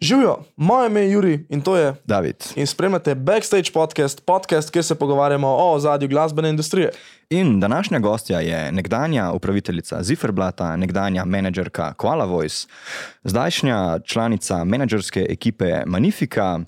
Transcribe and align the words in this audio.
Živijo, 0.00 0.36
moje 0.56 0.86
ime 0.86 1.00
je 1.00 1.12
Juri 1.12 1.46
in 1.48 1.60
to 1.60 1.76
je. 1.76 1.94
David. 2.04 2.36
In 2.56 2.66
spremljate 2.66 3.14
Backstage 3.14 3.72
podcast, 3.72 4.24
podcast, 4.24 4.70
kjer 4.70 4.84
se 4.84 4.94
pogovarjamo 4.94 5.56
o 5.58 5.78
zadju 5.78 6.08
glasbene 6.08 6.50
industrije. 6.50 6.90
In 7.30 7.60
današnja 7.60 7.98
gostja 7.98 8.40
je 8.40 8.72
nekdanja 8.72 9.32
upraviteljica 9.32 10.02
Zifferblata, 10.02 10.76
nekdanja 10.76 11.24
menedžerka 11.24 11.92
Koala 11.92 12.24
Voice, 12.24 12.66
zdajšnja 13.24 13.98
članica 14.04 14.64
menedžerske 14.64 15.26
ekipe 15.28 15.82
Magnifica. 15.86 16.58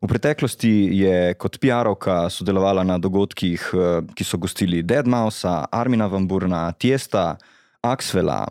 V 0.00 0.08
preteklosti 0.08 0.88
je 0.92 1.34
kot 1.34 1.60
PR-ovka 1.60 2.30
sodelovala 2.30 2.82
na 2.82 2.98
dogodkih, 2.98 3.70
eh, 3.74 4.02
ki 4.14 4.24
so 4.24 4.36
gostili 4.36 4.82
Deadmausa, 4.82 5.64
Armina 5.70 6.06
Van 6.06 6.28
Burna, 6.28 6.72
Tiesta, 6.72 7.36
Axvela, 7.82 8.48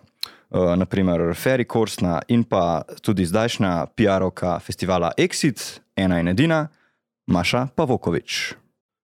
uh, 0.52 0.76
naprimer 0.76 1.34
Ferry 1.34 1.66
Korsna 1.66 2.22
in 2.28 2.44
pa 2.44 2.84
tudi 3.02 3.26
zdajšnja 3.26 3.86
PR-ovka 3.96 4.60
festivala 4.60 5.12
Exit, 5.18 5.82
ena 5.96 6.20
in 6.20 6.28
edina, 6.28 6.68
Maša 7.28 7.68
Pavokovič. 7.76 8.54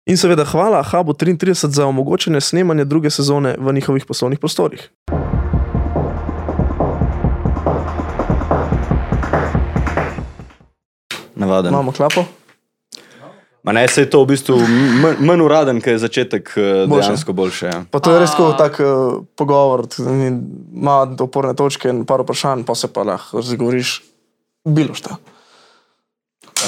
In 0.05 0.17
seveda 0.17 0.45
hvala 0.45 0.83
Hubu 0.83 1.13
33 1.13 1.69
za 1.69 1.85
omogočene 1.87 2.41
snemanje 2.41 2.85
druge 2.85 3.09
sezone 3.09 3.55
v 3.59 3.73
njihovih 3.73 4.05
poslovnih 4.05 4.39
prostorih. 4.39 4.89
Navaden. 11.35 11.73
Imamo 11.73 11.91
klapo? 11.91 12.40
Ma 13.63 13.71
ne, 13.71 13.87
se 13.87 14.01
je 14.01 14.09
to 14.09 14.23
v 14.23 14.33
bistvu 14.33 14.55
manj, 15.21 15.41
uraden, 15.45 15.81
ker 15.85 15.93
je 15.93 16.01
začetek 16.01 16.53
eh, 16.57 16.61
Boljše. 16.89 17.07
dejansko 17.07 17.33
boljše. 17.33 17.65
Ja. 17.69 17.83
Pa 17.91 17.99
to 18.01 18.13
je 18.13 18.21
res 18.23 18.33
tako 18.33 18.53
tak, 18.57 18.79
uh, 18.81 19.21
pogovor, 19.37 19.85
ima 20.01 21.03
oporne 21.19 21.53
točke 21.53 21.91
in 21.93 22.01
par 22.09 22.25
vprašanj, 22.25 22.65
pa 22.65 22.75
se 22.75 22.89
pa 22.89 23.05
lahko 23.05 23.37
razgovoriš 23.37 24.01
bilo 24.65 24.97
šta. 24.97 25.19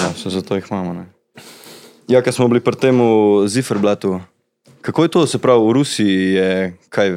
Ja, 0.02 0.14
so 0.14 0.30
zato 0.30 0.56
jih 0.56 0.70
imamo. 0.70 0.94
Ne? 0.94 1.06
Ja, 2.08 2.22
ker 2.22 2.34
smo 2.34 2.48
bili 2.48 2.62
pri 2.62 2.78
tem 2.78 3.00
Zifferblatu. 3.48 4.20
Kako 4.82 5.04
je 5.04 5.10
to, 5.10 5.28
se 5.28 5.40
pravi, 5.42 5.66
v 5.66 5.74
Rusiji 5.74 6.34
je 6.34 6.78
kaj 6.94 7.16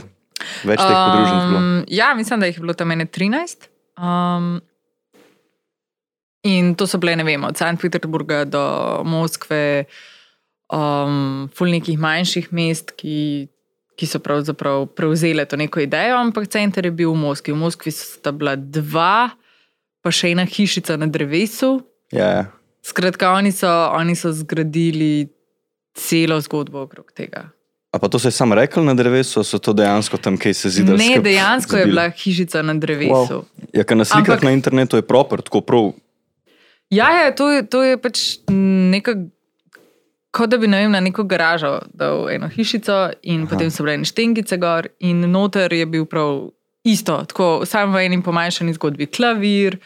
več 0.64 0.78
teh 0.80 0.96
podružnic 0.96 1.42
bilo? 1.50 1.58
Um, 1.58 1.84
ja, 1.88 2.14
mislim, 2.14 2.40
da 2.40 2.46
jih 2.46 2.56
je 2.56 2.64
bilo 2.64 2.72
tam 2.72 2.90
ene 2.94 3.06
13. 3.06 3.68
Um, 3.98 4.60
in 6.46 6.74
to 6.78 6.86
so 6.86 7.00
bile, 7.02 7.16
ne 7.18 7.26
vem, 7.26 7.42
od 7.44 7.58
St. 7.58 7.80
Peterburga 7.82 8.44
do 8.46 8.62
Moskve, 9.04 9.84
um, 10.72 11.48
ful 11.54 11.70
nekih 11.74 11.98
manjših 11.98 12.52
mest, 12.54 12.94
ki, 12.98 13.48
ki 13.98 14.08
so 14.08 14.20
pravzaprav 14.22 14.86
prevzele 14.96 15.46
to 15.48 15.58
neko 15.58 15.82
idejo, 15.84 16.20
ampak 16.20 16.48
center 16.52 16.86
je 16.86 16.94
bil 16.94 17.10
v 17.14 17.20
Moskvi. 17.24 17.54
V 17.54 17.60
Moskvi 17.60 17.94
sta 17.94 18.32
bila 18.32 18.56
dva, 18.56 19.34
pa 20.02 20.14
še 20.14 20.34
ena 20.36 20.46
hišica 20.46 20.98
na 21.00 21.10
drevesu. 21.10 21.80
Ja, 22.14 22.28
ja. 22.30 22.44
Skratka, 22.86 23.32
oni 23.34 23.50
so, 23.50 23.66
oni 23.98 24.14
so 24.14 24.30
zgradili 24.30 25.26
celo 25.96 26.38
zgodbo 26.38 26.86
okrog 26.86 27.10
tega. 27.16 27.50
A 27.90 27.98
pa 27.98 28.08
to 28.12 28.18
se 28.18 28.28
je 28.28 28.36
sam 28.36 28.52
rekel 28.52 28.84
na 28.84 28.94
drevesu, 28.94 29.40
so 29.40 29.58
to 29.58 29.72
dejansko 29.72 30.20
tam, 30.20 30.36
kaj 30.36 30.54
se 30.54 30.70
zdi? 30.70 30.84
Ne, 30.84 31.16
dejansko 31.24 31.80
je 31.80 31.86
bila 31.88 32.10
hišica 32.12 32.62
na 32.62 32.74
drevesu. 32.76 33.40
Wow. 33.40 33.70
Ja, 33.72 33.86
ker 33.88 33.96
na 33.96 34.04
slikah 34.04 34.36
Ampak- 34.36 34.44
na 34.44 34.52
internetu 34.52 35.00
je 35.00 35.06
proper, 35.06 35.40
tako 35.40 35.64
prav. 35.64 35.94
Ja, 36.90 37.10
ja 37.10 37.32
to, 37.34 37.50
je, 37.50 37.64
to 37.66 37.82
je 37.82 37.98
pač 37.98 38.20
neka, 38.50 39.16
kot 40.30 40.52
da 40.52 40.58
bi 40.60 40.68
ne 40.70 40.84
vem, 40.84 40.92
na 40.94 41.00
neko 41.02 41.24
garažo 41.26 41.80
dal 41.90 42.28
eno 42.30 42.48
hišico, 42.52 42.98
in 43.26 43.46
Aha. 43.46 43.50
potem 43.50 43.72
so 43.74 43.86
bile 43.86 44.06
štengice 44.06 44.58
gor, 44.62 44.90
in 45.02 45.24
noter 45.32 45.72
je 45.74 45.86
bil 45.90 46.06
prav 46.06 46.50
isto, 46.86 47.18
tako 47.26 47.66
samo 47.66 47.96
v 47.96 48.06
enem 48.06 48.22
pomanjšani 48.22 48.76
zgodbi, 48.76 49.10
klavir, 49.10 49.80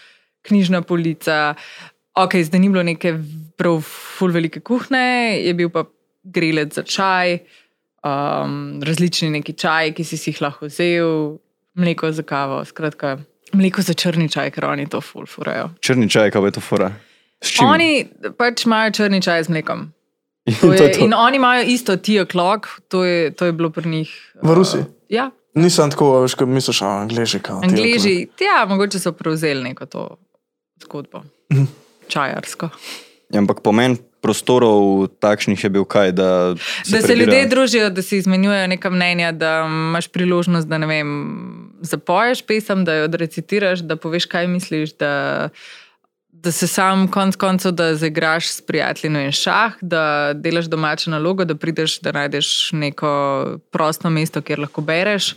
knjižna 0.44 0.82
polica. 0.84 1.54
Ok, 2.20 2.36
zdaj 2.44 2.60
ni 2.60 2.68
bilo 2.68 2.84
neke 2.84 3.14
prav 3.56 3.80
ful 3.86 4.34
velike 4.34 4.60
kuhne, 4.60 5.40
je 5.40 5.54
bil 5.56 5.72
pa 5.72 5.86
grelec 6.24 6.74
za 6.76 6.84
čaj, 6.84 7.38
um, 8.04 8.80
različni 8.84 9.30
neki 9.38 9.56
čaj, 9.56 9.94
ki 9.96 10.04
si 10.04 10.20
jih 10.20 10.42
lahko 10.44 10.68
vzel, 10.68 11.38
mleko 11.80 12.12
za 12.12 12.26
kavo, 12.26 12.60
skratka, 12.68 13.16
mleko 13.52 13.82
za 13.82 13.94
črni 13.94 14.28
čaj, 14.28 14.50
ker 14.50 14.64
oni 14.64 14.86
to 14.86 15.00
ful 15.00 15.26
furajo. 15.26 15.70
Črni 15.80 16.08
čaj, 16.08 16.30
kaj 16.30 16.44
je 16.44 16.50
to 16.50 16.60
čim? 17.40 17.66
Oni 17.66 18.06
pač 18.36 18.66
imajo 18.66 18.90
črni 18.90 19.22
čaj 19.22 19.44
z 19.44 19.48
mlekom. 19.48 19.92
in, 20.46 20.54
To 20.54 20.66
to 20.66 20.72
je, 20.72 20.82
je 20.82 20.92
to. 20.92 21.04
in 21.04 21.14
oni 21.14 21.36
imajo 21.36 21.62
isto 21.64 21.96
tea 21.96 22.24
o'clock, 22.24 22.66
to 22.88 23.04
je, 23.04 23.30
to 23.30 23.44
je 23.44 23.52
bilo 23.52 23.70
pri 23.70 23.88
njih. 23.88 24.10
V 24.42 24.54
Rusiji? 24.54 24.84
Ja, 25.08 25.30
Nisem 25.50 25.90
tako, 25.90 26.20
veš, 26.22 26.34
kot 26.34 26.46
misliš, 26.48 26.78
angliži. 26.82 27.40
Angliži, 27.44 28.28
ja, 28.40 28.62
mogoče 28.66 28.98
so 28.98 29.10
prevzeli 29.12 29.62
neko 29.64 29.86
to 29.86 30.16
zgodbo. 30.78 31.22
Mhm. 31.52 31.64
Čajarsko. 32.08 32.68
Ja, 33.30 33.38
ampak 33.38 33.60
pomen 33.60 33.96
prostorov 34.20 35.08
takšnih 35.18 35.58
je 35.58 35.70
bil 35.70 35.84
kaj, 35.84 36.12
da 36.12 36.54
se, 36.56 36.62
Da 36.88 37.00
se 37.00 37.06
prebira- 37.06 37.16
ljudje 37.16 37.46
družijo, 37.46 37.90
da 37.90 38.02
si 38.02 38.16
izmenjujejo 38.16 38.66
neka 38.66 38.90
mnenja, 38.90 39.32
da 39.32 39.66
imaš 39.66 40.08
priložnost, 40.08 40.68
da 40.68 40.78
ne 40.78 40.86
vem, 40.86 41.08
zapoješ 41.80 42.42
pesem, 42.46 42.84
da 42.84 42.94
jo 42.94 43.04
odrecitiraš, 43.04 43.80
da 43.80 43.96
poveš, 43.96 44.26
kaj 44.26 44.46
misliš, 44.46 44.96
da, 44.96 45.48
da 46.32 46.52
se 46.52 46.66
sam 46.66 47.08
konc 47.08 47.36
koncev, 47.36 47.72
da 47.72 47.94
zaigraš 47.94 48.48
s 48.48 48.60
prijatelji 48.66 49.12
no 49.12 49.20
in 49.20 49.32
šah, 49.32 49.78
da 49.80 50.32
delaš 50.34 50.68
domačo 50.70 51.10
nalogo, 51.10 51.44
da 51.44 51.54
prideš, 51.54 52.00
da 52.00 52.12
najdeš 52.12 52.72
neko 52.72 53.12
prosto 53.70 54.10
mesto, 54.10 54.42
kjer 54.42 54.58
lahko 54.66 54.80
bereš. 54.80 55.34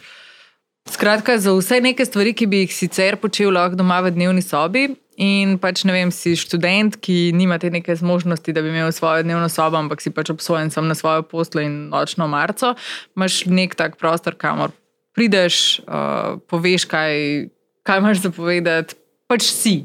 Skratka, 0.89 1.37
za 1.39 1.53
vse 1.55 1.79
neke 1.81 2.05
stvari, 2.05 2.33
ki 2.33 2.47
bi 2.47 2.65
jih 2.65 2.75
sicer 2.75 3.15
počel 3.17 3.53
lahko 3.55 3.79
doma 3.79 4.01
v 4.03 4.11
dnevni 4.11 4.41
sobi. 4.41 4.89
In 5.21 5.59
pač 5.61 5.83
ne 5.85 5.93
vem, 5.93 6.09
si 6.11 6.33
študent, 6.35 6.95
ki 6.97 7.31
nima 7.37 7.59
te 7.61 7.69
neke 7.69 7.93
zmožnosti, 7.95 8.53
da 8.53 8.63
bi 8.65 8.71
imel 8.73 8.89
svojo 8.91 9.21
dnevno 9.23 9.45
sobo, 9.49 9.77
ampak 9.77 10.01
si 10.01 10.09
pač 10.09 10.31
obsojen 10.33 10.73
sam 10.73 10.87
na 10.89 10.97
svojo 10.97 11.21
poslo 11.29 11.61
in 11.61 11.91
nočno 11.91 12.25
marco, 12.27 12.73
imaš 13.13 13.43
nek 13.45 13.77
tak 13.77 13.99
prostor, 14.01 14.33
kamor 14.33 14.73
prideš, 15.13 15.79
uh, 15.85 16.40
poveš, 16.50 16.85
kaj, 16.90 17.47
kaj 17.85 18.01
imaš 18.01 18.24
za 18.25 18.31
povedati, 18.34 18.97
pač 19.29 19.47
si. 19.50 19.75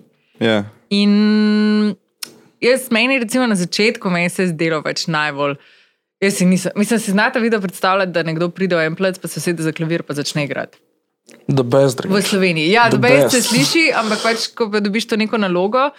Ja. 0.40 0.64
In 0.90 1.94
jaz, 2.60 2.88
meni, 2.90 3.18
recimo 3.20 3.46
na 3.46 3.58
začetku, 3.58 4.10
meni 4.10 4.30
se 4.32 4.46
je 4.46 4.54
zdelo 4.54 4.82
pač 4.82 5.06
najbolj. 5.06 5.58
Jaz 6.18 6.40
si 6.40 6.48
nisem, 6.48 6.72
mislim, 6.74 6.98
si 6.98 7.14
znate 7.14 7.40
video 7.40 7.60
predstavljati, 7.62 8.12
da 8.12 8.26
nekdo 8.26 8.48
pride 8.50 8.76
v 8.76 8.88
en 8.90 8.96
plec, 8.98 9.20
pa 9.22 9.28
se 9.30 9.40
sedi 9.40 9.62
za 9.62 9.72
klavir, 9.72 10.02
pa 10.02 10.16
začne 10.18 10.48
igrati. 10.48 10.80
The 11.48 11.62
best. 11.62 12.00
V 12.04 12.22
Sloveniji. 12.22 12.72
Ja, 12.72 12.88
The 12.88 12.96
dobro 12.96 13.30
se 13.30 13.36
best. 13.36 13.48
sliši, 13.48 13.92
ampak 13.94 14.22
pač, 14.24 14.48
ko 14.56 14.70
pa 14.72 14.80
dobiš 14.80 15.06
to 15.08 15.16
neko 15.20 15.38
nalogo. 15.38 15.90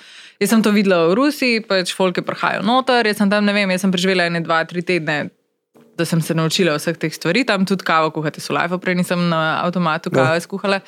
Jaz 0.42 0.50
sem 0.50 0.64
to 0.66 0.74
videla 0.74 1.06
v 1.12 1.16
Rusiji, 1.20 1.62
pač 1.62 1.94
folke 1.94 2.24
prihajajo 2.26 2.66
noter, 2.66 3.06
jaz 3.08 3.22
sem 3.22 3.30
tam, 3.30 3.46
ne 3.46 3.54
vem, 3.54 3.70
jaz 3.70 3.86
sem 3.86 3.94
preživela 3.94 4.26
ene 4.30 4.42
dva, 4.42 4.64
tri 4.66 4.82
tedne, 4.82 5.30
da 6.00 6.08
sem 6.08 6.22
se 6.24 6.36
naučila 6.38 6.78
vseh 6.80 6.98
teh 6.98 7.14
stvari, 7.14 7.44
tam 7.46 7.68
tudi 7.68 7.84
kavo 7.88 8.12
kuhati, 8.16 8.42
so 8.42 8.56
life, 8.56 8.76
prej 8.80 8.96
nisem 9.00 9.28
na 9.30 9.60
avtomatu 9.66 10.12
kave 10.12 10.40
Ja. 10.40 10.44
skuhala. 10.44 10.80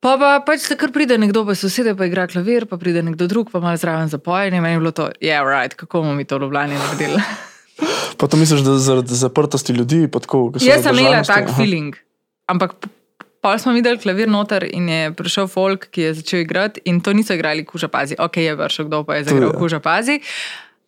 Pa, 0.00 0.14
pa 0.20 0.30
pač 0.46 0.62
se 0.68 0.76
kar 0.78 0.92
pride 0.94 1.16
nekdo, 1.18 1.42
pa 1.48 1.56
sosede, 1.58 1.96
pa 1.98 2.06
igra 2.06 2.28
klavir, 2.30 2.68
pa 2.70 2.78
pride 2.78 3.02
nekdo 3.02 3.26
drug, 3.26 3.50
pa 3.50 3.58
malo 3.64 3.78
zraven 3.80 4.08
zapoje. 4.12 4.52
In 4.52 4.60
meni 4.62 4.76
je 4.76 4.82
bilo 4.84 4.92
to, 4.94 5.10
ja, 5.18 5.40
yeah, 5.40 5.46
right, 5.46 5.74
kako 5.74 6.04
bomo 6.04 6.14
mi 6.14 6.24
to 6.24 6.38
v 6.38 6.46
Ljubljani 6.46 6.78
naredili. 6.78 7.22
Pa 8.16 8.28
to 8.30 8.36
misliš, 8.36 8.62
da 8.64 8.78
zaradi 8.80 9.14
zaprtosti 9.14 9.72
ljudi? 9.72 10.06
pa 10.08 10.20
Tako, 10.24 10.52
ko 10.52 10.60
so 10.60 10.68
Jaz 10.68 10.86
sem 10.86 10.98
imela 10.98 11.24
tak 11.26 11.50
Aha. 11.50 11.56
feeling. 11.58 11.96
Ampak 12.48 12.76
pa 13.40 13.58
smo 13.58 13.72
videli 13.76 13.98
klavir 13.98 14.28
noter 14.28 14.64
in 14.64 14.88
je 14.88 15.10
prišel 15.14 15.48
folk, 15.50 15.90
ki 15.90 16.06
je 16.08 16.14
začel 16.20 16.40
igrati 16.40 16.80
in 16.84 17.00
to 17.00 17.12
niso 17.12 17.34
igrali 17.34 17.64
kuža 17.64 17.88
pazi. 17.88 18.16
Ok, 18.18 18.36
je 18.42 18.54
vršil, 18.56 18.88
kdo 18.88 19.02
pa 19.04 19.18
je 19.18 19.24
zagral 19.28 19.52
kuža 19.58 19.80
pazi. 19.80 20.20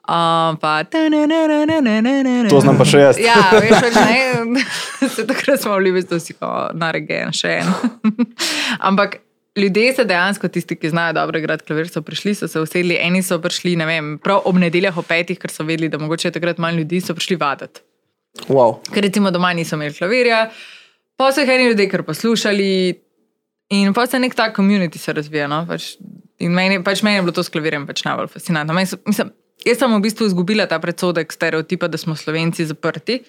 Um, 0.09 0.57
pa 0.57 0.85
To 2.49 2.61
znam 2.61 2.79
pa 2.81 2.85
še 2.89 3.01
jaz. 3.03 3.19
Ja, 3.21 3.51
veš, 3.53 3.75
več 3.85 3.97
ne. 4.01 4.63
Se 5.15 5.27
takrat 5.29 5.61
smo 5.61 5.77
bili, 5.77 6.01
da 6.09 6.17
si 6.23 6.33
ko 6.33 6.49
naregen 6.73 7.35
še 7.37 7.59
en. 7.61 7.69
Ampak 8.89 9.19
ljudje 9.59 9.93
se 9.99 10.05
dejansko, 10.09 10.49
tisti, 10.49 10.79
ki 10.81 10.91
znajo 10.95 11.13
dobro 11.19 11.39
igrati 11.39 11.67
klavir, 11.69 11.91
so 11.93 12.01
prišli, 12.03 12.33
so 12.39 12.49
se 12.49 12.61
usedli, 12.63 12.97
eni 12.97 13.21
so 13.27 13.37
prišli, 13.43 13.75
ne 13.77 13.87
vem, 13.89 14.15
prav 14.23 14.47
ob 14.49 14.57
nedeljah 14.63 14.97
ob 14.97 15.05
petih, 15.09 15.37
ker 15.41 15.53
so 15.53 15.67
vedeli, 15.69 15.91
da 15.93 16.01
mogoče 16.01 16.31
je 16.31 16.37
takrat 16.39 16.63
manj 16.63 16.81
ljudi, 16.81 17.03
so 17.05 17.17
prišli 17.19 17.37
vaditi 17.41 17.85
Wow. 18.47 18.79
ker 18.95 19.03
recimo 19.03 19.33
doma 19.35 19.51
niso 19.53 19.75
imeli 19.77 19.97
klavirja, 19.97 20.45
pa 21.19 21.33
so 21.35 21.43
jih 21.43 21.51
eni 21.51 21.69
ljudje 21.73 21.89
kar 21.91 22.05
poslušali. 22.07 22.69
In 23.75 23.93
pa 23.93 24.07
se 24.07 24.17
nek 24.19 24.33
ta 24.35 24.47
komunity 24.55 24.97
se 24.97 25.13
razvija. 25.13 25.49
No? 25.51 25.65
Pač, 25.69 25.97
in 26.41 26.55
meni, 26.55 26.79
pač 26.85 27.03
meni 27.03 27.19
je 27.19 27.25
bilo 27.27 27.35
to 27.37 27.43
s 27.43 27.51
klavirjem 27.53 27.85
pač 27.89 28.05
najbolj 28.07 28.31
fascinantno. 28.33 28.73
Meni 28.77 28.87
so- 28.89 29.01
Mislim, 29.05 29.33
jaz 29.65 29.81
sem 29.81 29.95
v 29.95 30.05
bistvu 30.05 30.29
izgubila 30.31 30.69
ta 30.71 30.79
predsodek 30.83 31.33
stereotipa, 31.33 31.89
da 31.89 31.99
smo 31.99 32.17
slovenci 32.17 32.67
zaprti. 32.69 33.21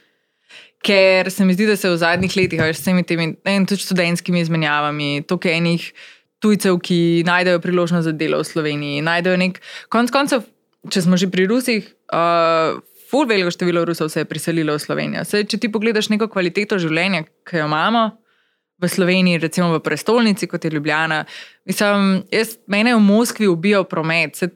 Ker 0.84 1.28
se 1.32 1.46
mi 1.46 1.54
zdi, 1.54 1.68
da 1.68 1.76
se 1.76 1.90
v 1.92 1.98
zadnjih 2.00 2.36
letih, 2.38 2.62
veš, 2.64 2.80
s 2.80 2.86
temi 2.88 3.04
ne 3.04 3.34
vem, 3.46 3.66
tudi 3.68 3.84
študentskimi 3.84 4.40
izmenjavami, 4.40 5.26
toliko 5.28 5.52
enih 5.52 5.90
tujcev, 6.40 6.80
ki 6.80 7.26
najdejo 7.28 7.60
priložnost 7.60 8.08
za 8.08 8.14
delo 8.16 8.40
v 8.40 8.48
Sloveniji, 8.48 9.04
najdejo 9.04 9.38
nek. 9.42 9.60
Konec 9.92 10.14
koncev, 10.16 10.48
če 10.88 11.04
smo 11.04 11.20
že 11.20 11.28
pri 11.28 11.50
Rusih, 11.52 11.84
uh, 12.16 12.80
ful 13.12 13.28
veliko 13.28 13.52
število 13.52 13.84
Rusov 13.86 14.10
se 14.14 14.24
je 14.24 14.30
priselilo 14.30 14.78
v 14.78 14.82
Slovenijo. 14.82 15.26
Sej, 15.28 15.50
če 15.52 15.60
ti 15.60 15.72
pogledaš 15.74 16.08
neko 16.14 16.30
kvaliteto 16.32 16.80
življenja, 16.80 17.26
ki 17.44 17.60
jo 17.60 17.68
imamo, 17.68 18.06
v 18.80 18.88
Sloveniji, 18.88 19.42
recimo 19.44 19.74
v 19.76 19.84
prestolnici, 19.84 20.48
kot 20.48 20.64
je 20.64 20.72
Ljubljana. 20.72 21.26
Mislim, 21.68 22.24
jaz, 22.32 22.56
mene 22.68 22.96
v 22.96 23.04
Moskvi 23.04 23.48
ubijal 23.52 23.84
promet, 23.84 24.40
se, 24.40 24.48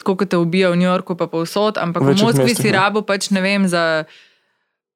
tako 0.00 0.16
kot 0.20 0.30
te 0.30 0.38
ubija 0.40 0.70
v 0.70 0.80
New 0.80 0.88
Yorku, 0.88 1.16
pa 1.18 1.26
povsod, 1.30 1.80
ampak 1.82 2.02
V 2.02 2.14
v, 2.14 2.22
Moskvi 2.22 2.48
mestih, 2.52 2.70
si 2.70 2.74
rabo 2.74 3.02
pač 3.02 3.30
ne 3.30 3.42
vem 3.44 3.68
za. 3.68 4.06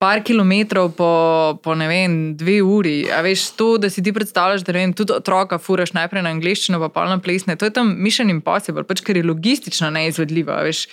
Par 0.00 0.22
kilometrov 0.24 0.96
po, 0.96 1.12
po 1.60 1.74
ne 1.76 1.84
vem, 1.84 2.32
dve 2.32 2.62
uri. 2.64 3.04
A 3.12 3.20
veš, 3.20 3.52
to, 3.52 3.76
da 3.76 3.90
si 3.92 4.00
ti 4.00 4.14
predstavljaš, 4.16 4.64
da 4.64 4.72
ne 4.72 4.78
vem, 4.80 4.94
tudi 4.96 5.12
otroka 5.12 5.58
furaš 5.60 5.92
najprej 5.92 6.24
na 6.24 6.32
angliščino, 6.32 6.80
pa 6.80 6.88
pa 6.88 7.04
na 7.04 7.18
plesne, 7.20 7.52
to 7.60 7.68
je 7.68 7.74
tam 7.76 7.92
mission 8.00 8.32
impossible, 8.32 8.80
pač 8.88 9.04
ker 9.04 9.20
je 9.20 9.26
logistično 9.28 9.92
neizvedljivo. 9.92 10.56
Veš. 10.64 10.86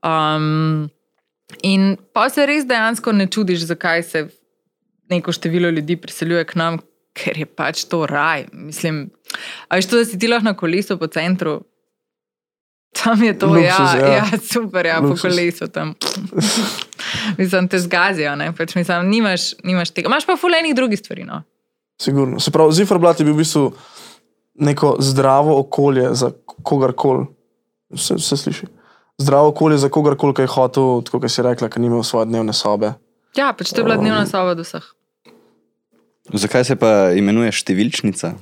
Um, 0.00 0.88
in 1.60 2.00
pa 2.16 2.30
se 2.32 2.48
res 2.48 2.64
dejansko 2.64 3.12
ne 3.12 3.28
čudiš, 3.28 3.68
zakaj 3.68 4.02
se 4.08 4.24
neko 5.12 5.36
število 5.36 5.68
ljudi 5.68 6.00
priseljuje 6.00 6.44
k 6.48 6.56
nam, 6.56 6.80
ker 7.16 7.38
je 7.38 7.46
pač 7.46 7.84
to 7.84 8.06
raj. 8.08 8.46
Mislim, 8.52 9.10
a 9.68 9.76
veš 9.76 9.88
to, 9.90 10.00
da 10.00 10.08
si 10.08 10.18
ti 10.18 10.28
lahko 10.28 10.48
na 10.48 10.56
kolesu 10.56 10.98
po 10.98 11.08
centru. 11.12 11.60
Tam 13.02 13.22
je 13.22 13.32
to, 13.38 13.46
Luksuz, 13.46 13.94
ja, 13.94 14.06
ja. 14.06 14.12
ja. 14.16 14.38
super, 14.52 14.86
ja, 14.86 15.00
po 15.00 15.12
Luksuz. 15.12 15.30
kolesu 15.30 15.68
tam. 15.68 15.94
mislim, 17.38 17.68
te 17.68 17.78
zgazijo, 17.78 18.36
ne, 18.36 18.52
pač 18.56 18.74
mislim, 18.74 19.10
nimaš, 19.10 19.52
nimaš 19.64 19.90
tega. 19.90 20.08
Imaš 20.08 20.26
pa 20.26 20.36
fulejnih 20.36 20.74
drugih 20.74 20.98
stvari. 20.98 21.24
No. 21.24 21.42
Sigurno. 22.02 22.40
Se 22.40 22.50
pravi, 22.50 22.72
Ziferblat 22.72 23.20
je 23.20 23.26
bil 23.26 23.34
v 23.34 23.42
bistvu 23.44 23.72
neko 24.54 24.96
zdravo 25.00 25.58
okolje 25.60 26.14
za 26.14 26.30
kogarkoli. 26.62 27.26
Vse, 27.94 28.14
vse 28.14 28.36
sliši. 28.36 28.66
Zdravo 29.18 29.48
okolje 29.48 29.78
za 29.78 29.88
kogarkoli, 29.88 30.34
ki 30.34 30.44
je 30.44 30.52
hotel, 30.52 31.00
tako 31.04 31.20
kot 31.20 31.32
si 31.32 31.42
rekla, 31.42 31.68
ki 31.72 31.80
ni 31.80 31.88
imel 31.88 32.02
svoje 32.04 32.28
dnevne 32.28 32.52
sobe. 32.52 32.92
Ja, 33.36 33.52
pač 33.52 33.72
to 33.72 33.80
je 33.80 33.84
bila 33.84 33.96
dnevna 34.00 34.26
soba 34.28 34.54
do 34.56 34.64
vseh. 34.64 34.84
Zakaj 36.34 36.64
se 36.66 36.74
pa 36.76 37.12
imenuje 37.14 37.52
številčnica? 37.54 38.32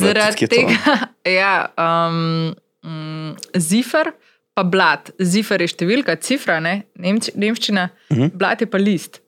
Zaradi 0.00 0.48
tega, 0.48 0.94
ja, 1.40 1.68
um, 1.76 2.54
mm, 2.88 3.36
zifer, 3.54 4.12
pa 4.54 4.62
blat. 4.64 5.10
Zifer 5.20 5.60
je 5.60 5.68
številka, 5.68 6.16
cifra, 6.16 6.58
ne? 6.60 6.82
Nemč, 6.96 7.30
nemščina, 7.36 7.88
uh 8.10 8.16
-huh. 8.16 8.30
blat 8.34 8.60
je 8.60 8.66
pa 8.66 8.78
list. 8.78 9.20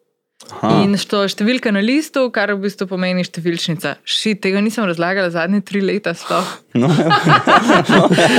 Aha. 0.50 0.80
In 0.84 0.96
što 0.96 1.28
številka 1.28 1.68
na 1.70 1.80
listu, 1.80 2.30
kar 2.32 2.48
v 2.54 2.62
bistvu 2.62 2.86
pomeni 2.88 3.20
številčnica. 3.24 3.96
Ši, 4.04 4.34
tega 4.34 4.60
nisem 4.60 4.84
razlagala 4.84 5.28
zadnje 5.30 5.60
tri 5.60 5.80
leta. 5.80 6.14
sploh. 6.14 6.48
No, 6.80 6.88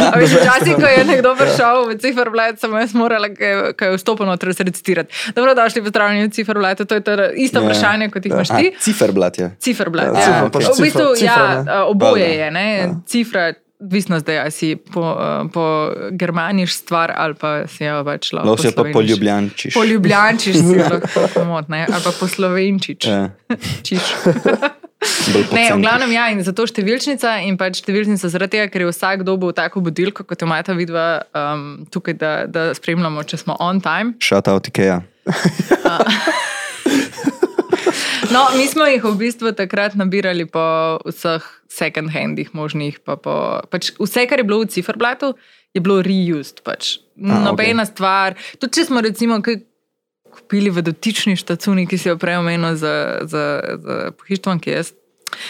A 0.09 0.17
veš, 0.17 0.31
Včasih, 0.35 0.75
ko 0.75 0.87
je 0.87 1.03
nekdo 1.05 1.35
prišel 1.35 1.89
v 1.89 1.97
ciferblat, 1.99 2.59
sem 2.59 2.71
jaz 2.73 2.93
morala, 2.93 3.29
ko 3.29 3.43
je- 3.43 3.73
ko 3.73 3.85
je 3.85 3.97
vstopil 3.97 4.25
noter, 4.25 4.53
se 4.53 4.63
recitirati. 4.63 5.13
Dobro, 5.35 5.53
došli 5.53 5.81
pozdravljeni 5.81 6.27
v 6.27 6.31
ciferblatu, 6.31 6.85
to 6.85 6.95
je 6.95 7.01
to 7.01 7.11
isto 7.37 7.59
Ja. 7.59 7.65
vprašanje, 7.65 8.09
kot 8.09 8.25
jih 8.25 8.33
imaš 8.33 8.47
ti. 8.49 8.71
Ciferblat 8.79 9.37
je. 9.37 9.51
Ciferblat. 9.59 10.05
Ja, 10.07 10.19
Ja, 10.19 10.29
ja. 10.37 10.49
pač 10.49 10.63
v 10.63 10.81
bistvu, 10.81 11.05
ja, 11.19 11.37
oboje 11.85 12.29
je. 12.31 12.51
Ne? 12.51 12.65
Cifra, 13.05 13.53
odvisno 13.81 14.19
zdaj, 14.19 14.39
ali 14.39 14.51
si 14.51 14.75
po, 14.75 15.01
uh, 15.01 15.51
po 15.53 15.91
germaniš 16.11 16.73
stvar 16.73 17.13
ali 17.15 17.33
pa 17.35 17.67
si 17.67 17.83
jo 17.83 18.03
pač 18.05 18.31
lahko. 18.33 18.49
Lahko 18.49 18.67
jo 18.67 18.73
pa 18.75 18.85
poljubljančiš. 18.93 19.73
Po 19.73 19.83
ljubljančiš 19.83 20.55
si 20.55 20.77
lahko 20.91 21.27
pomot, 21.33 21.69
ne? 21.69 21.85
ali 21.89 22.03
pa 22.03 22.11
po 22.19 22.27
slovenčič. 22.27 23.05
Ja, 23.05 23.29
Čiš. 23.83 24.01
Ne, 25.51 25.73
v 25.73 25.81
glavnem 25.81 26.11
ja, 26.13 26.27
in 26.29 26.43
zato 26.45 26.67
številčnica 26.69 27.39
in 27.47 27.57
pač 27.57 27.81
številčnica 27.81 28.29
zaradi 28.29 28.59
tega, 28.59 28.69
ker 28.69 28.85
je 28.85 28.91
vsak 28.91 29.25
dobil 29.25 29.49
tako 29.57 29.81
budilko, 29.81 30.27
kot 30.29 30.37
jo 30.37 30.45
imata 30.45 30.77
vidva 30.77 31.25
um, 31.33 31.87
tukaj, 31.89 32.17
da, 32.21 32.31
da 32.45 32.69
spremljamo, 32.77 33.25
če 33.25 33.41
smo 33.41 33.57
on 33.57 33.81
time. 33.81 34.13
Shout 34.21 34.51
out 34.51 34.69
Ikea. 34.69 35.01
No, 38.31 38.45
mi 38.55 38.67
smo 38.67 38.85
jih 38.87 39.03
v 39.03 39.15
bistvu 39.19 39.51
takrat 39.55 39.95
nabirali 39.99 40.45
po 40.47 40.63
vseh 41.03 41.43
second 41.67 42.11
handih 42.13 42.53
možnih. 42.55 43.01
Pa 43.03 43.17
po, 43.19 43.59
pač 43.67 43.91
vse, 43.99 44.23
kar 44.29 44.39
je 44.39 44.47
bilo 44.47 44.61
v 44.63 44.71
ciferblatu, 44.71 45.33
je 45.75 45.83
bilo 45.83 45.99
reused. 46.05 46.63
Pač. 46.63 47.01
Nobena 47.19 47.83
okay. 47.83 47.91
stvar. 47.91 48.39
Tudi 48.55 48.79
če 48.79 48.87
smo 48.87 49.03
recimo 49.03 49.41
kaj 49.43 49.61
kupili 50.31 50.71
v 50.71 50.79
dotični 50.79 51.35
štacuni, 51.35 51.83
ki 51.91 51.99
si 51.99 52.07
jo 52.07 52.15
prej 52.19 52.39
omenil 52.39 52.79
za, 52.79 53.27
za, 53.27 53.45
za 53.83 53.95
pohištvom, 54.15 54.63
ki 54.63 54.77
jaz. 54.79 54.93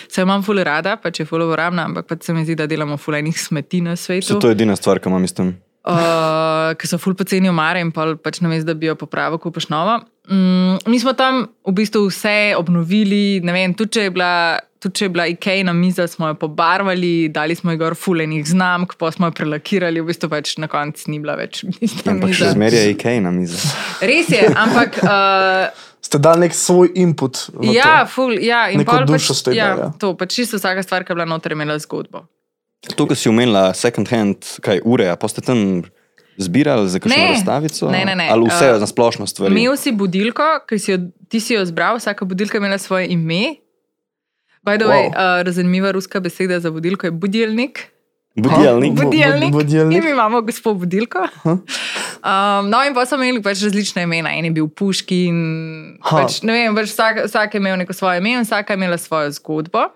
Se 0.09 0.25
imam 0.25 0.41
ful 0.45 0.61
rada, 0.65 0.95
pač 1.01 1.21
je 1.21 1.25
ful 1.29 1.41
uporabna, 1.45 1.85
ampak 1.89 2.09
pač 2.09 2.25
se 2.25 2.33
mi 2.33 2.45
zdi, 2.45 2.57
da 2.57 2.69
delamo 2.69 2.97
fulejnih 3.01 3.37
smeti 3.37 3.81
na 3.85 3.93
svetu. 3.97 4.33
So 4.33 4.41
to 4.41 4.53
edina 4.53 4.73
stvar, 4.77 5.01
ki 5.01 5.09
imam 5.09 5.25
s 5.29 5.37
tem. 5.37 5.53
Uh, 5.87 6.73
ki 6.77 6.89
so 6.89 6.99
ful 7.01 7.15
poceni 7.17 7.49
omare 7.49 7.81
in 7.83 7.91
pa 7.93 8.11
pač 8.15 8.41
na 8.41 8.51
mestu, 8.51 8.69
da 8.69 8.77
bi 8.77 8.89
jo 8.89 8.97
popravil, 8.99 9.41
kupaš 9.41 9.69
novo. 9.73 10.01
Mm, 10.29 10.81
mi 10.87 10.99
smo 11.01 11.13
tam 11.17 11.47
v 11.67 11.73
bistvu 11.77 12.05
vse 12.09 12.53
obnovili, 12.57 13.41
ne 13.43 13.55
vem, 13.55 13.73
tudi 13.77 13.97
če 13.99 14.09
je 14.09 14.17
bila. 14.17 14.33
Tudi 14.81 14.97
če 14.97 15.05
je 15.05 15.09
bila 15.13 15.27
IKEA 15.29 15.61
na 15.67 15.75
mizi, 15.77 16.01
smo 16.09 16.31
jo 16.31 16.33
pobarvali, 16.41 17.29
dali 17.29 17.53
smo 17.53 17.69
ji 17.69 17.77
gor 17.77 17.93
fulejnih 17.93 18.41
znamk, 18.49 18.95
pa 18.97 19.11
smo 19.13 19.27
jo 19.29 19.35
prelakirali, 19.37 20.01
v 20.01 20.09
bistvu 20.09 20.25
pač 20.31 20.55
na 20.57 20.65
koncu 20.65 21.05
ni 21.13 21.19
bila 21.21 21.35
več 21.37 21.59
Ampak 22.09 22.33
še 22.33 22.47
miza. 22.47 22.49
zmeraj 22.55 22.81
je 22.81 22.95
Ikea 22.95 23.21
na 23.21 23.29
mizi. 23.29 23.61
Res 24.01 24.33
je, 24.33 24.41
ampak 24.49 24.97
uh, 25.05 25.69
Ste 26.01 26.17
dali 26.17 26.47
nek 26.47 26.57
svoj 26.57 26.89
input. 26.97 27.45
ja, 27.61 28.01
to. 28.01 28.09
ful, 28.09 28.33
ja, 28.41 28.71
in 28.73 28.81
dušo 28.81 29.37
pač, 29.37 29.53
ji 29.53 29.61
ja, 29.61 29.69
ja. 29.77 29.93
to, 30.01 30.15
pač 30.17 30.33
čisto 30.41 30.57
vsaka 30.57 30.81
stvar, 30.81 31.05
ki 31.05 31.13
je 31.13 31.19
bila 31.21 31.29
noter, 31.29 31.53
imela 31.53 31.77
zgodbo. 31.77 32.25
To, 32.87 33.05
kar 33.05 33.13
si 33.13 33.29
omenila, 33.29 33.73
second 33.73 34.09
hand, 34.09 34.41
kaj 34.59 34.81
ure, 34.83 35.05
pa 35.13 35.27
ste 35.27 35.37
tam 35.39 35.85
zbirali 36.35 36.89
za 36.89 36.97
kakšno 36.97 37.13
Ne. 37.15 37.29
razstavico? 37.29 37.85
Ne, 37.87 38.01
ne, 38.03 38.15
ne. 38.15 38.27
Ali 38.27 38.49
vse 38.49 38.71
Uh, 38.71 38.79
na 38.79 38.87
splošno 38.87 39.27
stvari? 39.27 39.53
Imel 39.53 39.77
si 39.77 39.91
budilko, 39.91 40.41
ki 40.65 40.79
si 40.79 40.91
jo, 40.91 40.97
ti 41.29 41.37
si 41.37 41.53
jo 41.53 41.61
izbral, 41.61 41.97
vsaka 41.97 42.25
budilka 42.25 42.57
je 42.57 42.59
imela 42.59 42.77
svoje 42.77 43.07
ime. 43.07 43.61
By 44.63 44.77
the 44.77 44.85
way, 44.85 45.09
Wow. 45.09 45.41
uh, 45.41 45.53
zanimiva 45.53 45.91
ruska 45.91 46.19
beseda 46.19 46.57
za 46.57 46.71
budilko 46.71 47.05
je 47.05 47.11
budilnik. 47.11 47.91
Budilnik. 48.33 48.93
Bu- 48.93 49.03
Budilnik. 49.03 49.51
budilnik. 49.51 49.93
In 49.93 50.03
mi 50.03 50.11
imamo 50.11 50.41
gospod 50.41 50.77
budilko. 50.77 51.27
Um, 51.43 51.53
no, 52.69 52.79
in 52.81 52.93
pa 52.93 53.05
so 53.05 53.15
imeli 53.15 53.41
pač 53.41 53.59
različne 53.59 54.03
imena. 54.03 54.29
En 54.31 54.45
je 54.45 54.51
bil 54.51 54.67
Puškin. 54.67 55.37
Pač, 56.01 56.41
ne 56.41 56.53
vem, 56.53 56.75
pač 56.75 56.87
vsak, 56.87 57.25
vsak 57.25 57.53
je 57.53 57.59
imel 57.59 57.77
neko 57.77 57.93
svoje 57.93 58.17
ime 58.17 58.31
in 58.31 58.41
vsaka 58.41 58.73
je 58.73 58.77
imela 58.77 58.97
svojo 58.97 59.31
zgodbo. 59.31 59.89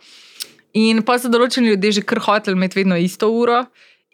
In 0.76 1.02
pa 1.08 1.16
so 1.20 1.32
določeni 1.32 1.72
ljudje 1.72 1.92
že 2.00 2.04
kar 2.04 2.20
hoteli 2.20 2.58
imeti 2.58 2.82
vedno 2.82 2.98
isto 3.00 3.30
uro. 3.32 3.66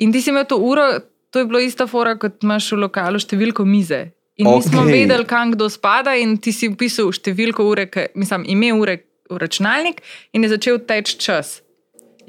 In 0.01 0.13
ti 0.13 0.21
si 0.21 0.29
imel 0.29 0.45
to 0.45 0.57
uro, 0.61 1.01
to 1.31 1.41
je 1.41 1.45
bilo 1.49 1.59
ista 1.59 1.87
fora, 1.87 2.15
kot 2.19 2.43
imaš 2.43 2.71
v 2.73 2.83
lokalu 2.85 3.21
številko 3.21 3.65
mize. 3.65 4.11
In 4.41 4.47
mi 4.47 4.61
smo 4.61 4.81
Okej. 4.85 4.93
vedeli, 4.93 5.25
kam 5.25 5.51
kdo 5.53 5.69
spada, 5.69 6.15
in 6.17 6.37
ti 6.37 6.53
si 6.55 6.69
upisal 6.71 7.11
številko 7.13 7.65
ure, 7.67 7.85
ki- 7.91 8.13
mislim, 8.15 8.45
ime 8.49 8.71
ure 8.73 9.03
v 9.29 9.37
računalnik, 9.37 10.01
in 10.33 10.43
je 10.43 10.49
začel 10.55 10.79
teči 10.87 11.17
čas. 11.19 11.61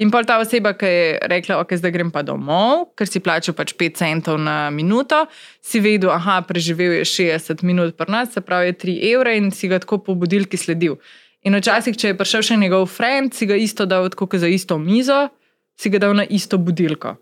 In 0.01 0.09
pa 0.11 0.23
ta 0.25 0.39
oseba, 0.41 0.73
ki 0.73 0.85
je 0.89 1.19
rekla, 1.29 1.59
ok, 1.61 1.75
zdaj 1.77 1.91
grem 1.93 2.09
pa 2.11 2.23
domov, 2.25 2.93
ker 2.97 3.07
si 3.07 3.21
plačal 3.21 3.53
pač 3.53 3.73
5 3.77 3.97
centov 4.01 4.39
na 4.41 4.69
minuto, 4.73 5.27
si 5.61 5.79
vedel, 5.79 6.09
aha, 6.09 6.41
preživel 6.41 6.97
je 7.01 7.05
60 7.05 7.61
minut 7.63 7.97
pri 7.97 8.09
nas, 8.09 8.33
se 8.33 8.41
pravi 8.41 8.73
je 8.73 8.73
3 8.73 8.95
evre 9.13 9.37
in 9.37 9.51
si 9.51 9.69
ga 9.69 9.79
tako 9.79 10.01
po 10.01 10.15
budilki 10.17 10.57
sledil. 10.57 10.97
In 11.43 11.55
včasih, 11.59 11.97
če 11.97 12.07
je 12.13 12.17
prišel 12.17 12.41
še 12.41 12.57
njegov 12.57 12.87
friend, 12.87 13.33
si 13.35 13.45
ga 13.45 13.55
isto 13.59 13.85
dal 13.85 14.07
kot 14.09 14.35
za 14.39 14.47
isto 14.47 14.77
mizo, 14.79 15.27
si 15.75 15.89
ga 15.91 15.99
dal 15.99 16.15
na 16.15 16.23
isto 16.23 16.57
budilko. 16.57 17.17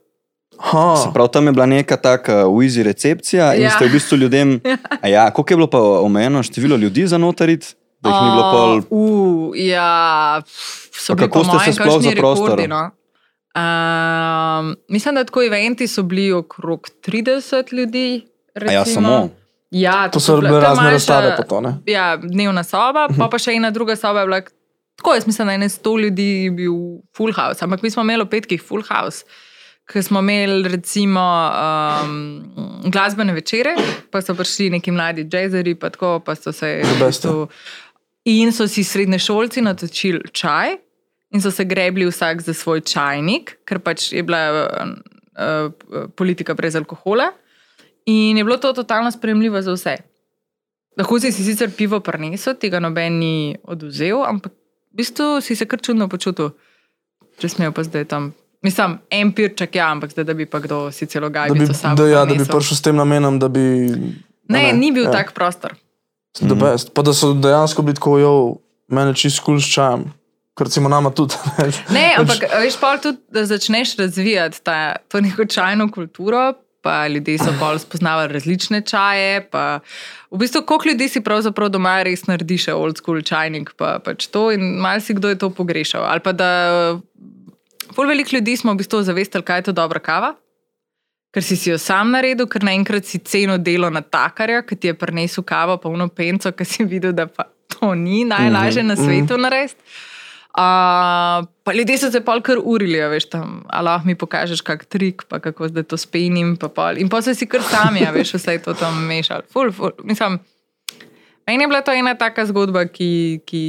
Ha, 0.62 1.10
Prav 1.14 1.32
tam 1.34 1.48
je 1.50 1.54
bila 1.56 1.66
neka 1.66 1.98
taka 1.98 2.46
uizi 2.48 2.84
recepcija 2.84 3.56
in 3.56 3.66
Ja. 3.66 3.72
ste 3.74 3.88
v 3.88 3.98
bistvu 3.98 4.18
ljudem. 4.18 4.60
A 5.04 5.08
ja, 5.08 5.32
koliko 5.34 5.54
je 5.54 5.58
bilo 5.58 5.70
pa 5.70 5.82
omejeno 5.82 6.44
število 6.44 6.78
ljudi 6.78 7.08
za 7.08 7.18
notarit, 7.18 7.76
da 8.02 8.10
jih 8.10 8.20
ni 8.22 8.30
bilo 8.30 8.46
pol. 8.52 8.82
Uh, 8.90 9.58
ja, 9.58 10.42
so 10.94 11.16
bili 11.16 11.30
kako 11.30 11.44
ste 11.44 11.58
se 11.66 11.74
sploh 11.74 12.02
za 12.04 12.12
prostor? 12.18 12.50
rekordi, 12.50 12.68
No? 12.68 12.92
Um, 13.52 14.76
mislim, 14.88 15.16
da 15.16 15.24
tako 15.24 15.44
eventi 15.44 15.88
so 15.88 16.04
bili 16.04 16.32
okrog 16.32 16.88
30 17.08 17.74
ljudi. 17.74 18.22
A 18.56 18.72
ja, 18.72 18.84
recimo. 18.84 18.94
samo. 18.94 19.30
Ja, 19.72 20.10
to 20.10 20.20
so 20.20 20.34
bila- 20.34 20.50
bile 20.50 20.60
razne 20.62 20.84
manjša- 20.84 20.92
razstave 20.92 21.36
to, 21.40 21.62
ne? 21.62 21.72
Ja, 21.88 22.18
dnevna 22.18 22.64
soba, 22.64 23.08
pa, 23.10 23.28
pa 23.28 23.38
še 23.38 23.52
ena 23.52 23.72
druga 23.72 23.96
soba 23.96 24.20
je 24.20 24.28
bila. 24.28 24.42
Tako, 24.98 25.14
jaz 25.14 25.26
mislim, 25.26 25.48
da 25.48 25.52
je 25.52 25.58
ne 25.58 25.70
100 25.70 26.00
ljudi 26.00 26.28
bil 26.52 26.74
full 27.16 27.32
house, 27.34 27.62
ampak 27.62 27.82
mi 27.82 27.90
smo 27.90 28.04
imeli 28.04 28.24
v 28.24 28.30
petkih 28.30 28.62
full 28.62 28.84
house. 28.84 29.24
Ker 29.88 30.04
smo 30.04 30.20
imeli 30.20 30.70
recimo 30.70 31.20
um, 31.22 32.44
glasbene 32.86 33.34
večere, 33.34 33.74
pa 34.12 34.22
so 34.22 34.36
prišli 34.36 34.70
neki 34.70 34.92
mladi 34.92 35.26
jazzeri, 35.26 35.76
pa, 35.76 35.90
tako, 35.90 36.20
pa 36.20 36.36
so 36.36 36.52
se 36.52 36.70
bistvu, 37.00 37.48
in 38.26 38.52
so 38.52 38.68
si 38.68 38.84
srednje 38.84 39.20
šolci 39.20 39.62
natočili 39.62 40.22
čaj 40.32 40.76
in 41.32 41.42
so 41.42 41.52
se 41.52 41.64
grebli 41.64 42.06
vsak 42.06 42.42
za 42.42 42.54
svoj 42.54 42.82
čajnik, 42.82 43.58
ker 43.66 43.80
pač 43.80 44.12
je 44.12 44.24
bila 44.24 44.42
uh, 44.52 44.90
uh, 45.34 45.72
politika 46.12 46.54
brez 46.54 46.76
alkohola. 46.76 47.32
In 48.06 48.38
je 48.38 48.44
bilo 48.44 48.58
to 48.58 48.74
totalno 48.74 49.12
sprejemljivo 49.12 49.62
za 49.62 49.74
vse. 49.74 49.98
Lahko 50.98 51.20
si 51.20 51.32
si 51.32 51.44
sicer 51.44 51.72
pivo 51.78 52.00
prinesel, 52.00 52.56
tega 52.60 52.80
noben 52.80 53.20
ni 53.20 53.56
oduzel, 53.64 54.26
ampak 54.28 54.52
v 54.92 54.96
bistvu 55.00 55.42
si 55.42 55.56
se 55.56 55.66
kar 55.66 55.80
čudno 55.80 56.08
počutil, 56.12 56.52
če 57.40 57.50
smejo 57.50 57.72
pa 57.72 57.84
zdaj 57.84 58.06
tam. 58.12 58.34
Mislim, 58.62 59.00
en 59.10 59.32
pirček, 59.34 59.76
ja, 59.76 59.88
ampak 59.92 60.12
zdaj, 60.12 60.26
da 60.30 60.34
bi 60.38 60.46
pa 60.46 60.60
kdo 60.62 60.92
si 60.92 61.08
celo 61.10 61.30
Da 61.30 61.48
bi, 61.48 61.60
gajbico 61.60 61.74
sam. 61.74 61.96
da, 61.96 62.08
ja, 62.08 62.26
da 62.26 62.36
bi 62.36 62.46
prišel 62.46 62.78
s 62.78 62.82
tem 62.82 62.96
namenom, 62.96 63.40
da 63.40 63.48
bi. 63.50 63.60
a 63.60 64.54
Ne, 64.54 64.74
ni 64.74 64.92
bil 64.92 65.08
ja. 65.08 65.12
tak 65.12 65.34
prostor. 65.34 65.74
The 66.40 66.56
best. 66.56 66.94
Pa 66.94 67.02
da 67.02 67.14
so 67.14 67.34
dejansko 67.34 67.82
bili 67.82 67.96
tako, 67.96 68.18
jo, 68.20 68.34
mene 68.88 69.16
čist 69.18 69.42
kul 69.44 69.60
s 69.60 69.72
čajem. 69.72 70.06
Ker 70.58 70.68
recimo 70.68 70.90
nama 70.90 71.10
tudi. 71.10 71.36
Ne, 71.96 72.12
ampak 72.20 72.44
a 72.52 72.60
veš, 72.62 72.78
pa 72.80 72.98
tudi, 73.02 73.18
da 73.32 73.46
začneš 73.46 73.96
razvijati 73.98 74.62
ta, 74.64 74.96
to 75.08 75.22
neko 75.22 75.46
čajno 75.46 75.90
kulturo, 75.92 76.54
pa 76.82 77.08
ljudje 77.08 77.38
so 77.38 77.54
bolj 77.60 77.80
spoznavali 77.80 78.34
različne 78.34 78.82
čaje. 78.82 79.42
Pa 79.52 79.80
v 80.32 80.38
bistvu, 80.38 80.64
koliko 80.66 80.90
ljudi 80.90 81.10
si 81.10 81.22
pravzaprav 81.22 81.70
doma 81.70 82.02
res 82.04 82.26
naredi 82.28 82.58
še 82.58 82.74
old 82.74 82.98
school 82.98 83.22
čajnik, 83.22 83.74
pa 83.78 84.00
pač 84.04 84.28
to 84.34 84.50
in 84.52 84.78
marsikdo 84.82 85.30
je 85.30 85.40
to 85.42 85.50
pogrešal. 85.50 86.06
Ali 86.10 86.24
pa 86.26 86.34
da 86.34 86.52
bolj 87.96 88.14
veliko 88.14 88.36
ljudi 88.36 88.58
smo 88.58 88.74
v 88.74 88.82
bistvu 88.82 89.04
zavestili, 89.04 89.46
kaj 89.46 89.62
je 89.62 89.70
to 89.70 89.78
dobra 89.78 90.00
kava. 90.00 90.36
Ker 91.32 91.44
si, 91.44 91.56
si 91.56 91.70
jo 91.70 91.78
sam 91.80 92.12
naredil, 92.12 92.48
ker 92.52 92.66
naenkrat 92.68 93.08
si 93.08 93.22
ceno 93.24 93.56
delo 93.58 93.88
na 93.90 94.02
takarja, 94.04 94.66
ki 94.68 94.76
ti 94.76 94.90
je 94.90 94.98
prinesel 95.00 95.46
kavo, 95.48 95.78
pa 95.80 95.88
uno 95.88 96.10
penco, 96.12 96.52
ki 96.52 96.66
si 96.68 96.84
videl, 96.84 97.14
da 97.16 97.30
pa 97.32 97.48
to 97.72 97.94
ni 97.96 98.26
najlažje 98.28 98.84
na 98.84 98.98
svetu 99.00 99.38
narediti. 99.40 99.80
Uh, 100.52 101.48
pa 101.64 101.74
ljudje 101.74 101.98
so 101.98 102.10
se 102.12 102.20
pol 102.28 102.42
kar 102.44 102.60
urili, 102.60 103.00
a 103.00 103.08
veš, 103.08 103.30
tam, 103.32 103.62
a 103.72 103.80
lahko 103.82 104.10
mi 104.10 104.18
pokažeš 104.20 104.60
kak 104.68 104.84
trik, 104.92 105.24
pa 105.32 105.40
kako 105.40 105.70
zdaj 105.72 105.86
to 105.88 106.00
spenim. 106.00 106.58
Pa 106.60 106.68
pol. 106.68 107.00
In 107.00 107.08
pa 107.10 107.22
so 107.24 107.32
si 107.34 107.48
kar 107.48 107.64
sami, 107.64 108.04
a 108.04 108.12
veš, 108.12 108.36
vse 108.36 108.58
to 108.66 108.76
tam 108.76 109.00
mešali. 109.08 109.48
Ful, 109.54 109.72
ful. 109.72 109.96
Mislim, 110.04 110.42
meni 111.48 111.64
je 111.64 111.70
bila 111.72 111.82
to 111.82 111.96
ena 111.96 112.18
taka 112.20 112.46
zgodba, 112.50 112.84
ki, 112.92 113.42
ki 113.48 113.64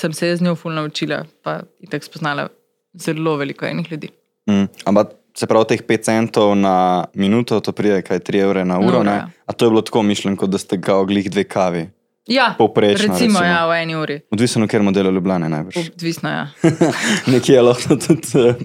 sem 0.00 0.16
se 0.16 0.36
z 0.36 0.44
njo 0.44 0.56
ful 0.56 0.72
naučila, 0.72 1.24
pa 1.44 1.60
in 1.84 1.92
tako 1.92 2.08
spoznala 2.08 2.48
zelo 2.94 3.36
veliko 3.36 3.66
enih 3.66 3.92
ljudi. 3.92 4.08
Mm. 4.50 4.64
Ampak 4.84 5.12
se 5.36 5.46
pravi, 5.46 5.66
teh 5.74 5.82
5 5.82 6.02
centov 6.02 6.54
na 6.56 7.04
minuto, 7.14 7.60
to 7.60 7.72
pride 7.72 8.02
kaj 8.06 8.22
3 8.22 8.42
evre 8.46 8.64
na 8.64 8.78
uro. 8.78 9.02
ja. 9.04 9.28
A 9.46 9.52
to 9.52 9.66
je 9.66 9.70
bilo 9.70 9.82
tako 9.82 10.02
mišljeno, 10.02 10.36
kot 10.36 10.50
da 10.50 10.58
ste 10.58 10.76
ga 10.76 10.96
oglih 10.96 11.30
dve 11.30 11.44
kavi. 11.44 11.88
Ja, 12.26 12.54
Povprečno, 12.58 13.12
recimo, 13.12 13.38
recimo. 13.38 13.44
Ja, 13.44 13.66
v 13.68 13.82
eni 13.82 13.96
uri. 13.96 14.20
Odvisno, 14.32 14.66
ker 14.68 14.82
modelo 14.82 15.10
Ljubljane 15.10 15.48
najbrž. 15.48 15.90
Odvisno, 15.92 16.30
ja. 16.30 16.46
Nekje 17.32 17.54
je 17.54 17.62
lahko 17.62 17.98
tudi 18.00 18.40
eh, 18.40 18.62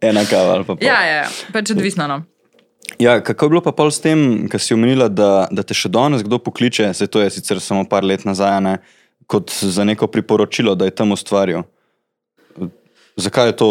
ena 0.00 0.22
kava 0.30 0.54
ali 0.54 0.64
pa 0.64 0.76
pol. 0.76 0.86
Ja, 0.86 1.00
ja, 1.02 1.16
ja. 1.24 1.28
pač 1.52 1.72
odvisno. 1.74 2.06
No. 2.06 2.20
Ja, 3.02 3.18
kako 3.24 3.46
je 3.46 3.50
bilo 3.50 3.62
pa 3.64 3.72
pol 3.74 3.90
s 3.90 3.98
tem, 4.04 4.46
kar 4.50 4.62
si 4.62 4.76
omenila, 4.76 5.08
da, 5.10 5.48
da 5.50 5.66
te 5.66 5.74
še 5.74 5.90
danes 5.90 6.22
kdo 6.22 6.38
pokliče, 6.38 6.92
se 6.94 7.10
to 7.10 7.24
je 7.24 7.34
sicer 7.34 7.58
samo 7.60 7.82
par 7.90 8.06
let 8.06 8.22
nazaj, 8.28 8.60
ne, 8.62 8.76
kot 9.26 9.50
za 9.50 9.84
neko 9.84 10.06
priporočilo, 10.06 10.76
da 10.78 10.86
je 10.86 10.94
tam 10.94 11.16
ustvaril. 11.16 11.64
Zakaj 13.18 13.50
je 13.50 13.58
to 13.58 13.68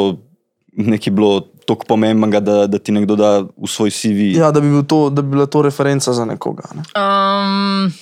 nekaj 0.76 1.14
bilo 1.16 1.46
tako 1.64 1.88
pomembnega, 1.88 2.42
da, 2.44 2.56
da 2.68 2.80
ti 2.80 2.92
nekdo 2.92 3.16
da 3.16 3.38
v 3.44 3.70
svoj 3.72 3.94
CV? 3.94 4.34
Ja, 4.36 4.52
da 4.52 4.60
bi, 4.60 4.68
bil 4.68 4.84
to, 4.84 5.08
da 5.14 5.24
bi 5.24 5.38
bila 5.38 5.48
to 5.48 5.62
referenca 5.64 6.12
za 6.12 6.26
nekoga. 6.28 6.68
Ne? 6.76 6.84
Um, 7.00 7.94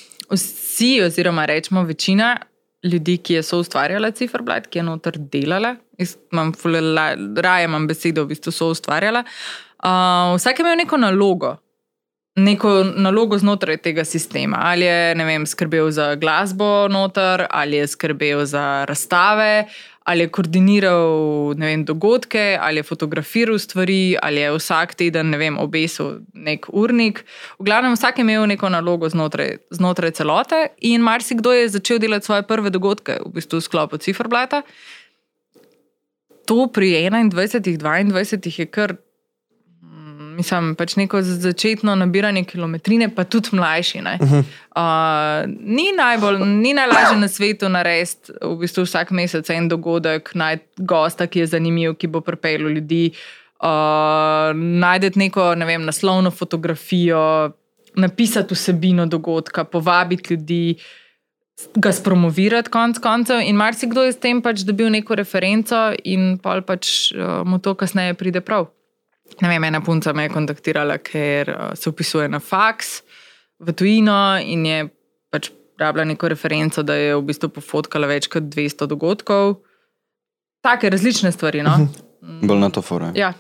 vsi, 0.82 1.02
oziroma 1.02 1.46
rečemo 1.46 1.84
večina 1.84 2.38
ljudi, 2.84 3.18
ki 3.18 3.34
je 3.34 3.44
soustvarjala 3.44 4.12
Ciferblad, 4.12 4.68
ki 4.68 4.80
je 4.80 4.84
noter 4.84 5.18
delala, 5.18 5.76
imam 6.32 6.54
ful 6.54 6.72
la- 6.72 7.16
raje 7.38 7.66
imam 7.66 7.88
besedo, 7.88 8.24
v 8.24 8.34
bistvu 8.34 8.52
soustvarjala. 8.52 9.24
Uh, 9.84 10.34
vsak 10.36 10.60
je 10.60 10.64
imel 10.64 10.78
neko 10.78 10.98
nalogo. 10.98 11.58
Neko 12.36 12.70
nalogo 12.96 13.38
znotraj 13.38 13.78
tega 13.78 14.06
sistema. 14.06 14.58
Ali 14.62 14.86
je 14.86 15.16
vem, 15.16 15.46
skrbel 15.46 15.92
za 15.92 16.16
glasbo 16.16 16.88
noter, 16.88 17.46
ali 17.50 17.78
je 17.78 17.88
skrbel 17.88 18.46
za 18.46 18.86
razstave, 18.88 19.68
ali 20.12 20.26
je 20.26 20.32
koordiniral 20.36 21.54
vem, 21.56 21.86
dogodke, 21.88 22.58
ali 22.60 22.82
je 22.82 22.88
fotografiral 22.88 23.60
stvari, 23.60 24.18
ali 24.22 24.44
je 24.44 24.52
vsak 24.58 24.96
teden 25.00 25.32
vem, 25.40 25.60
obesil 25.60 26.20
nek 26.34 26.68
urnik. 26.68 27.24
V 27.60 27.68
glavnem, 27.70 27.96
vsak 27.96 28.20
je 28.20 28.26
imel 28.28 28.48
neko 28.52 28.70
nalogo 28.70 29.10
znotraj, 29.10 29.56
znotraj 29.72 30.12
celote, 30.20 30.66
in 30.92 31.06
marsikdo 31.06 31.54
je 31.56 31.70
začel 31.78 32.02
delati 32.04 32.28
svoje 32.28 32.44
prve 32.44 32.74
dogodke 32.74 33.22
v 33.24 33.32
bistvu 33.38 33.62
v 33.62 33.68
sklopu 33.68 34.02
Ciferblata. 34.04 34.64
To 36.52 36.68
pri 36.68 37.08
21, 37.08 37.32
22 38.12 38.60
je 38.60 38.68
kar 38.68 38.98
mislim, 40.36 40.76
pač 40.76 40.96
neko 40.96 41.22
začetno 41.22 41.96
nabiranje 41.96 42.44
kilometrine, 42.44 43.10
pa 43.16 43.24
tudi 43.24 43.56
mlajši. 43.58 44.00
Uh 44.00 44.06
-huh. 44.06 44.44
uh, 44.76 45.50
ni, 45.60 45.92
najbolj, 45.98 46.40
ni 46.46 46.74
najlažje 46.74 47.18
na 47.18 47.28
svetu 47.28 47.70
narediti 47.70 48.34
v 48.42 48.56
bistvu 48.60 48.84
vsak 48.84 49.12
mesec 49.12 49.50
en 49.50 49.70
dogodek, 49.70 50.36
najti 50.36 50.66
gosta, 50.78 51.28
ki 51.28 51.40
je 51.40 51.48
zanimiv, 51.48 51.96
ki 51.96 52.08
bo 52.08 52.22
pripeljal 52.22 52.72
ljudi. 52.72 53.12
Uh, 53.60 53.68
najdete 54.56 55.20
neko 55.20 55.56
ne 55.56 55.66
vem, 55.66 55.86
naslovno 55.86 56.32
fotografijo, 56.32 57.52
napisati 57.96 58.54
vsebino 58.54 59.06
dogodka, 59.06 59.64
povabiti 59.64 60.34
ljudi, 60.34 60.76
ga 61.76 61.92
spromovirati, 61.92 62.70
konc 62.70 63.00
koncev. 63.00 63.40
In 63.46 63.56
marsikdo 63.56 64.04
je 64.04 64.12
s 64.12 64.20
tem 64.20 64.42
pač 64.42 64.66
dobil 64.66 64.90
neko 64.90 65.16
referenco, 65.16 65.94
in 66.04 66.38
pa 66.38 66.62
pač 66.62 67.12
uh, 67.12 67.42
mu 67.46 67.60
to 67.60 67.76
kasneje 67.76 68.14
pride 68.14 68.42
prav. 68.42 68.68
Ne 69.42 69.50
vem, 69.50 69.64
ena 69.64 69.82
punca 69.82 70.14
me 70.14 70.28
je 70.28 70.34
kontaktirala, 70.34 70.98
ker 71.02 71.50
uh, 71.50 71.72
se 71.78 71.90
upisuje 71.90 72.28
na 72.30 72.40
faks 72.40 73.02
v 73.62 73.74
tujino 73.78 74.18
in 74.42 74.66
je 74.66 74.80
pač 75.32 75.52
rabila 75.82 76.06
neko 76.06 76.30
referenco, 76.30 76.84
da 76.86 76.96
je 76.98 77.16
v 77.16 77.24
bistvu 77.26 77.50
pofotkala 77.56 78.10
več 78.10 78.28
kot 78.32 78.50
200 78.52 78.90
dogodkov. 78.90 79.62
Take 80.62 80.92
različne 80.94 81.32
stvari. 81.34 81.64
No? 81.66 81.78
Bolj 82.22 82.60
na 82.62 82.70
to 82.74 82.84
fora. 82.86 83.10
Ja. 83.18 83.34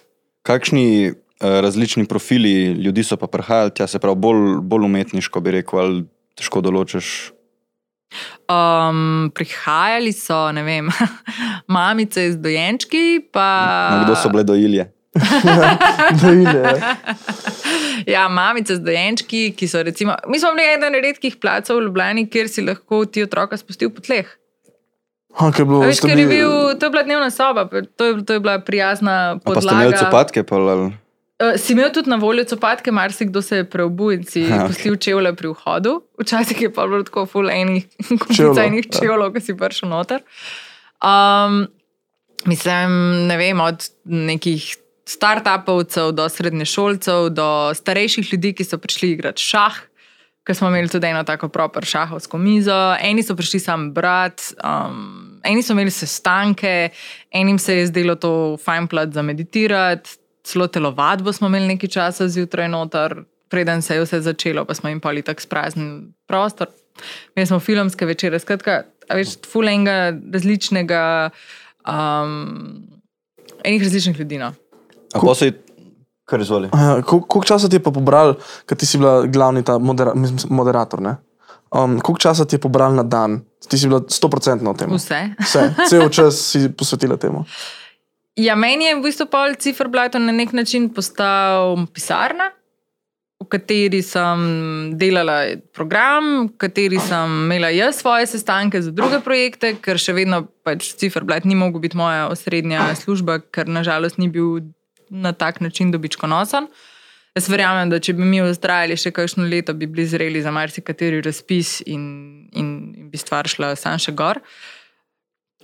Kakšni 0.47 1.11
uh, 1.11 1.59
različni 1.61 2.07
profili 2.09 2.73
ljudi 2.81 3.05
so 3.05 3.17
pa 3.21 3.29
prihajali 3.29 3.75
tja, 3.77 3.87
se 3.87 4.01
pravi, 4.01 4.17
bolj, 4.17 4.57
bolj 4.65 4.87
umetniško 4.89 5.43
bi 5.43 5.59
rekel, 5.59 5.83
ali 5.83 6.01
težko 6.39 6.63
določiš. 6.65 7.31
Um, 8.51 9.29
prihajali 9.35 10.11
so, 10.13 10.49
ne 10.51 10.63
vem, 10.65 10.89
mamice 11.75 12.25
z 12.33 12.41
dojenčki, 12.41 13.21
pa. 13.31 14.01
Kdo 14.03 14.17
so 14.17 14.33
bile 14.33 14.43
dojilje? 14.43 14.89
Da 16.21 16.31
ide, 16.31 16.81
ja. 18.07 18.27
Mamice 18.29 18.75
z 18.75 18.79
dojenčki, 18.79 19.51
ki 19.51 19.67
so 19.67 19.83
recimo. 19.83 20.15
Mi 20.27 20.39
smo 20.39 20.51
bili 20.51 20.67
eden 20.73 20.93
redkih 20.95 21.35
placov 21.35 21.77
v 21.77 21.83
Ljubljani, 21.83 22.29
kjer 22.29 22.49
si 22.49 22.61
lahko 22.61 23.05
ti 23.05 23.23
otroka 23.23 23.57
spustil 23.57 23.89
po 23.89 24.01
tleh. 24.01 24.29
Ha, 25.33 25.51
bilo, 25.57 25.81
A 25.81 25.87
Veš, 25.87 26.01
bili- 26.01 26.27
bil, 26.27 26.49
to 26.75 26.85
je 26.85 26.89
bila 26.89 27.03
dnevna 27.03 27.29
soba, 27.29 27.63
to 27.95 28.05
je, 28.05 28.25
to 28.25 28.33
je 28.33 28.39
bila 28.39 28.59
prijazna 28.59 29.31
A 29.31 29.39
pa 29.39 29.55
ste 29.55 29.67
imeli 29.67 29.91
podlaga. 29.91 29.97
copatke? 29.97 30.43
Pa, 30.43 30.55
ali? 30.55 30.91
Uh, 31.39 31.55
si 31.57 31.73
imel 31.73 31.89
tudi 31.89 32.09
na 32.09 32.15
voljo 32.15 32.43
copatke, 32.43 32.91
marsikdo 32.91 33.41
se 33.41 33.57
je 33.57 33.63
preobul 33.65 34.11
in 34.11 34.23
si 34.23 34.43
Aha, 34.43 34.55
okay. 34.55 34.61
ok. 34.61 34.67
pustil 34.67 34.95
čevlje 34.97 35.33
pri 35.33 35.47
vhodu. 35.47 36.01
Včasih 36.19 36.61
je 36.61 36.69
pa 36.69 36.87
bilo 36.87 37.03
tako 37.03 37.25
full 37.25 37.49
enih, 37.49 37.87
kupica 37.99 38.33
Čevljev, 38.37 38.59
enih 38.59 38.85
ja. 38.85 38.99
čevljev, 38.99 39.33
ki 39.33 39.41
si 39.41 39.57
prišel 39.57 39.89
noter. 39.89 40.21
Um, 41.01 41.67
mislim, 42.45 42.91
ne 43.27 43.37
vem, 43.37 43.59
od 43.59 43.87
nekih 44.05 44.77
start-upovcev 45.11 46.11
do 46.15 46.29
srednješolcev, 46.29 47.29
do 47.35 47.47
starejših 47.75 48.33
ljudi, 48.33 48.53
ki 48.57 48.67
so 48.67 48.79
prišli 48.81 49.11
igrati 49.15 49.43
šah. 49.43 49.79
Ker 50.47 50.57
smo 50.57 50.71
imeli 50.71 50.89
tudi 50.89 51.05
eno 51.05 51.21
tako 51.23 51.51
proper 51.53 51.85
šahovsko 51.85 52.37
mizo, 52.41 52.77
eni 52.97 53.21
so 53.23 53.35
prišli 53.37 53.59
sam 53.61 53.91
brat, 53.93 54.41
um, 54.65 55.37
eni 55.45 55.61
so 55.61 55.75
imeli 55.75 55.93
sestanke, 55.93 56.89
enim 57.31 57.59
se 57.61 57.77
je 57.77 57.87
zdelo 57.91 58.15
to 58.15 58.57
fajn 58.63 58.87
plat 58.89 59.13
za 59.13 59.21
meditirati, 59.21 60.17
celo 60.43 60.67
telovadbo 60.67 61.33
smo 61.33 61.47
imeli 61.47 61.75
nekaj 61.75 61.93
časa 61.93 62.27
zjutraj 62.27 62.71
noter, 62.73 63.19
preden 63.53 63.81
se 63.85 63.95
je 63.95 64.05
vse 64.05 64.21
začelo, 64.25 64.65
pa 64.65 64.73
smo 64.73 64.89
jim 64.89 64.99
pali 64.99 65.21
tako 65.21 65.41
spraznili 65.41 66.09
prostor. 66.27 66.73
Imeli 67.35 67.47
smo 67.47 67.59
filmske 67.59 68.05
večere, 68.05 68.39
skratka, 68.39 68.81
več 69.13 69.37
fulenga 69.45 70.13
različnega, 70.33 71.03
um, 71.85 72.81
enih 73.63 73.83
različnih 73.83 74.19
ljudi. 74.19 74.41
No. 74.41 74.53
A 75.13 75.19
pa 75.19 75.35
se 75.35 75.51
kar 76.25 76.39
izvoli. 76.39 76.69
Ja, 76.71 77.01
kol- 77.01 77.21
Koliko 77.21 77.43
časa 77.43 77.69
ti 77.69 77.75
je 77.75 77.83
pa 77.83 77.91
pobral, 77.91 78.35
ker 78.65 78.77
ti 78.77 78.85
si 78.85 78.97
bila 78.97 79.25
glavni 79.27 79.63
ta 79.63 79.77
modera, 79.77 80.13
mislim, 80.15 80.39
moderator? 80.49 81.01
ne? 81.01 81.17
Um, 81.71 81.99
koliko 81.99 82.19
časa 82.19 82.45
ti 82.45 82.55
je 82.55 82.59
pobral 82.59 82.91
na 82.93 83.03
dan? 83.03 83.41
Ti 83.63 83.77
si 83.77 83.87
bila 83.87 84.01
100% 84.01 84.63
v 84.63 84.77
tem. 84.77 84.89
Vse. 84.91 85.19
Vse, 85.39 85.61
cel 85.87 86.09
čas 86.09 86.35
si 86.35 86.67
posvetila 86.69 87.17
temu. 87.17 87.45
Ja, 88.35 88.55
meni 88.55 88.87
je 88.87 88.95
v 88.95 89.03
bistvu 89.03 89.27
pol 89.27 89.55
Ciferblad 89.55 90.15
na 90.15 90.31
nek 90.31 90.51
način 90.51 90.87
postal 90.89 91.75
pisarna, 91.91 92.51
v 93.41 93.47
kateri 93.49 93.99
sem 94.05 94.39
delala 94.95 95.57
program, 95.73 96.47
v 96.47 96.57
kateri 96.57 96.99
sem 96.99 97.27
imela 97.45 97.71
jaz 97.73 97.99
svoje 97.99 98.27
sestanke 98.27 98.79
za 98.81 98.91
druge 98.91 99.19
projekte, 99.19 99.73
ker 99.81 99.99
še 99.99 100.13
vedno 100.13 100.45
pač 100.63 100.93
Ciferblad 100.95 101.43
ni 101.45 101.55
mogel 101.55 101.81
biti 101.81 101.97
moja 101.97 102.29
osrednja 102.31 102.93
služba, 102.95 103.39
ker 103.51 103.67
nažalost 103.67 104.15
ni 104.21 104.29
bil 104.29 104.71
na 105.11 105.33
tak 105.33 105.61
način 105.61 105.91
dobičkonosen. 105.91 106.67
Jaz 107.35 107.47
verjamem, 107.47 107.87
da 107.91 107.99
če 108.03 108.15
bi 108.17 108.25
mi 108.27 108.41
ustrajali 108.43 108.97
še 108.99 109.13
kakšno 109.15 109.45
leto, 109.47 109.75
bi 109.77 109.87
bili 109.87 110.03
zreli 110.07 110.41
za 110.43 110.51
marsikateri 110.51 111.21
razpis 111.23 111.79
in, 111.85 112.03
in, 112.51 112.71
in 112.97 113.09
bi 113.11 113.19
stvar 113.19 113.47
šla 113.47 113.75
sam 113.79 113.99
še 113.99 114.11
gor. 114.15 114.41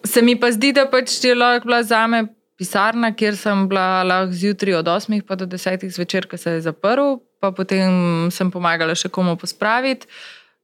Se 0.08 0.22
mi 0.24 0.38
pa 0.40 0.52
zdi, 0.54 0.72
da 0.76 0.86
pač 0.88 1.18
je 1.24 1.36
bila 1.36 1.82
za 1.84 2.06
me 2.08 2.28
pisarna, 2.58 3.12
kjer 3.16 3.36
sem 3.38 3.68
bila 3.70 4.04
lahko 4.08 4.34
zjutraj 4.34 4.80
od 4.80 4.92
8 4.96 5.22
pa 5.28 5.36
do 5.36 5.46
10 5.46 5.84
zvečer, 5.94 6.28
ko 6.28 6.38
se 6.38 6.58
je 6.58 6.62
zaprl, 6.70 7.20
pa 7.42 7.52
potem 7.52 8.32
sem 8.34 8.52
pomagala 8.52 8.96
še 8.96 9.12
komu 9.14 9.36
pospraviti. 9.38 10.08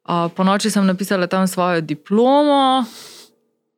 Uh, 0.03 0.27
po 0.35 0.43
noči 0.43 0.71
sem 0.71 0.83
napisala 0.83 1.29
tam 1.31 1.47
svojo 1.47 1.81
diplomo, 1.81 2.83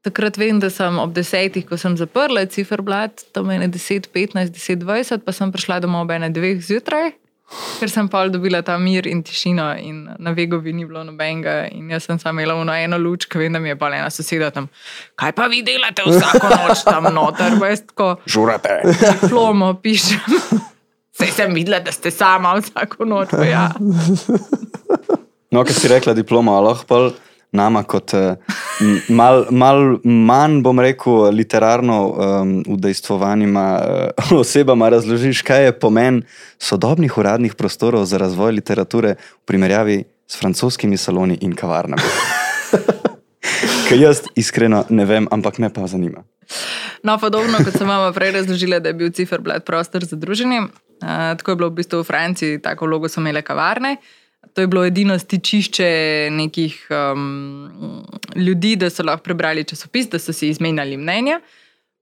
takrat 0.06 0.38
vem, 0.38 0.60
da 0.62 0.70
sem 0.74 0.98
ob 1.02 1.14
desetih, 1.16 1.66
ko 1.68 1.78
sem 1.82 1.98
zaprla 1.98 2.46
ciferblat, 2.52 3.26
tam 3.34 3.50
je 3.52 3.70
10, 3.74 4.10
15, 4.14 4.54
10, 4.54 4.82
20, 4.86 5.26
pa 5.26 5.34
sem 5.36 5.54
prišla 5.54 5.82
domov 5.84 6.06
ob 6.06 6.14
ene 6.16 6.30
dveh 6.34 6.62
zjutraj, 6.64 7.16
ker 7.80 7.92
sem 7.92 8.08
pa 8.10 8.24
dobila 8.30 8.62
ta 8.66 8.78
mir 8.82 9.06
in 9.10 9.22
tišino 9.26 9.66
in 9.82 10.04
na 10.18 10.34
vegovi 10.38 10.74
ni 10.74 10.86
bilo 10.86 11.04
nobenega 11.06 11.68
in 11.70 11.92
jaz 11.94 12.08
sem 12.10 12.22
samo 12.22 12.42
imela 12.42 12.78
eno, 12.78 12.98
luč, 13.02 13.28
ki 13.30 13.42
vem, 13.42 13.54
da 13.54 13.62
mi 13.62 13.70
je 13.70 13.78
pa 13.82 13.90
ena 13.94 14.10
soseda 14.14 14.52
tam. 14.54 14.70
Kaj 15.18 15.36
pa 15.38 15.50
vi 15.52 15.62
delate 15.66 16.06
vsako 16.06 16.54
noč 16.54 16.86
tam 16.86 17.10
noter, 17.14 17.58
veš, 17.62 17.86
tako 17.92 18.16
Žurate. 18.26 18.82
diplomo 19.22 19.74
pišem. 19.82 20.40
Sej 21.16 21.32
sem 21.32 21.54
videla, 21.56 21.80
da 21.80 21.94
ste 21.96 22.12
sama 22.12 22.58
vsako 22.60 23.06
noč. 23.08 23.32
Ja. 23.48 23.70
No, 25.56 25.62
ker 25.64 25.72
si 25.72 25.88
rekla 25.88 26.12
diploma, 26.18 26.58
lahko 26.60 26.84
pa 26.90 26.98
nama 27.52 27.84
kot 27.84 28.14
eh, 28.14 28.36
mal, 29.10 29.46
mal 29.52 30.00
manj, 30.04 30.62
bom 30.66 30.80
rekel, 30.80 31.30
literarno 31.36 32.00
um, 32.10 32.56
udejstvovanima 32.68 33.66
uh, 33.80 34.32
osebama 34.42 34.90
razložiš, 34.90 35.42
kaj 35.42 35.66
je 35.66 35.80
pomen 35.80 36.24
sodobnih 36.60 37.18
uradnih 37.18 37.56
prostorov 37.56 38.06
za 38.06 38.18
razvoj 38.18 38.52
literature 38.52 39.16
v 39.16 39.46
primerjavi 39.46 40.04
s 40.28 40.40
francoskimi 40.40 40.98
saloni 40.98 41.38
in 41.42 41.56
kavarnami. 41.56 42.02
Ker 43.90 44.00
jaz 44.02 44.24
iskreno 44.36 44.86
ne 44.90 45.06
vem, 45.06 45.28
ampak 45.32 45.60
me 45.62 45.70
pa 45.74 45.88
zanima. 45.88 46.26
No, 47.06 47.18
podobno 47.22 47.60
kot 47.62 47.76
sem 47.78 47.88
vam 47.88 48.14
prej 48.14 48.32
razložila, 48.40 48.80
da 48.82 48.90
je 48.90 48.98
bil 48.98 49.12
ciferblat 49.14 49.66
prostor 49.66 50.06
za 50.06 50.18
druženje. 50.18 50.66
Uh, 51.04 51.36
tako 51.38 51.52
je 51.52 51.56
bilo 51.56 51.70
v 51.70 51.82
bistvu 51.82 52.02
v 52.02 52.08
Franciji, 52.08 52.62
tako 52.62 52.90
vlogo 52.90 53.10
so 53.12 53.22
imele 53.22 53.44
kavarne. 53.46 53.98
To 54.56 54.64
je 54.64 54.68
bilo 54.72 54.86
edino 54.88 55.18
stičišče 55.20 55.88
nekih 56.32 56.88
um, 56.90 58.06
ljudi, 58.36 58.76
da 58.80 58.88
so 58.90 59.04
lahko 59.04 59.24
prebrali 59.24 59.66
časopis, 59.68 60.08
da 60.10 60.20
so 60.20 60.34
si 60.34 60.48
izmenjali 60.48 60.98
mnenja. 60.98 61.42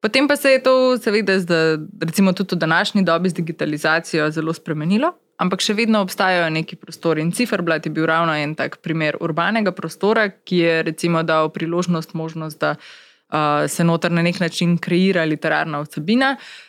Potem 0.01 0.27
pa 0.27 0.35
se 0.35 0.51
je 0.51 0.59
to, 0.63 0.73
seveda, 1.01 1.39
zda, 1.39 1.77
recimo 2.01 2.33
tudi 2.33 2.55
v 2.55 2.59
današnji 2.59 3.01
dobi 3.03 3.29
z 3.29 3.33
digitalizacijo 3.33 4.29
zelo 4.31 4.53
spremenilo, 4.53 5.13
ampak 5.41 5.65
še 5.65 5.73
vedno 5.73 6.03
obstajajo 6.05 6.51
neki 6.53 6.75
prostori. 6.75 7.23
In 7.25 7.31
Ciferblat 7.33 7.87
je 7.87 7.91
bil 7.95 8.05
ravno 8.05 8.35
en 8.37 8.53
tak 8.55 8.77
primer 8.85 9.17
urbanega 9.21 9.71
prostora, 9.71 10.27
ki 10.29 10.57
je 10.57 10.83
recimo 10.83 11.23
dal 11.23 11.49
priložnost, 11.49 12.13
možnost, 12.13 12.59
da 12.61 12.75
uh, 12.75 13.65
se 13.67 13.83
noter 13.83 14.11
na 14.11 14.21
nek 14.21 14.39
način 14.39 14.77
kreira 14.77 15.25
literarna 15.25 15.81
vsebina. 15.87 16.35
Uh, 16.37 16.62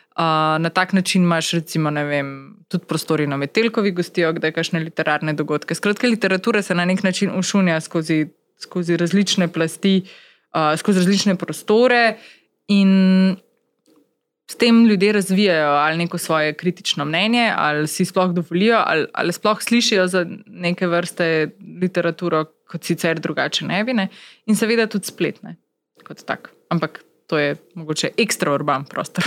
na 0.59 0.71
tak 0.71 0.92
način 0.92 1.23
imaš, 1.23 1.50
recimo, 1.50 1.90
vem, 1.90 2.56
tudi 2.68 2.85
prostori 2.87 3.26
na 3.26 3.37
Metelkovi 3.37 3.90
gostijo, 3.90 4.33
kdaj 4.33 4.52
kakšne 4.52 4.80
literarne 4.80 5.33
dogodke. 5.33 5.75
Skratka, 5.75 6.06
literatura 6.06 6.62
se 6.62 6.75
na 6.75 6.85
nek 6.85 7.02
način 7.02 7.33
ušunja 7.38 7.80
skozi, 7.80 8.26
skozi 8.62 8.97
različne 8.97 9.49
plasti, 9.49 10.02
uh, 10.54 10.78
skozi 10.78 10.99
različne 10.99 11.35
prostore 11.37 12.16
in 12.68 13.37
s 14.50 14.56
tem 14.56 14.87
ljudje 14.87 15.12
razvijajo 15.12 15.71
ali 15.71 15.99
neko 15.99 16.18
svoje 16.18 16.52
kritično 16.54 17.04
mnenje, 17.04 17.52
ali 17.56 17.88
si 17.88 18.04
sploh 18.04 18.33
dovolijo, 18.33 18.83
ali, 18.87 19.06
ali 19.12 19.33
sploh 19.33 19.62
slišijo 19.62 20.06
za 20.06 20.26
neke 20.47 20.87
vrste 20.87 21.50
literaturo, 21.80 22.44
kot 22.68 22.85
sicer 22.85 23.21
drugače 23.21 23.64
ne 23.64 23.85
bi, 23.85 23.92
ne? 23.92 24.09
in 24.47 24.56
seveda 24.56 24.87
tudi 24.87 25.06
spletne 25.06 25.56
kot 26.04 26.23
tak. 26.26 26.50
Ampak 26.68 27.00
to 27.26 27.38
je 27.38 27.56
mogoče 27.75 28.11
ekstra 28.16 28.52
urban 28.52 28.85
prostor. 28.85 29.25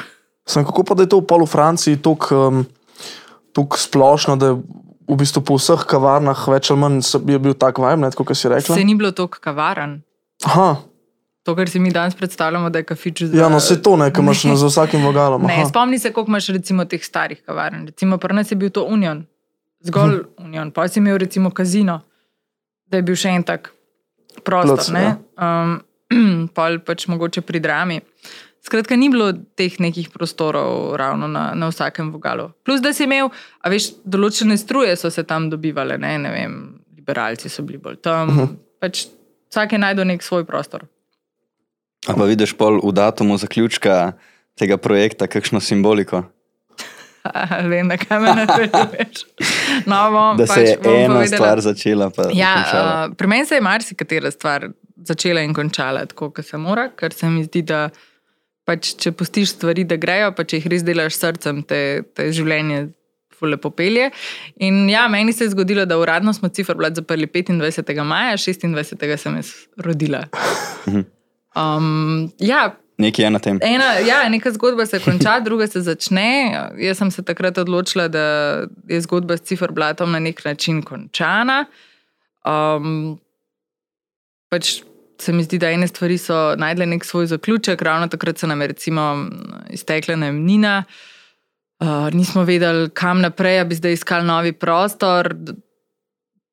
Sem 0.47 0.63
kako 0.63 0.83
pa 0.83 0.95
da 0.95 1.03
je 1.03 1.09
to 1.09 1.19
v 1.19 1.25
polu 1.25 1.45
Franciji 1.45 1.97
tako 1.97 2.25
um, 2.47 2.65
tok 3.51 3.75
splošno, 3.75 4.35
da 4.35 4.53
v 5.03 5.15
bistvu 5.15 5.41
po 5.41 5.55
vseh 5.55 5.83
kavarnah 5.85 6.35
več 6.47 6.67
ali 6.67 6.79
manj 6.79 6.99
je 7.25 7.37
bil 7.37 7.53
tak 7.53 7.77
vibe, 7.77 8.11
kot 8.13 8.31
si 8.33 8.47
rekla? 8.47 8.71
Se 8.71 8.83
ni 8.83 8.95
bilo 8.95 9.11
toliko 9.11 9.39
kavaren. 9.39 10.01
Aha, 10.45 10.75
To, 11.41 11.53
kar 11.55 11.63
si 11.65 11.79
mi 11.79 11.87
danes 11.89 12.11
predstavljamo, 12.11 12.67
da 12.67 12.79
je 12.79 12.85
kafič 12.85 13.21
za. 13.23 13.31
ja, 13.33 13.47
no 13.47 13.59
se 13.61 13.77
to 13.77 13.95
ne, 13.95 14.09
ki 14.09 14.19
imaš 14.19 14.41
na- 14.45 14.55
za 14.57 14.67
vsakim 14.67 14.99
vogalom. 15.01 15.41
Ne, 15.41 15.53
Aha. 15.53 15.65
spomni 15.65 15.95
se, 15.97 16.11
koliko 16.11 16.27
imaš 16.29 16.47
recimo 16.49 16.83
teh 16.85 16.99
starih 16.99 17.39
kavarn. 17.41 17.85
Recimo 17.85 18.17
pri 18.17 18.35
nas 18.35 18.51
je 18.51 18.57
bil 18.57 18.67
to 18.69 18.83
Union, 18.83 19.23
zgolj 19.79 20.11
Mhm. 20.13 20.43
Union, 20.45 20.71
pa 20.71 20.87
si 20.87 20.99
imel 20.99 21.17
recimo 21.17 21.47
kazino, 21.49 22.01
da 22.85 22.97
je 22.97 23.03
bil 23.03 23.15
še 23.15 23.29
en 23.29 23.43
tak 23.43 23.71
prostor. 24.43 24.75
Plac, 24.75 24.89
ne. 24.89 25.05
Um, 25.37 25.79
pol 26.55 26.79
pač 26.81 27.07
mogoče 27.07 27.39
pri 27.41 27.59
drami. 27.59 28.01
Skratka, 28.67 28.97
ni 28.99 29.07
bilo 29.07 29.29
teh 29.55 29.77
nekih 29.79 30.09
prostorov 30.11 30.97
ravno 30.99 31.29
na, 31.31 31.53
na 31.55 31.69
vsakem 31.71 32.09
vogalu. 32.11 32.49
Plus, 32.67 32.81
da 32.83 32.91
si 32.93 33.05
imel, 33.07 33.29
a 33.63 33.71
veš, 33.71 33.93
določene 34.03 34.57
struje 34.59 34.95
so 34.99 35.11
se 35.13 35.23
tam 35.23 35.47
dobivale, 35.47 35.95
ne, 35.95 36.17
ne 36.19 36.33
vem, 36.33 36.57
liberalci 36.97 37.47
so 37.47 37.63
bili 37.63 37.79
bolj 37.79 38.01
tam. 38.03 38.29
Uh 38.29 38.37
-huh. 38.41 38.55
pač 38.83 39.05
vsak 39.47 39.71
je 39.71 39.79
najdel 39.79 40.07
nek 40.07 40.23
svoj 40.23 40.43
prostor. 40.45 40.83
A 42.07 42.13
pa 42.13 42.23
vidiš 42.27 42.53
pol 42.57 42.81
v 42.83 42.91
datumu 42.91 43.37
zaključka 43.37 44.13
tega 44.59 44.77
projekta, 44.77 45.27
kakšno 45.27 45.59
simboliko. 45.59 46.23
Vem, 47.71 47.87
da 47.87 47.97
kaj 47.97 48.19
me 48.19 48.33
napelješ. 48.35 49.23
No, 49.85 50.11
bom, 50.11 50.37
Da 50.37 50.47
se 50.47 50.61
je 50.61 50.77
pač 50.77 50.87
ena 50.87 51.13
povedala. 51.13 51.37
stvar 51.37 51.61
začela, 51.61 52.11
Ja, 52.33 52.53
uh, 52.73 53.15
pri 53.15 53.27
meni 53.27 53.45
se 53.45 53.55
je 53.55 53.61
marsikatera 53.61 54.31
stvar 54.31 54.69
začela 54.95 55.41
in 55.41 55.53
končala 55.53 56.05
tako, 56.05 56.31
kot 56.31 56.45
se 56.45 56.57
mora, 56.57 56.89
ker 56.95 57.13
se 57.13 57.29
mi 57.29 57.43
zdi, 57.43 57.61
da 57.61 57.89
pač, 58.67 58.93
če 58.99 59.13
pustiš 59.15 59.55
stvari, 59.55 59.87
da 59.87 59.97
grejo, 59.99 60.33
pa 60.35 60.43
če 60.47 60.61
jih 60.61 60.69
res 60.73 60.85
delaš 60.87 61.15
s 61.15 61.23
srcem, 61.23 61.63
te, 61.67 61.81
te 62.15 62.29
življenje 62.35 62.89
lepo 63.45 63.69
pelje. 63.69 64.09
In 64.65 64.87
ja, 64.89 65.05
meni 65.13 65.33
se 65.33 65.45
je 65.45 65.53
zgodilo, 65.53 65.85
da 65.85 65.99
uradno 66.01 66.33
smo 66.33 66.49
ciferblat 66.49 66.97
zaprli 66.97 67.27
25. 67.29 68.03
maja, 68.03 68.33
26. 68.37 69.05
sem 69.21 69.37
jaz 69.37 69.53
rodila. 69.77 70.25
Um, 70.87 72.31
ja, 72.41 72.75
Nekaj 72.97 73.25
je 73.25 73.29
na 73.29 73.39
tem. 73.39 73.59
Ena, 73.61 73.91
ja, 74.01 74.23
neka 74.29 74.49
zgodba 74.55 74.87
se 74.89 74.97
konča, 74.99 75.35
druga 75.45 75.67
se 75.69 75.83
začne. 75.85 76.49
Jaz 76.81 76.97
sem 76.97 77.11
se 77.13 77.21
takrat 77.21 77.57
odločila, 77.61 78.07
da 78.09 78.23
je 78.89 78.97
zgodba 79.05 79.37
s 79.37 79.45
ciferblatom 79.45 80.11
na 80.11 80.19
nek 80.19 80.41
način 80.45 80.81
končana. 80.81 81.67
Um, 82.41 83.19
pač 84.49 84.79
se 85.21 85.33
mi 85.33 85.43
zdi, 85.43 85.57
da 85.57 85.69
ene 85.71 85.87
stvari 85.87 86.17
so 86.17 86.55
najdle 86.57 86.85
nek 86.85 87.05
svoj 87.05 87.25
zaključek, 87.25 87.81
ravno 87.81 88.07
takrat 88.07 88.37
se 88.37 88.47
nam 88.47 88.61
je 88.61 88.67
recimo 88.67 89.27
iztekla 89.69 90.15
najemnina. 90.15 90.83
Uh, 91.79 92.13
nismo 92.13 92.43
vedeli, 92.43 92.89
kam 92.89 93.21
naprej, 93.21 93.59
a 93.59 93.65
bi 93.65 93.75
zdaj 93.75 93.93
iskali 93.93 94.25
novi 94.25 94.53
prostor. 94.53 95.35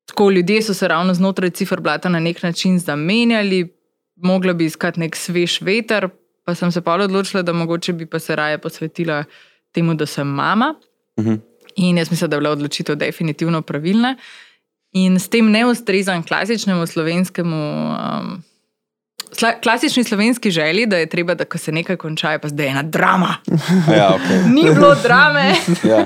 Tako 0.05 0.29
ljudje 0.31 0.61
so 0.61 0.73
se 0.73 0.87
ravno 0.87 1.13
znotraj 1.13 1.49
ciferblata 1.49 2.09
na 2.09 2.19
nek 2.19 2.43
način 2.43 2.79
zamenjali, 2.79 3.73
mogla 4.15 4.53
bi 4.53 4.65
iskati 4.65 4.99
nek 4.99 5.15
svež 5.15 5.61
veter, 5.61 6.09
pa 6.45 6.55
sem 6.55 6.71
se 6.71 6.81
pa 6.81 6.93
odločila, 6.93 7.41
da 7.43 7.53
mogoče 7.53 7.93
bi 7.93 8.05
pa 8.05 8.19
se 8.19 8.35
raje 8.35 8.57
posvetila 8.57 9.23
temu, 9.71 9.93
da 9.93 10.05
sem 10.05 10.27
mama. 10.27 10.75
Mhm. 11.19 11.33
In 11.75 11.97
jaz 11.97 12.11
mislim, 12.11 12.29
da 12.29 12.35
je 12.35 12.39
bila 12.39 12.51
odločitev 12.51 12.95
definitivno 12.95 13.61
pravilna. 13.61 14.15
In 14.91 15.19
s 15.19 15.27
tem 15.27 15.51
ne 15.51 15.65
ustrezam 15.65 16.23
klasičnemu 16.23 16.85
slovenskemu. 16.87 17.57
Um, 17.91 18.43
sla, 19.37 19.51
klasični 19.63 20.03
slovenski 20.03 20.51
želji, 20.51 20.85
da 20.85 20.97
je 20.97 21.05
treba, 21.05 21.33
da 21.33 21.45
ko 21.45 21.57
se 21.57 21.71
nekaj 21.71 21.95
konča, 21.95 22.31
je 22.31 22.39
pa 22.39 22.47
zdaj 22.47 22.67
ena 22.67 22.83
drama. 22.83 23.35
Ja, 23.97 24.17
okay. 24.17 24.53
Ni 24.53 24.63
bilo 24.63 24.95
drame, 25.03 25.55
ja. 25.83 26.05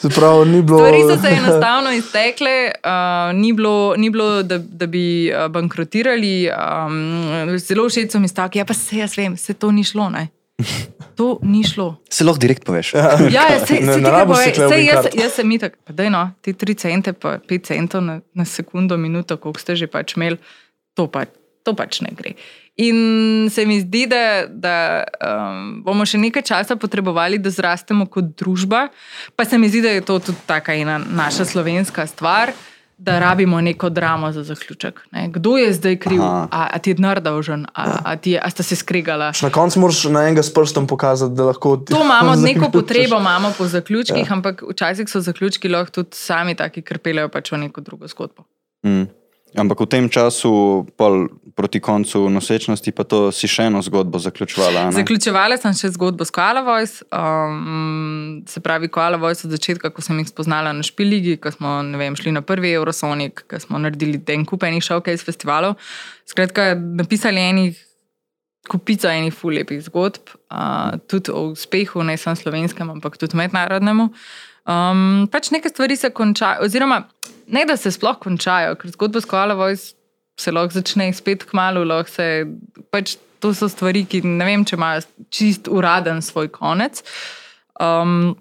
Se 0.00 0.08
pravi, 0.08 0.48
ni 0.50 0.62
bilo. 0.62 0.78
stvari 0.78 1.00
so 1.02 1.22
se 1.22 1.28
enostavno 1.28 1.92
iztekle, 1.92 2.72
uh, 2.84 3.36
ni, 3.36 3.52
bilo, 3.52 3.94
ni 3.96 4.10
bilo, 4.10 4.42
da, 4.42 4.58
da 4.58 4.86
bi 4.86 5.32
uh, 5.32 5.50
bankrotirali. 5.52 6.48
Um, 6.48 7.58
zelo 7.58 7.88
všeč 7.88 8.12
so 8.12 8.18
mi 8.18 8.28
stavki, 8.28 8.58
ja, 8.58 8.64
pa 8.64 8.74
se 8.74 8.96
jaz 8.96 9.18
vem, 9.18 9.36
se 9.36 9.54
to 9.54 9.72
ni 9.72 9.84
šlo. 9.84 10.08
Ne? 10.10 10.28
To 11.16 11.38
ni 11.42 11.64
šlo. 11.64 11.96
Se 12.10 12.24
lahko 12.24 12.40
direkt 12.40 12.64
poveš. 12.64 12.94
Ja, 12.94 13.18
ja 13.28 13.66
se, 13.66 13.74
Ne- 13.74 13.92
se 13.92 14.00
ne 14.00 14.10
rabiš 14.10 14.36
povej. 14.36 14.46
si 14.46 14.52
tukaj 14.54 14.68
Sej 14.72 14.86
jaz, 14.86 15.06
jaz 15.14 15.32
sem 15.36 15.52
itak, 15.52 15.76
pa 15.84 15.92
daj 15.92 16.10
no, 16.10 16.22
ti 16.40 16.52
3 16.52 16.78
cente, 16.80 17.12
pa 17.12 17.36
5 17.38 17.64
centov 17.64 18.00
na, 18.04 18.20
na 18.34 18.44
sekundo, 18.44 18.96
minuto, 18.96 19.36
koliko 19.36 19.60
ste 19.60 19.76
že 19.76 19.86
pač 19.86 20.16
imeli, 20.16 20.40
to, 20.96 21.06
pa, 21.12 21.26
to 21.62 21.74
pač 21.76 22.00
ne 22.04 22.14
gre. 22.16 22.34
In 22.80 23.50
se 23.50 23.66
mi 23.66 23.80
zdi, 23.80 24.06
da, 24.08 24.46
da 24.48 24.74
um, 25.20 25.82
bomo 25.84 26.06
še 26.08 26.20
nekaj 26.20 26.46
časa 26.48 26.76
potrebovali, 26.80 27.40
da 27.42 27.52
zrastemo 27.52 28.06
kot 28.08 28.32
družba. 28.40 28.86
Pa 29.36 29.44
se 29.44 29.58
mi 29.60 29.68
zdi, 29.68 29.82
da 29.84 29.92
je 29.92 30.04
to 30.06 30.16
tudi 30.30 30.40
taka 30.48 30.72
ena 30.78 30.96
naša 30.98 31.44
slovenska 31.44 32.06
stvar, 32.08 32.54
da 33.00 33.18
rabimo 33.20 33.60
neko 33.60 33.90
dramo 33.92 34.30
za 34.32 34.44
zaključek. 34.48 35.00
Ne? 35.12 35.26
Kdo 35.28 35.56
je 35.56 35.72
zdaj 35.76 35.98
kriv? 36.00 36.22
Aha. 36.22 36.48
A, 36.52 36.66
a 36.72 36.78
ti 36.78 36.90
je 36.90 36.96
denar 37.00 37.20
dolžen, 37.24 37.66
a, 37.74 37.84
a, 38.04 38.16
ti 38.16 38.38
a 38.38 38.48
sta 38.50 38.64
se 38.64 38.76
skregala? 38.76 39.32
Na 39.42 39.52
koncu 39.52 39.80
moraš 39.80 40.04
na 40.12 40.24
enega 40.28 40.42
s 40.44 40.52
prstom 40.54 40.86
pokazati, 40.86 41.36
da 41.36 41.50
lahko 41.52 41.76
ti. 41.76 41.92
To 41.92 42.00
imamo 42.04 42.36
neko 42.48 42.70
potrebo, 42.72 43.20
imamo 43.20 43.52
po 43.58 43.68
zaključkih, 43.68 44.24
ja. 44.24 44.32
ampak 44.36 44.64
včasih 44.70 45.08
so 45.08 45.20
zaključki 45.20 45.68
lahko 45.68 46.00
tudi 46.00 46.16
sami 46.16 46.54
taki, 46.54 46.84
ker 46.84 46.98
peljejo 46.98 47.28
pač 47.28 47.52
v 47.52 47.64
neko 47.64 47.80
drugo 47.80 48.08
zgodbo. 48.08 48.48
Mm. 48.86 49.08
Ampak 49.58 49.80
v 49.82 49.86
tem 49.90 50.04
času, 50.06 50.86
pol 50.94 51.26
proti 51.58 51.80
koncu 51.82 52.30
nosečnosti, 52.30 52.90
pa 52.94 53.02
to 53.04 53.28
si 53.34 53.50
še 53.50 53.66
eno 53.68 53.82
zgodbo 53.82 54.18
zaključovala. 54.22 54.88
ne? 54.88 54.96
Zaključevala 54.96 55.58
sem 55.58 55.74
še 55.74 55.90
zgodbo 55.96 56.24
s 56.24 56.32
Koala 56.32 56.62
Voice, 56.64 57.02
um, 57.10 58.40
se 58.46 58.62
pravi 58.62 58.88
Koala 58.88 59.18
Voice 59.20 59.44
od 59.48 59.52
začetka, 59.52 59.90
ko 59.90 60.04
sem 60.04 60.22
jih 60.22 60.30
spoznala 60.30 60.72
na 60.72 60.86
Špiligi, 60.86 61.36
ko 61.42 61.50
smo 61.50 61.80
vem, 61.98 62.16
šli 62.16 62.32
na 62.32 62.44
prvi 62.46 62.72
Eurosonic, 62.78 63.42
ko 63.50 63.60
smo 63.60 63.82
naredili 63.82 64.22
en 64.30 64.46
kup 64.46 64.64
enih 64.64 64.84
showcase 64.84 65.26
festivalov. 65.26 65.76
Skratka, 66.30 66.74
napisali 66.78 67.42
enih 67.42 67.86
kupica 68.70 69.10
enih 69.10 69.34
ful 69.34 69.56
lepih 69.56 69.82
zgodb, 69.82 70.30
uh, 70.52 70.94
tudi 71.10 71.32
o 71.34 71.50
uspehu, 71.50 72.04
ne 72.06 72.16
samo 72.20 72.38
slovenskem, 72.38 72.92
ampak 72.92 73.18
tudi 73.18 73.36
mednarodnemu. 73.40 74.10
Um, 74.70 75.26
pač 75.32 75.50
neke 75.50 75.68
stvari 75.72 75.96
se 75.98 76.12
končajo, 76.14 76.62
oziroma 76.66 77.02
ne 77.50 77.64
da 77.66 77.76
se 77.76 77.90
sploh 77.90 78.18
končajo, 78.20 78.76
ker 78.78 78.92
zgodba 78.92 79.22
s 79.22 79.26
Koala 79.26 79.56
Voice 79.58 79.94
se 80.38 80.52
lahko 80.52 80.78
začne 80.78 81.08
spet 81.16 81.44
k 81.44 81.56
malu, 81.58 81.82
lahko 81.84 82.12
se. 82.12 82.28
Pač 82.94 83.16
to 83.40 83.54
so 83.56 83.70
stvari, 83.72 84.04
ki 84.08 84.20
ne 84.26 84.46
vem, 84.46 84.64
če 84.68 84.76
imajo 84.76 85.02
čist 85.32 85.68
uraden 85.72 86.20
svoj 86.22 86.50
konec. 86.52 87.00
Um, 87.80 88.36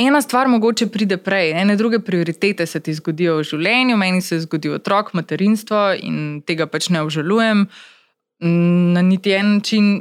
ena 0.00 0.22
stvar 0.24 0.48
mogoče 0.48 0.88
pride 0.92 1.18
prej, 1.20 1.52
ene 1.60 1.76
druge 1.76 2.00
prioritete 2.04 2.66
se 2.66 2.80
ti 2.80 2.94
zgodijo 2.96 3.38
v 3.42 3.46
življenju, 3.50 4.00
meni 4.00 4.24
se 4.24 4.40
zgodi 4.46 4.72
otrok, 4.72 5.12
materinstvo 5.18 5.84
in 6.00 6.40
tega 6.48 6.66
pač 6.70 6.88
ne 6.94 7.04
obžalujem 7.04 7.66
na 8.40 9.02
niti 9.04 9.34
en 9.36 9.58
način. 9.58 9.92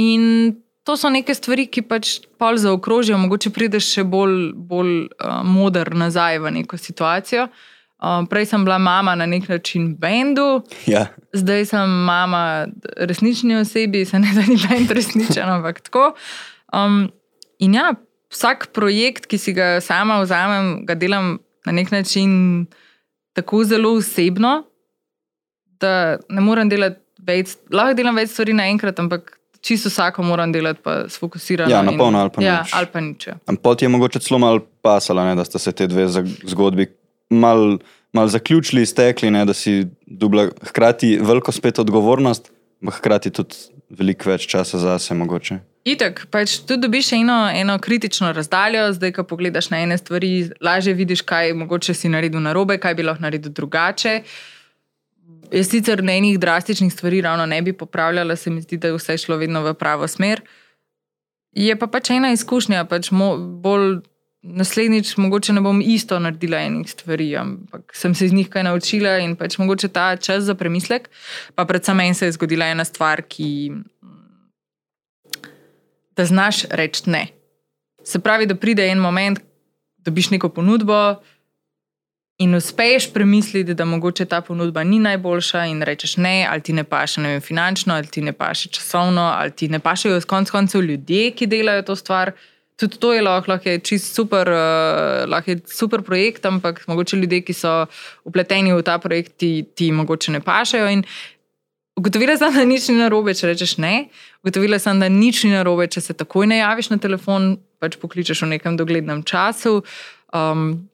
In 0.00 0.56
to 0.84 0.96
so 0.96 1.10
neke 1.10 1.34
stvari, 1.34 1.66
ki 1.70 1.82
pač 1.86 2.16
pol 2.40 2.56
zaokrožijo, 2.58 3.18
mogoče 3.22 3.52
prideš 3.54 3.92
še 3.94 4.04
bolj, 4.04 4.52
bolj 4.54 5.06
uh, 5.22 5.42
moder 5.46 5.92
nazaj 5.94 6.40
v 6.42 6.50
neko 6.58 6.78
situacijo. 6.80 7.48
Um, 8.02 8.26
prej 8.26 8.48
sem 8.50 8.64
bila 8.66 8.80
mama 8.82 9.14
na 9.14 9.26
nek 9.30 9.46
način 9.48 9.92
bendu, 9.94 10.64
Ja. 10.90 11.06
zdaj 11.32 11.66
sem 11.70 11.90
mama 12.04 12.66
resnični 12.98 13.54
osebi, 13.60 14.02
se 14.04 14.18
ne 14.18 14.32
da 14.34 14.42
ni 14.42 14.56
bend 14.58 14.90
resničen, 14.90 15.46
ampak 15.56 15.80
tako. 15.86 16.08
Um, 16.74 17.12
in 17.62 17.74
ja, 17.78 17.92
vsak 18.34 18.72
projekt, 18.74 19.28
ki 19.30 19.38
si 19.38 19.54
ga 19.54 19.76
sama 19.80 20.18
vzamem, 20.24 20.82
ga 20.88 20.96
delam 20.98 21.36
na 21.66 21.72
nek 21.72 21.92
način 21.94 22.66
tako 23.38 23.62
zelo 23.64 23.94
osebno, 24.00 24.64
da 25.78 26.18
ne 26.28 26.42
morem 26.42 26.68
delati 26.68 26.98
več, 27.22 27.54
lahko 27.70 27.94
delam 27.94 28.18
več 28.18 28.34
stvari 28.34 28.54
naenkrat, 28.58 28.98
ampak 28.98 29.36
čisto 29.62 29.88
vsako 29.88 30.22
moram 30.22 30.52
delati, 30.52 30.80
pa 30.82 31.08
sfokusirano. 31.08 31.70
Ja, 31.70 31.82
na 31.82 31.94
polno 31.98 32.18
ali 32.18 32.30
pa 32.34 32.42
ja, 32.42 32.60
nič. 32.62 32.74
ali 32.74 32.86
pa 32.92 33.00
nič. 33.00 33.26
ja. 33.26 33.36
Ti 33.78 33.84
je 33.84 33.88
mogoče 33.88 34.20
celo 34.20 34.38
malo 34.38 34.60
pasala, 34.82 35.24
ne, 35.24 35.34
da 35.38 35.44
sta 35.44 35.58
se 35.58 35.72
te 35.72 35.86
dve 35.86 36.08
zgodbi 36.44 36.86
mal, 37.30 37.78
mal 38.12 38.28
zaključili, 38.28 38.86
stekli, 38.86 39.30
ne, 39.30 39.44
da 39.44 39.54
si 39.54 39.86
dubla 40.06 40.48
hkrati 40.68 41.16
veliko 41.22 41.52
spet 41.52 41.78
odgovornost, 41.78 42.50
pa 42.84 42.90
hkrati 42.98 43.30
tudi 43.30 43.54
veliko 43.90 44.30
več 44.30 44.48
časa 44.50 44.78
zase 44.82 45.14
mogoče. 45.14 45.60
Itek, 45.82 46.26
pač 46.30 46.60
tu 46.66 46.76
dobiš 46.78 47.12
eno, 47.16 47.48
eno 47.50 47.74
kritično 47.82 48.30
razdaljo, 48.32 48.84
zdaj, 48.94 49.12
ko 49.16 49.24
pogledaš 49.26 49.70
na 49.72 49.80
ene 49.82 49.98
stvari, 49.98 50.52
lažje 50.62 50.94
vidiš, 50.94 51.24
kaj 51.26 51.54
mogoče 51.58 51.94
si 51.94 52.10
naredil 52.10 52.42
narobe, 52.42 52.78
kaj 52.78 52.94
bi 52.94 53.06
lahko 53.06 53.26
naredil 53.26 53.50
drugače. 53.50 54.20
Jaz 55.52 55.68
sicer 55.68 56.00
na 56.04 56.14
enih 56.16 56.38
drastičnih 56.40 56.92
stvari 56.92 57.20
ravno 57.20 57.46
ne 57.46 57.62
bi 57.62 57.72
popravljala, 57.72 58.36
se 58.36 58.50
mi 58.50 58.62
zdi, 58.62 58.76
da 58.76 58.88
je 58.88 58.96
vse 58.96 59.18
šlo 59.18 59.36
vedno 59.36 59.60
v 59.62 59.74
pravo 59.74 60.08
smer. 60.08 60.40
Je 61.52 61.76
pa 61.76 61.86
pač 61.86 62.10
ena 62.10 62.32
izkušnja, 62.32 62.84
pač 62.88 63.10
mo, 63.12 63.36
bolj 63.36 63.98
naslednjič 64.42 65.16
mogoče 65.16 65.52
ne 65.52 65.60
bom 65.60 65.82
isto 65.84 66.18
naredila 66.18 66.58
enih 66.64 66.90
stvari, 66.90 67.28
ampak 67.36 67.92
sem 67.94 68.14
se 68.14 68.26
iz 68.26 68.32
njih 68.32 68.48
kaj 68.50 68.64
naučila 68.66 69.18
in 69.22 69.36
pač 69.36 69.58
mogoče 69.58 69.88
ta 69.88 70.16
čas 70.16 70.44
za 70.48 70.54
premislek. 70.54 71.10
Pa 71.54 71.64
predvsem 71.64 71.96
meni 71.96 72.14
se 72.14 72.26
je 72.26 72.32
zgodila 72.32 72.66
ena 72.72 72.84
stvar, 72.84 73.22
ki 73.22 73.72
da 76.16 76.24
znaš 76.24 76.64
reči 76.70 77.10
ne. 77.10 77.26
Se 78.04 78.18
pravi, 78.18 78.46
da 78.46 78.54
pride 78.54 78.88
en 78.88 78.98
moment, 78.98 79.38
dobiš 79.98 80.30
neko 80.30 80.48
ponudbo 80.48 81.22
in 82.42 82.54
uspeš 82.54 83.12
premisliti, 83.12 83.74
da 83.74 83.84
mogoče 83.84 84.24
ta 84.24 84.40
ponudba 84.40 84.84
ni 84.84 84.98
najboljša, 84.98 85.64
in 85.70 85.82
rečeš 85.82 86.16
ne, 86.16 86.46
ali 86.50 86.60
ti 86.60 86.72
ne 86.72 86.84
paše 86.84 87.20
ne 87.20 87.28
vem, 87.28 87.40
finančno, 87.40 87.94
ali 87.94 88.06
ti 88.06 88.22
ne 88.22 88.32
paše 88.32 88.68
časovno, 88.68 89.22
ali 89.22 89.50
ti 89.50 89.68
ne 89.68 89.78
pašejo 89.78 90.20
s 90.20 90.24
konc 90.24 90.50
koncev 90.50 90.82
ljudje, 90.82 91.30
ki 91.30 91.46
delajo 91.46 91.82
to 91.82 91.96
stvar. 91.96 92.32
Tudi 92.76 92.98
to 92.98 93.12
je 93.12 93.22
lahko, 93.22 93.50
lahko 93.52 93.68
je 93.68 93.78
čist 93.78 94.14
super, 94.14 94.48
uh, 94.48 95.28
lahko 95.30 95.50
je 95.50 95.60
super 95.66 96.02
projekt, 96.02 96.46
ampak 96.46 96.82
mogoče 96.88 97.16
ljudje, 97.16 97.40
ki 97.46 97.54
so 97.54 97.86
upleteni 98.24 98.72
v 98.72 98.82
ta 98.82 98.98
projekt, 98.98 99.36
ti, 99.36 99.64
ti 99.74 99.92
mogoče 99.92 100.32
ne 100.32 100.40
pašejo. 100.40 100.88
In 100.88 101.04
Ugotovila 101.92 102.38
sem, 102.40 102.54
da 102.56 102.64
nič 102.64 102.86
ni 102.88 102.96
narobe, 102.96 103.34
če 103.36 103.50
rečeš 103.50 103.76
ne. 103.82 104.08
Ugotovila 104.40 104.78
sem, 104.80 104.96
da 104.96 105.10
nič 105.12 105.42
ni 105.44 105.52
narobe, 105.52 105.84
če 105.92 106.00
se 106.00 106.16
takoj 106.16 106.48
ne 106.48 106.62
javiš 106.62 106.88
na 106.88 106.96
telefon, 106.96 107.58
pač 107.84 107.98
pokličeš 108.00 108.46
v 108.46 108.54
nekem 108.54 108.78
doglednem 108.80 109.20
času. 109.28 109.82
Um, 110.32 110.88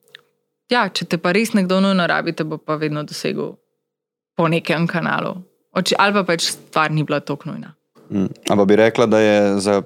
ja, 0.73 0.87
če 0.89 1.07
te 1.09 1.19
pa 1.21 1.33
res 1.37 1.55
nekdo 1.57 1.81
nujno 1.85 2.07
rabi, 2.09 2.35
te 2.37 2.45
bo 2.45 2.59
pa 2.59 2.79
vedno 2.81 3.05
dosegel 3.07 3.57
po 4.39 4.49
nekem 4.49 4.87
kanalu. 4.87 5.39
Oči, 5.77 5.97
ali 5.99 6.17
pa 6.17 6.25
pač 6.27 6.51
stvar 6.53 6.93
ni 6.95 7.05
bila 7.05 7.21
tako 7.21 7.53
nujna. 7.53 7.75
Mm. 8.09 8.33
Ampak 8.49 8.69
bi 8.69 8.77
rekla, 8.81 9.07
da 9.07 9.21
je 9.21 9.39
za 9.65 9.83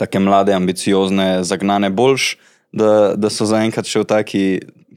take 0.00 0.20
mlade, 0.20 0.52
ambiciozne, 0.54 1.44
zagnane 1.44 1.90
boljš, 1.90 2.36
da, 2.72 3.14
da 3.16 3.30
so 3.30 3.46
zaenkrat 3.48 3.88
še 3.88 4.02
v 4.02 4.08
taki 4.08 4.44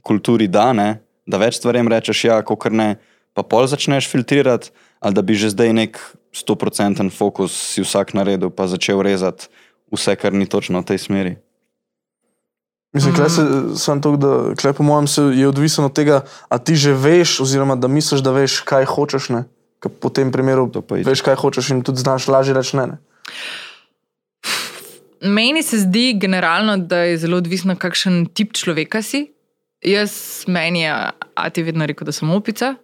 kulturi 0.06 0.48
dane, 0.52 1.00
da 1.28 1.40
več 1.42 1.60
stvarem 1.60 1.90
rečeš, 1.92 2.26
ja, 2.30 2.40
kot 2.46 2.70
ne, 2.72 2.96
pa 3.36 3.44
pol 3.44 3.68
začneš 3.68 4.08
filtrirati, 4.12 4.72
ali 5.04 5.18
da 5.18 5.24
bi 5.26 5.36
že 5.38 5.52
zdaj 5.54 5.74
nek 5.76 6.00
100% 6.36 7.10
fokus 7.16 7.56
si 7.56 7.84
vsak 7.84 8.14
naredil, 8.16 8.52
pa 8.52 8.68
začel 8.68 9.02
rezati 9.06 9.50
vse, 9.94 10.16
kar 10.20 10.34
ni 10.36 10.48
točno 10.50 10.82
v 10.82 10.90
tej 10.92 11.00
smeri. 11.00 11.34
Mislim, 12.96 13.14
mm. 13.14 13.30
se, 13.30 13.44
sem 13.84 14.02
to, 14.02 14.16
da 14.16 14.56
klej, 14.56 14.74
po 14.74 14.84
mojem 14.84 15.08
se 15.08 15.22
je 15.36 15.48
odvisno 15.48 15.86
od 15.86 15.94
tega, 15.94 16.22
a 16.50 16.58
ti 16.58 16.76
že 16.80 16.94
veš, 16.94 17.40
oziroma 17.44 17.76
da 17.76 17.88
misliš, 17.92 18.24
da 18.24 18.32
veš, 18.32 18.62
kaj 18.64 18.88
hočeš. 18.88 19.30
Ne? 19.36 19.44
Ker 19.84 19.92
Po 20.00 20.10
tem 20.10 20.32
primeru 20.32 20.70
itak. 20.72 21.04
veš, 21.04 21.22
kaj 21.22 21.36
hočeš 21.36 21.70
in 21.76 21.84
tudi 21.84 22.00
znaš 22.00 22.28
lažje 22.32 22.56
reči 22.56 22.78
ne. 22.78 22.88
ne. 22.88 22.98
Meni 25.22 25.64
se 25.64 25.80
zdi 25.84 26.14
generalno, 26.22 26.78
da 26.78 27.04
je 27.04 27.18
zelo 27.18 27.38
odvisno, 27.38 27.76
kakšen 27.76 28.26
tip 28.34 28.54
človeka 28.54 29.02
si. 29.02 29.28
Jaz, 29.84 30.46
meni 30.48 30.82
je, 30.82 30.94
a 31.36 31.50
ti 31.50 31.64
vedno 31.64 31.86
rekel, 31.86 32.06
da 32.06 32.12
sem 32.16 32.32
opica, 32.32 32.76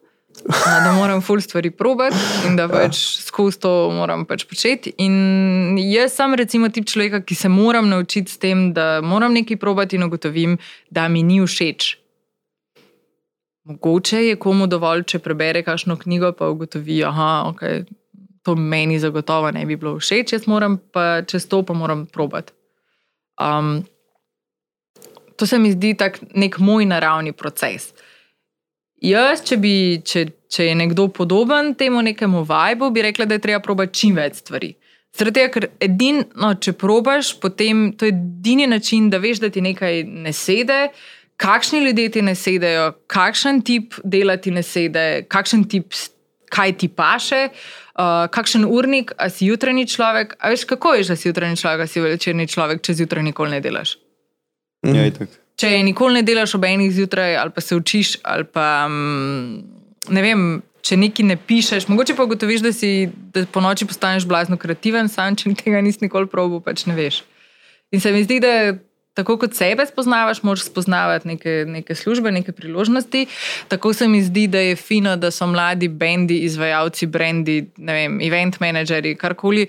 da 0.84 0.91
moram 0.95 1.21
ful 1.21 1.41
stvari 1.41 1.71
probati 1.71 2.15
in 2.47 2.56
da 2.56 2.67
pač 2.69 2.97
skozi 3.21 3.60
to 3.60 3.71
moram 3.93 4.25
pač 4.25 4.45
početi. 4.49 4.93
In 4.97 5.77
jaz 5.77 6.15
sem 6.17 6.34
recimo 6.36 6.69
tip 6.69 6.88
človeka, 6.89 7.21
ki 7.21 7.36
se 7.36 7.49
moram 7.49 7.89
naučiti 7.89 8.32
s 8.32 8.38
tem, 8.38 8.73
da 8.73 9.01
moram 9.04 9.34
nekaj 9.34 9.58
probati 9.58 9.95
in 9.95 10.04
ugotovim, 10.04 10.58
da 10.89 11.08
mi 11.08 11.23
ni 11.23 11.41
všeč. 11.45 11.97
Mogoče 13.63 14.25
je 14.25 14.36
komu 14.41 14.67
dovolj, 14.67 15.06
če 15.13 15.19
prebere 15.21 15.62
kakšno 15.63 15.95
knjigo, 16.01 16.32
pa 16.34 16.49
ugotovi, 16.49 17.01
da 17.06 17.30
okay, 17.45 17.86
to 18.41 18.56
meni 18.56 18.99
zagotovo 18.99 19.51
ne 19.51 19.65
bi 19.65 19.77
bilo 19.77 19.99
všeč, 19.99 20.34
jaz 20.34 20.47
moram 20.49 20.80
pa 20.91 21.21
čez 21.21 21.45
to 21.47 21.62
pa 21.65 21.73
moram 21.77 22.06
probati. 22.06 22.54
Um, 23.41 23.84
to 25.38 25.47
se 25.47 25.60
mi 25.60 25.71
zdi 25.71 25.93
tak 25.97 26.19
nek 26.36 26.58
moj 26.58 26.86
naravni 26.86 27.34
proces. 27.34 27.93
Jaz, 29.02 29.42
če, 29.48 29.58
bi, 29.58 29.74
če, 30.06 30.28
če 30.52 30.68
je 30.68 30.76
nekdo 30.78 31.08
podoben 31.10 31.74
temu 31.78 32.04
nekemu 32.06 32.44
vibu, 32.46 32.92
bi 32.94 33.02
rekla, 33.08 33.26
da 33.26 33.38
je 33.38 33.44
treba 33.48 33.62
probati 33.64 33.98
čim 33.98 34.20
več 34.20 34.44
stvari. 34.44 34.76
Tega, 35.18 35.48
ker 35.52 35.68
edin, 35.82 36.22
no, 36.40 36.54
če 36.56 36.76
probaš, 36.80 37.34
potem 37.42 37.90
to 37.98 38.08
je 38.08 38.14
edini 38.14 38.68
način, 38.70 39.10
da 39.12 39.20
veš, 39.20 39.42
da 39.44 39.50
ti 39.52 39.64
nekaj 39.66 40.06
ne 40.06 40.32
sede, 40.38 40.86
kakšni 41.42 41.82
ljudje 41.88 42.14
ti 42.16 42.22
ne 42.22 42.36
sedejo, 42.38 42.92
kakšen 43.12 43.64
tip 43.66 43.98
dela 44.06 44.38
ti 44.38 44.54
ne 44.54 44.64
sede, 44.64 45.26
kakšen 45.28 45.66
tip, 45.72 45.98
kaj 46.54 46.78
ti 46.78 46.88
paše, 46.94 47.48
uh, 47.50 48.30
kakšen 48.32 48.68
urnik, 48.70 49.16
a 49.18 49.32
si 49.34 49.50
jutranji 49.50 49.88
človek. 49.90 50.38
A 50.40 50.54
veš, 50.54 50.68
kako 50.70 50.94
je, 51.00 51.10
da 51.10 51.18
si 51.18 51.32
jutranji 51.32 51.58
človek, 51.58 51.88
a 51.88 51.90
si 51.90 52.06
večerni 52.06 52.48
človek, 52.48 52.86
če 52.86 53.00
zjutraj 53.02 53.26
nikoli 53.32 53.58
ne 53.58 53.62
delaš. 53.66 53.98
Mm. 54.86 54.96
Ja, 54.96 55.08
itak. 55.10 55.40
Če 55.62 55.69
nikoli 55.86 56.17
ne 56.17 56.26
delaš 56.26 56.56
ob 56.58 56.65
enih 56.65 56.89
zjutraj, 56.95 57.36
ali 57.38 57.54
pa 57.54 57.62
se 57.62 57.78
učiš, 57.78 58.15
ali 58.26 58.47
pa 58.50 58.67
um, 58.89 59.62
ne 60.10 60.26
vem. 60.26 60.45
Če 60.82 60.95
nekaj 60.97 61.26
ne 61.30 61.36
pišeš, 61.38 61.86
mogoče 61.91 62.15
pa 62.17 62.26
ugotoviš, 62.26 62.63
da, 62.65 62.71
si, 62.74 63.12
da 63.36 63.43
po 63.45 63.62
noči 63.62 63.86
postaneš 63.86 64.26
blazno 64.26 64.58
kreativen, 64.58 65.12
sam 65.13 65.36
če 65.38 65.52
tega 65.60 65.78
nisi 65.86 66.02
nikoli 66.02 66.26
probil, 66.26 66.58
pač 66.65 66.88
ne 66.89 66.95
veš. 66.97 67.19
In 67.93 68.02
se 68.02 68.10
mi 68.15 68.24
zdi, 68.26 68.39
da 68.41 68.54
tako 69.13 69.36
kot 69.38 69.54
sebe 69.54 69.86
spoznavaš, 69.86 70.41
moraš 70.43 70.65
spoznavati 70.71 71.28
neke, 71.28 71.54
neke 71.67 71.95
službe, 71.95 72.32
neke 72.32 72.52
priložnosti. 72.52 73.28
Tako 73.67 73.93
se 73.93 74.08
mi 74.08 74.24
zdi, 74.26 74.47
da 74.47 74.65
je 74.65 74.76
fino, 74.76 75.13
da 75.21 75.30
so 75.32 75.45
mladi 75.47 75.88
bendi, 75.88 76.39
izvajalci, 76.50 77.06
brendi, 77.06 77.60
ne 77.78 78.00
vem, 78.00 78.17
event 78.26 78.58
menedžerji, 78.63 79.19
karkoli. 79.21 79.67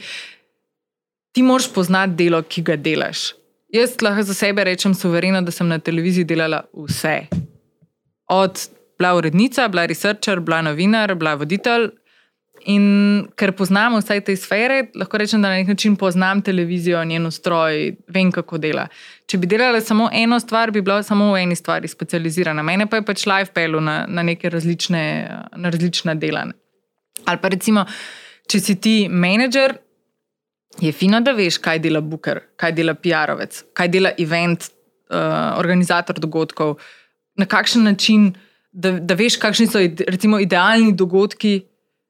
Ti 1.37 1.42
moraš 1.42 1.68
poznati 1.74 2.16
delo, 2.24 2.42
ki 2.42 2.62
ga 2.62 2.81
delaš. 2.81 3.33
Jaz 3.72 3.96
lahko 4.02 4.22
za 4.22 4.35
sebe 4.35 4.64
rečem 4.64 4.94
suvereno, 4.94 5.40
da 5.42 5.50
sem 5.50 5.68
na 5.68 5.78
televiziji 5.78 6.24
delala 6.24 6.61
vse. 6.76 7.26
Od 8.28 8.61
bila 8.98 9.14
urednica, 9.16 9.68
bila 9.68 9.87
researcher, 9.87 10.40
bila 10.40 10.62
novinar, 10.62 11.14
bila 11.14 11.35
voditelj. 11.35 11.88
In 12.68 12.85
ker 13.35 13.50
poznam 13.58 13.96
vse 13.96 14.20
te 14.20 14.37
sfere, 14.37 14.85
lahko 14.94 15.18
rečem, 15.18 15.42
da 15.42 15.48
na 15.48 15.56
nek 15.56 15.72
način 15.72 15.96
poznam 15.96 16.42
televizijo, 16.42 17.00
njen 17.04 17.26
ustroj, 17.26 17.94
vem, 18.12 18.30
kako 18.32 18.58
dela. 18.58 18.85
Če 19.26 19.40
bi 19.40 19.48
delala 19.50 19.80
samo 19.80 20.11
eno 20.12 20.38
stvar, 20.40 20.70
bi 20.70 20.82
bila 20.85 21.02
samo 21.02 21.32
v 21.32 21.40
eni 21.40 21.56
stvari 21.56 21.88
specializirana. 21.88 22.62
Mene 22.62 22.87
pa 22.87 23.00
je 23.00 23.06
pač 23.08 23.24
life 23.26 23.50
pelu 23.54 23.80
na, 23.80 24.04
na 24.08 24.22
neke 24.22 24.50
različne, 24.52 25.02
na 25.56 25.72
različna 25.72 26.14
dela. 26.14 26.44
Ali 27.24 27.40
pa 27.42 27.48
recimo, 27.48 27.87
če 28.52 28.61
si 28.61 28.76
ti 28.85 28.94
menedžer, 29.08 29.78
je 30.80 30.92
fino, 30.92 31.20
da 31.20 31.32
veš, 31.37 31.58
kaj 31.62 31.82
dela 31.85 32.00
Booker, 32.00 32.40
kaj 32.56 32.72
dela 32.76 32.94
PR-ovec, 32.94 33.58
kaj 33.76 33.90
dela 33.92 34.12
event, 34.18 34.70
uh, 35.12 35.58
organizator 35.58 36.18
dogodkov, 36.20 36.78
na 37.37 37.46
kakšen 37.46 37.85
način, 37.85 38.32
da, 38.72 38.92
da 39.00 39.14
veš, 39.14 39.37
kakšni 39.40 39.66
so 39.68 39.82
recimo, 40.08 40.40
idealni 40.40 40.92
dogodki, 40.96 41.61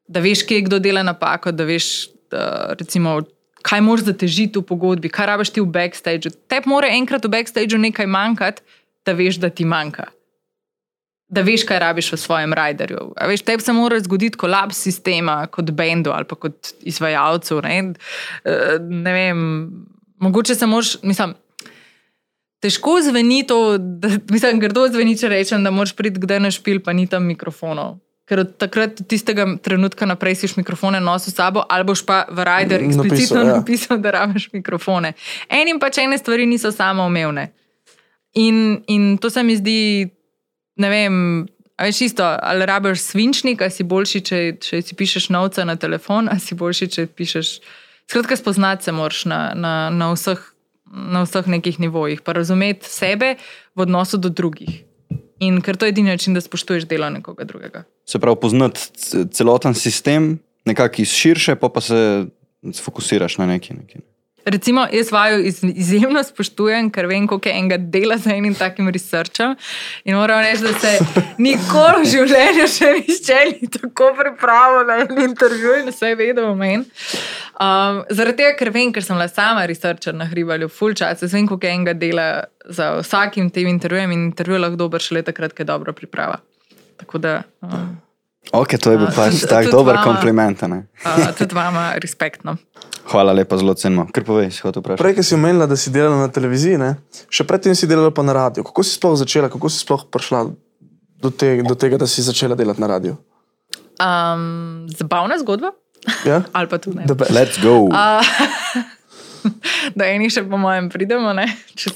da 0.07 0.23
veš, 0.23 0.45
kje 0.47 0.65
kdo 0.67 0.79
dela 0.79 1.03
napako, 1.03 1.51
da 1.51 1.67
veš, 1.67 1.89
da, 2.31 2.73
recimo, 2.79 3.19
kaj 3.63 3.81
moraš 3.81 4.07
zatežiti 4.09 4.59
v 4.59 4.67
pogodbi, 4.67 5.11
kaj 5.11 5.27
rabiš 5.31 5.53
ti 5.55 5.63
v 5.63 5.71
backstageu. 5.71 6.33
Te 6.47 6.59
mora 6.67 6.91
enkrat 6.91 7.25
v 7.25 7.31
backstageu 7.35 7.79
nekaj 7.79 8.07
manjkati, 8.07 8.63
da 9.05 9.15
veš, 9.15 9.39
da 9.43 9.49
ti 9.49 9.65
manjka. 9.67 10.09
Da 11.33 11.41
veš, 11.41 11.63
kaj 11.65 11.79
rabiš 11.81 12.11
v 12.13 12.19
svojem 12.21 12.53
riderju. 12.53 13.13
A 13.17 13.27
Veš, 13.27 13.41
tebi 13.47 13.63
se 13.65 13.73
mora 13.73 13.97
zgoditi 13.99 14.37
kolaps 14.37 14.83
sistema, 14.85 15.39
kot 15.49 15.71
bendu 15.73 16.11
ali 16.13 16.27
pa 16.29 16.35
kot 16.35 16.73
izvajalcu. 16.81 17.61
Ne, 17.65 17.93
Eh, 18.43 18.77
ne 18.79 19.13
vem, 19.13 19.39
mogoče 20.21 20.55
se 20.55 20.67
moraš, 20.67 20.97
mislim. 21.01 21.33
Težko 22.63 23.01
zveni 23.01 23.43
to, 23.47 23.77
da 23.77 24.07
mislim, 24.29 24.59
grdo 24.59 24.87
zveni, 24.87 25.17
če 25.19 25.29
rečem, 25.29 25.63
da 25.63 25.71
moraš 25.71 25.95
priti 25.95 26.21
kdaj 26.23 26.39
na 26.39 26.51
špil, 26.51 26.79
pa 26.83 26.93
ni 26.93 27.07
tam 27.07 27.25
mikrofonov. 27.27 27.97
Ker 28.23 28.39
od 28.39 28.53
takrat, 28.57 29.01
od 29.03 29.07
tistega 29.11 29.43
trenutka 29.59 30.07
naprej 30.07 30.37
si 30.39 30.47
mikrofone 30.55 31.01
nosil 31.03 31.33
s 31.33 31.35
sabo, 31.35 31.65
ali 31.69 31.83
boš 31.83 32.05
pa 32.07 32.23
v 32.29 32.45
Napisal, 32.45 32.85
eksplicitno 32.87 33.41
ja. 33.41 33.57
napisal, 33.57 33.97
da 33.99 34.11
rabiš 34.15 34.47
mikrofone. 34.53 35.13
Enim 35.49 35.79
pač 35.79 35.99
ene 35.99 36.17
stvari 36.17 36.45
niso 36.47 36.71
samoumevne. 36.71 37.51
In, 38.33 38.83
in 38.87 39.17
to 39.17 39.29
se 39.29 39.43
mi 39.43 39.57
zdi, 39.59 40.07
ne 40.75 40.89
vem, 40.89 41.15
a 41.77 41.87
veš 41.87 42.01
isto, 42.01 42.23
ali 42.25 42.65
rabiš 42.65 43.01
svinčnik, 43.01 43.61
ali 43.61 43.71
si 43.71 43.83
boljši, 43.83 44.21
če, 44.21 44.39
če 44.61 44.81
si 44.81 44.95
pišeš 44.95 45.29
novca 45.33 45.65
na 45.65 45.75
telefon, 45.75 46.29
ali 46.31 46.43
si 46.43 46.55
boljši, 46.55 46.89
če 46.95 47.07
pišeš. 47.07 47.57
Skratka, 48.09 48.37
spoznati 48.37 48.83
se 48.83 48.91
moraš 48.91 49.25
na, 49.25 49.41
na, 49.55 49.73
na, 49.89 50.11
vseh, 50.13 50.39
na 50.91 51.23
vseh 51.23 51.47
nekih 51.47 51.79
nivojih, 51.79 52.21
pa 52.21 52.35
razumeti 52.35 52.89
sebe 52.89 53.35
v 53.75 53.85
odnosu 53.85 54.19
do 54.19 54.29
drugih. 54.29 54.83
In 55.43 55.59
ker 55.63 55.77
to 55.79 55.87
je 55.87 55.91
edini 55.95 56.13
način, 56.13 56.35
da 56.35 56.41
spoštuješ 56.43 56.85
delo 56.87 57.09
nekoga 57.09 57.43
drugega. 57.47 57.83
Se 58.05 58.19
pravi, 58.19 58.37
poznati 58.41 58.79
celoten 59.31 59.73
sistem, 59.75 60.37
nekako 60.65 61.01
iz 61.01 61.11
širše, 61.11 61.55
pa, 61.59 61.69
pa 61.69 61.81
se 61.81 62.25
fokusiraš 62.83 63.37
na 63.37 63.47
neki. 63.49 63.73
neki. 63.73 64.03
Recimo, 64.45 64.87
jaz 64.91 65.11
vaju 65.11 65.37
iz, 65.45 65.61
izjemno 65.63 66.23
spoštujem, 66.23 66.89
ker 66.91 67.05
vem, 67.07 67.27
koliko 67.27 67.49
je 67.49 67.55
enega 67.55 67.77
dela 67.77 68.17
za 68.17 68.33
enim 68.35 68.55
takim 68.55 68.89
researchem. 68.91 69.53
In 70.03 70.15
moram 70.15 70.41
reči, 70.43 70.63
da 70.63 70.73
se 70.79 70.91
nikoli 71.37 72.01
v 72.03 72.09
življenju 72.11 72.67
še 72.67 72.89
nišče 72.97 73.37
ni 73.51 73.69
tako 73.71 74.09
pripravil 74.17 74.83
na 74.89 74.97
en 75.05 75.21
intervju 75.29 75.77
in 75.79 75.87
vse 75.87 76.11
je 76.11 76.19
vedel 76.19 76.49
o 76.49 76.55
meni. 76.55 76.83
Um, 77.53 78.01
zaradi 78.11 78.41
tega, 78.41 78.57
ker 78.59 78.73
vem, 78.75 78.91
ker 78.91 79.05
sem 79.05 79.15
bila 79.15 79.29
sama 79.31 79.63
researcher 79.69 80.13
na 80.13 80.27
hribalju, 80.27 80.67
full 80.67 80.91
čas, 80.93 81.23
jaz 81.23 81.31
vem, 81.33 81.47
koliko 81.47 81.69
je 81.69 81.75
enega 81.77 81.93
dela 81.95 82.27
za 82.67 82.97
vsakim 82.99 83.47
tem 83.49 83.67
intervjujem 83.71 84.11
in 84.11 84.25
intervju 84.27 84.59
lahko 84.59 84.75
dober 84.75 84.99
šele 84.99 85.23
takrat, 85.23 85.55
ko 85.55 85.63
je 85.63 85.69
dobra 85.71 85.93
priprava. 85.95 86.41
Tako 86.99 87.17
da 87.17 87.43
um, 87.61 87.93
Ok, 88.51 88.75
to 88.75 88.91
je 88.91 88.97
bil 88.99 89.07
pač 89.15 89.37
tudi- 89.39 89.47
tak 89.47 89.63
tudi 89.63 89.71
dober 89.71 90.01
kompliment. 90.03 90.59
uh, 90.67 91.31
tudi 91.37 91.55
vama 91.55 91.93
respektno. 91.95 92.57
Hvala 93.13 93.35
lepa, 93.37 93.59
zelo 93.61 93.75
cenimo. 93.77 94.07
Ker 94.09 94.25
povej, 94.25 94.49
si 94.49 94.65
hotel 94.65 94.81
vprašati. 94.81 95.01
Prej, 95.03 95.21
si 95.21 95.37
omenila, 95.37 95.67
da 95.69 95.77
si 95.77 95.93
delala 95.93 96.17
na 96.17 96.31
televiziji, 96.33 96.79
ne? 96.81 96.95
še 97.29 97.45
predtem 97.45 97.77
si 97.77 97.85
delala 97.85 98.09
pa 98.09 98.25
na 98.25 98.33
radiju. 98.33 98.65
Kako 98.65 98.81
si 98.81 98.97
sploh 98.97 99.13
začela, 99.21 99.51
kako 99.53 99.69
si 99.69 99.83
sploh 99.85 100.07
prišla 100.09 100.49
do, 101.21 101.29
te, 101.29 101.61
do 101.61 101.77
tega, 101.77 102.01
da 102.01 102.09
si 102.09 102.25
začela 102.25 102.57
delati 102.57 102.81
na 102.81 102.89
radiju? 102.89 103.19
Um, 104.01 104.89
zabavna 104.97 105.37
zgodba, 105.37 105.75
Ja? 106.25 106.43
ali 106.57 106.67
pa 106.67 106.77
tudi 106.77 106.97
ne. 106.97 107.05
Let's 107.31 107.61
go. 107.63 107.87
A, 107.93 108.19
da 109.97 110.07
eni 110.09 110.29
še 110.29 110.43
po 110.49 110.57
mojem 110.57 110.89
pridemo, 110.89 111.33
ne? 111.33 111.45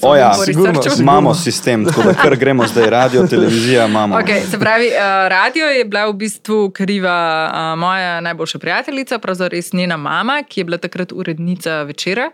O 0.02 0.14
ja, 0.16 0.32
sigurno, 0.44 0.82
sigurno. 0.82 1.02
Imamo 1.02 1.34
sistem, 1.34 1.84
tako 1.88 2.06
da 2.08 2.14
kar 2.18 2.36
gremo 2.36 2.66
zdaj, 2.66 2.90
radio, 2.90 3.26
televizija 3.26 3.86
imamo. 3.86 4.18
Okay, 4.20 4.44
se 4.50 4.58
pravi, 4.58 4.90
uh, 4.94 5.26
radio 5.32 5.68
je 5.72 5.84
bila 5.84 6.06
v 6.08 6.16
bistvu 6.24 6.70
kriva 6.70 7.18
uh, 7.48 7.78
moja 7.80 8.20
najboljša 8.20 8.58
prijateljica, 8.58 9.18
pravzaprav 9.18 9.54
res 9.56 9.72
njena 9.72 9.96
mama, 9.96 10.42
ki 10.48 10.60
je 10.60 10.64
bila 10.64 10.78
takrat 10.78 11.12
urednica 11.12 11.82
večera. 11.88 12.30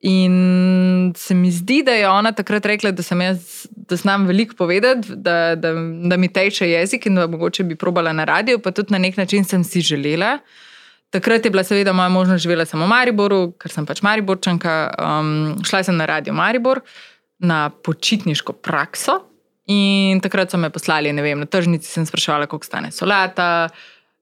In 0.00 1.12
se 1.16 1.34
mi 1.34 1.50
zdi, 1.52 1.82
da 1.84 1.92
je 1.92 2.08
ona 2.08 2.32
takrat 2.32 2.66
rekla, 2.66 2.90
da 2.90 3.02
jaz, 3.24 3.66
da 3.70 3.96
znam 3.96 4.26
veliko 4.26 4.54
povedati, 4.56 5.08
da, 5.14 5.54
da, 5.54 5.72
da 6.08 6.16
mi 6.16 6.32
teče 6.32 6.70
jezik 6.70 7.06
in 7.06 7.14
da 7.14 7.26
mogoče 7.26 7.64
bi 7.64 7.76
probala 7.76 8.12
na 8.12 8.24
radio, 8.24 8.58
pa 8.58 8.70
tudi 8.70 8.92
na 8.92 8.98
nek 8.98 9.16
način 9.16 9.44
sem 9.44 9.64
si 9.64 9.80
želela. 9.80 10.38
Takrat 11.10 11.44
je 11.44 11.50
bila 11.50 11.64
seveda 11.64 11.92
moja 11.92 12.08
možnost 12.08 12.42
živela 12.42 12.64
samo 12.64 12.84
v 12.86 12.88
Mariboru, 12.88 13.40
ker 13.58 13.72
sem 13.72 13.86
pač 13.86 14.02
Mariborčanka. 14.02 14.74
Um, 14.94 15.56
šla 15.66 15.82
sem 15.82 15.96
na 15.98 16.06
radio 16.06 16.34
Maribor 16.34 16.84
na 17.38 17.70
počitniško 17.70 18.52
prakso 18.62 19.18
in 19.66 20.20
takrat 20.20 20.50
so 20.50 20.58
me 20.58 20.70
poslali, 20.70 21.12
ne 21.12 21.22
vem, 21.22 21.38
na 21.40 21.46
tržnici 21.46 21.88
sem 21.88 22.06
spraševala, 22.06 22.46
koliko 22.46 22.66
stane 22.66 22.90
solata. 22.92 23.68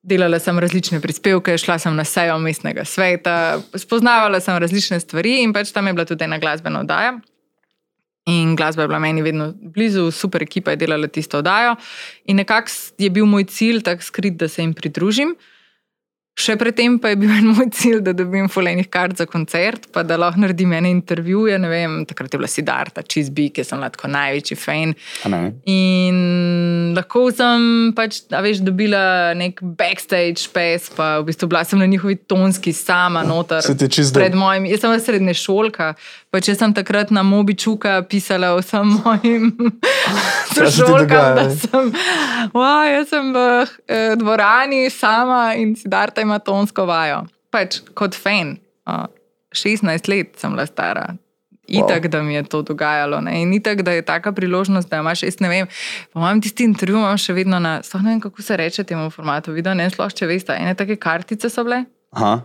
Delala 0.03 0.39
sem 0.41 0.59
različne 0.59 1.01
prispevke, 1.03 1.57
šla 1.59 1.79
sem 1.83 1.97
na 1.97 2.05
sejo 2.07 2.39
mestnega 2.41 2.85
sveta, 2.87 3.59
spoznavala 3.75 4.41
sem 4.41 4.57
različne 4.57 5.01
stvari 5.03 5.43
in 5.43 5.53
pač 5.53 5.73
tam 5.75 5.91
je 5.91 5.97
bila 5.97 6.07
tudi 6.09 6.25
ena 6.25 6.39
glasbena 6.39 6.85
oddaja. 6.87 7.19
In 8.29 8.57
glasba 8.57 8.85
je 8.85 8.89
bila 8.89 9.01
meni 9.01 9.23
vedno 9.25 9.53
blizu, 9.57 10.11
super 10.13 10.43
ekipa 10.45 10.71
je 10.71 10.83
delala 10.85 11.09
tisto 11.09 11.41
oddajo. 11.41 11.77
In 12.29 12.37
nekako 12.37 12.71
je 12.99 13.11
bil 13.11 13.27
moj 13.27 13.45
cilj 13.49 13.83
tako 13.83 14.05
skrit, 14.05 14.37
da 14.37 14.49
se 14.49 14.63
jim 14.63 14.75
pridružim. 14.77 15.35
Še 16.39 16.55
predtem 16.55 17.01
pa 17.03 17.11
je 17.11 17.19
bil 17.19 17.33
en 17.39 17.51
moj 17.51 17.67
cilj, 17.75 18.01
da 18.07 18.15
dobim 18.17 18.47
fulejnih 18.53 18.87
kart 18.93 19.19
za 19.19 19.27
koncert, 19.27 19.89
pa 19.95 20.05
da 20.07 20.19
lahko 20.21 20.45
naredim 20.45 20.73
ene 20.77 20.93
intervjuje. 20.95 21.59
ne 21.59 21.71
Vem, 21.71 21.97
takrat 22.09 22.35
je 22.35 22.39
bila 22.39 22.51
Sidarta, 22.51 23.03
Čizbi, 23.03 23.49
ki 23.55 23.65
sem 23.67 23.81
bila 23.81 23.91
tako 23.95 24.11
največji 24.15 24.59
fan. 24.59 24.95
In 25.69 26.95
lahko 26.97 27.27
sem 27.35 27.91
pač, 27.97 28.23
a 28.31 28.43
veš, 28.45 28.63
dobila 28.67 29.35
nek 29.39 29.61
backstage 29.79 30.47
pes, 30.55 30.89
pa 30.95 31.19
v 31.19 31.29
bistvu 31.33 31.51
bila 31.51 31.65
sem 31.67 31.83
na 31.83 31.91
njihovi 31.91 32.17
tonski 32.31 32.73
sama 32.77 33.25
noter. 33.27 33.65
Se 33.67 33.75
ti 33.77 33.91
čisto 33.91 34.21
Pred 34.21 34.39
mojim, 34.39 34.71
jaz 34.71 34.85
sem 34.85 34.95
bila 34.95 35.03
srednja 35.03 35.37
šolka, 35.37 35.93
pa 36.31 36.41
če 36.45 36.55
sem 36.59 36.73
takrat 36.77 37.13
na 37.15 37.23
mobičuka 37.27 38.03
pisala 38.09 38.53
vsem 38.59 38.97
mojim 39.01 39.53
sošolkam, 40.53 41.29
da 41.39 41.47
sem, 41.53 41.93
wow, 42.55 42.83
jaz 42.89 43.09
sem 43.13 43.31
v 43.35 43.45
eh, 43.89 44.17
dvorani 44.21 44.89
sama 44.93 45.55
in 45.61 45.77
Sidarta 45.79 46.25
ima 46.25 46.41
tonsko 46.43 46.85
vajo. 46.89 47.25
Pač 47.55 47.81
kot 47.97 48.17
fan, 48.19 48.59
uh, 48.89 49.07
16 49.57 50.13
let 50.13 50.37
sem 50.37 50.53
bila 50.53 50.69
stara. 50.69 51.15
Itak, 51.69 52.09
wow. 52.09 52.13
da 52.13 52.23
mi 52.25 52.35
je 52.35 52.43
to 52.49 52.63
dogajalo. 52.65 53.21
Ne? 53.21 53.43
In 53.43 53.53
itak, 53.53 53.83
da 53.85 53.93
je 53.93 54.03
taka 54.03 54.33
priložnost, 54.33 54.89
da 54.89 55.03
imaš, 55.03 55.23
jaz 55.23 55.37
ne 55.45 55.49
vem, 55.53 55.67
po 56.13 56.21
mojem 56.21 56.41
tisti 56.45 56.65
intervju 56.65 56.97
imam 56.97 57.17
še 57.21 57.37
vedno 57.37 57.61
na, 57.61 57.79
sploh 57.85 58.05
ne 58.05 58.15
vem, 58.15 58.23
kako 58.25 58.45
se 58.45 58.57
reče 58.57 58.85
temu 58.89 59.11
formatu, 59.13 59.53
video, 59.53 59.75
ne, 59.77 59.89
sploh 59.93 60.13
če 60.13 60.29
veste, 60.31 60.57
ene 60.57 60.73
take 60.77 60.97
kartice 60.97 61.53
so 61.53 61.65
bile. 61.69 61.83
Aha. 62.17 62.39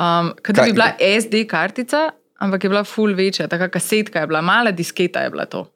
Um, 0.00 0.32
Kaj- 0.40 0.64
bi 0.64 0.72
bila 0.72 0.94
SD 0.96 1.44
kartica, 1.48 2.08
ampak 2.44 2.64
je 2.64 2.70
bila 2.72 2.84
full 2.84 3.14
večja, 3.16 3.48
taka 3.48 3.68
kasetka 3.72 4.20
je 4.24 4.30
bila, 4.30 4.42
mala 4.44 4.70
disketa 4.70 5.24
je 5.24 5.30
bila 5.34 5.46
to. 5.50 5.66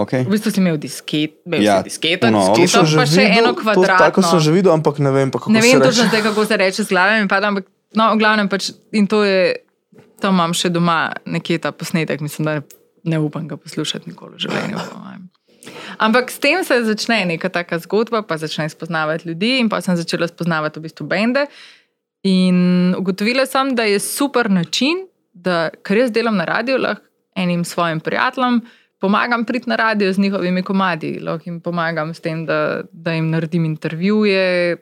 Okay. 0.00 0.24
V 0.24 0.32
bistvu 0.32 0.50
si 0.54 0.60
imel 0.62 0.78
disket, 0.80 1.42
imel 1.44 1.60
Ja, 1.60 1.80
si 1.82 1.90
disketo, 1.92 2.30
no, 2.32 2.54
to 2.54 2.62
disketo 2.62 2.88
pa 2.96 3.04
še 3.04 3.26
eno 3.36 3.52
to, 3.52 3.60
kvadratno. 3.60 4.00
tako 4.00 4.22
sem 4.24 4.40
že 4.40 4.52
videl, 4.54 4.72
ampak 4.72 4.96
ne 5.02 5.10
vem, 5.12 5.28
pa 5.28 5.42
kako 5.42 5.52
Ne 5.52 5.60
vem 5.60 5.82
točno 5.82 6.06
zdaj, 6.08 6.22
kako 6.30 6.44
se 6.46 6.56
reče 6.56 6.84
z 6.86 6.88
glavami, 6.88 7.28
pa, 7.28 7.40
ampak 7.44 7.68
no, 7.98 8.04
v 8.14 8.18
glavnem 8.22 8.48
pač 8.48 8.70
in 8.96 9.04
to 9.10 9.26
je, 9.26 9.60
to 10.22 10.32
imam 10.32 10.54
še 10.56 10.70
doma, 10.72 11.12
nekje 11.28 11.58
ta 11.60 11.74
posnetek, 11.74 12.22
mislim, 12.24 12.48
da 12.48 12.52
ne, 12.58 12.62
ne 13.04 13.18
upam 13.20 13.44
ga 13.50 13.60
poslušati 13.60 14.08
nikoli 14.08 14.38
v 14.38 14.46
življenju. 14.46 14.78
Ampak 16.00 16.32
s 16.32 16.40
tem 16.40 16.64
se 16.64 16.80
začne 16.86 17.26
neka 17.28 17.52
taka 17.52 17.76
zgodba, 17.84 18.22
pa 18.24 18.40
začne 18.40 18.70
spoznavati 18.72 19.28
ljudi, 19.28 19.58
in 19.60 19.68
pa 19.68 19.82
sem 19.84 19.98
začela 19.98 20.30
spoznavati 20.30 20.80
v 20.80 20.88
bistvu 20.88 21.04
bende. 21.04 21.44
In 22.24 22.94
ugotovila 22.96 23.44
sem, 23.44 23.74
da 23.76 23.84
je 23.84 24.00
super 24.00 24.48
način, 24.48 25.09
da 25.32 25.70
ker 25.82 26.04
jaz 26.04 26.12
delam 26.12 26.36
na 26.36 26.44
radiju, 26.44 26.78
lahko 26.78 27.02
enim 27.36 27.64
svojim 27.64 28.00
prijateljem 28.00 28.60
pomagam 29.00 29.44
priti 29.44 29.68
na 29.68 29.76
radio 29.76 30.12
z 30.12 30.18
njihovimi 30.18 30.62
komadi, 30.62 31.18
lahko 31.20 31.50
jim 31.50 31.60
pomagam 31.60 32.14
s 32.14 32.20
tem, 32.20 32.46
da, 32.46 32.82
da 32.92 33.12
jim 33.12 33.30
naredim 33.30 33.64
intervjuje. 33.64 34.76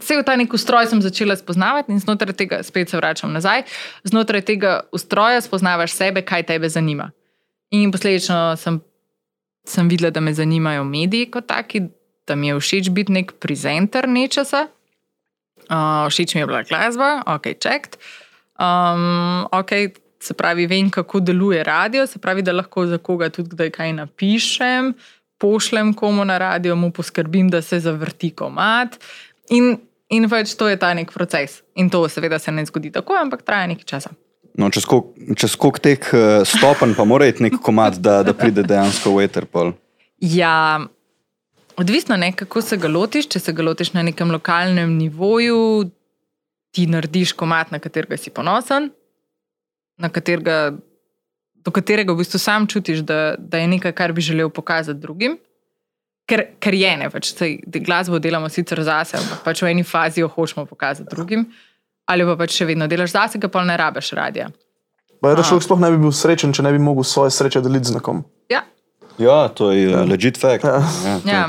Cel 0.00 0.22
ta 0.22 0.36
nek 0.36 0.52
ustroj 0.52 0.86
sem 0.86 1.00
začela 1.02 1.36
spoznavati 1.36 1.92
in 1.92 2.00
znotraj 2.00 2.36
tega, 2.36 2.62
spet 2.62 2.92
se 2.92 2.96
vračam 2.96 3.32
nazaj, 3.32 3.62
znotraj 4.04 4.44
tega 4.44 4.80
ustroja 4.92 5.40
spoznavaš 5.40 5.96
sebe, 5.96 6.22
kaj 6.22 6.42
tebe 6.52 6.68
zanima. 6.68 7.10
In 7.70 7.92
posledično 7.92 8.56
sem, 8.60 8.80
sem 9.66 9.88
videla, 9.88 10.10
da 10.10 10.20
me 10.20 10.34
zanimajo 10.34 10.84
mediji 10.84 11.30
kot 11.30 11.48
taki, 11.48 11.86
da 12.28 12.36
mi 12.36 12.52
je 12.52 12.60
všeč 12.60 12.90
biti 12.92 13.12
nek 13.12 13.32
prezenter 13.40 14.08
nečesa. 14.08 14.66
Uh, 15.64 16.04
všeč 16.12 16.34
mi 16.34 16.44
je 16.44 16.46
bila 16.46 16.62
glasba, 16.68 17.22
ok, 17.26 17.54
čekt. 17.58 17.96
Um, 18.58 19.46
okay, 19.52 19.90
se 20.22 20.34
pravi, 20.34 20.66
vem, 20.66 20.90
kako 20.90 21.20
deluje 21.20 21.64
radio, 21.64 22.06
se 22.06 22.18
pravi, 22.18 22.42
da 22.42 22.52
lahko 22.52 22.86
za 22.86 22.98
koga 22.98 23.28
tudi 23.30 23.50
kdaj 23.56 23.70
kaj 23.70 23.92
napišem, 23.92 24.94
pošljem 25.38 25.94
komu 25.94 26.24
na 26.24 26.38
radio, 26.38 26.76
mu 26.76 26.92
poskrbim, 26.92 27.50
da 27.50 27.62
se 27.62 27.80
zavrti 27.80 28.30
komat. 28.30 28.98
In, 29.50 29.76
In 30.12 30.28
pač 30.28 30.52
to 30.58 30.68
je 30.68 30.76
ta 30.76 30.92
nek 30.94 31.12
proces. 31.12 31.62
In 31.80 31.88
to 31.90 32.04
seveda 32.08 32.38
se 32.38 32.52
ne 32.52 32.64
zgodi 32.68 32.92
tako, 32.92 33.16
ampak 33.16 33.42
traja 33.42 33.66
nekaj 33.70 33.88
časa. 33.88 34.12
No, 34.54 34.68
čez 34.70 34.84
koliko 34.86 35.34
čez 35.34 35.56
koliko 35.58 35.82
teh 35.82 35.98
eh, 35.98 36.44
stopenj 36.46 36.94
pa 36.94 37.06
mora 37.08 37.26
iti 37.26 37.42
nek 37.42 37.58
komat, 37.62 37.98
da, 37.98 38.20
da 38.22 38.36
pride 38.36 38.62
dejansko 38.62 39.16
v 39.16 39.24
Etherpol. 39.26 39.72
Ja, 40.20 40.84
odvisno 41.80 42.14
je, 42.20 42.30
kako 42.44 42.62
se 42.62 42.78
ga 42.78 42.88
lotiš. 42.88 43.28
Če 43.32 43.42
se 43.48 43.56
ga 43.56 43.66
lotiš 43.66 43.94
na 43.96 44.04
nekem 44.06 44.30
lokalnem 44.30 44.94
nivoju, 45.00 45.90
ti 46.74 46.88
narediš 46.90 47.32
komat, 47.38 47.70
na 47.70 47.78
katerega 47.78 48.18
si 48.18 48.32
ponosen, 48.34 48.90
na 49.98 50.10
katerega, 50.10 50.74
do 51.54 51.72
katerega 51.74 52.12
v 52.12 52.22
bistvu 52.22 52.40
sam 52.42 52.66
čutiš, 52.66 53.04
da, 53.06 53.36
da 53.38 53.62
je 53.62 53.70
nekaj, 53.76 53.94
kar 53.94 54.12
bi 54.12 54.24
želel 54.24 54.50
pokazati 54.50 55.00
drugim. 55.00 55.38
Ker, 56.26 56.40
ker 56.58 56.74
je 56.74 56.90
ne, 56.96 57.10
pač, 57.12 57.34
sej, 57.36 57.58
glasbo 57.84 58.18
delamo 58.18 58.48
sicer 58.48 58.80
zase, 58.82 59.18
ampak 59.20 59.42
pač 59.44 59.60
v 59.62 59.70
eni 59.74 59.84
fazi 59.84 60.22
jo 60.22 60.28
hočemo 60.32 60.64
pokazati 60.66 61.10
drugim, 61.10 61.44
ali 62.08 62.24
pa 62.24 62.36
pač 62.40 62.56
še 62.56 62.68
vedno 62.70 62.88
delaš 62.88 63.12
zase, 63.12 63.40
pa 63.44 63.64
ne 63.64 63.76
rabiš 63.76 64.14
radija. 64.16 64.48
Pa 65.20 65.30
je, 65.30 65.36
da 65.36 65.44
človek 65.44 65.66
sploh 65.66 65.80
ne 65.80 65.90
bi 65.92 66.00
bil 66.00 66.14
srečen, 66.16 66.52
če 66.56 66.64
ne 66.64 66.72
bi 66.72 66.80
mogel 66.80 67.04
svoje 67.04 67.32
sreče 67.32 67.60
deliti 67.64 67.92
z 67.92 67.98
nekom. 67.98 68.24
Ja, 68.52 68.64
Ja, 69.18 69.48
to 69.48 69.70
je 69.70 69.90
ja. 69.90 70.04
legit 70.04 70.38
fact. 70.40 70.64
Ja. 70.64 70.82
Ja, 71.06 71.18
to- 71.20 71.28
Ja. 71.28 71.44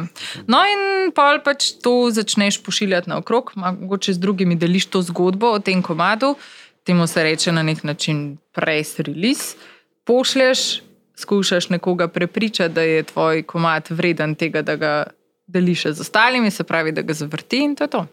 No, 0.48 0.58
in 0.64 1.12
pol 1.12 1.40
pač 1.44 1.72
to 1.82 2.12
začneš 2.12 2.60
pošiljati 2.64 3.10
naokrog, 3.10 3.52
mogoče 3.56 4.14
z 4.14 4.20
drugimi 4.20 4.56
deliš 4.56 4.86
to 4.86 5.02
zgodbo 5.02 5.48
o 5.48 5.60
tem 5.60 5.82
komadu, 5.82 6.36
temu 6.84 7.08
se 7.08 7.24
reče 7.24 7.52
na 7.52 7.64
nek 7.64 7.84
način 7.84 8.38
press 8.54 9.00
release. 9.00 9.56
Pošlješ, 10.04 10.82
skušaš 11.16 11.70
nekoga 11.70 12.08
prepričati, 12.08 12.74
da 12.74 12.82
je 12.82 13.04
tvoj 13.04 13.44
komad 13.44 13.88
vreden 13.90 14.36
tega, 14.36 14.62
da 14.62 14.76
ga 14.76 15.04
deliš 15.48 15.86
z 15.88 16.02
ostalimi, 16.02 16.52
se 16.52 16.64
pravi, 16.64 16.92
da 16.92 17.02
ga 17.02 17.14
zavrti 17.14 17.58
in 17.58 17.76
to 17.76 17.84
je 17.84 17.88
to. 17.88 18.06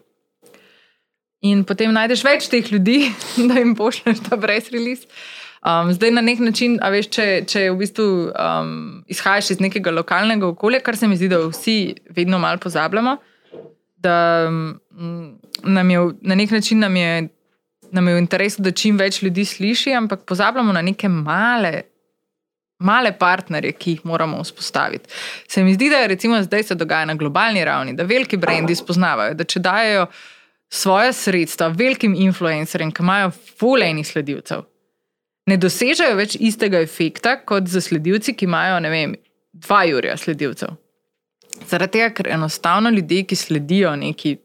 In 1.41 1.63
potem 1.63 1.91
najdeš 1.93 2.23
več 2.23 2.47
teh 2.47 2.71
ljudi, 2.71 3.11
da 3.49 3.59
jim 3.59 3.75
pošlješ 3.75 4.21
ta 4.29 4.37
press 4.37 4.71
release. 4.71 5.07
Um, 5.63 5.93
zdaj 5.93 6.11
na 6.11 6.21
nek 6.21 6.39
način, 6.43 6.75
a 6.83 6.89
veš, 6.91 7.07
če, 7.15 7.25
če 7.47 7.59
v 7.71 7.77
bistvu 7.79 8.05
um, 8.35 9.03
izhajaš 9.07 9.53
iz 9.53 9.61
nekega 9.63 9.93
lokalnega 9.95 10.49
okolja, 10.49 10.81
kar 10.83 10.97
se 10.99 11.07
mi 11.07 11.15
zdi, 11.15 11.29
da 11.31 11.39
vsi 11.45 11.77
vedno 12.11 12.39
malo 12.39 12.59
pozabljamo, 12.59 13.13
da 14.03 14.15
nam 15.63 15.89
je 15.89 16.01
na 16.21 16.35
nek 16.35 16.51
način 16.51 16.83
nam 16.83 16.95
je, 16.95 17.29
nam 17.91 18.07
je 18.07 18.15
v 18.15 18.23
interesu, 18.25 18.61
da 18.61 18.73
čim 18.75 18.99
več 18.99 19.21
ljudi 19.23 19.45
sliši, 19.45 19.93
ampak 19.95 20.25
pozabljamo 20.27 20.75
na 20.75 20.81
neke 20.81 21.07
male. 21.09 21.81
Male 22.83 23.13
partnerje, 23.15 23.71
ki 23.79 23.91
jih 23.91 23.99
moramo 24.03 24.41
vzpostaviti. 24.43 25.07
Se 25.47 25.63
mi 25.63 25.77
zdi, 25.77 25.87
da 25.89 26.01
je 26.01 26.07
recimo 26.11 26.41
zdaj 26.43 26.63
se 26.67 26.75
dogaja 26.75 27.05
na 27.07 27.15
globalni 27.15 27.63
ravni, 27.63 27.93
da 27.95 28.03
veliki 28.03 28.35
brendi 28.37 28.75
spoznavajo, 28.75 29.37
da 29.39 29.47
če 29.47 29.61
dajo 29.63 30.07
svoje 30.67 31.13
sredstva 31.13 31.69
velikim 31.71 32.17
influencerjem, 32.17 32.91
ki 32.91 33.05
imajo 33.05 33.31
fulejnih 33.59 34.07
sledilcev, 34.07 34.65
ne 35.49 35.57
dosežejo 35.57 36.15
več 36.17 36.37
istega 36.39 36.81
efekta 36.83 37.37
kot 37.45 37.67
za 37.71 37.81
sledilci, 37.83 38.35
ki 38.37 38.47
imajo, 38.47 38.79
vem, 38.91 39.15
dva 39.53 39.83
jurja 39.89 40.17
sledilcev. 40.17 40.75
Zaradi 41.69 41.99
tega, 41.99 42.09
ker 42.17 42.31
enostavno 42.33 42.89
ljudje, 42.89 43.27
ki 43.29 43.37
sledijo 43.37 43.93
neki 43.99 44.37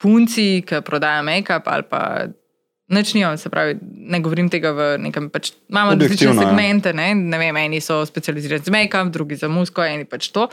punci, 0.00 0.62
ki 0.66 0.82
prodajajo 0.86 1.26
make-up 1.28 1.68
ali 1.70 1.88
pa. 1.90 2.02
Nič 2.90 3.12
nimam, 3.14 3.36
se 3.38 3.46
pravi, 3.48 3.76
ne 3.82 4.18
govorim 4.18 4.48
tega 4.50 4.72
v 4.74 4.86
nekem. 4.98 5.28
Pač, 5.30 5.52
imamo 5.70 5.92
različne 5.94 6.32
ja. 6.32 6.34
segmente, 6.40 6.90
ne? 6.96 7.12
ne 7.14 7.38
vem, 7.38 7.56
eni 7.62 7.78
so 7.78 8.00
specializirani 8.06 8.66
za 8.66 8.74
make-up, 8.74 9.12
drugi 9.14 9.38
za 9.38 9.46
musko, 9.48 9.84
eni 9.86 10.08
pač 10.10 10.32
to. 10.34 10.48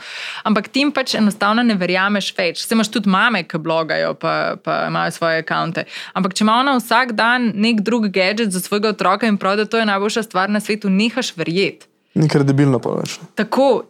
Ampak 0.46 0.70
tim 0.70 0.92
pač 0.94 1.16
enostavno 1.18 1.64
ne 1.66 1.74
verjameš 1.74 2.30
več. 2.38 2.62
Se 2.62 2.78
imaš 2.78 2.92
tudi 2.94 3.10
mame, 3.10 3.42
ki 3.42 3.58
blogajo, 3.58 4.14
pa, 4.22 4.54
pa 4.62 4.84
imajo 4.86 5.16
svoje 5.18 5.42
račune. 5.42 5.88
Ampak 6.14 6.38
če 6.38 6.46
ima 6.46 6.60
ona 6.62 6.78
vsak 6.78 7.16
dan 7.18 7.50
nek 7.58 7.82
drug 7.82 8.06
gadget 8.14 8.54
za 8.54 8.62
svojega 8.62 8.94
otroka 8.94 9.26
in 9.26 9.42
pravi, 9.42 9.64
da 9.64 9.66
to 9.66 9.82
je 9.82 9.90
najboljša 9.90 10.28
stvar 10.30 10.54
na 10.54 10.62
svetu, 10.62 10.94
nehaš 10.94 11.34
verjeti. 11.34 11.90
Ni 12.14 12.30
kredibilno 12.30 12.78
pa 12.78 13.00
več. 13.02 13.18
Tako. 13.34 13.88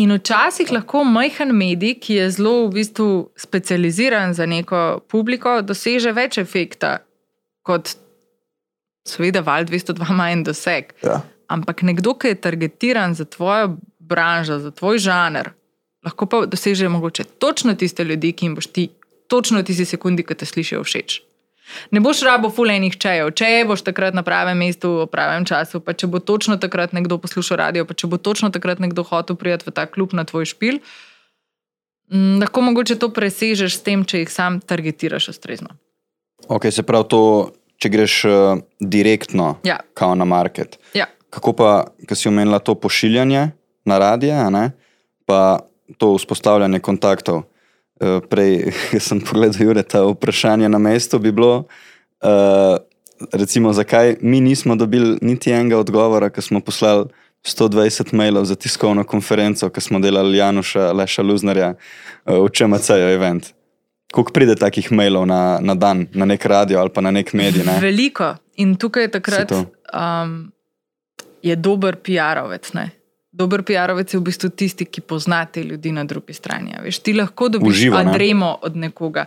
In 0.00 0.10
včasih 0.10 0.72
lahko 0.74 1.04
majhen 1.06 1.52
medij, 1.54 2.00
ki 2.02 2.16
je 2.16 2.30
zelo 2.34 2.64
v 2.64 2.80
bistvu 2.80 3.10
specializiran 3.38 4.32
za 4.34 4.48
neko 4.48 5.04
publiko, 5.06 5.60
doseže 5.62 6.10
več 6.16 6.40
efekta 6.42 7.04
kot 7.64 7.96
seveda 9.08 9.42
Val 9.44 9.66
202 9.68 10.12
ima 10.12 10.30
en 10.32 10.44
doseg. 10.44 10.94
Ja. 11.04 11.20
Ampak 11.48 11.82
nekdo, 11.84 12.14
ki 12.16 12.32
je 12.32 12.40
targetiran 12.40 13.14
za 13.14 13.24
tvojo 13.28 13.76
branžo, 13.98 14.58
za 14.60 14.70
tvoj 14.70 15.00
žanr, 15.00 15.52
lahko 16.04 16.28
pa 16.28 16.44
doseže 16.46 16.88
mogoče 16.88 17.24
točno 17.40 17.74
tiste 17.74 18.04
ljudi, 18.04 18.32
ki 18.32 18.46
jim 18.46 18.54
boš 18.54 18.66
ti 18.72 18.88
točno 19.28 19.60
v 19.60 19.68
tisti 19.68 19.84
sekundi, 19.84 20.24
ki 20.24 20.34
te 20.34 20.46
slišijo 20.48 20.84
všeč. 20.84 21.20
Ne 21.90 22.00
boš 22.04 22.20
rabo 22.28 22.50
fulejnih 22.52 22.96
čejev, 23.00 23.30
če 23.36 23.64
boš 23.68 23.84
takrat 23.86 24.16
na 24.16 24.22
pravem 24.22 24.58
mestu, 24.60 24.90
v 25.04 25.06
pravem 25.08 25.46
času, 25.48 25.80
pa 25.80 25.94
če 25.96 26.10
bo 26.12 26.20
točno 26.20 26.58
takrat 26.60 26.92
nekdo 26.92 27.16
poslušal 27.18 27.60
radio, 27.62 27.86
pa 27.88 27.96
če 27.96 28.10
bo 28.12 28.20
točno 28.20 28.50
takrat 28.52 28.82
nekdo 28.84 29.04
hotel 29.08 29.38
priti 29.40 29.64
v 29.68 29.72
ta 29.72 29.86
klub 29.88 30.12
na 30.12 30.26
tvoj 30.28 30.44
špil, 30.52 30.82
mm, 32.12 32.44
lahko 32.44 32.66
mogoče 32.68 32.98
to 33.00 33.08
presežeš 33.08 33.80
s 33.80 33.84
tem, 33.86 34.04
če 34.04 34.24
jih 34.24 34.32
sam 34.32 34.60
targetiraš 34.60 35.32
ustrezno. 35.32 35.72
Okay, 36.48 36.70
se 36.70 36.82
pravi, 36.82 37.08
to, 37.08 37.22
če 37.80 37.88
greš 37.88 38.14
uh, 38.24 38.58
direktno 38.80 39.58
Ja. 39.64 39.78
kao 39.94 40.14
na 40.14 40.24
market. 40.24 40.78
Ja. 40.94 41.06
Kako 41.30 41.52
pa, 41.52 41.70
ki 42.08 42.14
si 42.14 42.28
omenila 42.28 42.58
to 42.58 42.74
pošiljanje 42.74 43.50
na 43.84 43.98
radije, 43.98 44.50
ne, 44.50 44.70
pa 45.26 45.58
to 45.98 46.14
vzpostavljanje 46.14 46.78
kontaktov. 46.80 47.42
Eh, 48.00 48.20
Prej 48.30 48.72
sem 49.06 49.20
pogledal, 49.20 49.66
Jure, 49.66 49.82
ta 49.82 50.02
vprašanje 50.06 50.68
na 50.68 50.78
mestu 50.78 51.18
bi 51.18 51.32
bilo, 51.32 51.64
uh, 52.22 52.76
recimo, 53.32 53.72
zakaj 53.72 54.16
mi 54.20 54.40
nismo 54.40 54.76
dobili 54.76 55.18
niti 55.22 55.52
enega 55.52 55.78
odgovora, 55.78 56.30
ko 56.30 56.42
smo 56.42 56.60
poslali 56.60 57.06
120 57.44 58.14
mailov 58.14 58.44
za 58.44 58.54
tiskovno 58.54 59.04
konferenco, 59.04 59.68
ki 59.70 59.80
smo 59.80 60.00
delali 60.00 60.38
Januša 60.38 60.92
Leša 60.92 61.22
Luznarja 61.22 61.74
uh, 61.74 62.44
v 62.44 62.48
ČMC-ju 62.50 63.08
event. 63.14 63.52
Koliko 64.14 64.30
pride 64.30 64.54
takih 64.54 64.92
mailov 64.94 65.26
na, 65.26 65.58
na 65.58 65.74
dan, 65.74 66.06
na 66.14 66.24
nek 66.24 66.44
radio 66.46 66.78
ali 66.78 66.90
pa 66.94 67.02
na 67.02 67.10
nek 67.10 67.32
medij? 67.34 67.64
Ne? 67.66 67.80
Veliko. 67.82 68.36
In 68.62 68.76
tukaj 68.78 69.08
je 69.08 69.10
takrat 69.10 69.50
um, 69.50 70.52
je 71.42 71.56
dober 71.56 71.98
PR-ovec. 71.98 72.70
Dober 73.34 73.64
PR-ovec 73.66 74.14
je 74.14 74.20
v 74.20 74.22
bistvu 74.22 74.52
tisti, 74.54 74.86
ki 74.86 75.02
pozna 75.02 75.42
te 75.50 75.64
ljudi 75.66 75.90
na 75.92 76.04
drugi 76.06 76.36
strani. 76.36 76.76
Veš, 76.84 77.02
ti 77.02 77.16
lahko 77.18 77.50
dobiš 77.56 77.74
Uživo, 77.74 77.98
ne? 77.98 78.14
adremo 78.14 78.54
od 78.62 78.76
nekoga. 78.78 79.26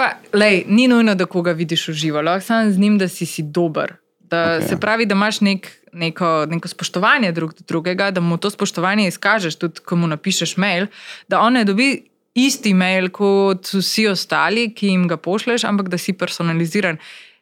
Pa, 0.00 0.14
lej, 0.32 0.64
ni 0.66 0.88
nujno, 0.88 1.14
da 1.14 1.28
koga 1.28 1.52
vidiš 1.52 1.90
v 1.92 1.92
živo, 1.92 2.22
lahko 2.24 2.46
samo 2.46 2.72
z 2.72 2.80
njim, 2.80 2.96
da 2.98 3.08
si, 3.08 3.28
si 3.28 3.44
dober. 3.44 3.98
Da, 4.18 4.56
okay. 4.56 4.68
Se 4.68 4.80
pravi, 4.80 5.04
da 5.06 5.14
imaš 5.14 5.42
nek, 5.44 5.68
neko, 5.92 6.46
neko 6.48 6.68
spoštovanje 6.68 7.32
drug 7.36 7.52
do 7.58 7.64
drugega, 7.68 8.08
da 8.10 8.24
mu 8.24 8.40
to 8.40 8.50
spoštovanje 8.50 9.08
izkažeš, 9.12 9.60
tudi 9.60 9.84
ko 9.84 10.00
mu 10.00 10.08
napišeš 10.08 10.56
mail, 10.56 10.88
da 11.28 11.44
on 11.44 11.60
ne 11.60 11.64
dobi 11.68 11.90
isti 12.34 12.74
mail 12.74 13.08
kot 13.10 13.72
vsi 13.74 14.06
ostali, 14.08 14.68
ki 14.74 14.86
jim 14.92 15.08
ga 15.10 15.16
pošleš, 15.16 15.64
ampak 15.64 15.88
da 15.88 15.98
si 15.98 16.12
personaliziran. 16.12 16.98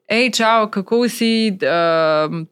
Hej, 0.08 0.30
čau, 0.40 0.68
kako 0.72 1.04
si? 1.08 1.52
Uh, 1.60 2.44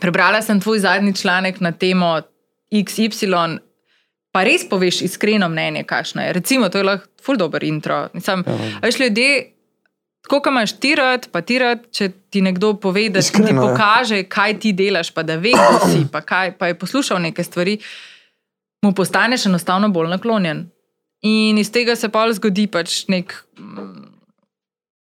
prebrala 0.00 0.42
sem 0.42 0.60
tvoj 0.60 0.78
zadnji 0.84 1.14
članek 1.16 1.60
na 1.60 1.72
temo 1.72 2.20
XY. 2.72 3.58
Pa 4.32 4.44
res 4.48 4.64
poveš 4.68 5.02
iskreno 5.04 5.48
mnenje, 5.48 5.84
kakšno 5.84 6.22
je. 6.22 6.32
Recimo, 6.32 6.68
to 6.68 6.80
je 6.80 6.84
lahko 6.84 7.08
ful 7.22 7.36
dobr 7.36 7.64
intro. 7.64 8.08
Mislim, 8.14 8.44
Ja. 8.46 8.52
a 8.80 8.86
veš, 8.86 8.98
ljudje, 9.00 9.52
tako 10.22 10.40
kot 10.40 10.50
imaš 10.52 10.72
ti 10.80 10.94
rad, 10.94 11.28
pa 11.32 11.40
ti 11.40 11.58
rad, 11.58 11.84
če 11.92 12.08
ti 12.30 12.40
nekdo 12.40 12.74
pove, 12.80 13.08
da 13.10 13.20
ti 13.20 13.26
Iskreno, 13.26 13.52
ja. 13.52 13.60
pokaže, 13.60 14.22
kaj 14.24 14.58
ti 14.60 14.72
delaš, 14.72 15.10
pa 15.12 15.22
da 15.22 15.36
ve, 15.36 15.52
kdo 15.52 15.88
si, 15.92 16.06
pa, 16.12 16.20
kaj, 16.20 16.56
pa 16.58 16.66
je 16.72 16.78
poslušal 16.78 17.20
neke 17.20 17.44
stvari, 17.44 17.78
mu 18.82 18.94
postaneš 18.94 19.46
enostavno 19.46 19.88
bolj 19.88 20.08
naklonjen. 20.08 20.64
In 21.22 21.58
iz 21.58 21.70
tega 21.70 21.94
se 21.94 22.08
pa 22.08 22.26
zgodi 22.32 22.66
pač 22.66 23.06
nek. 23.08 23.34
mm, 23.56 24.08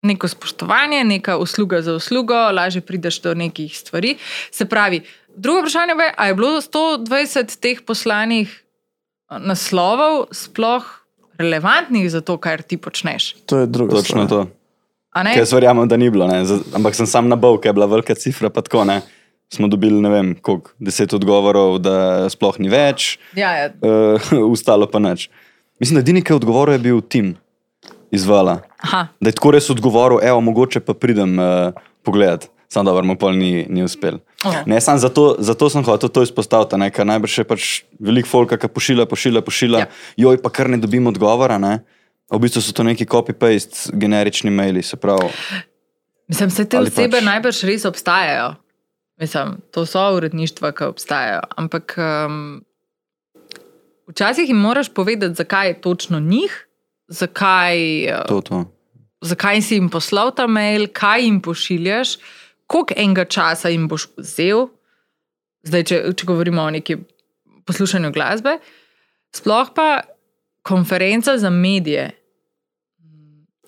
Neko 0.03 0.29
spoštovanje, 0.29 1.05
neka 1.05 1.35
usluga 1.37 1.83
za 1.83 1.93
uslugo, 1.93 2.33
lažje 2.51 2.81
prideš 2.81 3.21
do 3.21 3.35
nekih 3.35 3.69
stvari. 3.71 4.15
Se 4.51 4.65
pravi, 4.65 5.03
drugo 5.29 5.61
vprašanje 5.61 5.93
je, 5.95 6.15
ali 6.17 6.29
je 6.29 6.35
bilo 6.35 6.51
120 6.59 7.61
teh 7.61 7.83
poslanih 7.83 8.49
eh, 8.49 9.39
naslovov 9.39 10.27
sploh 10.33 10.85
relevantnih 11.37 12.09
za 12.09 12.21
to, 12.21 12.37
kar 12.37 12.63
ti 12.63 12.77
počneš? 12.77 13.35
To 13.45 13.59
je 13.59 13.67
druga 13.67 13.93
Točno 13.95 14.25
stvar. 14.25 14.47
to. 14.47 14.51
Jaz 15.37 15.53
verjamem, 15.53 15.89
da 15.89 15.97
ni 15.97 16.09
bilo, 16.11 16.27
ne. 16.27 16.45
Z- 16.45 16.65
ampak 16.73 16.95
sem 16.95 17.07
sam 17.07 17.29
na 17.29 17.37
bov, 17.37 17.59
ker 17.59 17.69
je 17.69 17.75
bila 17.75 17.87
velika 17.87 18.15
cifra. 18.15 18.49
pa 18.49 18.63
Tako, 18.63 18.85
ne. 18.85 19.03
Smo 19.51 19.69
dobili, 19.69 20.01
ne 20.01 20.09
vem, 20.09 20.35
koliko, 20.35 20.71
deset 20.79 21.13
odgovorov, 21.13 21.77
da 21.79 21.95
sploh 22.31 22.57
ni 22.59 22.69
več, 22.69 23.19
Ja, 23.35 23.53
ja. 23.55 23.69
uh, 23.77 24.17
ostalo 24.55 24.87
pa 24.87 24.99
nič. 24.99 25.29
Mislim, 25.81 25.95
da 25.95 26.01
edini, 26.01 26.23
ki 26.23 26.33
je 26.33 26.37
odgovoril, 26.37 26.75
je 26.75 26.79
bil 26.81 27.01
tim 27.03 27.35
izvala. 28.11 28.61
Aha, 28.79 29.07
Da 29.21 29.29
je 29.29 29.33
tako 29.33 29.51
res 29.51 29.71
odgovoril, 29.71 30.19
evo, 30.23 30.41
mogoče 30.41 30.81
pa 30.81 30.95
pridem 30.95 31.39
uh, 31.39 31.73
pogledat. 32.03 32.49
Sam 32.69 32.85
dobro, 32.85 33.03
mu 33.03 33.17
pol 33.17 33.33
ni, 33.33 33.67
ni 33.67 33.83
uspel. 33.83 34.21
Aha. 34.43 34.63
Ne, 34.67 34.81
sam 34.81 34.99
zato, 34.99 35.37
zato 35.39 35.67
sem 35.67 35.83
hotel 35.83 36.09
to 36.09 36.23
izpostaviti, 36.23 36.77
ne, 36.77 36.91
ker 36.91 37.03
najbrž 37.05 37.39
je 37.39 37.45
pač 37.45 37.65
veliko 37.99 38.29
folka, 38.29 38.55
ki 38.57 38.69
pošilja, 38.69 39.07
pošilja, 39.07 39.41
pošilja, 39.43 39.79
Ja. 39.79 39.87
ja. 39.87 39.91
joj, 40.19 40.39
pa 40.39 40.51
kar 40.51 40.69
ne 40.69 40.79
dobim 40.79 41.07
odgovora. 41.07 41.59
Ne. 41.59 41.81
V 42.29 42.39
bistvu 42.39 42.63
so 42.63 42.71
to 42.71 42.85
neki 42.85 43.07
copy-paste, 43.07 43.91
generični 43.93 44.51
maili, 44.51 44.83
se 44.83 44.95
pravi. 44.97 45.33
Mislim, 46.29 46.51
se 46.51 46.65
te 46.65 46.79
Ali 46.79 46.87
osebe 46.87 47.19
pač- 47.19 47.25
najbrž 47.25 47.63
res 47.65 47.85
obstajajo. 47.85 48.55
Mislim, 49.19 49.57
to 49.71 49.83
so 49.83 50.05
uredništva, 50.15 50.71
ki 50.73 50.85
obstajajo. 50.87 51.41
Ampak 51.57 51.99
um, 51.99 52.63
včasih 54.11 54.49
jim 54.49 54.59
moraš 54.59 54.91
povedati, 54.95 55.35
zakaj 55.35 55.69
je 55.69 55.81
točno 55.81 56.21
njih, 56.21 56.67
zakaj, 57.09 58.05
eh, 58.05 58.25
To, 58.29 58.41
to. 58.41 58.65
zakaj 59.21 59.63
si 59.63 59.75
jim 59.75 59.89
poslal 59.91 60.35
ta 60.35 60.47
mail, 60.47 60.89
kaj 60.93 61.25
jim 61.25 61.41
pošiljaš, 61.41 62.17
koliko 62.67 62.95
enega 62.97 63.25
časa 63.25 63.69
jim 63.69 63.89
boš 63.89 64.09
vzel. 64.17 64.69
Zdaj, 65.63 65.83
če, 65.85 65.97
če 66.17 66.27
govorimo 66.27 66.63
o 66.63 66.71
neki 66.71 66.97
poslušanju 67.69 68.13
glasbe, 68.13 68.59
sploh 69.37 69.69
pa 69.75 70.01
konferenca 70.63 71.39
za 71.39 71.51
medije. 71.51 72.11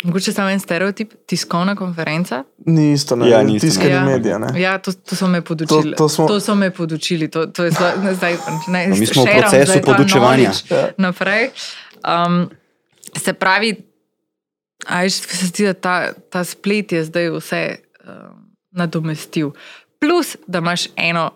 Mogoče 0.02 0.32
samo 0.32 0.48
en 0.48 0.60
stereotip, 0.60 1.12
tiskovna 1.26 1.76
konferenca. 1.76 2.44
Ni 2.58 2.92
isto, 2.92 3.16
ne, 3.16 3.28
Ja, 3.30 3.42
ni 3.42 3.56
isto, 3.56 3.66
tiskanje 3.66 3.90
Ja. 3.90 4.04
medija. 4.04 4.38
Ne. 4.38 4.60
Ja, 4.60 4.78
to, 4.78 4.92
to 4.92 5.16
so 5.16 5.26
me 5.26 5.42
podučili. 5.42 5.90
To- 5.90 5.96
to 5.98 6.08
smo- 6.10 6.26
to 6.26 6.40
so 6.40 6.54
me 6.54 6.70
podučili. 6.70 7.28
To, 7.28 7.46
to 7.46 7.64
je 7.64 7.70
zelo, 7.70 8.14
zdaj, 8.14 8.36
ne, 8.68 8.86
No, 8.86 8.96
mi 8.96 9.06
smo 9.06 9.22
v 9.22 9.26
sharam 9.26 9.40
procesu 9.42 9.80
podučevanja. 9.82 10.50
Ja. 10.70 10.88
Naprej. 10.98 11.50
Um, 12.26 12.50
se 13.16 13.32
pravi, 13.32 13.76
aj 14.86 15.10
se 15.10 15.46
zdi, 15.46 15.64
da 15.64 15.74
ta, 15.74 15.94
ta 16.24 16.44
splet 16.44 16.92
je 16.92 17.04
zdaj 17.04 17.30
vse 17.30 17.76
um, 18.00 18.10
nadomestil. 18.72 19.50
Plus, 20.00 20.36
da 20.46 20.58
imaš 20.58 20.86
eno, 20.96 21.30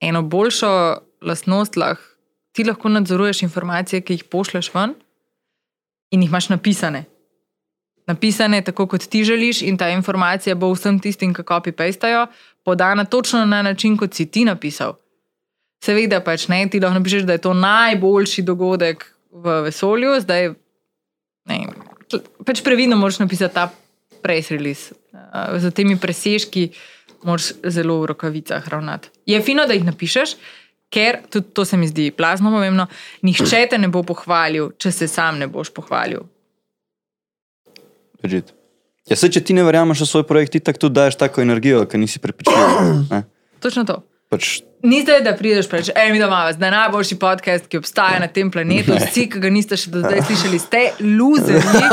eno 0.00 0.22
boljšo 0.22 0.72
lastnost, 1.22 1.76
lah, 1.76 1.96
ti 2.52 2.64
lahko 2.64 2.88
nadzoruješ 2.88 3.42
informacije, 3.42 4.00
ki 4.00 4.12
jih 4.12 4.24
pošleš 4.24 4.74
ven 4.74 4.94
in 6.10 6.22
jih 6.22 6.28
imaš 6.28 6.48
napisane. 6.48 7.04
Napisane 8.06 8.62
tako, 8.64 8.86
kot 8.90 9.06
ti 9.06 9.24
želiš, 9.24 9.62
in 9.62 9.76
ta 9.78 9.88
informacija 9.94 10.54
bo 10.54 10.72
vsem 10.72 10.98
tistim, 11.00 11.34
ki 11.34 11.42
copy-pastajo, 11.46 12.26
podana 12.64 13.04
točno 13.04 13.44
na 13.46 13.62
način, 13.62 13.96
kot 13.96 14.14
si 14.14 14.26
ti 14.26 14.44
napisal. 14.44 14.96
Seveda 15.84 16.20
pač 16.22 16.48
ne, 16.48 16.64
ti 16.70 16.80
lahko 16.80 16.98
napišeš, 16.98 17.26
da 17.26 17.36
je 17.38 17.42
to 17.46 17.54
najboljši 17.54 18.42
dogodek 18.42 19.06
v 19.32 19.60
vesolju, 19.66 20.16
zdaj 20.22 20.52
ne, 21.50 21.60
pač 22.46 22.62
previdno 22.62 22.96
moraš 22.96 23.18
napisati 23.22 23.54
ta 23.54 23.70
press 24.22 24.50
release. 24.50 24.94
Z 25.58 25.70
temi 25.74 25.96
presežki 25.98 26.68
moraš 27.26 27.52
zelo 27.62 28.00
v 28.02 28.12
rokavicah 28.12 28.68
ravnati. 28.68 29.10
Je 29.26 29.40
fino, 29.42 29.66
da 29.66 29.74
jih 29.74 29.86
napišeš, 29.86 30.36
ker 30.92 31.22
tudi 31.30 31.54
to 31.54 31.64
se 31.64 31.76
mi 31.76 31.88
zdi 31.88 32.10
plazno 32.10 32.50
pomembno. 32.50 32.86
Nihče 33.22 33.66
te 33.70 33.78
ne 33.78 33.88
bo 33.88 34.02
pohvalil, 34.06 34.72
če 34.78 34.92
se 34.92 35.08
sam 35.08 35.38
ne 35.38 35.48
boš 35.50 35.72
pohvalil. 35.74 36.26
Legit. 38.22 38.54
Ja, 39.10 39.18
se, 39.18 39.28
če 39.32 39.42
ti 39.42 39.54
ne 39.54 39.64
verjameš 39.66 40.04
v 40.04 40.08
svoj 40.08 40.26
projekt, 40.28 40.54
ti 40.54 40.62
tako 40.62 40.86
tudi 40.86 41.00
daješ 41.00 41.18
tako 41.18 41.42
energijo, 41.42 41.84
ker 41.90 42.00
nisi 42.00 42.22
prepričljiv. 42.22 42.76
ne. 43.10 43.24
Točno 43.62 43.84
to. 43.84 44.02
Pač, 44.32 44.62
Ni 44.82 45.02
zdaj, 45.02 45.20
da 45.22 45.36
prideš 45.38 45.68
reči, 45.70 45.92
ej, 45.94 46.10
mi 46.12 46.18
doma, 46.18 46.48
zdaj 46.52 46.70
najboljši 46.74 47.18
podcast, 47.22 47.68
ki 47.70 47.78
obstaja 47.78 48.18
na 48.18 48.26
tem 48.26 48.50
planetu. 48.50 48.96
Vsi, 48.98 49.28
ki 49.30 49.42
ga 49.42 49.50
niste 49.52 49.78
še 49.78 49.92
do 49.94 50.00
zdaj 50.02 50.24
slišali, 50.26 50.58
ste 50.58 50.80
luzerji. 50.98 51.84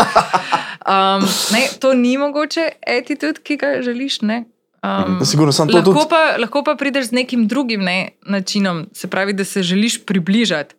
Um, 0.90 1.26
ne, 1.54 1.68
to 1.78 1.92
ni 1.94 2.16
mogoče 2.18 2.64
attitude, 2.88 3.44
ki 3.46 3.60
ga 3.62 3.76
želiš. 3.86 4.22
Ne? 4.26 4.40
Um, 4.82 5.20
Sigurno, 5.22 5.54
lahko, 5.54 5.84
tudi. 5.86 6.06
pa, 6.10 6.22
lahko 6.42 6.64
pa 6.66 6.74
prideš 6.80 7.12
z 7.12 7.20
nekim 7.20 7.46
drugim 7.52 7.84
ne, 7.86 8.16
načinom, 8.26 8.88
se 8.96 9.12
pravi, 9.12 9.36
da 9.38 9.46
se 9.46 9.62
želiš 9.62 10.00
približati. 10.10 10.74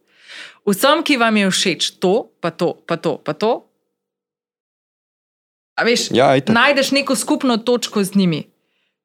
Vsem, 0.67 1.05
ki 1.07 1.21
vam 1.21 1.37
je 1.37 1.51
všeč 1.51 1.91
to, 2.03 2.33
pa 2.41 2.51
to, 2.51 2.75
pa 2.87 2.97
to, 2.97 3.21
pa 3.23 3.37
to. 3.39 3.70
Veš, 5.85 6.11
ja, 6.15 6.33
itak. 6.37 6.55
najdeš 6.55 6.91
neko 6.93 7.17
skupno 7.17 7.57
točko 7.57 8.05
z 8.05 8.15
njimi. 8.15 8.45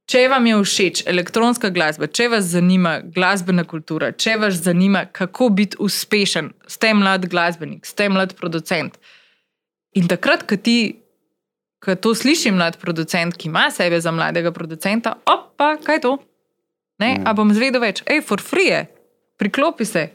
Če 0.06 0.28
vam 0.30 0.46
je 0.46 0.58
všeč 0.62 1.02
elektronska 1.10 1.72
glasba, 1.74 2.06
če 2.06 2.28
vas 2.30 2.46
zanima 2.52 3.00
glasbena 3.02 3.64
kultura, 3.66 4.12
če 4.14 4.36
vas 4.38 4.60
zanima, 4.62 5.08
kako 5.10 5.50
biti 5.50 5.80
uspešen, 5.82 6.52
ste 6.70 6.92
mlad 6.94 7.26
glasbenik, 7.32 7.88
ste 7.90 8.06
mlad 8.14 8.36
producent. 8.38 9.00
In 9.98 10.06
takrat, 10.12 10.46
ko 10.46 10.60
ti, 10.62 11.02
ko 11.82 11.98
to 11.98 12.14
sliši 12.14 12.54
mlad 12.54 12.78
producent, 12.78 13.34
ki 13.34 13.50
ima 13.50 13.72
sebe 13.74 13.98
za 14.02 14.14
mladega 14.14 14.54
producenta, 14.54 15.16
opa, 15.26 15.74
kaj 15.82 15.98
je 15.98 16.06
to? 16.06 16.14
Ne, 17.02 17.16
a 17.26 17.34
bom 17.34 17.50
zvedel 17.56 17.82
več, 17.82 18.06
hej, 18.06 18.22
for 18.24 18.44
free 18.46 18.70
je, 18.70 18.86
priklopi 19.42 19.90
se. 19.90 20.06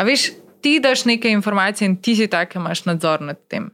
A 0.00 0.08
veš, 0.08 0.30
ti 0.64 0.78
daš 0.80 1.04
neke 1.04 1.28
informacije 1.30 1.84
in 1.84 2.00
ti 2.00 2.16
si 2.16 2.32
tak, 2.32 2.56
imaš 2.56 2.86
nadzor 2.88 3.20
nad 3.20 3.44
tem. 3.52 3.68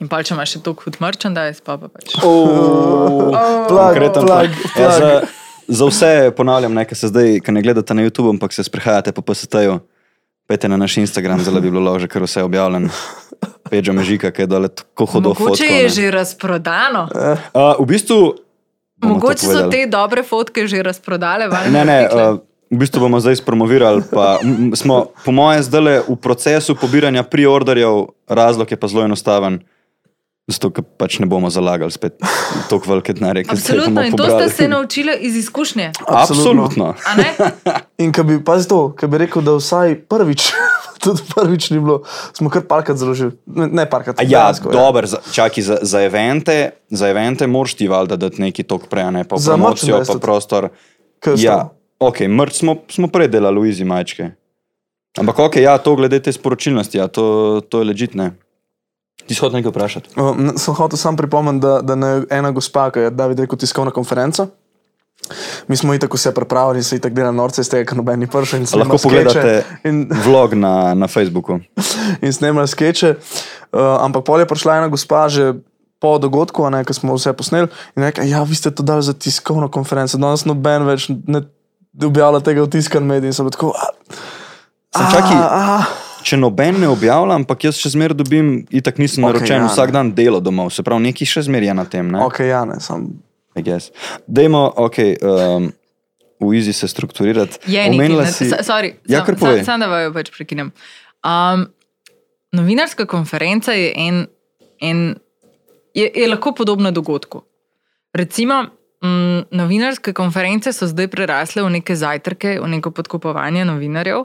In 0.00 0.08
pa 0.08 0.22
če 0.24 0.32
imaš 0.34 0.56
še 0.56 0.62
toliko 0.64 0.86
hud 0.88 0.96
merchandise, 1.04 1.60
pa 1.64 1.76
pa 1.76 1.90
pač. 1.92 2.14
Oh, 2.24 3.28
Plag, 3.68 3.98
konkreten 3.98 4.24
plag, 4.24 4.48
plag. 4.48 4.80
Ja, 4.80 4.90
za, 4.96 5.10
za 5.68 5.88
vse 5.90 6.12
ponavljam, 6.36 6.72
ne, 6.74 6.86
ki 6.88 6.96
se 6.96 7.10
zdaj, 7.12 7.40
ki 7.44 7.52
ne 7.52 7.62
gledate 7.64 7.94
na 7.94 8.06
YouTube, 8.06 8.32
ampak 8.32 8.56
se 8.56 8.64
sprehajate 8.64 9.12
po 9.12 9.24
PST-ju. 9.26 9.80
Pejte 10.48 10.68
na 10.72 10.78
naš 10.80 10.96
Instagram, 11.04 11.42
zelo 11.44 11.60
bi 11.62 11.70
bilo 11.70 11.84
lahko 11.86 12.02
že 12.02 12.08
kar 12.10 12.24
vse 12.24 12.42
objavljeno. 12.42 12.88
Peča 13.70 13.92
mežika, 13.94 14.32
ki 14.34 14.44
je 14.44 14.48
dole 14.50 14.68
tako 14.68 15.06
hodo 15.08 15.32
Mogoče 15.32 15.64
fotko. 15.64 15.74
je 15.74 15.82
ne. 15.82 15.92
že 15.92 16.10
razprodano. 16.12 17.02
Uh, 17.12 17.76
v 17.80 17.86
bistvu. 17.92 18.18
Mogoče 19.02 19.46
so 19.46 19.68
te 19.70 19.84
dobre 19.90 20.24
fotke 20.26 20.66
že 20.68 20.82
razprodale. 20.82 21.46
Ne, 21.72 21.84
ne, 21.84 21.98
uh, 22.08 22.40
v 22.72 22.80
bistvu 22.80 23.04
bomo 23.04 23.20
zdaj 23.20 23.38
spromovirali. 23.40 24.02
Smo, 24.76 25.12
po 25.24 25.32
mojem, 25.32 25.62
zdaj 25.62 26.08
v 26.08 26.16
procesu 26.16 26.76
pobiranja 26.76 27.22
priorderjev, 27.22 28.08
razlog 28.28 28.66
je 28.70 28.76
pa 28.80 28.88
zelo 28.88 29.04
enostaven. 29.04 29.60
Zato, 30.50 30.72
ker 30.74 30.82
pač 30.98 31.20
ne 31.22 31.26
bomo 31.30 31.46
zalagali 31.54 31.94
spet 31.94 32.16
tako 32.70 32.90
velike 32.90 33.14
zdaj 33.14 33.44
Absolutno, 33.46 34.02
in 34.02 34.16
to 34.18 34.26
ste 34.26 34.48
se 34.50 34.68
naučili 34.68 35.14
iz 35.20 35.36
izkušnje. 35.36 35.92
Absolutno. 36.06 36.94
a 37.06 37.14
ne? 37.16 37.30
In 38.02 38.10
ki 38.12 38.24
bi, 38.26 38.38
pazi 38.44 38.66
to, 38.68 38.90
ki 38.98 39.06
bi 39.06 39.22
rekel, 39.22 39.44
da 39.46 39.54
vsaj 39.54 39.94
prvič, 40.10 40.48
tudi 41.04 41.22
prvič 41.30 41.70
ni 41.70 41.78
bilo, 41.78 42.00
smo 42.34 42.50
kar 42.50 42.66
parkrat 42.66 42.98
založili. 42.98 43.36
Ne, 43.46 43.70
ne 43.70 43.86
parkrat, 43.86 44.18
A 44.18 44.26
Ja, 44.26 44.50
dejansko, 44.50 44.74
dober, 44.74 45.06
za, 45.06 45.22
čaki, 45.30 45.62
za, 45.62 45.78
za, 45.82 46.02
evente, 46.02 46.74
za 46.90 47.14
evente 47.14 47.46
moraš 47.46 47.78
ti 47.78 47.86
valjda 47.88 48.18
dati 48.18 48.42
neki 48.42 48.66
tok 48.66 48.90
prej, 48.90 49.12
ne 49.14 49.24
pa 49.24 49.38
Za 49.38 49.54
promocijo, 49.54 50.02
pa 50.02 50.18
prostor. 50.18 50.72
Ja, 51.38 51.70
ok, 52.02 52.26
mrč 52.26 52.64
smo, 52.66 52.80
smo 52.90 53.06
prej 53.06 53.30
delali 53.30 53.62
v 53.62 53.70
Izi 53.70 53.86
majčke. 53.86 54.32
Ampak 55.22 55.38
ok, 55.38 55.62
ja, 55.62 55.78
to 55.78 55.94
glede 55.94 56.18
te 56.18 56.32
sporočilnosti, 56.34 56.98
ja, 56.98 57.06
to, 57.06 57.60
to 57.68 57.78
je 57.78 57.92
ležitne. 57.94 58.32
Ti 59.26 59.34
si 59.34 59.40
hotel 59.40 59.60
nekaj 59.60 59.70
vprašati? 59.70 60.14
Uh, 60.16 60.56
sem 60.58 60.74
hotel 60.74 60.98
sam 60.98 61.16
pripomniti, 61.16 61.62
da, 61.62 61.78
da 61.80 61.94
ne 61.94 62.12
ena 62.30 62.50
gospa, 62.50 62.90
ki 62.90 63.06
je 63.06 63.14
David 63.14 63.44
rekel, 63.44 63.58
tiskovna 63.58 63.94
konferenca. 63.94 64.48
Mi 65.70 65.76
smo 65.76 65.94
itak 65.94 66.14
vse 66.14 66.34
pripravili, 66.34 66.82
se 66.82 66.96
itak 66.96 67.14
dela 67.14 67.30
norce 67.30 67.62
iz 67.62 67.70
tega, 67.70 67.86
ker 67.88 67.96
noben 67.96 68.18
ni 68.20 68.26
prišel 68.26 68.60
in 68.60 68.66
A 68.66 68.80
Lahko 68.82 68.98
pogledate 68.98 69.62
In, 69.86 70.08
vlog 70.24 70.56
na, 70.58 70.94
na 70.98 71.06
Facebooku. 71.06 71.60
in 72.24 72.32
snemali 72.32 72.68
skeče. 72.68 73.14
Uh, 73.72 74.02
ampak 74.02 74.26
pol 74.26 74.42
je 74.42 74.50
prišla 74.50 74.82
ena 74.82 74.90
gospa 74.92 75.28
že 75.30 75.54
po 76.02 76.18
dogodku, 76.18 76.66
a 76.66 76.70
ne, 76.74 76.82
ko 76.82 76.90
smo 76.90 77.14
vse 77.14 77.30
posneli 77.30 77.70
in 77.94 78.02
rekla, 78.02 78.26
ja, 78.26 78.42
vi 78.42 78.58
ste 78.58 78.74
to 78.74 78.82
dali 78.82 79.06
za 79.06 79.14
tiskovno 79.14 79.70
konferenco, 79.70 80.18
danes 80.18 80.42
noben 80.42 80.82
več 80.82 81.06
ne 81.08 81.46
objavlja 82.02 82.42
tega 82.42 82.66
v 82.66 82.72
tiskan 82.74 83.06
medij 83.06 83.30
in 83.30 83.36
sem 83.36 83.46
tako. 83.54 83.70
"A, 83.70 83.94
Sem 84.90 85.06
a, 85.06 85.10
čaki, 85.14 85.34
a." 85.38 86.01
če 86.22 86.36
noben 86.36 86.80
ne 86.80 86.88
objavlja, 86.88 87.34
ampak 87.34 87.64
jaz 87.64 87.76
še 87.76 87.92
zmeraj 87.92 88.16
dobim, 88.16 88.48
itak 88.70 88.98
nisem 88.98 89.22
Ok, 89.22 89.28
naročen 89.28 89.58
ja, 89.58 89.68
vsak 89.68 89.88
ne. 89.88 89.92
dan 89.92 90.12
delo 90.12 90.40
domov, 90.40 90.70
se 90.70 90.82
pravi, 90.82 91.02
nekaj 91.02 91.28
še 91.28 91.42
zmeraj 91.42 91.68
je 91.68 91.74
na 91.74 91.84
tem. 91.86 92.08
Ne? 92.08 92.22
Ok, 92.22 92.40
ja, 92.42 92.64
ne, 92.64 92.80
sem. 92.80 93.08
I 93.52 93.60
guess. 93.60 93.90
Dajmo, 94.26 94.72
ok, 94.80 94.98
um, 95.20 95.66
v 96.40 96.54
Izi 96.56 96.72
se 96.72 96.88
strukturirati. 96.88 97.58
Je 97.66 97.84
nekaj. 97.86 98.26
si-. 98.28 98.48
Sorry, 98.62 98.94
Ja, 99.04 99.20
sam- 99.20 99.36
sam-. 99.36 99.64
Sam 99.64 99.80
da 99.80 99.86
vaju 99.86 100.12
pač 100.12 100.30
prekinem. 100.30 100.72
Um, 101.22 101.66
novinarska 102.52 103.04
konferenca 103.06 103.72
je, 103.72 103.92
en, 103.94 104.26
en, 104.80 105.14
je, 105.92 106.08
je 106.08 106.28
lahko 106.28 106.52
podobna 106.52 106.90
dogodku. 106.90 107.42
Recimo, 108.12 108.62
mm, 109.00 109.52
novinarske 109.52 110.12
konference 110.12 110.72
so 110.72 110.86
zdaj 110.86 111.08
prerasle 111.08 111.62
v 111.62 111.70
neke 111.70 111.96
zajtrke, 111.96 112.56
v 112.60 112.68
neko 112.68 112.90
podkupovanje 112.90 113.64
novinarjev, 113.64 114.24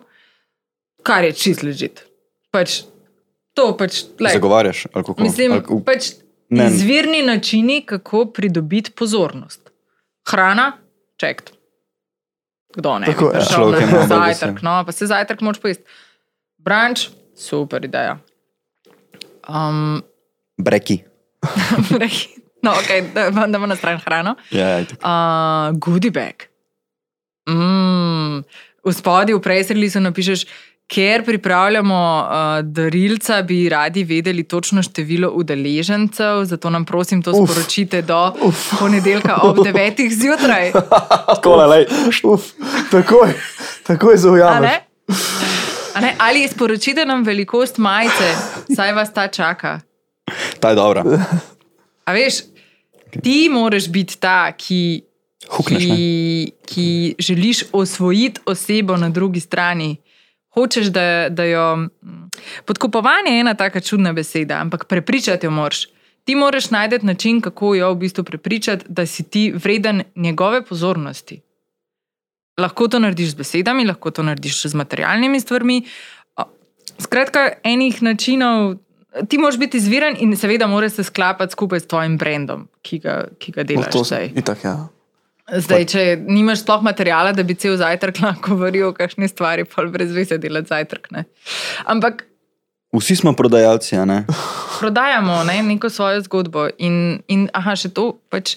kar 1.08 1.24
je 1.24 1.34
čist 1.34 1.64
ležit. 1.64 2.04
Pač, 2.52 2.82
to 3.54 3.72
pač, 3.74 4.04
Zagovarjaš? 4.20 4.86
ali 4.92 5.04
kako? 5.04 5.24
Mislim, 5.24 5.52
Ali 5.52 5.62
kako- 5.62 5.84
pač 5.84 6.12
Ne. 6.50 6.68
izvirni 6.68 7.24
načini, 7.24 7.82
kako 7.84 8.26
pridobiti 8.28 8.92
pozornost. 8.92 9.72
Hrana, 10.24 10.78
čekt. 11.18 11.52
Kdo 12.72 13.00
ne? 13.00 13.06
Tako 13.06 13.26
je. 13.26 13.32
prišel 13.34 13.56
Človek 13.56 13.82
je 13.82 13.88
najbolj 13.88 14.08
zajtrk, 14.08 14.62
no, 14.62 14.84
pa 14.86 14.92
se 14.92 15.06
zajtrk 15.06 15.42
moč 15.42 15.60
pojesti. 15.60 15.84
Branč, 16.58 17.10
super 17.36 17.84
ideja. 17.84 18.18
Um, 19.44 20.04
Breki. 20.58 21.04
no, 22.64 22.72
ok, 22.72 22.90
da 23.14 23.30
da 23.30 23.44
imamo 23.48 23.66
na 23.66 23.76
stran 23.76 24.00
hrano. 24.00 24.36
Ja, 24.52 24.68
ja. 24.70 24.86
Uh, 25.00 25.78
goodie 25.78 26.12
bag. 26.12 26.48
Mm, 27.50 28.44
v 28.84 28.94
spodnji 28.94 29.34
v 29.34 29.42
presrli 29.42 29.90
so 29.90 30.00
napišeš, 30.00 30.46
Ker 30.88 31.26
pripravljamo 31.26 32.28
uh, 32.30 32.66
darilca, 32.66 33.42
bi 33.42 33.70
radi 33.70 34.04
vedeli 34.04 34.44
točno 34.44 34.84
število 34.84 35.30
udeležencev, 35.30 36.44
zato 36.44 36.70
nam 36.70 36.86
prosim 36.86 37.24
to 37.24 37.32
Uf. 37.32 37.50
sporočite 37.50 38.02
do 38.02 38.34
ponedeljka 38.80 39.36
ob 39.42 39.58
9. 39.58 40.12
zjutraj. 40.22 40.72
Tako 41.36 41.62
je, 41.74 41.88
takoj, 42.92 43.34
takoj? 43.84 44.16
A 45.96 46.02
ne? 46.02 46.16
Ali 46.18 46.48
sporočite 46.48 47.06
nam 47.06 47.24
velikost 47.24 47.78
majice, 47.78 48.36
saj 48.76 48.94
vas 48.94 49.14
ta 49.14 49.28
čaka. 49.28 49.80
Ta 50.60 50.70
je 50.70 50.76
dobra. 50.76 51.04
A 52.06 52.14
veš, 52.14 52.34
ti 53.24 53.50
moraš 53.52 53.90
biti 53.90 54.18
ta, 54.20 54.52
ki, 54.58 55.04
Hukneš, 55.50 55.84
ne? 55.84 55.96
ki, 55.96 56.52
ki 56.66 57.16
želiš 57.20 57.64
osvojiti 57.72 58.42
osebo 58.46 58.98
na 58.98 59.10
drugi 59.10 59.40
strani. 59.40 59.98
Hočeš, 60.58 60.88
da, 60.88 61.04
da 61.30 61.44
jo. 61.44 61.76
mm, 61.76 62.30
Podkupovanje 62.66 63.32
je 63.32 63.40
ena 63.40 63.54
taka 63.54 63.80
čudna 63.80 64.14
beseda, 64.14 64.54
ampak 64.56 64.86
prepričati 64.86 65.46
jo 65.46 65.52
moraš. 65.52 65.86
Ti 66.24 66.36
moraš 66.36 66.70
najti 66.70 67.06
način, 67.06 67.42
kako 67.42 67.76
jo 67.76 67.92
v 67.92 67.98
bistvu 67.98 68.24
prepričati, 68.24 68.86
da 68.90 69.06
si 69.06 69.24
ti 69.24 69.52
vreden 69.54 70.04
njegove 70.16 70.66
pozornosti. 70.66 71.42
Lahko 72.58 72.88
to 72.88 73.00
narediš 73.00 73.30
z 73.30 73.36
besedami, 73.36 73.86
lahko 73.86 74.12
to 74.12 74.24
narediš 74.24 74.66
z 74.66 74.74
materialnimi 74.74 75.40
stvarmi. 75.40 75.84
Skratka, 77.00 77.52
enih 77.64 78.02
načinov, 78.04 78.76
ti 79.30 79.38
moraš 79.38 79.58
biti 79.58 79.78
izviren 79.78 80.16
in 80.20 80.38
seveda 80.38 80.68
moraš 80.68 80.92
se 80.92 81.04
sklapati 81.04 81.52
skupaj 81.52 81.80
s 81.80 81.88
tvojim 81.88 82.18
brandom, 82.18 82.68
ki 82.82 83.00
ga, 83.00 83.28
ki 83.40 83.52
ga 83.52 83.62
No, 83.62 83.66
delaš. 83.66 83.92
to 83.92 84.04
zdaj. 84.04 84.32
Itak, 84.36 84.64
ja. 84.64 84.88
Zdaj, 85.48 85.86
če 85.88 86.02
nimaš 86.28 86.66
sploh 86.66 86.82
materijala, 86.84 87.32
da 87.32 87.44
bi 87.48 87.56
cel 87.56 87.78
zajtrk 87.80 88.20
lahko 88.26 88.56
govoril 88.56 88.90
o 88.90 88.96
kakšni 88.96 89.30
stvari, 89.32 89.64
pa 89.68 89.86
brez 89.92 90.12
veze 90.16 90.40
delati 90.42 90.74
zajtrk. 90.74 91.12
Ne? 91.16 91.28
Ampak 91.86 92.26
Vsi 92.96 93.16
smo 93.16 93.34
prodajalci, 93.34 93.96
ne? 94.08 94.26
prodajamo 94.80 95.44
ne, 95.44 95.64
neko 95.64 95.90
svojo 95.90 96.22
zgodbo. 96.22 96.68
In, 96.78 97.20
in 97.28 97.48
aha, 97.54 97.76
še 97.76 97.92
to. 97.92 98.14
Pač, 98.32 98.56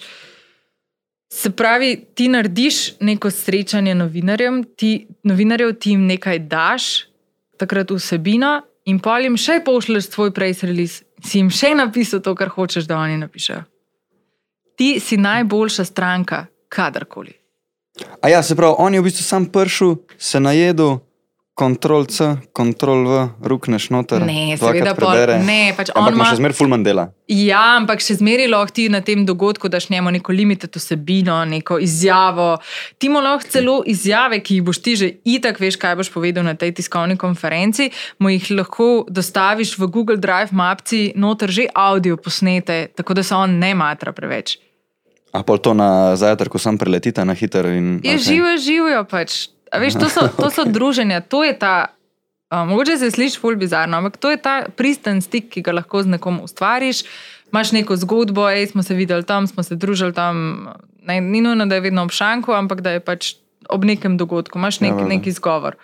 se 1.31 1.51
pravi, 1.51 1.97
ti 2.15 2.29
narediš 2.31 3.01
neko 3.03 3.31
srečanje 3.31 3.95
novinarjem, 3.95 4.63
ti, 4.79 5.07
novinarjev 5.27 5.75
ti 5.83 5.95
jim 5.95 6.07
nekaj 6.11 6.43
daš, 6.51 6.91
takrat 7.59 7.91
vsebino, 7.91 8.61
in 8.91 8.99
pa 9.03 9.19
jim 9.23 9.37
še 9.39 9.61
pošlješ 9.67 10.11
svoj 10.11 10.33
prejs 10.35 10.63
release, 10.67 11.05
si 11.23 11.43
jim 11.43 11.51
še 11.53 11.75
napisal 11.79 12.23
to, 12.25 12.35
kar 12.39 12.51
hočeš, 12.55 12.89
da 12.91 13.03
oni 13.03 13.19
napišejo. 13.21 13.63
Ti 14.81 14.95
si 15.03 15.19
najboljša 15.21 15.85
stranka, 15.85 16.47
kadarkoli. 16.71 17.35
A 18.23 18.31
ja, 18.31 18.41
se 18.41 18.55
pravi, 18.55 18.79
on 18.79 18.95
je 18.95 19.01
v 19.01 19.05
bistvu 19.05 19.27
sam 19.27 19.47
pršel, 19.47 19.99
se 20.17 20.41
najedel, 20.41 21.01
kontrol 21.53 22.07
C, 22.09 22.25
kontrol 22.57 23.05
V, 23.05 23.15
rukneš 23.45 23.91
noter. 23.93 24.23
Ne, 24.25 24.57
seveda 24.57 24.95
pol- 24.97 25.13
ne, 25.45 25.75
pač 25.77 25.91
on 25.93 26.01
Ampak 26.01 26.15
ima 26.15 26.25
ima- 26.25 26.31
še 26.31 26.39
zmer 26.39 26.53
fulman 26.57 26.81
dela. 26.81 27.11
Ja, 27.29 27.77
ampak 27.77 28.01
še 28.01 28.17
zmeraj 28.17 28.49
lahko 28.49 28.73
ti 28.73 28.89
na 28.89 29.03
tem 29.05 29.27
dogodku 29.27 29.69
daš 29.69 29.91
njemu 29.91 30.11
neko 30.11 30.33
limited 30.33 30.73
vsebino, 30.73 31.45
neko 31.45 31.77
izjavo. 31.79 32.57
Ti 32.97 33.09
mu 33.09 33.21
lahko 33.21 33.45
celo 33.45 33.83
izjave, 33.85 34.41
ki 34.41 34.55
jih 34.55 34.65
boš 34.65 34.79
ti 34.81 34.97
že 34.97 35.09
itak 35.27 35.61
veš, 35.61 35.77
kaj 35.77 35.97
boš 35.97 36.09
povedal 36.09 36.49
na 36.49 36.55
tej 36.55 36.73
tiskovni 36.73 37.19
konferenci, 37.21 37.91
mu 38.19 38.31
jih 38.31 38.51
lahko 38.57 39.05
dostaviš 39.11 39.77
v 39.77 39.85
Google 39.87 40.17
Drive 40.17 40.57
mapci, 40.57 41.13
noter 41.15 41.51
že 41.51 41.69
audio 41.75 42.17
posnete, 42.17 42.89
tako 42.97 43.15
da 43.15 43.23
se 43.23 43.35
on 43.35 43.59
ne 43.59 43.75
matra 43.75 44.13
preveč. 44.17 44.57
A 45.31 45.43
pol 45.47 45.59
to 45.63 45.75
na 45.75 46.19
zajtrku 46.19 46.59
sam 46.59 46.79
preletita 46.79 47.25
na 47.25 47.35
hiter 47.39 47.67
in. 47.71 48.01
Je 48.03 48.19
okay. 48.19 48.25
živo, 48.25 48.51
živijo 48.59 49.05
pač. 49.07 49.49
A 49.71 49.79
Veš, 49.79 49.95
to, 49.95 50.09
so, 50.11 50.27
to 50.35 50.51
so 50.51 50.67
druženja, 50.77 51.23
to 51.23 51.45
je 51.47 51.55
ta. 51.55 51.95
Uh, 52.51 52.67
mogoče 52.67 52.99
se 52.99 53.11
sliši 53.15 53.39
ful 53.39 53.55
bizarno, 53.55 53.95
ampak 54.03 54.17
to 54.19 54.31
je 54.31 54.37
ta 54.43 54.67
pristen 54.77 55.23
stik, 55.23 55.53
ki 55.55 55.63
ga 55.63 55.77
lahko 55.79 56.03
z 56.03 56.19
nekom 56.19 56.41
ustvariš. 56.43 57.05
Imáš 57.55 57.71
neko 57.73 57.95
zgodbo, 57.97 58.49
ej, 58.51 58.67
smo 58.75 58.83
se 58.83 58.95
videli 58.95 59.23
tam, 59.23 59.47
smo 59.47 59.63
se 59.63 59.79
družili 59.79 60.15
tam. 60.15 60.67
Ne, 61.07 61.21
ni 61.21 61.41
nujno, 61.41 61.67
da 61.71 61.79
je 61.79 61.87
vedno 61.87 62.03
ob 62.03 62.11
šanku, 62.11 62.51
ampak 62.53 62.83
da 62.83 62.99
je 62.99 63.01
pač 63.01 63.35
ob 63.71 63.87
nekem 63.87 64.19
dogodku, 64.19 64.59
imaš 64.59 64.81
nek, 64.81 64.99
Ja, 64.99 65.07
neki 65.07 65.31
izgovor. 65.31 65.79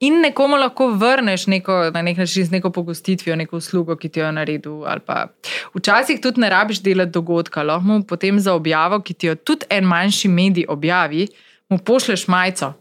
In 0.00 0.20
nekomu 0.24 0.56
lahko 0.56 0.86
vrneš 0.96 1.46
neko, 1.46 1.90
na 1.92 2.02
nek 2.02 2.16
način 2.16 2.44
z 2.44 2.50
neko 2.50 2.70
pogostitvijo, 2.70 3.36
neko 3.36 3.56
uslugo, 3.56 3.96
ki 3.96 4.08
ti 4.08 4.20
jo 4.20 4.26
je 4.26 4.32
naredil. 4.32 4.84
pa- 5.06 5.26
Včasih 5.74 6.20
tudi 6.20 6.40
ne 6.40 6.50
rabiš 6.50 6.80
delati 6.82 7.10
dogodka, 7.10 7.62
lahko 7.62 7.84
mu 7.84 8.02
potem 8.02 8.40
za 8.40 8.54
objavo, 8.54 9.00
ki 9.00 9.14
ti 9.14 9.26
jo 9.26 9.34
tudi 9.34 9.66
en 9.70 9.84
manjši 9.84 10.28
medij 10.28 10.64
objavi, 10.68 11.28
mu 11.68 11.78
pošleš 11.78 12.28
majico. 12.28 12.72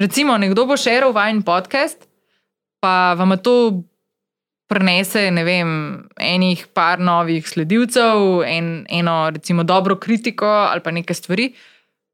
Recimo, 0.00 0.38
nekdo 0.38 0.66
bo 0.66 0.76
šeral 0.76 1.12
vajen 1.12 1.42
podcast, 1.42 2.08
pa 2.80 3.14
vam 3.14 3.38
to 3.38 3.82
prenese, 4.68 5.30
ne 5.30 5.44
vem, 5.44 5.68
enih 6.16 6.66
par 6.74 6.98
novih 7.00 7.48
sledilcev, 7.48 8.42
en, 8.46 8.86
eno, 8.88 9.30
recimo, 9.30 9.64
dobro 9.64 9.96
kritiko 9.96 10.46
ali 10.46 10.80
pa 10.80 10.90
nekaj 10.90 11.14
stvari, 11.14 11.54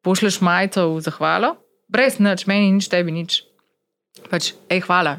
pošleš 0.03 0.40
majico 0.40 0.88
v 0.95 1.01
zahvalo, 1.01 1.57
brez 1.88 2.18
nič, 2.18 2.47
meni 2.47 2.72
nič, 2.72 2.88
tebi 2.88 3.12
nič. 3.12 3.53
Pač, 4.30 4.54
hej, 4.70 4.80
hvala. 4.86 5.18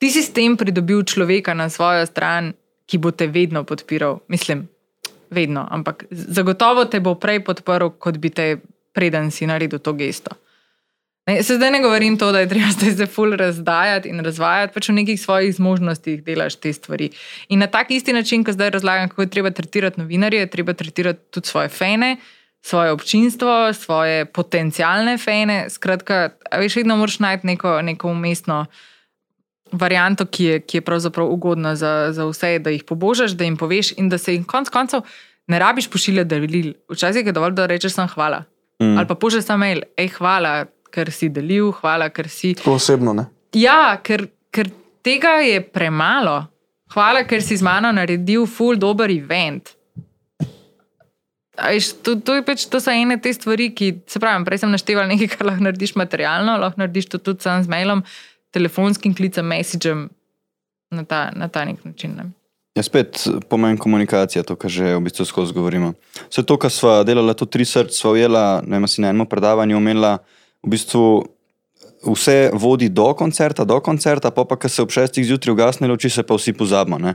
Ti 0.00 0.08
si 0.10 0.24
s 0.24 0.32
tem 0.32 0.56
pridobil 0.56 1.04
človeka 1.04 1.54
na 1.54 1.68
svojo 1.68 2.06
stran, 2.08 2.54
ki 2.88 2.98
bo 2.98 3.14
te 3.14 3.30
vedno 3.30 3.62
podpiral. 3.62 4.24
Mislim, 4.26 4.66
vedno, 5.30 5.66
ampak 5.70 6.08
zagotovo 6.10 6.84
te 6.90 7.00
bo 7.00 7.14
prej 7.14 7.44
podprl, 7.46 7.94
kot 7.98 8.18
bi 8.18 8.32
te, 8.34 8.58
preden 8.90 9.30
si 9.30 9.46
naredil 9.46 9.78
to 9.78 9.94
gesto. 9.94 10.34
Ne, 11.28 11.42
se 11.42 11.54
zdaj 11.54 11.70
ne 11.70 11.80
govorim 11.80 12.16
to, 12.18 12.32
da 12.32 12.40
je 12.40 12.48
treba 12.48 12.72
zdaj 12.76 12.96
se 12.96 13.06
ful 13.06 13.36
razdajati 13.36 14.08
in 14.08 14.24
razvajati, 14.24 14.74
pač 14.74 14.88
v 14.88 14.96
nekih 14.98 15.20
svojih 15.20 15.54
zmožnostih 15.54 16.24
delaš 16.26 16.56
te 16.56 16.72
stvari. 16.72 17.10
In 17.48 17.62
na 17.62 17.68
tak 17.70 17.90
isti 17.90 18.12
način, 18.12 18.44
ko 18.44 18.52
zdaj 18.52 18.70
razlagam, 18.70 19.08
kako 19.08 19.22
je 19.22 19.30
treba 19.30 19.50
tretirati 19.50 20.00
novinarje, 20.00 20.40
je 20.40 20.50
treba 20.50 20.72
tretirati 20.72 21.20
tudi 21.30 21.46
svoje 21.46 21.68
fene, 21.68 22.16
svoje 22.62 22.92
občinstvo, 22.92 23.72
svoje 23.72 24.24
potencijalne 24.24 25.18
fene. 25.18 25.70
Skratka, 25.70 26.30
veš, 26.58 26.76
vedno 26.76 26.96
moraš 26.96 27.18
najti 27.18 27.46
neko, 27.46 27.82
neko 27.82 28.08
umestno 28.08 28.66
varianto, 29.72 30.26
ki 30.26 30.44
je, 30.44 30.60
ki 30.60 30.76
je 30.76 30.82
pravzaprav 30.82 31.26
ugodna 31.26 31.76
za, 31.76 32.08
za 32.12 32.26
vse, 32.26 32.58
da 32.58 32.70
jih 32.70 32.84
pobožaš, 32.84 33.32
da 33.32 33.44
jim 33.44 33.56
poveš 33.56 33.92
in 33.96 34.08
da 34.08 34.18
se 34.18 34.34
jim 34.34 34.44
konec 34.44 34.68
koncev 34.68 35.00
ne 35.50 35.58
rabiš 35.58 35.90
pošiljati 35.90 36.28
daril. 36.28 36.72
Včasih 36.88 37.26
je 37.26 37.32
dovolj, 37.32 37.52
da 37.52 37.66
rečeš 37.66 37.92
samo 37.92 38.08
hvala. 38.08 38.44
Mm. 38.82 38.98
Ali 38.98 39.06
pa 39.06 39.14
pošlješ 39.14 39.44
samo 39.44 39.64
mail, 39.64 39.82
hej, 39.98 40.08
hvala, 40.08 40.66
ker 40.90 41.10
si 41.12 41.28
delil, 41.28 41.72
hvala, 41.72 42.08
ker 42.08 42.28
si. 42.28 42.54
To 42.64 42.76
osebno, 42.78 43.12
ne. 43.12 43.26
Ja, 43.54 43.98
ker, 44.02 44.28
ker 44.50 44.70
tega 45.02 45.40
je 45.44 45.60
premalo. 45.60 46.44
Hvala, 46.94 47.24
ker 47.26 47.42
si 47.42 47.58
z 47.58 47.66
mano 47.66 47.90
naredil 47.92 48.46
full 48.46 48.78
dober 48.78 49.10
event. 49.10 49.74
Veš, 51.60 51.92
to, 52.04 52.16
to, 52.24 52.38
pač, 52.46 52.64
to 52.72 52.80
so 52.80 52.92
ene 52.94 53.18
te 53.20 53.32
stvari, 53.34 53.70
ki 53.76 53.92
se 54.08 54.20
pravi, 54.22 54.44
prej 54.46 54.62
sem 54.62 54.72
našteval 54.72 55.08
nekaj, 55.10 55.32
kar 55.34 55.48
lahko 55.50 55.66
narediš 55.66 55.94
materialno, 56.00 56.56
lahko 56.60 56.80
narediš 56.80 57.10
to 57.12 57.20
tudi 57.20 57.44
sam 57.44 57.62
z 57.64 57.70
mailom, 57.72 58.04
telefonskim 58.54 59.14
klicem, 59.14 59.46
messagem 59.46 60.08
na 60.90 61.04
ta, 61.04 61.28
na 61.36 61.50
ta 61.52 61.64
nek 61.68 61.84
način. 61.84 62.16
Ne. 62.16 62.30
Ja, 62.78 62.84
spet 62.86 63.24
pomen 63.50 63.76
komunikacije, 63.78 64.44
to, 64.46 64.56
kar 64.56 64.70
že 64.70 64.94
v 64.94 65.02
bistvu 65.04 65.26
skozi 65.26 65.54
govorimo. 65.54 65.92
Vse 66.30 66.46
to, 66.46 66.56
kar 66.56 66.70
smo 66.72 67.00
delali, 67.04 67.34
to 67.34 67.46
tri 67.46 67.66
srca, 67.66 67.92
smo 67.92 68.14
ujela, 68.14 68.62
ne 68.64 68.78
vem, 68.78 68.88
si 68.88 69.02
na 69.02 69.10
enem 69.10 69.26
predavanju 69.26 69.76
omenila, 69.76 70.18
v 70.62 70.72
bistvu 70.76 71.04
vse 72.06 72.50
vodi 72.54 72.88
do 72.88 73.10
koncerta, 73.14 73.66
do 73.66 73.80
koncerta, 73.84 74.30
pa 74.30 74.44
pa, 74.44 74.56
ko 74.56 74.68
se 74.68 74.82
ob 74.82 74.94
šestih 74.94 75.26
zjutraj 75.26 75.52
ugasne 75.52 75.88
luči, 75.90 76.10
se 76.10 76.22
pa 76.22 76.38
vsi 76.38 76.52
pozabimo. 76.56 76.98
ne. 76.98 77.14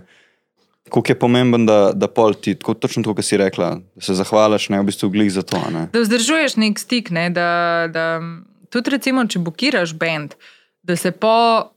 Koliko 0.89 1.11
je 1.11 1.19
pomemben, 1.19 1.65
da, 1.65 1.91
da 1.95 2.07
pol 2.07 2.33
ti, 2.33 2.53
tako, 2.55 2.73
točno 2.73 3.03
to, 3.03 3.15
kar 3.17 3.25
si 3.25 3.37
rekla, 3.37 3.71
da 3.95 4.01
se 4.05 4.13
zahvališ, 4.13 4.69
ne 4.69 4.79
v 4.79 4.85
bistvu 4.91 5.09
glih 5.09 5.31
za 5.33 5.41
to. 5.41 5.57
Ne. 5.73 5.87
Da 5.93 6.01
vzdržuješ 6.03 6.59
nek 6.61 6.79
stik, 6.79 7.09
ne, 7.09 7.29
da, 7.33 7.87
da 7.89 8.19
tudi 8.69 8.93
recimo, 8.93 9.23
če 9.25 9.41
bukiraš 9.41 9.95
bend, 9.97 10.35
da 10.85 10.95
se 10.95 11.09
po, 11.11 11.71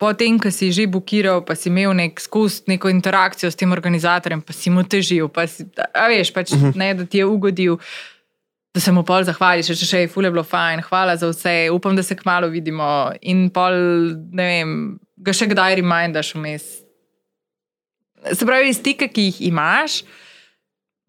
po 0.00 0.12
tem, 0.16 0.38
ko 0.40 0.48
si 0.50 0.70
že 0.72 0.86
bukiral, 0.88 1.42
pa 1.44 1.56
si 1.58 1.68
imel 1.68 1.92
nek 1.96 2.20
skus, 2.20 2.62
neko 2.70 2.88
interakcijo 2.88 3.50
s 3.52 3.60
tem 3.60 3.72
organizatorjem, 3.72 4.40
pa 4.40 4.56
si 4.56 4.72
mu 4.72 4.84
težil, 4.84 5.28
pa 5.28 5.44
si, 5.50 5.66
a 5.92 6.08
veš, 6.08 6.32
pač, 6.32 6.54
uh 6.56 6.62
-huh. 6.62 6.76
ne, 6.76 6.94
da 6.94 7.04
ti 7.04 7.20
je 7.20 7.26
ugodil. 7.26 7.76
Da 8.74 8.80
se 8.80 8.92
mu 8.92 9.04
pol 9.04 9.22
zahvališ, 9.22 9.66
če 9.66 9.86
še 9.86 9.98
je 10.00 10.08
fule 10.08 10.30
bilo 10.30 10.42
fajn, 10.42 10.82
hvala 10.82 11.16
za 11.16 11.28
vse, 11.28 11.70
upam, 11.70 11.96
da 11.96 12.02
se 12.02 12.16
kmalo 12.16 12.48
vidimo. 12.48 13.12
In 13.22 13.50
pol, 13.50 13.72
ne 14.32 14.44
vem, 14.44 14.98
ga 15.16 15.32
še 15.32 15.46
kdaj 15.46 15.74
remindaš 15.78 16.34
vmes. 16.34 16.83
Se 18.32 18.46
pravi, 18.46 18.72
stike, 18.74 19.08
ki 19.12 19.28
jih 19.28 19.40
imaš, 19.50 20.02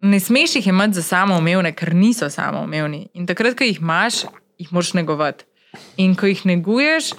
ne 0.03 0.19
smeš 0.19 0.57
jih 0.59 0.67
imeti 0.67 0.99
za 0.99 1.03
samoumevne, 1.03 1.71
ker 1.75 1.93
niso 1.95 2.29
samoumevni. 2.29 3.07
In 3.13 3.27
takrat, 3.29 3.55
ko 3.57 3.63
jih 3.63 3.79
imaš, 3.79 4.25
jih 4.59 4.73
moraš 4.75 4.93
negovati. 4.99 5.47
In 6.01 6.15
ko 6.15 6.27
jih 6.27 6.45
neguješ, 6.45 7.13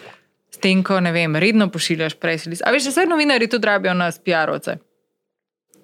s 0.52 0.60
tem, 0.60 0.82
ko 0.84 1.00
ne 1.00 1.12
vem, 1.12 1.36
redno 1.36 1.68
pošiljaš 1.72 2.16
preslis. 2.20 2.62
A 2.64 2.72
veš, 2.72 2.90
vse 2.92 3.06
novinari 3.08 3.48
tudi 3.52 3.68
rabijo 3.68 3.94
nas, 3.94 4.20
PR-ovce. 4.24 4.78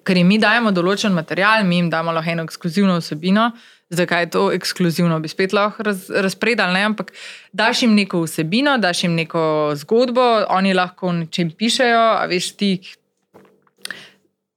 Ker 0.03 0.19
jim 0.19 0.27
mi 0.27 0.39
dajemo 0.41 0.73
določen 0.75 1.13
material, 1.15 1.63
mi 1.67 1.77
jim 1.79 1.89
damo 1.91 2.11
lahko 2.11 2.33
eno 2.33 2.43
ekskluzivno 2.47 2.97
vsebino, 2.99 3.51
zakaj 3.93 4.25
je 4.25 4.29
to 4.33 4.41
ekskluzivno, 4.55 5.19
bi 5.23 5.31
spet 5.31 5.53
lahko 5.55 5.85
raz, 5.87 6.09
razpredali, 6.09 6.75
ne? 6.75 6.81
ampak 6.89 7.13
daš 7.55 7.85
jim 7.85 7.93
neko 7.95 8.25
vsebino, 8.25 8.75
daš 8.83 9.05
jim 9.05 9.15
neko 9.15 9.45
zgodbo, 9.79 10.25
oni 10.57 10.73
lahko 10.75 11.11
o 11.11 11.15
nečem 11.21 11.53
pišejo, 11.55 12.03
a 12.17 12.25
veš 12.31 12.51
ti. 12.59 12.73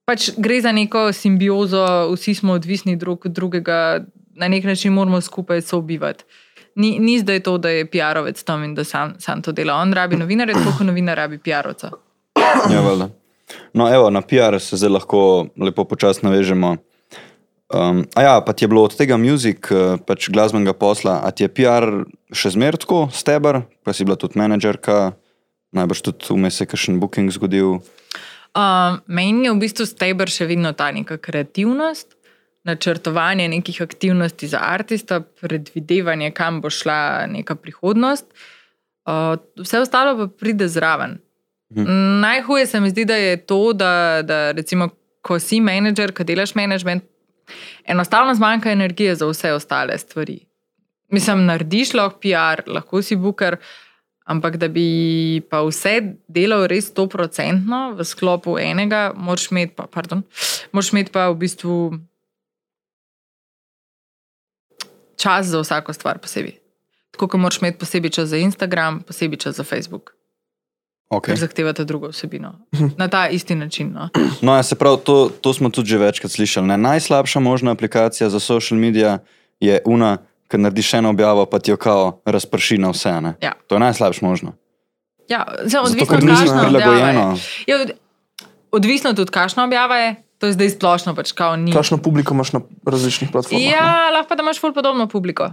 Pač 0.07 0.29
gre 0.39 0.61
za 0.63 0.71
neko 0.71 1.09
simbiozo, 1.11 1.83
vsi 2.13 2.37
smo 2.39 2.55
odvisni 2.55 2.95
drug 2.97 3.27
od 3.27 3.33
drugega, 3.35 4.05
na 4.39 4.49
nek 4.49 4.65
način 4.65 4.93
moramo 4.95 5.21
skupaj 5.21 5.63
sobivati. 5.67 6.25
Ni, 6.75 6.99
ni 7.01 7.19
zdaj 7.19 7.41
to, 7.43 7.57
da 7.59 7.73
je 7.75 7.89
PR-ovec 7.91 8.45
tam 8.45 8.63
in 8.65 8.75
da 8.75 8.85
sam, 8.85 9.17
sam 9.19 9.43
to 9.43 9.53
dela. 9.53 9.81
On 9.83 9.93
rabi 9.93 10.17
novinarje, 10.17 10.55
tako 10.55 10.77
kot 10.79 10.87
novinar 10.87 11.17
rabi 11.17 11.39
PR-ovca. 11.39 11.91
Ja, 12.71 12.81
valjda. 12.81 13.09
no, 13.73 13.89
evo, 13.95 14.11
na 14.11 14.23
PR 14.23 14.61
se 14.61 14.77
zdaj 14.77 14.95
lahko 14.95 15.47
lepo 15.59 15.85
počasno 15.85 16.31
navežemo. 16.31 16.77
Um, 17.75 18.05
a 18.15 18.23
ja, 18.23 18.39
pa 18.47 18.53
ti 18.53 18.65
je 18.65 18.69
bilo 18.69 18.85
od 18.87 18.95
tega 18.95 19.17
muzik, 19.19 19.73
eh, 19.75 19.97
pač 20.07 20.31
glasbenega 20.31 20.73
posla, 20.73 21.19
a 21.25 21.35
ti 21.35 21.43
je 21.43 21.51
PR 21.51 21.89
še 22.31 22.55
zmeraj 22.55 22.85
tako, 22.87 23.09
steber, 23.11 23.65
pa 23.83 23.91
si 23.91 24.07
bila 24.07 24.15
tudi 24.15 24.39
menedžerka, 24.39 25.17
najbrž 25.75 26.07
tudi 26.07 26.31
vmes 26.31 26.61
je 26.61 26.71
kakšen 26.71 27.03
booking 27.03 27.35
zgodil. 27.35 27.81
Uh, 27.81 28.07
meni 29.07 29.47
je 29.47 29.53
v 29.53 29.61
bistvu 29.61 29.87
stebr 29.87 30.31
še 30.33 30.47
vedno 30.49 30.73
ta 30.73 30.91
neka 30.95 31.19
kreativnost, 31.23 32.15
načrtovanje 32.67 33.49
nekih 33.49 33.83
aktivnosti 33.83 34.49
za 34.49 34.61
artista, 34.63 35.21
predvidevanje, 35.21 36.33
kam 36.35 36.61
bo 36.61 36.71
šla 36.71 37.27
neka 37.31 37.55
prihodnost. 37.55 38.27
Uh, 39.07 39.37
vse 39.63 39.81
ostalo 39.85 40.17
pa 40.19 40.27
pride 40.27 40.67
zraven. 40.69 41.19
Hmm. 41.75 42.21
Najhuje 42.21 42.67
se 42.67 42.81
mi 42.81 42.91
zdi, 42.91 43.05
da 43.05 43.17
je 43.17 43.37
to, 43.37 43.73
da, 43.73 44.23
da 44.23 44.51
recimo, 44.51 44.89
ko 45.23 45.39
si 45.39 45.61
menedžer, 45.61 46.13
ko 46.15 46.25
delaš 46.27 46.55
management, 46.55 47.05
enostavno 47.87 48.35
zmanjka 48.35 48.71
energije 48.71 49.15
za 49.15 49.27
vse 49.27 49.53
ostale 49.53 49.99
stvari. 49.99 50.41
Mislim, 51.11 51.45
narediš 51.47 51.95
lahko 51.95 52.19
PR, 52.23 52.63
lahko 52.67 53.03
si 53.03 53.17
booker, 53.17 53.57
ampak 54.27 54.59
da 54.59 54.69
bi 54.69 55.41
pa 55.51 55.63
vse 55.63 56.19
delal 56.29 56.67
res 56.71 56.91
stoprocentno 56.91 57.95
v 57.95 58.05
sklopu 58.05 58.59
enega, 58.59 59.13
moraš 59.15 59.51
imeti 59.55 59.75
pa, 59.79 59.87
pardon, 59.87 60.25
moraš 60.75 60.93
imeti 60.93 61.15
pa 61.15 61.31
v 61.31 61.39
bistvu 61.47 61.77
čas 65.17 65.47
za 65.47 65.63
vsako 65.63 65.95
stvar 65.95 66.19
posebej. 66.19 66.59
Tako 67.15 67.31
kot 67.33 67.41
moraš 67.41 67.63
imeti 67.63 67.79
posebej 67.79 68.19
čas 68.19 68.35
za 68.35 68.37
Instagram, 68.43 69.01
posebej 69.07 69.47
čas 69.47 69.57
za 69.57 69.65
Facebook, 69.65 70.17
Okay. 71.07 71.31
ker 71.31 71.39
zahtevate 71.39 71.85
drugo 71.87 72.09
vsebino. 72.11 72.67
Na 72.99 73.07
ta 73.09 73.29
isti 73.31 73.55
način. 73.55 73.93
No. 73.95 74.09
No, 74.43 74.57
ja, 74.57 74.63
se 74.63 74.75
pravi, 74.75 74.99
to, 75.05 75.31
to 75.41 75.53
smo 75.55 75.71
tudi 75.71 75.89
že 75.89 75.99
večkrat 75.99 76.33
slišali. 76.33 76.67
Ne? 76.67 76.77
Najslabša 76.77 77.41
možna 77.41 77.71
aplikacija 77.71 78.31
za 78.31 78.41
social 78.41 78.81
medije 78.81 79.19
je 79.61 79.81
una, 79.85 80.19
ki 80.49 80.59
narediš 80.59 80.95
eno 80.95 81.11
objavo, 81.11 81.47
pa 81.47 81.59
ti 81.59 81.71
jo 81.71 81.77
kao 81.77 82.21
razprši 82.25 82.79
na 82.79 82.91
vse. 82.91 83.21
Ne? 83.21 83.35
Ja. 83.41 83.53
To 83.67 83.75
je 83.75 83.81
najslabša 83.81 84.27
možno. 84.27 84.53
Ja, 85.29 85.45
Zato, 85.65 85.85
odvisno 85.85 86.07
ker 86.07 86.17
od 86.17 86.23
objave. 86.23 86.63
prilagojeno. 86.63 87.25
je. 87.31 87.41
Ja, 87.67 87.81
od- 87.81 87.93
odvisno 88.73 89.13
tudi, 89.13 89.31
kakšna 89.31 89.65
objava 89.65 89.97
je. 89.97 90.15
To 90.39 90.47
je 90.47 90.53
zdaj 90.53 90.71
splošno, 90.71 91.15
pač. 91.15 91.33
Kakšno 91.33 91.99
publiko 91.99 92.35
imaš 92.35 92.53
na 92.53 92.61
različnih 92.85 93.31
platformah? 93.33 93.63
ne? 93.63 93.71
Ja, 93.71 94.11
lahko 94.11 94.29
pa 94.29 94.35
da 94.35 94.43
imaš 94.43 94.61
podobno 94.61 95.09
publiko. 95.09 95.51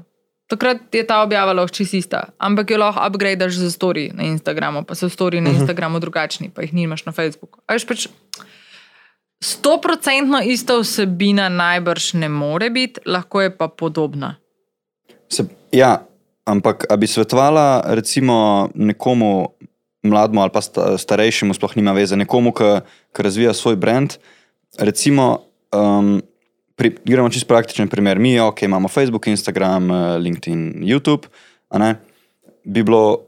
Takrat 0.48 0.78
je 0.92 1.08
ta 1.08 1.22
objava 1.22 1.54
lahko 1.54 1.72
čisto 1.72 1.98
ista, 1.98 2.24
ampak 2.38 2.70
jo 2.70 2.78
lahko 2.78 3.00
upgradeš 3.08 3.54
za 3.54 3.72
story 3.72 4.12
na 4.14 4.24
Instagramu, 4.24 4.84
pa 4.84 4.96
so 4.96 5.08
story 5.08 5.40
na 5.42 5.50
Instagramu 5.50 6.00
drugačni, 6.00 6.50
pa 6.50 6.62
jih 6.62 6.74
nimaš 6.74 7.06
na 7.06 7.12
Facebooku. 7.12 7.60
A 7.66 7.74
veš, 7.74 7.88
pač 7.88 8.08
stoprocentno 9.40 10.42
ista 10.44 10.78
vsebina 10.78 11.50
najbrž 11.50 12.14
ne 12.14 12.30
more 12.30 12.70
biti, 12.70 13.00
lahko 13.06 13.42
je 13.42 13.58
pa 13.58 13.68
podobna. 13.68 14.36
Se, 15.34 15.46
ja, 15.74 16.06
ampak 16.46 16.86
bi 16.98 17.08
svetovala 17.10 17.82
recimo 17.98 18.70
nekomu 18.76 19.50
mlademu 20.04 20.42
ali 20.42 20.52
pa 20.54 20.62
sta, 20.62 20.98
starejšemu, 20.98 21.56
sploh 21.56 21.74
nima 21.80 21.96
veze, 21.96 22.20
nekomu, 22.20 22.52
ki 22.54 23.24
razvija 23.24 23.54
svoj 23.56 23.80
brand. 23.80 24.14
Recimo, 24.78 25.48
um, 25.72 26.22
pri, 26.76 26.92
gremo 27.06 27.30
čisto 27.30 27.48
praktičen 27.48 27.88
primer. 27.88 28.20
Mi 28.20 28.36
okay, 28.40 28.66
imamo 28.66 28.88
Facebook, 28.88 29.28
Instagram, 29.28 29.92
eh, 29.92 30.18
LinkedIn, 30.18 30.84
YouTube. 30.84 31.32
a 31.70 31.94
Bi 32.64 32.84
bilo, 32.84 33.20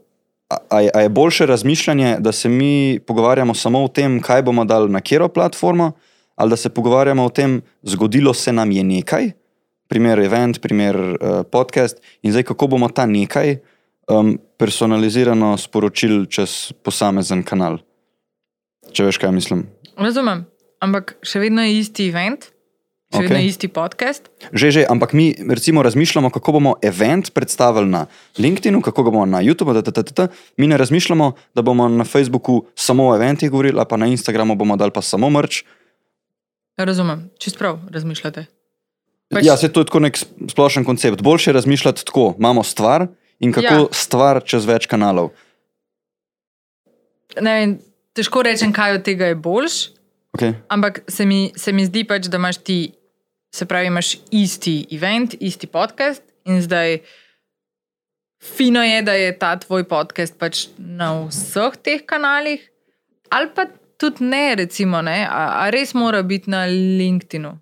a, 0.50 0.56
a 0.94 1.00
je 1.00 1.08
boljše 1.08 1.46
razmišljanje, 1.46 2.16
da 2.20 2.32
se 2.32 2.48
mi 2.48 3.00
pogovarjamo 3.06 3.54
samo 3.54 3.84
o 3.84 3.88
tem, 3.88 4.20
kaj 4.20 4.42
bomo 4.42 4.64
dali 4.64 4.90
na 4.90 5.00
katero 5.00 5.28
platformo, 5.28 5.92
ali 6.36 6.50
da 6.50 6.56
se 6.56 6.68
pogovarjamo 6.68 7.24
o 7.24 7.28
tem, 7.28 7.62
zgodilo 7.82 8.34
se 8.34 8.52
nam 8.52 8.70
je 8.72 8.84
nekaj, 8.84 9.30
primer 9.88 10.18
event, 10.18 10.60
primer 10.62 10.96
uh, 10.96 11.40
podcast, 11.50 12.00
in 12.22 12.32
zdaj 12.32 12.46
kako 12.50 12.66
bomo 12.66 12.88
ta 12.88 13.06
nekaj 13.06 13.58
um, 14.08 14.38
personalizirano 14.58 15.56
sporočili 15.58 16.26
čez 16.30 16.72
posamezen 16.82 17.42
kanal. 17.46 17.78
Če 18.92 19.08
veš, 19.08 19.20
kaj 19.20 19.34
mislim. 19.34 19.66
Razumem, 19.98 20.44
ampak 20.84 21.16
še 21.26 21.42
vedno 21.42 21.64
je 21.64 21.78
isti 21.80 22.08
event, 22.10 22.48
še 23.10 23.18
Okej. 23.18 23.26
vedno 23.26 23.38
je 23.42 23.50
isti 23.50 23.68
podcast. 23.72 24.30
Že, 24.52 24.70
že, 24.70 24.82
ampak 24.88 25.14
mi 25.16 25.30
recimo 25.34 25.82
razmišljamo, 25.82 26.30
kako 26.34 26.58
bomo 26.58 26.72
event 26.82 27.32
predstavili 27.34 27.90
na 27.90 28.06
LinkedIn, 28.38 28.78
kako 28.82 29.06
ga 29.06 29.14
bomo 29.14 29.26
na 29.26 29.42
YouTubu, 29.42 29.74
da, 29.76 29.82
da, 29.82 29.94
da, 29.94 30.02
da, 30.02 30.28
mi 30.56 30.70
ne 30.70 30.78
razmišljamo, 30.78 31.32
da 31.54 31.62
bomo 31.62 31.88
na 31.88 32.04
Facebooku 32.04 32.66
samo 32.74 33.10
o 33.10 33.16
eventih 33.16 33.50
govorili, 33.50 33.82
pa 33.88 33.96
na 33.96 34.10
Instagramu 34.10 34.56
bomo 34.56 34.76
dali 34.76 34.94
pa 34.94 35.02
samo 35.02 35.30
mrč. 35.30 35.64
Razumem, 36.76 37.30
čist 37.40 37.58
prav 37.58 37.80
razmišljate. 37.90 38.46
Pač-. 39.32 39.44
Ja, 39.46 39.56
se 39.56 39.72
to 39.72 39.82
je 39.82 39.88
tako 39.88 40.00
nek 40.00 40.14
sp- 40.18 40.50
splošen 40.50 40.84
koncept. 40.84 41.22
Boljše 41.22 41.50
je 41.50 41.58
razmišljati 41.58 42.04
tako, 42.06 42.34
imamo 42.38 42.62
stvar 42.62 43.06
in 43.38 43.52
kako 43.52 43.74
ja. 43.74 43.86
stvar 43.92 44.42
čez 44.44 44.64
več 44.66 44.86
kanalov. 44.86 45.32
Ne, 47.40 47.52
vem, 47.60 47.78
težko 48.16 48.42
rečem, 48.46 48.72
kaj 48.72 49.00
od 49.00 49.02
tega 49.04 49.32
je 49.32 49.34
boljš, 49.34 49.96
Okay. 50.36 50.52
ampak 50.68 51.00
se 51.08 51.24
mi, 51.24 51.52
se 51.56 51.72
mi 51.72 51.86
zdi 51.86 52.04
pač, 52.04 52.26
da 52.28 52.36
imaš 52.36 52.58
ti, 52.60 52.92
se 53.54 53.64
pravi, 53.64 53.86
imaš 53.88 54.18
isti 54.30 54.86
event, 54.92 55.32
isti 55.40 55.66
podcast 55.66 56.20
in 56.44 56.60
zdaj. 56.62 56.98
Fino 58.44 58.82
je, 58.84 59.02
da 59.02 59.14
je 59.16 59.30
ta 59.38 59.54
tvoj 59.56 59.86
podcast 59.88 60.36
pač 60.38 60.66
na 60.76 61.24
vseh 61.24 61.78
teh 61.80 62.04
kanalih, 62.04 62.60
ali 63.32 63.48
pa 63.54 63.64
tudi 63.96 64.28
ne, 64.28 64.54
recimo, 64.60 65.00
ne? 65.00 65.24
A, 65.24 65.64
a 65.64 65.70
res 65.72 65.94
mora 65.96 66.20
biti 66.22 66.52
na 66.52 66.66
LinkedInu. 66.68 67.56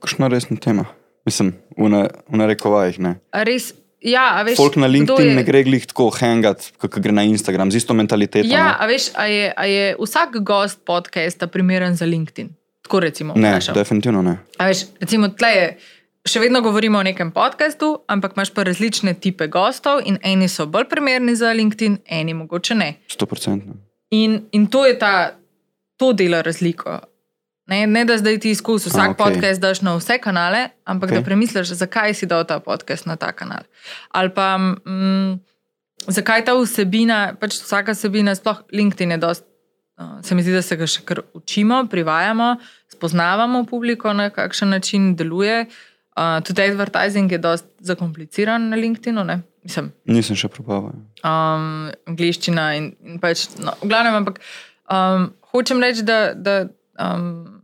Kakšna 0.00 0.28
resna 0.28 0.56
tema? 0.56 0.84
Mislim, 1.26 1.52
v 1.76 1.88
na- 1.88 2.08
v 2.24 2.36
narekovajih. 2.36 2.98
Ne. 2.98 3.20
Res, 3.32 3.74
ja, 4.00 4.42
veš, 4.42 4.56
Folk 4.56 4.76
na 4.76 4.86
LinkedIn 4.86 5.26
je- 5.26 5.34
ne 5.34 5.42
gre 5.42 5.62
glih 5.62 5.86
tako 5.86 6.10
hangat, 6.10 6.72
kot 6.78 6.98
gre 6.98 7.12
na 7.12 7.22
Instagram, 7.22 7.70
z 7.70 7.76
isto 7.76 7.94
mentaliteto. 7.94 8.48
Ja, 8.48 8.64
ne. 8.64 8.74
a 8.78 8.86
veš, 8.86 9.10
a 9.14 9.24
je, 9.24 9.52
a 9.52 9.64
je 9.64 9.96
vsak 9.96 10.38
gost 10.40 10.78
podcasta 10.84 11.46
primeren 11.46 11.94
za 11.94 12.06
LinkedIn? 12.06 12.48
Tako 12.82 13.00
recimo. 13.00 13.34
Ne, 13.36 13.50
vprašam. 13.50 13.74
definitivno 13.74 14.22
ne. 14.22 14.38
A 14.56 14.66
veš, 14.66 14.86
recimo, 15.00 15.28
tle 15.28 15.48
je, 15.48 15.66
še 16.24 16.40
vedno 16.40 16.60
govorimo 16.60 16.98
o 16.98 17.02
nekem 17.02 17.30
podkastu, 17.30 17.98
ampak 18.06 18.32
imaš 18.32 18.50
pa 18.50 18.62
različne 18.62 19.14
type 19.14 19.48
gostov 19.48 20.00
in 20.04 20.18
eni 20.22 20.48
so 20.48 20.66
bolj 20.66 20.88
primerni 20.88 21.36
za 21.36 21.52
LinkedIn, 21.52 21.98
eni 22.06 22.34
mogoče 22.34 22.74
ne. 22.74 22.94
100%. 23.08 23.74
In, 24.10 24.46
in 24.52 24.66
to 24.66 24.86
je 24.86 24.98
ta, 24.98 25.34
to 25.96 26.12
dela 26.12 26.40
razliko. 26.40 27.00
Ne, 27.68 27.86
ne 27.86 28.04
da 28.08 28.16
zdaj 28.18 28.38
ti 28.40 28.50
izkusi 28.50 28.88
vsak 28.88 29.10
okay. 29.10 29.16
podcast 29.16 29.60
daš 29.60 29.82
na 29.84 29.92
vse 29.96 30.18
kanale, 30.18 30.68
ampak 30.84 31.10
okay. 31.10 31.20
Da 31.20 31.22
premisliš, 31.22 31.74
zakaj 31.76 32.14
si 32.14 32.26
dal 32.26 32.46
ta 32.48 32.60
podcast 32.64 33.06
na 33.06 33.16
ta 33.16 33.32
kanal. 33.32 33.66
Ali 34.08 34.32
pa 34.32 34.56
mm, 34.58 35.36
zakaj 36.08 36.46
ta 36.48 36.54
vsebina, 36.56 37.34
pač 37.40 37.60
vsaka 37.60 37.92
vsebina, 37.92 38.34
sploh 38.34 38.62
LinkedIn 38.72 39.12
je 39.16 39.20
dost. 39.20 39.44
Uh, 39.98 40.22
se 40.22 40.34
mi 40.34 40.42
zdi, 40.46 40.54
da 40.54 40.62
se 40.62 40.76
ga 40.78 40.86
še 40.86 41.02
kar 41.04 41.20
učimo, 41.34 41.82
privajamo, 41.90 42.52
spoznavamo 42.94 43.64
publiko, 43.66 44.12
na 44.14 44.30
kakšen 44.30 44.70
način 44.70 45.12
deluje. 45.18 45.66
Uh, 46.16 46.38
tudi 46.46 46.62
advertising 46.62 47.32
je 47.32 47.38
dost 47.38 47.66
zakompliciran 47.82 48.68
na 48.70 48.78
LinkedInu. 48.78 49.24
Ne? 49.26 49.40
Mislim, 49.66 49.90
Nisem 50.06 50.38
še 50.38 50.48
probaval. 50.48 50.94
um, 51.26 51.90
angliščina 52.08 52.70
in, 52.78 52.92
in 53.04 53.20
pač, 53.20 53.48
no, 53.58 53.74
v 53.82 53.90
glavnem, 53.90 54.22
ampak 54.22 54.38
um, 54.86 55.32
hočem 55.52 55.82
reči, 55.82 56.06
da, 56.06 56.32
da 56.32 56.60
um, 56.96 57.57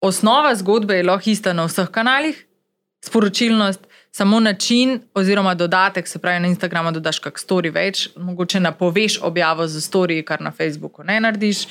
osnova 0.00 0.54
zgodbe 0.54 0.96
je 0.96 1.06
lahko 1.06 1.30
ista 1.30 1.52
na 1.52 1.66
vseh 1.66 1.88
kanalih, 1.90 2.46
sporočilnost, 3.04 3.86
samo 4.10 4.40
način 4.40 5.00
oziroma 5.14 5.54
dodatek, 5.54 6.08
se 6.08 6.18
pravi 6.18 6.40
na 6.40 6.48
Instagramu 6.48 6.92
dodaš 6.92 7.18
kak 7.18 7.38
story 7.38 7.72
več, 7.72 8.08
mogoče 8.16 8.60
napoveš 8.60 9.20
objavo 9.22 9.66
za 9.66 9.80
story, 9.80 10.22
kar 10.24 10.40
na 10.40 10.50
Facebooku 10.50 11.04
ne 11.04 11.20
narediš 11.20 11.66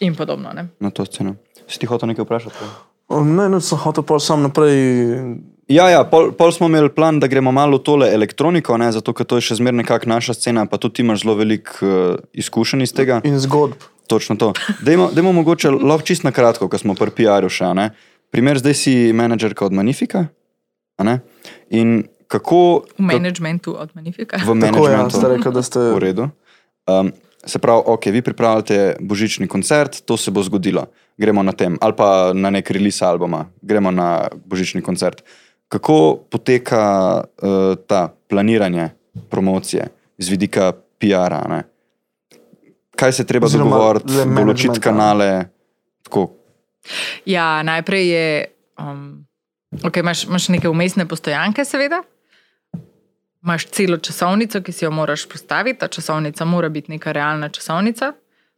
in 0.00 0.14
podobno. 0.14 0.52
Ne? 0.52 0.68
Na 0.80 0.90
to 0.90 1.04
sceno. 1.04 1.34
Si 1.68 1.78
ti 1.78 1.86
hotel 1.86 2.08
nekaj 2.08 2.24
vprašati? 2.24 2.68
Ne, 3.10 3.48
ne, 3.48 3.60
sem 3.60 3.78
hotel 3.78 4.04
pa 4.06 4.18
sam 4.18 4.42
naprej. 4.42 4.78
Ja, 5.68 5.88
ja 5.88 6.04
pol, 6.08 6.30
pol 6.36 6.52
smo 6.52 6.68
imeli 6.68 6.90
plan, 6.92 7.18
da 7.20 7.26
gremo 7.26 7.52
malo 7.52 7.78
tole 7.78 8.10
elektroniko, 8.12 8.76
ne, 8.80 8.90
zato 8.92 9.14
ker 9.16 9.26
to 9.26 9.40
je 9.40 9.48
še 9.48 9.58
zmeraj 9.60 9.80
nekako 9.80 10.10
naša 10.12 10.36
scena, 10.36 10.66
pa 10.68 10.78
tudi 10.80 10.98
ti 11.00 11.04
imaš 11.04 11.24
zelo 11.24 11.34
veliko 11.38 11.74
uh, 11.80 12.16
izkušenj 12.32 12.84
iz 12.84 12.92
tega. 12.96 13.20
In 13.24 13.38
zgodb. 13.40 13.82
Točno 14.06 14.36
to. 14.36 14.52
Dajmo, 14.84 15.10
dajmo 15.12 15.32
mogoče 15.32 15.70
lahko 15.70 16.04
čist 16.06 16.24
na 16.24 16.32
kratko, 16.32 16.68
ko 16.68 16.78
smo 16.78 16.94
pri 16.94 17.10
PR-u 17.10 17.48
še. 17.48 17.70
Primer, 18.34 18.58
zdaj 18.58 18.74
si 18.74 18.94
menedžerka 19.14 19.64
od 19.64 19.72
Manifika. 19.72 20.26
In 21.70 22.04
kako 22.28 22.84
V 22.98 23.02
managementu 23.02 23.76
od 23.78 23.90
Manifika. 23.94 24.36
v 24.36 24.60
Tako 24.60 24.88
je, 24.88 24.92
ja, 24.92 24.98
managementu 24.98 25.16
ste 25.16 25.28
rekel, 25.28 25.52
da 25.52 25.62
ste. 25.62 25.78
v 25.78 25.98
redu. 25.98 26.28
Um, 26.86 27.12
se 27.46 27.58
pravi, 27.58 27.82
ok, 27.86 28.06
vi 28.06 28.22
pripravljate 28.22 28.96
božični 29.00 29.48
koncert, 29.48 30.00
to 30.04 30.16
se 30.16 30.30
bo 30.30 30.42
zgodilo. 30.42 30.86
Gremo 31.16 31.42
na 31.42 31.52
tem, 31.52 31.78
ali 31.80 31.94
pa 31.96 32.32
na 32.34 32.50
nek 32.50 32.70
release 32.70 33.04
albuma, 33.04 33.46
gremo 33.62 33.90
na 33.90 34.28
božični 34.44 34.82
koncert. 34.82 35.22
Kako 35.68 36.26
poteka 36.30 36.82
uh, 37.22 37.78
ta 37.86 38.08
planiranje 38.28 38.90
promocije 39.30 39.88
z 40.18 40.28
vidika 40.28 40.72
PR-a? 40.98 41.62
Kaj 42.96 43.12
se 43.12 43.24
treba 43.26 43.48
dogovoriti, 43.48 44.06
določiti 44.06 44.28
managementa. 44.30 44.80
kanale? 44.80 45.28
Tako, 46.04 46.28
Ja, 47.24 47.62
najprej 47.62 48.08
je. 48.08 48.44
Um, 48.78 49.26
okay, 49.82 50.00
imaš, 50.00 50.24
imaš 50.24 50.48
neke 50.48 50.68
umestne 50.68 51.08
postojanke, 51.08 51.64
seveda. 51.64 52.02
Imáš 53.44 53.66
celo 53.76 53.96
časovnico, 53.96 54.60
ki 54.64 54.72
si 54.72 54.84
jo 54.84 54.90
moraš 54.90 55.26
postaviti. 55.28 55.78
Ta 55.80 55.88
časovnica 55.88 56.44
mora 56.44 56.68
biti 56.68 56.92
neka 56.92 57.12
realna 57.12 57.48
časovnica. 57.48 58.12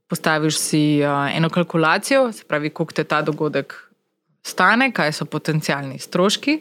Postaviš 0.09 0.59
si 0.59 0.83
uh, 1.03 1.27
eno 1.37 1.51
kalkulacijo, 1.51 2.33
se 2.33 2.45
pravi, 2.45 2.71
koliko 2.71 2.95
te 2.95 3.05
ta 3.05 3.23
dogodek 3.23 3.75
stane, 4.47 4.93
kaj 4.93 5.13
so 5.13 5.25
potencijalni 5.25 5.99
stroški. 5.99 6.61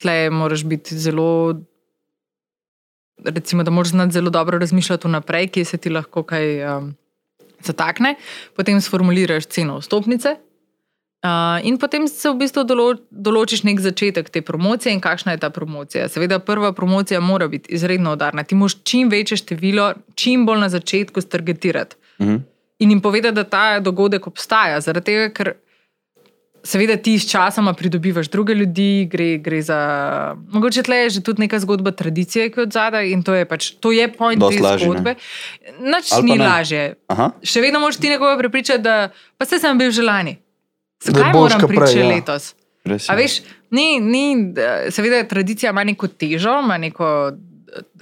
Tle 0.00 0.30
moraš 0.30 0.64
biti 0.64 0.98
zelo. 0.98 1.54
Recimo, 3.24 3.62
da 3.62 3.70
moraš 3.70 3.90
znati 3.90 4.12
zelo 4.12 4.30
dobro 4.30 4.58
razmišljati 4.58 5.08
vnaprej, 5.08 5.48
kje 5.48 5.64
se 5.64 5.76
ti 5.76 5.90
lahko 5.90 6.22
kaj 6.22 6.76
um, 6.76 6.94
zatakne. 7.64 8.14
Potem 8.56 8.80
sformuliraš 8.80 9.46
ceno 9.46 9.78
vstopnice, 9.78 10.36
Uh, 11.18 11.58
in 11.66 11.78
potem 11.78 12.06
se 12.06 12.30
v 12.30 12.38
bistvu 12.38 12.62
dolo, 12.62 12.92
določiš 13.10 13.64
nek 13.66 13.80
začetek 13.82 14.28
te 14.30 14.38
promocije 14.38 14.92
in 14.94 15.00
kakšna 15.02 15.34
je 15.34 15.40
ta 15.42 15.48
promocija. 15.50 16.06
Seveda, 16.08 16.38
prva 16.38 16.70
promocija 16.72 17.18
mora 17.20 17.48
biti 17.48 17.74
izredno 17.74 18.12
udarna. 18.12 18.44
Ti 18.46 18.54
moraš 18.54 18.76
čim 18.86 19.08
večje 19.10 19.36
število, 19.36 19.94
čim 20.14 20.46
bolj 20.46 20.60
na 20.60 20.68
začetku 20.68 21.20
stargetirati 21.20 21.96
mhm. 22.22 22.36
in 22.78 22.90
jim 22.90 23.00
povedati, 23.00 23.34
da 23.34 23.44
ta 23.44 23.80
dogodek 23.80 24.26
obstaja. 24.26 24.80
Zaradi 24.80 25.04
tega, 25.04 25.32
ker 25.34 25.52
seveda 26.68 26.96
ti 27.00 27.16
s 27.18 27.28
časoma 27.30 27.72
pridobivaš 27.72 28.28
druge 28.28 28.54
ljudi, 28.54 29.08
gre, 29.10 29.28
gre 29.42 29.62
za. 29.64 29.78
Mogoče 30.52 30.84
tle 30.86 30.96
je 30.96 31.10
že 31.16 31.22
tudi 31.24 31.46
neka 31.46 31.60
zgodba 31.64 31.90
tradicije, 31.96 32.50
ki 32.52 32.60
je 32.60 32.66
od 32.68 32.76
zadaj 32.76 33.10
in 33.12 33.22
to 33.24 33.34
je 33.34 33.48
pač, 33.48 33.70
to 33.80 33.92
je 33.92 34.08
point 34.12 34.40
Dosti 34.40 34.60
te 34.60 34.64
lažje, 34.64 34.90
zgodbe. 34.90 35.14
Nič 35.80 36.12
ni 36.22 36.36
ne. 36.36 36.44
lažje. 36.44 36.84
Aha, 37.08 37.32
Še 37.42 37.64
vedno 37.64 37.80
moraš 37.80 38.00
ti 38.02 38.12
nekoga 38.12 38.36
prepričati, 38.38 38.84
da 38.84 39.08
pa 39.38 39.48
se 39.48 39.58
sem 39.58 39.78
bil 39.78 39.90
že 39.90 40.04
lani. 40.04 40.38
Zakaj 41.04 41.32
moram 41.32 41.68
še 41.86 42.00
ja. 42.02 42.08
letos? 42.12 42.52
res. 42.88 43.08
A 43.10 43.16
veš, 43.18 43.40
ni, 43.74 44.00
ni, 44.00 44.24
seveda 44.94 45.22
tradicija 45.28 45.72
ima 45.74 45.84
neko 45.86 46.08
težo, 46.08 46.58
ima 46.64 46.78
neko, 46.80 47.10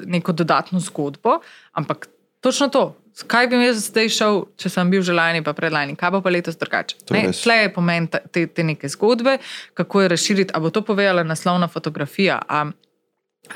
neko 0.06 0.32
dodatno 0.32 0.80
zgodbo, 0.80 1.40
ampak 1.78 2.08
točno 2.40 2.68
to. 2.72 2.86
Kaj 3.24 3.46
bi 3.48 3.56
jaz 3.64 3.78
zdaj 3.88 4.10
šel, 4.12 4.42
če 4.60 4.68
sem 4.68 4.90
bil 4.92 5.00
že 5.00 5.14
lani, 5.16 5.40
pa 5.44 5.54
predlani, 5.56 5.94
kaj 5.96 6.10
bo 6.12 6.20
pa 6.20 6.28
letos 6.28 6.58
drugače? 6.60 6.98
Tle 7.32 7.54
je 7.62 7.70
pomen 7.72 8.08
ta- 8.12 8.20
te, 8.20 8.46
te 8.46 8.62
neke 8.62 8.88
zgodbe, 8.92 9.38
kako 9.74 10.02
je 10.04 10.08
razširiti. 10.12 10.52
A 10.52 10.60
bo 10.60 10.68
to 10.70 10.82
povedala 10.84 11.24
naslovna 11.24 11.68
fotografija? 11.68 12.42
A 12.48 12.66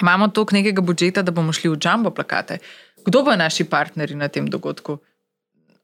imamo 0.01 0.29
toliko 0.29 0.57
nekega 0.57 0.81
budžeta, 0.81 1.23
da 1.23 1.31
bomo 1.31 1.53
šli 1.53 1.69
v 1.71 1.77
jumbo 1.77 2.11
plakate? 2.11 2.59
Kdo 3.05 3.23
bo 3.23 3.37
naši 3.37 3.65
partnerji 3.65 4.17
na 4.17 4.29
tem 4.29 4.47
dogodku? 4.49 4.99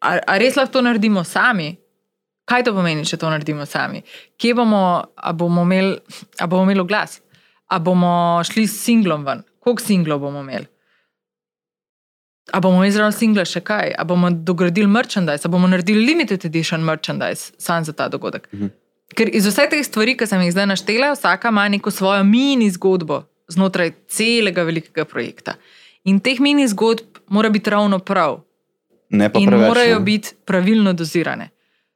A, 0.00 0.18
a 0.26 0.38
res 0.38 0.56
lahko 0.56 0.72
to 0.72 0.80
naredimo 0.80 1.24
sami? 1.24 1.76
Kaj 2.46 2.64
to 2.64 2.72
pomeni, 2.72 3.04
če 3.04 3.16
to 3.20 3.28
naredimo 3.28 3.66
sami? 3.66 4.02
Kje 4.38 4.54
bomo, 4.54 5.04
a 5.16 5.32
bomo 5.32 5.62
imeli, 5.66 5.98
a 6.40 6.46
bomo 6.46 6.62
imeli 6.64 6.86
glas? 6.86 7.20
A 7.68 7.78
bomo 7.78 8.40
šli 8.46 8.66
s 8.66 8.84
singlom 8.84 9.24
ven? 9.26 9.42
Koliko 9.60 9.82
singlov 9.82 10.20
bomo 10.22 10.40
imeli? 10.40 10.66
A 12.52 12.60
bomo 12.60 12.84
izravno 12.84 13.12
single 13.12 13.44
še 13.44 13.60
kaj? 13.60 13.94
A 13.98 14.04
bomo 14.04 14.30
dogradili 14.30 14.86
merchandise, 14.86 15.48
a 15.48 15.50
bomo 15.50 15.66
naredili 15.66 16.04
limited 16.06 16.44
edition 16.44 16.84
merchandise 16.84 17.52
sam 17.58 17.84
za 17.84 17.92
ta 17.92 18.08
dogodek? 18.08 18.48
Mhm. 18.54 18.66
Ker 19.16 19.30
iz 19.32 19.46
vseh 19.46 19.70
teh 19.70 19.84
stvari, 19.86 20.16
ki 20.18 20.26
sem 20.26 20.42
jih 20.42 20.52
zdaj 20.52 20.66
naštela, 20.66 21.12
vsaka 21.14 21.48
ima 21.48 21.68
neko 21.68 21.90
svojo 21.90 22.24
mini 22.24 22.70
zgodbo 22.70 23.22
znotraj 23.48 23.92
celega 24.08 24.62
velikega 24.66 25.04
projekta. 25.04 25.54
In 26.04 26.18
teh 26.20 26.40
mini 26.42 26.66
zgodb 26.68 27.22
mora 27.28 27.50
biti 27.50 27.70
ravno 27.70 27.98
prav 27.98 28.40
Ne 29.10 29.28
pa 29.32 29.38
in 29.38 29.46
preveč. 29.46 29.68
morajo 29.68 29.98
ne? 29.98 30.04
biti 30.04 30.34
pravilno 30.44 30.92
dozirane. 30.92 31.48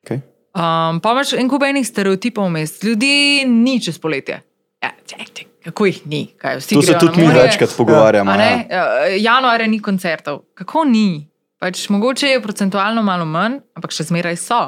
Okay. 0.04 0.20
Um, 0.54 1.00
pa 1.00 1.12
imaš 1.12 1.32
en 1.32 1.48
kup 1.48 1.62
enih 1.62 1.86
stereotipov 1.86 2.46
vmes. 2.46 2.82
Ljudje 2.82 3.46
ni 3.46 3.80
čez 3.82 3.98
poletje. 3.98 4.42
Ja, 4.82 4.90
ček, 5.06 5.30
ček, 5.34 5.46
kako 5.64 5.86
jih 5.86 6.00
ni? 6.06 6.22
Kaj, 6.38 6.60
vsi 6.60 6.74
To 6.74 6.82
se 6.82 6.96
tudi 7.00 7.20
mi 7.20 7.32
večkrat 7.34 7.74
pogovarjamo. 7.76 8.32
Ja. 8.32 8.50
Ja, 8.70 8.84
Januarja 9.16 9.66
ni 9.66 9.80
koncertov. 9.82 10.42
Kako 10.54 10.84
ni? 10.84 11.26
Pač, 11.60 11.88
mogoče 11.92 12.26
je 12.26 12.40
procentualno 12.40 13.02
malo 13.04 13.26
manj, 13.28 13.58
ampak 13.76 13.92
še 13.92 14.06
zmeraj 14.08 14.38
so. 14.40 14.60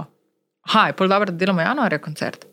Ha, 0.72 0.90
je 0.90 0.97
pol 0.99 1.09
dobro, 1.09 1.32
da 1.32 1.40
delamo 1.40 1.64
januarja 1.64 1.99
koncert, 2.03 2.45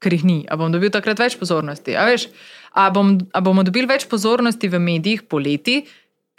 ker 0.00 0.14
jih 0.14 0.22
ni. 0.24 0.36
A 0.48 0.56
bom 0.56 0.72
dobil 0.72 0.92
takrat 0.94 1.18
več 1.20 1.34
pozornosti? 1.40 1.96
A, 1.98 2.06
veš, 2.08 2.28
a, 2.72 2.86
bom, 2.94 3.16
a 3.34 3.42
bomo 3.44 3.64
dobili 3.66 3.90
več 3.90 4.06
pozornosti 4.08 4.70
v 4.70 4.80
medijih 4.80 5.26
poleti, 5.28 5.82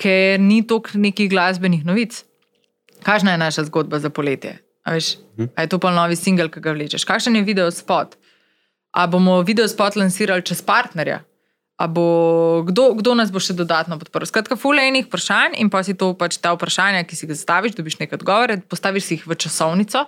ker 0.02 0.40
ni 0.42 0.64
toliko 0.68 0.98
nekih 1.04 1.30
glasbenih 1.32 1.84
novic? 1.86 2.24
Kakšna 3.06 3.36
je 3.36 3.42
naša 3.44 3.68
zgodba 3.68 4.00
za 4.02 4.10
poletje? 4.10 4.56
A, 4.88 4.96
veš, 4.96 5.18
a 5.52 5.66
je 5.66 5.70
to 5.70 5.82
pa 5.84 5.92
novi 5.94 6.18
singel, 6.18 6.50
ki 6.50 6.64
ga 6.64 6.74
vlečeš? 6.74 7.06
Kakšen 7.06 7.38
je 7.38 7.46
video 7.46 7.68
spot? 7.74 8.16
A 8.96 9.08
bomo 9.12 9.42
video 9.44 9.68
spot 9.68 9.98
lansirali 10.00 10.46
čez 10.48 10.62
partnerja? 10.64 11.20
A 11.76 11.88
bo, 11.92 12.64
kdo, 12.64 12.94
kdo 12.96 13.16
nas 13.20 13.28
bo 13.28 13.42
še 13.44 13.52
dodatno 13.52 13.98
podprl? 14.00 14.24
Skratka, 14.30 14.56
fule 14.56 14.86
enih 14.88 15.10
vprašanj 15.10 15.58
in 15.60 15.68
pa 15.68 15.82
si 15.84 15.92
to 16.00 16.14
pač 16.16 16.38
ta 16.40 16.54
vprašanja, 16.56 17.04
ki 17.04 17.18
si 17.20 17.26
jih 17.28 17.34
zastaviš, 17.36 17.76
dobiš 17.76 18.00
neke 18.00 18.16
odgovore, 18.16 18.62
postaviš 18.72 19.04
si 19.04 19.18
jih 19.18 19.26
v 19.28 19.36
časovnico. 19.36 20.06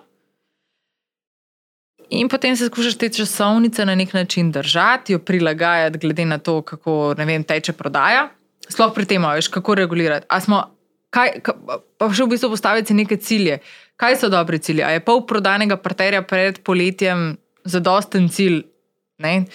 In 2.16 2.32
potem 2.32 2.56
se 2.56 2.70
skušaš 2.70 2.96
te 2.96 3.10
časovnice 3.12 3.84
na 3.84 3.98
nek 4.00 4.14
način 4.16 4.54
držati, 4.56 5.18
jo 5.18 5.20
prilagajati, 5.20 6.00
glede 6.00 6.26
na 6.26 6.38
to, 6.40 6.62
kako 6.62 7.12
vem, 7.20 7.44
teče 7.44 7.76
prodaja. 7.76 8.30
Sploh 8.70 8.96
pri 8.96 9.04
tem, 9.04 9.28
veš, 9.28 9.52
kako 9.52 9.76
regulirati. 9.76 10.28
A 10.32 10.40
smo, 10.40 10.62
kaj, 11.12 11.42
ka, 11.44 11.58
pa 12.00 12.08
še 12.08 12.24
v 12.24 12.32
bistvu 12.32 12.54
postaviti 12.56 12.96
neke 12.96 13.20
cilje. 13.20 13.60
Kaj 14.00 14.22
so 14.24 14.32
dobri 14.32 14.64
cilji? 14.64 14.88
A 14.88 14.96
je 14.96 15.04
pol 15.04 15.26
prodanega 15.28 15.76
parterja 15.76 16.24
pred 16.24 16.64
poletjem 16.64 17.34
zadosten 17.68 18.32
cilj? 18.32 18.64
Ne? 19.18 19.46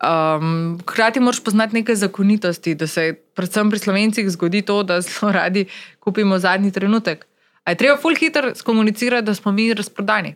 Um, 0.00 0.78
Hkrati 0.80 1.20
moraš 1.20 1.44
poznati 1.44 1.74
neke 1.74 1.94
zakonitosti, 1.94 2.74
da 2.74 2.86
se 2.86 3.14
predvsem 3.34 3.70
pri 3.70 3.78
slovencih 3.78 4.30
zgodi 4.30 4.62
to, 4.62 4.82
da 4.82 5.00
zelo 5.00 5.32
radi 5.40 5.66
kupimo 6.00 6.38
zadnji 6.38 6.72
trenutek. 6.72 7.26
A 7.64 7.70
je 7.70 7.76
treba 7.76 7.96
full 7.96 8.16
hitro 8.16 8.54
skomunicirati, 8.54 9.26
da 9.26 9.34
smo 9.34 9.52
mi 9.52 9.74
razprodani. 9.74 10.34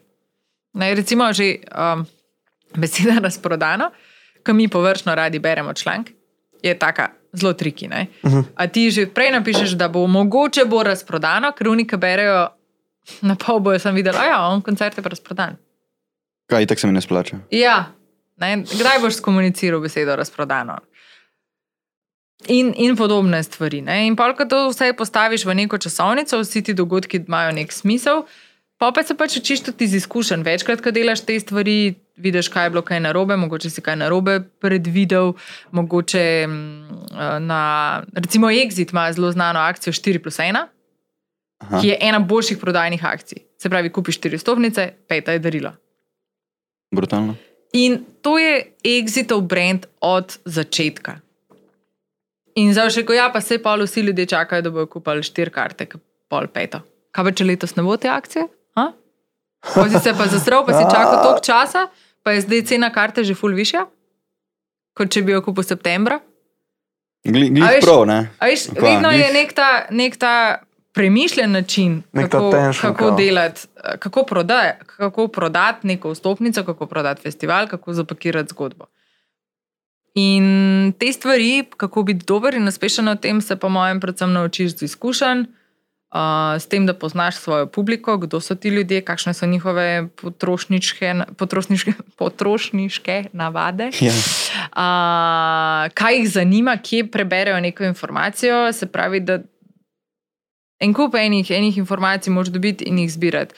Ne, 0.72 0.94
recimo, 0.94 1.32
že 1.32 1.56
um, 1.72 2.06
beseda 2.80 3.20
razprodano, 3.20 3.90
ki 4.44 4.52
mi 4.52 4.68
površno 4.68 5.14
radi 5.14 5.38
beremo 5.38 5.72
članek, 5.74 6.12
je 6.62 6.78
taka 6.78 7.08
zelo 7.32 7.52
triki. 7.52 7.86
Uh 7.86 8.32
-huh. 8.32 8.44
A 8.54 8.66
ti 8.66 8.90
že 8.90 9.06
prej 9.06 9.30
napišeš, 9.30 9.70
da 9.70 9.88
bo 9.88 10.06
mogoče 10.06 10.64
bo 10.64 10.82
razprodano, 10.82 11.52
ker 11.52 11.68
unike 11.68 11.96
berejo 11.96 12.48
na 13.20 13.36
pol 13.36 13.58
bojo, 13.60 13.78
sem 13.78 13.94
videl, 13.94 14.12
da 14.12 14.24
je 14.24 14.36
on 14.36 14.62
koncert 14.62 14.98
je 14.98 15.02
pa 15.02 15.08
razprodan. 15.08 15.56
Kaj, 16.46 16.66
tako 16.66 16.80
se 16.80 16.86
mi 16.86 16.92
ne 16.92 17.00
splača. 17.00 17.36
Ja, 17.50 17.92
ne, 18.36 18.56
kdaj 18.64 19.00
boš 19.02 19.20
skomuniciral 19.20 19.80
besedo 19.80 20.16
razprodano? 20.16 20.78
In, 22.48 22.74
in 22.76 22.96
podobne 22.96 23.42
stvari. 23.42 23.80
Ne? 23.80 24.06
In 24.06 24.16
pa, 24.16 24.28
ko 24.36 24.44
to 24.44 24.66
vse 24.68 24.92
postaviš 24.96 25.46
v 25.48 25.54
neko 25.62 25.78
časovnico, 25.80 26.42
vsi 26.42 26.62
ti 26.62 26.74
dogodki 26.76 27.22
imajo 27.24 27.54
nek 27.56 27.72
smisel, 27.72 28.24
pa 28.76 28.90
pa 28.92 29.04
se 29.06 29.16
pač 29.16 29.38
učiš 29.40 29.62
tudi 29.70 29.88
iz 29.88 29.94
izkušenj. 30.02 30.42
Večkrat, 30.44 30.82
ko 30.84 30.92
delaš 30.92 31.24
te 31.24 31.38
stvari, 31.40 31.94
vidiš, 32.20 32.50
kaj 32.52 32.66
je 32.66 32.74
bilo 32.74 32.82
kaj 32.84 33.00
narobe, 33.00 33.36
mogoče 33.40 33.70
si 33.70 33.80
kaj 33.80 33.96
narobe 34.02 34.40
predvidel, 34.60 35.32
mogoče 35.72 36.46
mm, 36.46 37.46
na. 37.46 37.62
Recimo, 38.12 38.52
Exit 38.52 38.92
ima 38.92 39.06
zelo 39.12 39.32
znano 39.32 39.60
akcijo 39.60 39.92
4 39.92 40.22
plus 40.22 40.38
1, 40.38 40.66
Aha. 41.58 41.80
ki 41.80 41.94
je 41.94 41.98
ena 42.00 42.18
boljših 42.18 42.58
prodajnih 42.58 43.06
akcij. 43.06 43.46
Se 43.62 43.70
pravi, 43.70 43.92
kupiš 43.92 44.20
4 44.20 44.38
stopnice, 44.38 44.90
peta 45.08 45.32
je 45.32 45.38
darilo. 45.38 45.72
Brutalno. 46.92 47.36
In 47.74 47.92
to 48.22 48.38
je 48.38 48.52
exitov 48.84 49.42
brand 49.42 49.86
od 50.00 50.38
začetka. 50.46 51.18
In 52.54 52.70
zdaj 52.70 52.90
še, 52.90 53.02
ko 53.02 53.12
ja, 53.12 53.26
pa 53.28 53.40
se 53.40 53.58
pa 53.58 53.74
vsi 53.74 54.00
ljudje 54.02 54.28
čakajo, 54.28 54.62
da 54.62 54.70
bodo 54.70 54.86
kupili 54.86 55.22
štiri 55.22 55.50
karte, 55.50 55.88
pol 56.30 56.46
peto. 56.48 56.84
Kaj 57.10 57.24
pa 57.24 57.32
če 57.32 57.44
letos 57.44 57.74
ne 57.74 57.82
bo 57.82 57.96
te 57.96 58.06
akcije? 58.08 58.44
Ha? 58.74 58.84
Ko 59.64 59.88
si 59.88 59.98
se 59.98 60.12
pa 60.12 60.26
zasral, 60.26 60.62
pa 60.62 60.72
si 60.72 60.84
čakal 60.84 61.18
toliko 61.18 61.42
časa, 61.42 61.88
pa 62.22 62.30
je 62.30 62.44
zdaj 62.44 62.62
cena 62.64 62.90
karte 62.90 63.24
že 63.24 63.34
ful 63.34 63.50
višja, 63.52 63.86
kot 64.94 65.10
če 65.10 65.22
bi 65.22 65.34
jo 65.34 65.42
kupil 65.42 65.64
septembra. 65.64 66.20
Veš- 67.24 67.82
prav, 67.82 68.04
ne? 68.04 68.18
A 68.38 68.46
Veš, 68.46 68.68
Kva, 68.68 68.84
vedno 68.84 69.10
je 69.10 69.18
glih- 69.18 69.34
nek 69.34 69.52
ta, 69.52 69.68
nek 69.90 70.16
ta 70.16 70.32
premišljen 70.94 71.52
način, 71.52 72.02
Nek 72.12 72.30
kako, 72.30 72.50
tension, 72.50 72.92
kako 72.94 73.08
kao. 73.08 73.16
delati, 73.16 73.60
kako 73.98 74.22
prodati, 74.22 74.84
kako 74.86 75.28
prodati 75.28 75.86
neko 75.86 76.10
vstopnico, 76.10 76.64
kako 76.64 76.86
prodati 76.86 77.22
festival, 77.22 77.68
kako 77.68 77.92
zapakirati 77.92 78.48
zgodbo. 78.48 78.86
In 80.14 80.92
te 80.98 81.12
stvari, 81.12 81.64
kako 81.76 82.02
biti 82.02 82.24
dober 82.26 82.54
in 82.54 82.68
uspešen 82.68 83.08
v 83.10 83.16
tem, 83.16 83.40
se 83.40 83.56
po 83.56 83.68
mojem, 83.68 84.00
predvsem 84.00 84.32
naučiš 84.32 84.76
z 84.76 84.82
izkušenj, 84.82 85.40
uh, 85.40 86.54
s 86.58 86.66
tem, 86.70 86.86
da 86.86 86.94
poznaš 86.94 87.36
svojo 87.36 87.66
publiko, 87.66 88.16
kdo 88.18 88.40
so 88.40 88.54
ti 88.54 88.68
ljudje, 88.68 89.00
kakšne 89.02 89.34
so 89.34 89.46
njihove 89.46 90.06
potrošniške, 90.22 91.14
potrošniške, 91.36 91.92
potrošniške 92.16 93.24
navade. 93.32 93.90
Ja. 94.00 94.12
Uh, 94.14 95.90
kaj 95.94 96.16
jih 96.18 96.30
zanima, 96.30 96.76
kje 96.76 97.10
preberejo 97.10 97.60
neko 97.60 97.84
informacijo, 97.84 98.72
se 98.72 98.86
pravi, 98.86 99.20
da 99.20 99.40
en 100.84 100.94
kup 100.94 101.16
enih, 101.18 101.50
enih 101.50 101.78
informacij 101.80 102.32
moš 102.32 102.52
dobiti 102.52 102.84
in 102.88 102.98
jih 103.02 103.12
zbirati. 103.12 103.54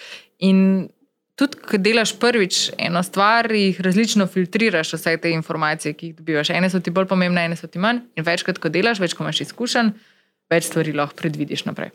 In 0.46 0.88
tudi, 1.36 1.58
ko 1.60 1.78
delaš 1.80 2.14
prvič 2.20 2.70
eno 2.78 3.02
stvar, 3.04 3.50
jih 3.52 3.80
različno 3.84 4.26
filtriraš, 4.26 4.94
vse 4.96 5.16
te 5.20 5.32
informacije, 5.34 5.94
ki 5.94 6.10
jih 6.10 6.16
dobivaš. 6.20 6.50
Ene 6.54 6.70
so 6.72 6.80
ti 6.80 6.90
bolj 6.94 7.08
pomembne, 7.10 7.44
ene 7.44 7.58
so 7.58 7.68
ti 7.68 7.82
manj. 7.82 8.04
In 8.16 8.24
večkrat, 8.26 8.60
ko 8.62 8.72
delaš, 8.72 9.02
več, 9.02 9.16
ko 9.16 9.26
imaš 9.26 9.42
izkušenj, 9.48 9.92
več 10.52 10.70
stvari 10.70 10.94
lahko 10.96 11.18
predvidiš 11.20 11.66
naprej. 11.68 11.92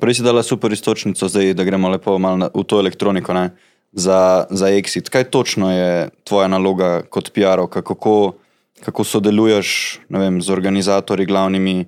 Prej 0.00 0.18
si 0.18 0.24
dala 0.26 0.42
super 0.44 0.72
istočnico, 0.72 1.28
zdaj 1.28 1.54
da 1.56 1.64
gremo 1.64 1.88
lepo 1.88 2.18
na- 2.18 2.50
v 2.52 2.64
to 2.64 2.80
elektroniko. 2.80 3.32
Ne? 3.34 3.50
Za, 3.92 4.46
za 4.50 4.66
Exit. 4.70 5.08
Kaj 5.10 5.24
točno 5.34 5.72
je 5.72 6.10
tvoja 6.24 6.48
naloga 6.48 7.02
kot 7.02 7.32
PR-ovka, 7.34 7.82
kako, 7.82 8.34
kako 8.84 9.04
sodeluješ 9.04 9.98
vem, 10.08 10.42
z 10.42 10.50
organizatorji 10.50 11.26
glavnimi, 11.26 11.86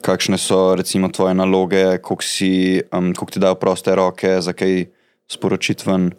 kakšne 0.00 0.38
so 0.38 0.74
recimo 0.74 1.08
tvoje 1.08 1.34
naloge, 1.34 1.98
koliko, 1.98 2.22
si, 2.22 2.82
um, 2.92 3.12
koliko 3.14 3.32
ti 3.32 3.42
dajo 3.42 3.54
proste 3.54 3.94
roke, 3.94 4.40
za 4.40 4.52
kaj 4.52 4.86
sporočiti 5.30 5.86
ven. 5.86 6.10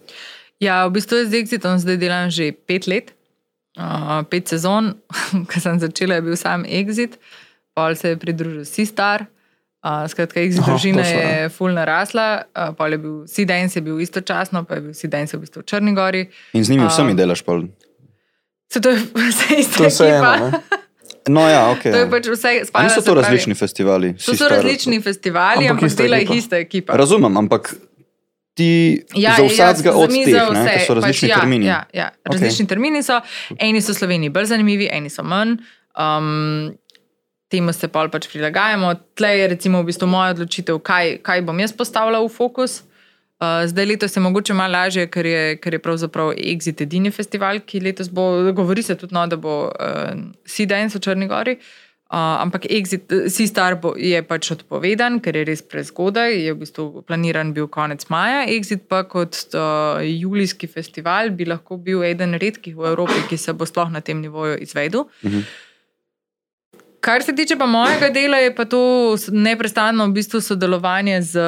Ja, 0.60 0.86
v 0.88 0.96
bistvu 0.96 1.26
z 1.28 1.42
Exitom 1.44 1.80
zdaj 1.80 1.98
delam 2.00 2.32
že 2.32 2.52
pet 2.56 2.88
let, 2.88 3.12
uh, 3.78 4.24
pet 4.30 4.48
sezon. 4.48 4.96
Ko 5.50 5.60
sem 5.60 5.80
začela, 5.80 6.20
je 6.20 6.26
bil 6.26 6.38
sam 6.40 6.64
Exit, 6.64 7.20
pol 7.76 7.96
se 7.96 8.16
je 8.16 8.20
pridružil 8.20 8.66
Sistar. 8.66 9.28
Uh, 9.86 10.08
skratka, 10.10 10.42
Exit 10.42 10.64
Oh, 10.66 10.74
družina 10.74 11.04
so, 11.06 11.14
je 11.14 11.50
fulno 11.54 11.84
rasla, 11.86 12.48
uh, 12.58 12.72
pol 12.74 12.96
je 12.96 12.98
bil 12.98 13.16
Sidens, 13.30 13.76
je 13.76 13.84
bil 13.86 14.00
istočasno, 14.02 14.64
pa 14.66 14.80
je 14.80 14.88
bil 14.88 14.94
Sidens 14.98 15.36
v 15.36 15.44
bistvu 15.44 15.62
v 15.62 15.70
Črnigori. 15.70 16.24
In 16.58 16.66
z 16.66 16.74
njimi 16.74 16.88
A. 16.88 16.90
vsemi 16.90 17.14
delaš 17.14 17.46
pol. 17.46 17.68
Se 18.72 18.82
to 18.82 18.90
je 18.90 18.98
vse 19.30 19.60
ista 19.62 19.78
To 19.78 19.84
je 19.84 19.94
vse 19.94 20.10
eno. 20.10 20.52
ne. 21.28 21.34
No, 21.34 21.50
ja, 21.50 21.70
ok. 21.72 21.84
To 21.84 21.98
je 21.98 22.10
pač 22.10 22.30
vse, 22.30 22.54
spada, 22.66 22.84
niso 22.86 23.02
se 23.02 23.06
to 23.06 23.14
pravi- 23.14 23.24
različni 23.24 23.56
festivali? 23.56 24.14
To 24.26 24.36
so 24.36 24.50
različni 24.50 25.02
festivali, 25.02 25.68
Ampak 25.68 25.84
ampak, 25.84 25.98
dela 25.98 26.18
jih 26.18 26.32
ista 26.38 26.58
ekipa. 26.58 26.98
Razumem, 26.98 27.38
ampak 27.38 27.74
ti 28.56 29.04
ja, 29.16 29.36
za 29.38 29.44
vsakega 29.44 29.92
za 29.92 29.98
od 29.98 30.10
teh, 30.10 30.32
za 30.32 30.46
ne, 30.54 30.62
vse, 30.62 30.72
ker 30.72 30.88
so 30.88 30.94
različni 30.94 31.30
pač, 31.30 31.40
termini. 31.40 31.66
Ja, 31.66 31.84
ja, 31.94 32.08
ja. 32.08 32.32
Različni 32.32 32.66
okay. 32.66 32.70
termini 32.70 33.04
so, 33.04 33.20
eni 33.60 33.82
so 33.82 33.94
Sloveniji 33.94 34.30
bolj 34.30 34.46
zanimivi, 34.54 34.90
eni 34.92 35.10
so 35.10 35.24
manj. 35.24 35.58
Um, 35.96 36.76
temu 37.52 37.74
se 37.74 37.88
pač 37.88 38.28
prilagajamo. 38.32 38.94
Tle 39.16 39.32
je 39.40 39.48
recimo 39.48 39.82
v 39.82 39.92
bistvu 39.92 40.08
moja 40.08 40.34
odločitev, 40.36 40.80
kaj, 40.80 41.18
kaj 41.24 41.44
bom 41.48 41.60
jaz 41.60 41.76
postavila 41.76 42.24
v 42.24 42.32
fokus. 42.32 42.82
Uh, 43.46 43.68
zdaj 43.68 43.86
letos 43.86 44.16
je 44.16 44.22
mogoče 44.22 44.54
malo 44.54 44.74
lažje, 44.74 45.08
ker 45.12 45.26
je, 45.26 45.58
ker 45.62 45.74
je 45.74 45.80
pravzaprav 45.80 46.32
Exit 46.38 46.82
edini 46.82 47.12
festival, 47.12 47.60
ki 47.66 47.80
letos 47.80 48.10
bo, 48.10 48.52
govori 48.56 48.84
se 48.84 48.96
tudi, 48.96 49.14
no, 49.14 49.28
da 49.28 49.38
bo 49.38 49.66
uh, 49.68 50.14
Sea-Dance 50.46 50.98
v 50.98 51.02
Črni 51.06 51.28
Gori. 51.28 51.58
Uh, 52.06 52.18
ampak 52.42 52.68
Exit, 52.70 53.10
Sea-Star 53.34 53.76
bo- 53.82 53.96
je 53.98 54.22
pač 54.24 54.52
odpovedan, 54.54 55.20
ker 55.20 55.36
je 55.36 55.46
res 55.50 55.62
prezgodaj, 55.66 56.36
je 56.38 56.54
v 56.54 56.60
bistvu 56.62 57.02
planiran 57.08 57.50
bil 57.54 57.68
konec 57.68 58.06
maja. 58.14 58.44
Exit 58.48 58.86
pa 58.88 59.04
kot 59.10 59.40
uh, 59.58 60.02
julijski 60.06 60.70
festival 60.70 61.34
bi 61.36 61.50
lahko 61.50 61.78
bil 61.82 62.06
eden 62.06 62.38
redkih 62.40 62.78
v 62.78 62.92
Evropi, 62.94 63.26
ki 63.30 63.38
se 63.42 63.54
bo 63.54 63.66
sploh 63.66 63.90
na 63.92 64.02
tem 64.06 64.22
nivoju 64.22 64.62
izvedel. 64.62 65.10
Kar 67.06 67.22
se 67.22 67.36
tiče 67.38 67.58
pa 67.58 67.66
mojega 67.70 68.10
dela, 68.10 68.38
je 68.42 68.54
pa 68.56 68.66
to 68.66 68.80
neprestano 69.30 70.08
v 70.08 70.16
bistvu 70.16 70.42
sodelovanje 70.42 71.20
z, 71.22 71.44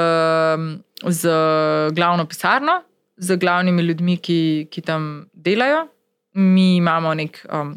z 1.06 1.30
glavno 1.94 2.26
pisarno, 2.26 2.82
z 3.18 3.38
glavnimi 3.38 3.84
ljudmi, 3.84 4.18
ki, 4.18 4.68
ki 4.72 4.82
tam 4.82 5.28
delajo. 5.34 5.88
Mi 6.34 6.76
imamo 6.78 7.14
nek, 7.14 7.46
um, 7.54 7.72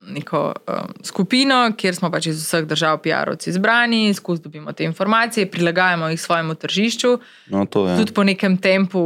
neko 0.00 0.52
um, 0.68 0.92
skupino, 1.04 1.72
kjer 1.76 1.94
smo 1.94 2.10
pač 2.10 2.30
iz 2.30 2.42
vseh 2.44 2.66
držav 2.68 3.00
PR-ovci 3.04 3.50
izbrani, 3.50 4.14
skozi 4.14 4.42
dobimo 4.42 4.72
te 4.72 4.84
informacije, 4.84 5.50
prilagajamo 5.50 6.08
jih 6.08 6.20
svojemu 6.20 6.54
tržišču 6.54 7.18
No, 7.50 7.66
to 7.66 7.88
je. 7.88 7.96
tudi 7.98 8.12
po 8.12 8.24
nekem 8.24 8.56
tempu, 8.56 9.02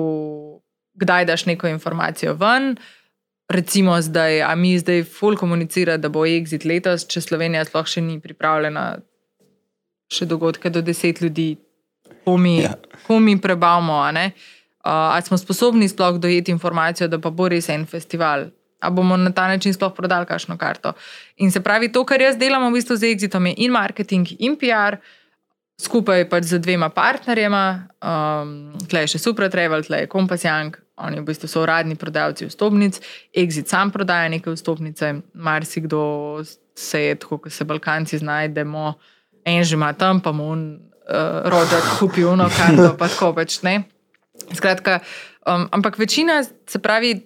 kdaj 0.94 1.24
daš 1.24 1.46
neko 1.46 1.68
informacijo 1.68 2.34
ven. 2.34 2.76
Recimo, 3.48 4.00
zdaj, 4.00 4.42
a 4.42 4.54
mi 4.54 4.78
zdaj 4.78 5.02
full 5.04 5.36
komunicira, 5.36 5.96
da 5.96 6.08
bo 6.08 6.24
exit 6.24 6.64
letos, 6.64 7.04
če 7.06 7.20
Slovenija 7.20 7.64
sploh 7.64 7.86
še 7.86 8.00
ni 8.00 8.20
pripravljena, 8.20 8.98
še 10.12 10.26
dogodke 10.26 10.70
do 10.70 10.80
deset 10.82 11.20
ljudi, 11.20 11.56
ko 12.24 12.36
mi, 12.36 12.62
Ja. 12.62 12.74
ko 13.06 13.20
mi 13.20 13.36
prebavimo. 13.40 14.00
Uh, 14.02 14.30
ali 14.84 15.22
smo 15.22 15.38
sposobni 15.38 15.88
sploh 15.88 16.18
dojeti 16.20 16.50
informacijo, 16.52 17.08
da 17.08 17.18
pa 17.18 17.30
bo 17.30 17.48
res 17.48 17.68
en 17.68 17.86
festival? 17.86 18.50
A 18.80 18.90
bomo 18.90 19.16
na 19.16 19.30
ta 19.32 19.48
način 19.48 19.72
sploh 19.74 19.92
prodali 19.96 20.26
kakšno 20.26 20.56
karto? 20.58 20.92
In 21.36 21.50
se 21.50 21.60
pravi, 21.60 21.92
to, 21.92 22.04
kar 22.04 22.20
jaz 22.20 22.36
delam 22.36 22.66
v 22.68 22.74
bistvu 22.76 22.96
z 22.96 23.14
Exitom, 23.14 23.46
je 23.46 23.54
in 23.56 23.72
marketing, 23.72 24.28
in 24.38 24.56
PR, 24.60 24.98
skupaj 25.80 26.28
pač 26.28 26.44
z 26.44 26.58
dvema 26.60 26.88
partnerjema, 26.92 27.88
um, 28.04 28.50
tle 28.88 29.00
je 29.06 29.14
še 29.14 29.18
Super 29.18 29.48
Travel, 29.50 29.82
tle 29.82 30.04
je 30.04 30.10
Compass 30.12 30.44
Young, 30.44 30.76
oni 31.00 31.18
v 31.20 31.24
bistvu 31.26 31.48
so 31.48 31.62
uradni 31.64 31.96
prodajalci 31.98 32.46
vstopnic, 32.46 33.00
Exit 33.34 33.66
sam 33.72 33.90
prodaja 33.90 34.28
neke 34.28 34.52
vstopnice, 34.52 35.14
marsikdo 35.34 36.44
se 36.76 37.00
je, 37.08 37.14
tako 37.14 37.38
kot 37.38 37.52
se 37.52 37.64
Balkanci 37.64 38.18
znajdemo, 38.18 38.94
en 39.44 39.64
že 39.64 39.74
ima 39.74 39.92
tam, 39.92 40.20
pa 40.20 40.30
mu 40.32 40.52
uh, 41.08 41.50
rođak 41.50 41.98
kupi 41.98 42.24
uno 42.24 42.48
karto, 42.56 42.96
pa 42.98 43.08
tako 43.08 43.32
pač 43.34 43.62
ne. 43.62 43.82
Skratka, 44.54 44.98
um, 45.46 45.68
ampak 45.70 45.98
večina, 45.98 46.42
se 46.44 46.78
pravi, 46.78 47.20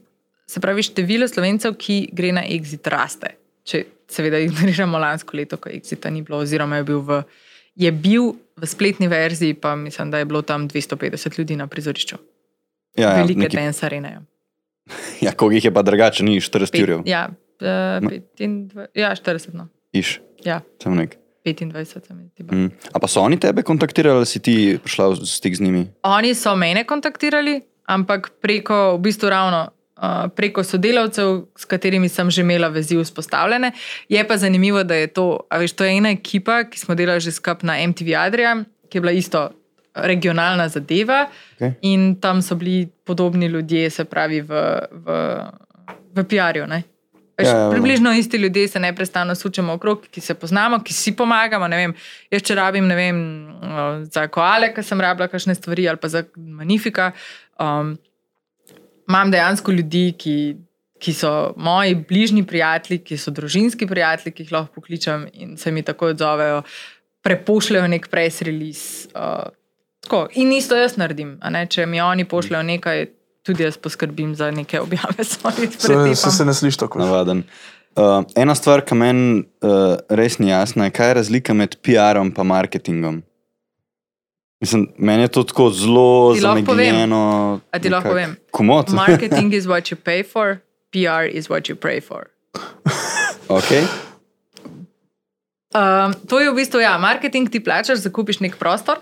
se 0.46 0.60
pravi, 0.60 0.82
število 0.82 1.28
slovencev, 1.28 1.74
ki 1.80 2.08
gre 2.12 2.32
na 2.32 2.44
exit, 2.44 2.86
raste. 2.90 3.34
Če 3.64 3.84
seveda 4.08 4.38
ignoriramo 4.40 4.98
lansko 4.98 5.36
leto, 5.36 5.56
ko 5.56 5.72
exita 5.72 6.10
ni 6.10 6.22
bilo, 6.22 6.42
oziroma 6.44 6.80
je 6.80 6.84
bil 6.88 7.00
v, 7.04 7.22
je 7.76 7.92
bil 7.92 8.32
v 8.56 8.66
spletni 8.66 9.08
verziji, 9.08 9.54
pa 9.54 9.76
mislim, 9.76 10.10
da 10.10 10.18
je 10.18 10.28
bilo 10.28 10.42
tam 10.42 10.68
250 10.68 11.38
ljudi 11.38 11.56
na 11.56 11.66
prizorišču. 11.66 12.16
ja, 12.96 13.10
ja, 13.10 13.16
Velike 13.22 13.40
neki, 13.40 13.56
dance 13.56 13.86
arene. 13.86 14.20
ja, 15.24 15.32
koliko 15.32 15.54
jih 15.54 15.64
je 15.64 15.74
pa 15.74 15.82
drugače, 15.82 16.24
ni 16.24 16.40
40 16.40 16.82
ur. 16.82 17.02
Ja, 17.06 17.28
uh, 17.28 17.36
No. 18.00 18.10
25, 18.38 18.86
ja, 18.94 19.14
40. 19.16 19.54
No. 19.54 19.68
Iš, 19.92 20.20
Ja, 20.46 20.60
tam 20.78 20.94
nek. 20.98 21.16
25 21.54 21.84
se 21.84 22.14
mi 22.14 22.28
zdi. 22.28 22.44
Mm. 22.52 22.70
A 22.92 22.98
pa 22.98 23.08
so 23.08 23.20
oni 23.20 23.38
tebe 23.40 23.62
kontaktirali, 23.62 24.16
ali 24.16 24.26
si 24.26 24.40
ti 24.40 24.78
prišla 24.82 25.08
v 25.08 25.26
stik 25.26 25.56
z 25.56 25.60
njimi? 25.60 25.86
Oni 26.02 26.34
so 26.34 26.56
mene 26.56 26.84
kontaktirali, 26.84 27.60
ampak 27.86 28.30
preko, 28.40 28.96
v 28.96 29.00
bistvu 29.08 29.30
ravno 29.30 29.68
uh, 29.98 30.28
preko 30.34 30.64
sodelavcev, 30.64 31.44
s 31.56 31.64
katerimi 31.64 32.08
sem 32.08 32.30
že 32.30 32.42
imela 32.42 32.68
vezi 32.68 32.96
vzpostavljene. 32.96 33.72
Je 34.08 34.24
pa 34.28 34.36
zanimivo, 34.36 34.84
da 34.84 34.94
je 34.94 35.06
to, 35.06 35.40
veš, 35.50 35.72
to 35.72 35.84
je 35.84 35.96
ena 35.96 36.10
ekipa, 36.10 36.64
ki 36.64 36.78
smo 36.78 36.94
delali 36.94 37.20
že 37.20 37.32
skupaj 37.32 37.66
na 37.66 37.78
MTV 37.86 38.14
Adria, 38.16 38.64
ki 38.88 38.98
je 38.98 39.00
bila 39.00 39.12
isto 39.12 39.50
regionalna 39.94 40.68
zadeva 40.68 41.26
Okej. 41.56 41.72
in 41.82 42.14
tam 42.20 42.42
so 42.42 42.54
bili 42.54 42.88
podobni 43.04 43.46
ljudje, 43.46 43.90
se 43.90 44.04
pravi 44.04 44.40
v, 44.40 44.54
v, 44.92 45.16
v 46.14 46.24
PR-ju. 46.24 46.66
Veš, 47.38 47.46
Ja, 47.46 47.54
ja, 47.54 47.64
ja, 47.64 47.70
približno 47.70 48.12
isti 48.12 48.36
ljudje 48.36 48.68
se 48.68 48.80
neprestano 48.80 49.34
sučemo 49.34 49.72
okrog, 49.72 50.06
ki 50.10 50.20
se 50.20 50.34
poznamo, 50.34 50.80
ki 50.82 50.92
si 50.92 51.16
pomagamo. 51.16 51.68
vem, 51.68 51.94
Jaz, 52.30 52.42
če 52.42 52.54
rabim 52.54 52.88
vem, 52.88 53.20
za 54.10 54.26
koale, 54.26 54.72
ki 54.74 54.82
sem 54.82 55.00
rabila 55.00 55.28
kakšne 55.28 55.54
stvari, 55.54 55.88
ali 55.88 56.00
pa 56.02 56.08
za 56.08 56.24
Manifika, 56.36 57.12
um, 57.60 57.94
imam 59.08 59.30
dejansko 59.30 59.72
ljudi, 59.72 60.14
ki, 60.18 60.56
ki 60.98 61.14
so 61.14 61.52
moji 61.56 61.94
bližnji 62.08 62.42
prijatelji, 62.46 62.98
ki 62.98 63.18
so 63.18 63.30
družinski 63.30 63.86
prijatelji, 63.86 64.34
ki 64.34 64.42
jih 64.42 64.52
lahko 64.52 64.80
pokličem 64.80 65.28
in 65.32 65.56
se 65.56 65.70
mi 65.70 65.82
tako 65.82 66.10
odzovejo, 66.16 66.62
prepošljajo 67.22 67.86
nek 67.88 68.10
press 68.10 68.42
release. 68.42 69.08
Uh, 69.14 69.46
tako. 70.02 70.26
in 70.34 70.52
isto 70.52 70.74
jaz 70.76 70.96
naredim. 70.96 71.38
Če 71.70 71.86
mi 71.86 72.00
oni 72.00 72.24
pošljajo 72.24 72.66
nekaj, 72.66 73.06
tudi 73.48 73.64
jaz 73.64 73.78
poskrbim 73.80 74.34
za 74.36 74.50
neke 74.50 74.80
objave 74.80 75.24
svojih 75.24 75.70
Se, 75.78 76.14
se, 76.14 76.30
se 76.30 76.44
ne 76.44 76.54
sliši 76.54 76.78
tako. 76.78 76.98
Navaden. 76.98 77.42
Uh, 77.96 78.22
ena 78.36 78.54
stvar, 78.54 78.84
ki 78.86 78.94
meni 78.94 79.40
uh, 79.64 79.96
res 80.08 80.36
ni 80.38 80.52
jasna, 80.52 80.86
je, 80.86 80.94
kaj 80.94 81.08
je 81.10 81.14
razlika 81.22 81.56
med 81.56 81.78
PR-om 81.82 82.30
in 82.30 82.46
marketingom. 82.46 83.22
Mislim, 84.60 84.88
meni 84.98 85.22
je 85.22 85.28
to 85.28 85.42
tako 85.42 85.70
zelo 85.70 86.34
zamegljeno. 86.34 87.60
A 87.70 87.78
ti 87.78 87.90
lahko 87.90 88.12
povem? 88.12 88.36
Komot. 88.50 88.92
Marketing 89.06 89.54
is 89.54 89.66
what 89.66 89.90
you 89.90 89.96
pay 89.96 90.22
for, 90.22 90.60
PR 90.92 91.26
is 91.30 91.48
what 91.48 91.70
you 91.70 91.76
pray 91.76 92.00
for. 92.00 92.28
okay. 93.48 93.86
Um, 95.74 96.14
to 96.28 96.40
je 96.40 96.50
v 96.50 96.54
bistvu, 96.54 96.80
ja, 96.80 96.98
marketing 96.98 97.50
ti 97.50 97.60
plačaš, 97.60 98.04
zakupiš 98.04 98.40
nek 98.40 98.56
prostor, 98.60 99.00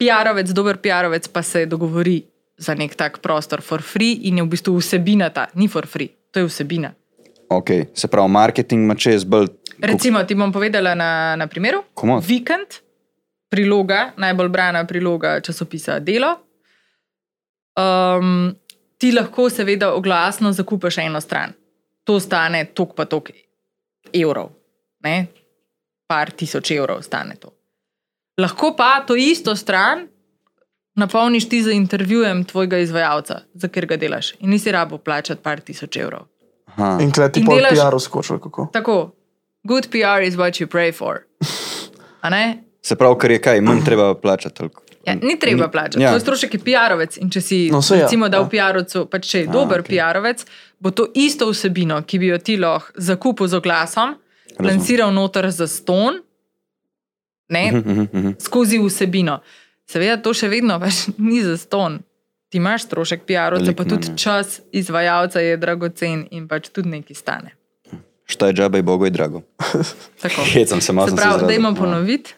PR-ovec, 0.00 0.52
dober 0.52 0.76
PR-ovec 0.76 1.28
pa 1.32 1.42
se 1.42 1.66
dogovori 1.66 2.22
za 2.62 2.74
nek 2.78 2.94
tak 2.94 3.18
prostor 3.18 3.62
for 3.62 3.82
free 3.82 4.28
in 4.30 4.38
je 4.38 4.46
v 4.46 4.52
bistvu 4.54 4.76
vsebina 4.78 5.30
ta, 5.34 5.48
ni 5.54 5.68
for 5.68 5.86
free, 5.86 6.12
to 6.30 6.44
je 6.44 6.46
vsebina. 6.46 6.92
Okay. 7.52 7.90
Se 7.94 8.08
pravi, 8.08 8.30
marketing 8.32 8.84
ima 8.84 8.94
čez 8.94 9.24
bolj. 9.24 9.50
Recimo, 9.82 10.22
ti 10.24 10.34
bom 10.34 10.52
povedala 10.52 10.94
na, 10.94 11.36
na 11.36 11.46
primeru. 11.46 11.82
Komot. 11.94 12.24
Vikend, 12.24 12.78
priloga, 13.50 14.12
najbolj 14.16 14.48
brana 14.48 14.84
priloga 14.86 15.40
časopisa 15.40 15.98
Delo. 16.00 16.30
Um, 17.76 18.54
ti 18.98 19.12
lahko, 19.12 19.50
seveda, 19.50 19.92
oglasno 19.94 20.52
zakupiš 20.52 21.02
eno 21.02 21.20
stran. 21.20 21.52
To 22.04 22.20
stane 22.20 22.64
tok 22.74 22.94
pa 22.96 23.04
tok 23.04 23.30
evrov, 24.12 24.52
ne? 25.04 25.26
par 26.12 26.32
tisoč 26.36 26.74
evrov 26.76 27.02
stane 27.02 27.38
to. 27.40 27.52
Lahko 28.40 28.74
pa 28.76 29.00
to 29.06 29.16
isto 29.16 29.54
stran 29.56 30.06
napolniš 30.94 31.48
ti 31.48 31.62
za 31.62 31.72
intervjujem 31.72 32.44
tvojega 32.44 32.78
izvajalca, 32.78 33.40
za 33.54 33.68
katerega 33.68 33.96
delaš 33.96 34.32
in 34.34 34.50
nisi 34.50 34.72
rabo 34.72 34.98
plačati 34.98 35.42
par 35.42 35.60
tisoč 35.60 35.96
evrov. 35.96 36.20
Aha. 36.66 36.98
In 37.00 37.10
kleti 37.10 37.40
In 37.40 37.46
pol 37.46 37.58
delaš- 37.58 37.90
PR 37.90 38.00
skočil, 38.00 38.38
kako. 38.38 38.68
Tako, 38.72 39.10
good 39.64 39.88
PR 39.88 40.22
is 40.22 40.34
what 40.34 40.52
you 40.54 40.66
pray 40.68 40.92
for. 40.92 41.18
Se 42.82 42.96
pravi, 42.96 43.18
kar 43.18 43.30
je 43.30 43.40
kaj, 43.40 43.60
manj 43.60 43.84
treba 43.84 44.14
plačati. 44.14 44.54
toliko. 44.54 44.82
Ja, 45.06 45.14
ni 45.16 45.38
treba 45.38 45.68
plačati. 45.68 46.00
Ja. 46.00 46.10
To 46.10 46.16
je 46.16 46.20
strošek, 46.20 46.50
PR-ovec. 46.56 47.18
In 47.18 47.30
če 47.30 47.40
si, 47.40 47.68
No, 47.70 47.82
saj 47.82 47.98
ja, 47.98 48.02
recimo, 48.02 48.28
dal 48.28 48.42
ja. 48.42 48.48
PR-ovcu, 48.48 49.06
pač 49.06 49.26
če 49.26 49.38
je 49.38 49.48
A, 49.48 49.52
dober 49.52 49.80
okay. 49.80 49.88
PR-ovec, 49.90 50.44
bo 50.80 50.90
to 50.90 51.08
isto 51.14 51.48
vsebino, 51.48 52.02
ki 52.02 52.18
bi 52.18 52.26
jo 52.26 52.38
ti 52.38 52.56
lahko 52.56 52.92
zakupil 52.96 53.46
z 53.46 53.54
oglasom, 53.54 54.14
Razumem. 54.14 54.68
lanciral 54.68 55.10
noter 55.10 55.50
za 55.50 55.66
ston, 55.66 56.20
ne, 57.48 57.64
Mhm, 57.68 57.90
mhm, 57.90 58.02
mhm. 58.14 58.30
skozi 58.38 58.78
vsebino. 58.78 59.40
Seveda, 59.84 60.16
to 60.18 60.32
še 60.32 60.48
vedno 60.48 60.78
pač 60.78 61.06
ni 61.20 61.40
za 61.40 61.56
ston. 61.56 62.00
Ti 62.48 62.58
imaš 62.58 62.84
strošek 62.84 63.24
PR-ovca, 63.24 63.72
pa 63.72 63.82
tudi 63.82 64.06
manj, 64.06 64.10
ja. 64.10 64.16
čas 64.16 64.60
izvajalca 64.70 65.40
je 65.40 65.56
dragocen 65.56 66.26
in 66.30 66.44
pač 66.44 66.68
tudi 66.68 66.88
nekaj 66.90 67.14
stane. 67.14 67.50
Šta 68.24 68.46
je 68.46 68.54
džabe, 68.54 68.82
bogo 68.82 69.04
je 69.04 69.10
drago. 69.10 69.40
Tako. 70.22 70.44
Hecam 70.52 70.80
se 70.80 70.92
malo. 70.92 71.06
Se 71.06 71.10
sem 71.10 71.16
pravi, 71.16 71.28
izrazil. 71.30 71.48
da 71.48 71.54
imam 71.54 71.74
Ja. 71.74 71.78
ponoviti. 71.78 72.34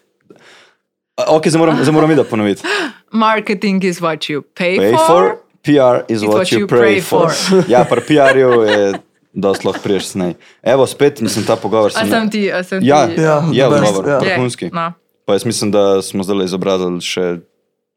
A, 1.16 1.24
Ok, 1.28 1.46
zdaj 1.46 1.58
moram, 1.58 1.78
zdaj 1.78 1.92
moram 1.92 2.10
ida 2.10 2.24
ponoviti. 2.24 2.62
Marketing 3.12 3.84
is 3.84 3.98
what 3.98 4.18
you 4.24 4.42
pay, 4.54 4.76
Pay 4.76 4.90
for. 4.92 5.06
for, 5.06 5.22
PR 5.62 6.02
is 6.08 6.22
what 6.22 6.46
you 6.48 6.66
pray 6.66 7.00
for. 7.00 7.30
Ja, 7.68 7.84
pri 7.84 8.00
PR-ju 8.02 8.62
je 8.62 8.92
dosti 9.32 9.66
lahko 9.66 9.82
priješ 9.82 10.04
snej. 10.08 10.34
Evo, 10.62 10.86
spet 10.86 11.20
mislim, 11.20 11.44
ta 11.44 11.56
pogovor 11.56 11.90
A 11.90 12.00
sem. 12.00 12.08
sem 12.08 12.30
ti, 12.30 12.52
a 12.52 12.62
sem 12.62 12.82
Ja, 12.82 13.06
ti. 13.06 13.20
Ja, 13.52 13.70
best, 13.70 13.82
odgovor, 13.82 14.08
ja. 14.08 14.18
Je, 14.20 14.20
vrhunski. 14.28 14.70
No, 14.70 14.92
Pa 15.24 15.32
jaz 15.32 15.44
mislim, 15.44 15.70
da 15.70 16.02
smo 16.02 16.22
zdaj 16.22 16.44
izobrazili 16.44 17.00
še 17.00 17.24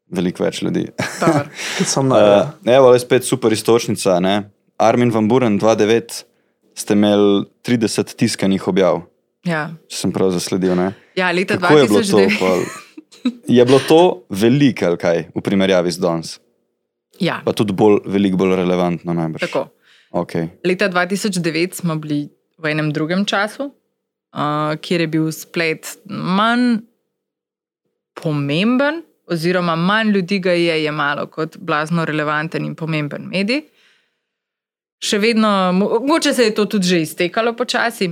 veliko 0.08 0.44
več 0.44 0.62
ljudi. 0.62 0.86
Sam 1.84 2.08
na. 2.08 2.16
Uh, 2.16 2.72
evo, 2.72 2.90
le 2.90 2.98
spet 2.98 3.24
super 3.24 3.52
istočnica. 3.52 4.16
Ne? 4.20 4.50
Armin 4.78 5.10
van 5.10 5.28
Buren 5.28 5.58
2.9 5.60 6.22
ste 6.74 6.94
imeli 6.94 7.44
30 7.62 8.14
tiskanih 8.14 8.68
objav, 8.68 9.02
Ja. 9.44 9.68
če 9.90 9.96
sem 9.96 10.12
prav 10.12 10.30
zasledil. 10.30 10.74
Ne? 10.74 10.92
Ja, 11.16 11.30
leta 11.32 11.58
Kako 11.58 11.78
je 11.78 11.86
bilo 11.86 12.00
to? 12.00 12.18
2009. 12.18 12.38
pol? 12.38 12.60
Je 13.48 13.64
bilo 13.64 13.78
to 13.80 14.00
veliko 14.30 14.86
ali 14.86 14.96
kaj 14.96 15.18
v 15.34 15.42
primerjavi 15.42 15.90
z 15.90 15.98
danes? 15.98 16.36
Ja, 17.18 17.40
Pa 17.44 17.50
tudi 17.52 17.74
bolj, 17.74 17.98
veliko 18.06 18.38
bolj 18.38 18.54
relevantno 18.56 19.10
najbrž. 19.12 19.42
tako. 19.42 19.66
Okay. 20.12 20.48
Leta 20.64 20.86
2009 20.88 21.74
smo 21.74 21.96
bili 21.96 22.28
v 22.56 22.64
enem 22.66 22.92
drugem 22.92 23.24
času, 23.24 23.68
uh, 23.68 24.72
kjer 24.78 25.00
je 25.00 25.08
bil 25.08 25.26
splet 25.34 25.98
manj 26.06 26.86
pomemben, 28.22 29.02
oziroma 29.26 29.76
manj 29.76 30.10
ljudi 30.10 30.38
ga 30.38 30.52
je 30.52 30.82
jemalo 30.84 31.26
kot 31.26 31.56
blazno 31.56 32.04
relevanten 32.04 32.64
in 32.64 32.74
pomemben 32.74 33.28
medij. 33.28 33.62
Še 35.04 35.18
vedno, 35.22 35.48
mo- 35.72 36.00
mogoče 36.00 36.32
se 36.34 36.44
je 36.48 36.54
to 36.54 36.64
tudi 36.64 36.86
že 36.86 37.00
iztekalo 37.00 37.52
počasi. 37.56 38.10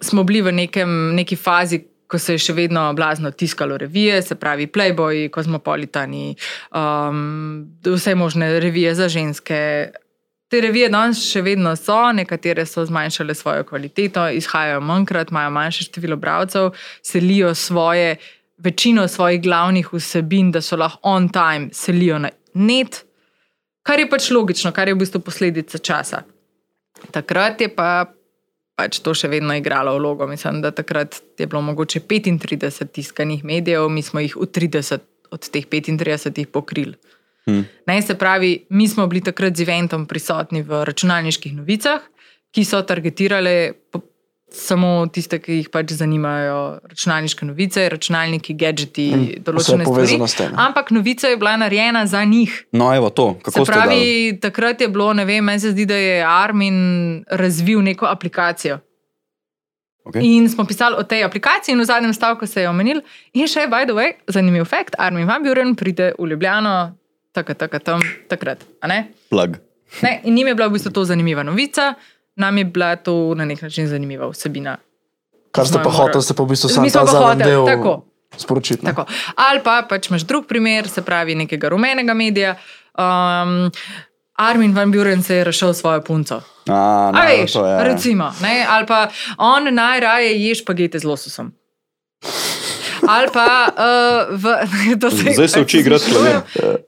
Smo 0.00 0.24
bili 0.24 0.42
v 0.42 0.52
nekem, 0.52 1.14
neki 1.16 1.36
fazi, 1.36 1.80
ko 2.06 2.18
se 2.18 2.36
je 2.36 2.38
še 2.38 2.54
vedno 2.54 2.92
blazno 2.94 3.30
tiskalo 3.30 3.76
revije, 3.78 4.22
se 4.22 4.34
pravi 4.34 4.66
Playboy, 4.66 5.30
Cosmopolitani, 5.34 6.36
um, 6.70 7.66
vse 7.84 8.14
možne 8.14 8.60
revije 8.60 8.94
za 8.94 9.08
ženske. 9.08 9.90
Te 10.46 10.60
revije 10.62 10.88
danes 10.92 11.24
še 11.26 11.42
vedno 11.42 11.72
so, 11.76 12.12
nekatere 12.14 12.66
so 12.66 12.84
zmanjšale 12.86 13.34
svojo 13.34 13.64
kvaliteto, 13.66 14.28
izhajajo 14.38 14.80
manjkrat, 14.80 15.32
imajo 15.34 15.50
manjše 15.50 15.88
število 15.88 16.16
bralcev, 16.16 16.70
selijo 17.02 17.54
svoje, 17.54 18.16
večino 18.58 19.08
svojih 19.08 19.42
glavnih 19.42 19.92
vsebin, 19.92 20.52
da 20.52 20.60
so 20.60 20.76
lahko 20.76 20.98
on 21.02 21.28
time, 21.28 21.68
selijo 21.72 22.18
na 22.18 22.30
net, 22.54 23.04
kar 23.82 24.00
je 24.00 24.10
pač 24.10 24.30
logično, 24.30 24.72
kar 24.72 24.88
je 24.88 24.94
v 24.94 25.02
bistvu 25.04 25.20
posledica 25.20 25.78
časa. 25.78 26.22
Takrat 27.12 27.60
je 27.60 27.68
pa 27.68 28.06
pač 28.76 29.00
to 29.00 29.14
še 29.16 29.30
vedno 29.32 29.56
igralo 29.56 29.96
vlogo. 29.96 30.28
Mislim, 30.28 30.60
da 30.64 30.70
takrat 30.70 31.20
je 31.38 31.46
bilo 31.46 31.62
mogoče 31.64 32.00
35 32.08 32.92
tiskanih 32.92 33.44
medijev, 33.44 33.88
mi 33.88 34.02
smo 34.02 34.20
jih 34.20 34.36
v 34.36 34.48
30 34.48 35.04
od 35.32 35.48
teh 35.50 35.66
35 35.66 36.44
pokrili. 36.52 36.96
Hm. 37.46 37.62
Ne, 37.86 38.02
se 38.02 38.16
pravi, 38.18 38.66
mi 38.70 38.88
smo 38.88 39.06
bili 39.06 39.22
takrat 39.24 39.56
z 39.56 39.62
eventom 39.62 40.06
prisotni 40.06 40.62
v 40.66 40.82
računalniških 40.84 41.54
novicah, 41.56 42.02
ki 42.50 42.64
so 42.66 42.82
targetirale 42.82 43.72
samo 44.52 45.06
tiste, 45.12 45.38
ki 45.42 45.60
jih 45.60 45.68
pač 45.74 45.92
zanimajo 45.98 46.78
računalniške 46.86 47.46
novice, 47.48 47.88
računalniki, 47.90 48.54
gadgeti, 48.54 49.06
In 49.10 49.24
vse 49.26 49.42
določene 49.42 49.86
stvari. 50.30 50.54
Ampak 50.54 50.92
novica 50.94 51.28
je 51.28 51.36
bila 51.36 51.56
narejena 51.58 52.06
za 52.06 52.22
njih. 52.24 52.54
No, 52.72 52.92
evo 52.94 53.10
to, 53.10 53.34
Se 53.38 53.50
kako 53.50 53.64
dali? 53.64 53.72
pravi, 53.72 54.38
takrat 54.40 54.80
je 54.80 54.88
bilo, 54.88 55.12
ne 55.12 55.24
vem, 55.24 55.44
meni 55.44 55.60
se 55.60 55.74
zdi, 55.74 55.86
da 55.86 55.98
je 55.98 56.22
Armin 56.24 57.24
razvil 57.30 57.82
neko 57.82 58.06
aplikacijo. 58.06 58.78
Okay. 60.06 60.22
In 60.22 60.46
smo 60.48 60.62
pisali 60.64 60.94
o 60.98 61.02
tej 61.02 61.24
aplikaciji, 61.26 61.74
in 61.74 61.82
v 61.82 61.84
zadnjem 61.84 62.14
stavku 62.14 62.46
se 62.46 62.62
je 62.62 62.70
omenil. 62.70 63.02
In 63.34 63.50
še, 63.50 63.66
by 63.66 63.88
the 63.90 63.96
way, 63.96 64.14
zanimiv 64.30 64.68
fakt, 64.70 64.94
Armin 65.02 65.26
Van 65.26 65.42
Buren 65.42 65.74
pride 65.74 66.12
v 66.14 66.30
Ljubljano, 66.30 66.94
tako, 67.34 67.54
tako, 67.58 67.78
tam, 67.82 68.04
takrat. 68.30 68.62
Ne? 68.86 69.08
Plug. 69.30 69.58
Ne? 70.02 70.20
In 70.24 70.34
njim 70.34 70.46
je 70.46 70.54
bila 70.54 70.68
v 70.70 70.78
bistvu 70.78 70.92
to 70.94 71.04
zanimiva 71.04 71.42
novica, 71.42 71.94
nam 72.36 72.58
je 72.58 72.64
bila 72.64 72.96
to 72.96 73.34
na 73.34 73.44
nek 73.44 73.62
način 73.62 73.88
zanimiva 73.88 74.28
vsebina. 74.28 74.76
Kar 75.52 75.66
ste 75.66 75.78
pa 75.84 75.90
hoteli, 75.90 76.22
ste 76.22 76.34
pa 76.34 76.42
v 76.42 76.46
bistvu 76.52 76.68
sam 76.68 76.82
Mi 76.84 76.90
smo 76.90 77.00
ta 77.00 77.06
pa 77.06 77.12
zadnji 77.12 77.44
hoteli, 77.44 77.50
del 77.50 77.66
tako. 77.66 78.04
sporočiti. 78.36 78.84
ne? 78.84 78.90
Tako. 78.92 79.06
Ali 79.36 79.60
pa 79.64 79.86
pač 79.88 80.10
imaš 80.10 80.22
drug 80.22 80.46
primer, 80.46 80.88
se 80.88 81.02
pravi 81.02 81.34
nekega 81.34 81.68
rumenega 81.68 82.14
medija. 82.14 82.56
Um, 82.98 83.70
Armin 84.36 84.74
Van 84.76 84.92
Buren 84.92 85.22
se 85.22 85.36
je 85.36 85.44
rešil 85.44 85.72
svojo 85.72 86.00
punco. 86.00 86.42
A, 86.68 87.10
no, 87.12 87.20
A 87.20 87.24
veš, 87.26 87.52
to 87.52 87.66
je. 87.66 87.84
recimo, 87.84 88.32
ne? 88.42 88.66
ali 88.68 88.86
pa 88.86 89.08
on 89.38 89.74
najraje 89.74 90.44
je 90.44 90.54
špagete 90.54 90.98
z 90.98 91.04
lososom. 91.04 91.52
Ali 93.08 93.28
pa 93.32 93.68
uh, 93.68 94.36
v, 94.36 94.44
to 95.00 95.10
se 95.10 95.32
Zdaj 95.34 95.48
se 95.48 95.60
uči 95.60 95.78
igrati 95.78 96.10
klavir. 96.10 96.40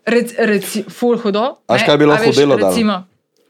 Rec, 0.07 0.32
reci, 0.38 0.84
ful 0.90 1.16
hudo. 1.18 1.57
A 1.66 1.72
veš, 1.72 1.80
ne, 1.82 1.86
kaj 1.86 1.96
bi 1.96 2.05
lahko 2.05 2.24
a 2.24 2.26
veš, 2.26 2.36
delo 2.36 2.57
dal? 2.57 2.74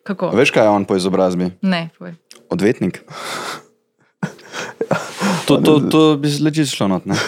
Kako? 0.09 0.33
Veš, 0.33 0.51
kaj 0.57 0.65
je 0.65 0.73
on 0.73 0.89
po 0.89 0.97
izobrazbi? 0.97 1.51
Ne, 1.61 1.89
povej. 1.99 2.17
Odvetnik. 2.49 3.03
To, 5.49 5.57
to, 5.65 5.81
to 5.89 6.01
bi 6.21 6.29
se 6.29 6.45
leči 6.45 6.67
šlo 6.67 6.89
not, 6.89 7.07
ne? 7.07 7.17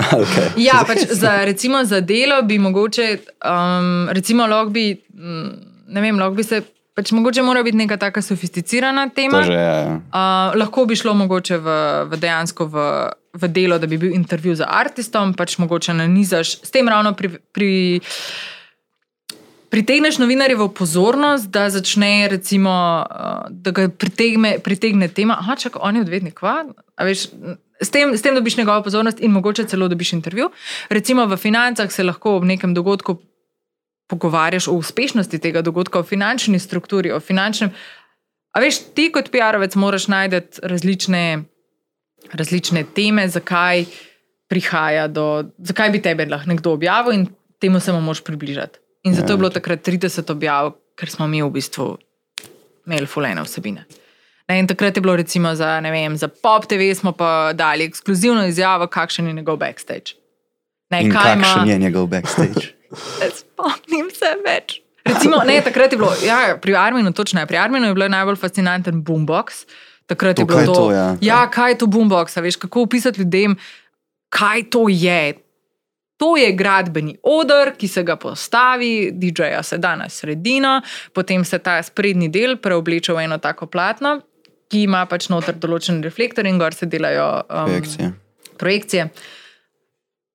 Okay. 0.00 0.48
Ja, 0.56 0.80
pač 0.88 1.10
za, 1.12 1.44
recimo 1.44 1.82
za 1.84 2.00
delo 2.00 2.38
bi 2.42 2.56
mogoče, 2.58 3.18
um, 3.44 4.08
recimo, 4.08 4.46
lahko 4.48 4.72
bi, 4.72 4.94
mm, 4.96 5.50
ne 5.92 6.00
vem, 6.00 6.16
lahko 6.18 6.38
bi 6.38 6.44
se, 6.46 6.62
pač 6.96 7.12
mogoče 7.12 7.42
mora 7.44 7.60
biti 7.62 7.76
neka 7.76 7.98
taka 8.00 8.22
sofisticirana 8.24 9.10
tema. 9.12 9.42
To 9.42 9.50
že 9.50 9.58
je. 9.58 9.60
ja. 9.60 9.98
Uh, 10.08 10.56
lahko 10.56 10.86
bi 10.88 10.96
šlo 10.96 11.12
mogoče 11.20 11.58
v, 11.60 11.76
v 12.14 12.20
dejansko 12.22 12.66
v, 12.72 12.86
v 13.44 13.52
delo, 13.52 13.76
da 13.78 13.90
bi 13.90 14.00
bil 14.00 14.16
intervju 14.16 14.56
z 14.62 14.68
artistom, 14.68 15.34
pač 15.36 15.58
mogoče 15.60 15.92
nanizaš, 16.00 16.56
s 16.64 16.72
tem 16.72 16.88
ravno 16.88 17.12
pri. 17.12 17.36
pri 17.52 17.70
Pritegneš 19.70 20.18
novinarjevo 20.18 20.68
pozornost, 20.68 21.50
da 21.50 21.68
začne, 21.70 22.28
recimo, 22.28 22.70
uh, 23.06 23.46
da 23.50 23.70
ga 23.70 23.88
pritegne, 23.88 24.58
pritegne 24.58 25.08
tema. 25.08 25.36
Aha, 25.38 25.56
čakaj, 25.56 25.80
on 25.84 25.96
je 25.96 26.02
odvetnik, 26.02 26.34
kva? 26.34 26.64
A 26.96 27.06
Veš, 27.06 27.28
s, 27.80 27.90
tem, 27.90 28.16
s 28.16 28.22
tem 28.22 28.34
dobiš 28.34 28.56
njegovo 28.56 28.82
pozornost 28.82 29.20
in 29.20 29.30
mogoče 29.30 29.64
celo 29.64 29.88
dobiš 29.88 30.12
intervju. 30.12 30.50
Recimo 30.88 31.26
v 31.26 31.36
financah 31.36 31.92
se 31.92 32.02
lahko 32.02 32.36
ob 32.36 32.44
nekem 32.44 32.74
dogodku 32.74 33.20
pogovarjaš 34.10 34.68
o 34.68 34.74
uspešnosti 34.74 35.38
tega 35.38 35.62
dogodka, 35.62 36.00
o 36.00 36.02
finančni 36.02 36.58
strukturi, 36.58 37.12
o 37.12 37.20
finančnem. 37.20 37.70
A 38.50 38.60
veš, 38.60 38.80
ti 38.94 39.06
kot 39.14 39.30
PR-ovec 39.30 39.76
moraš 39.78 40.08
najti 40.10 40.60
različne, 40.66 41.44
različne 42.32 42.84
teme, 42.94 43.28
zakaj 43.30 43.84
prihaja 44.50 45.06
do, 45.06 45.44
zakaj 45.62 45.94
bi 45.94 46.02
tebe 46.02 46.26
lahko 46.26 46.50
nekdo 46.50 46.74
objavil 46.74 47.14
in 47.14 47.28
temu 47.62 47.80
se 47.80 47.92
mu 47.94 48.00
moraš 48.00 48.24
približati. 48.26 48.79
In 49.02 49.14
zato 49.14 49.32
je 49.32 49.36
bilo 49.36 49.50
takrat 49.50 49.80
30 49.80 50.30
objav, 50.30 50.72
ker 50.94 51.08
smo 51.08 51.26
mi 51.26 51.40
v 51.40 51.50
bistvu 51.50 51.96
imeli 52.86 53.06
fulene 53.06 53.42
vsebine. 53.42 53.84
Ne, 54.46 54.58
in 54.58 54.66
takrat 54.66 54.96
je 54.96 55.00
bilo 55.00 55.16
recimo 55.16 55.54
za, 55.54 55.78
vem, 55.80 56.16
za 56.16 56.28
Pop 56.28 56.66
TV 56.66 56.90
smo 56.92 57.12
pa 57.12 57.52
dali 57.52 57.84
ekskluzivno 57.84 58.46
izjavo, 58.46 58.86
kakšen 58.86 59.26
je 59.26 59.32
njegov 59.32 59.56
backstage. 59.56 60.18
Ne, 60.90 61.02
In 61.02 61.12
kaj 61.12 61.32
ima- 61.32 61.42
kakšen 61.44 61.68
je 61.68 61.78
njegov 61.78 62.06
backstage? 62.06 62.74
Spomnim 63.40 64.10
se 64.10 64.26
več. 64.44 64.80
Recimo, 65.04 65.40
ne, 65.40 65.60
takrat 65.60 65.92
je 65.92 65.98
bilo, 65.98 66.10
ja, 66.20 66.58
pri 66.60 66.74
Arminu, 66.76 67.12
točno 67.12 67.40
je, 67.40 67.46
pri 67.46 67.56
Arminu 67.56 67.86
je 67.86 67.94
bil 67.94 68.08
najbolj 68.08 68.36
fascinanten 68.36 69.00
boombox. 69.00 69.64
Takrat 70.06 70.36
To, 70.36 70.42
je 70.42 70.46
bilo 70.46 70.56
kaj 70.56 70.62
je 70.62 70.66
to. 70.66 70.74
to, 70.74 70.92
ja. 70.92 71.06
ja, 71.22 71.46
kaj 71.46 71.70
je 71.70 71.78
to 71.78 71.86
boombox, 71.86 72.36
veš, 72.36 72.56
kako 72.56 72.82
opisati 72.82 73.20
ljudem, 73.20 73.56
kaj 74.28 74.70
to 74.70 74.88
je. 74.88 75.34
To 76.20 76.34
je 76.36 76.52
gradbeni 76.52 77.14
odr, 77.24 77.72
ki 77.80 77.88
se 77.88 78.02
ga 78.04 78.16
postavi, 78.20 79.10
DJ-ja 79.16 79.62
se 79.64 79.78
da 79.80 79.94
na 79.96 80.08
sredino, 80.08 80.80
potem 81.16 81.44
se 81.44 81.58
ta 81.58 81.78
sprednji 81.82 82.28
del 82.28 82.58
preobleče 82.60 83.14
v 83.16 83.24
eno 83.24 83.38
tako 83.40 83.70
platno, 83.72 84.18
ki 84.70 84.84
ima 84.84 85.06
pač 85.08 85.30
noter 85.32 85.56
določen 85.56 86.02
reflektor 86.04 86.46
in 86.46 86.60
gor 86.60 86.76
se 86.76 86.86
delajo 86.86 87.28
um, 87.40 87.70
Projekcije. 87.72 88.10
projekcije. 88.60 89.08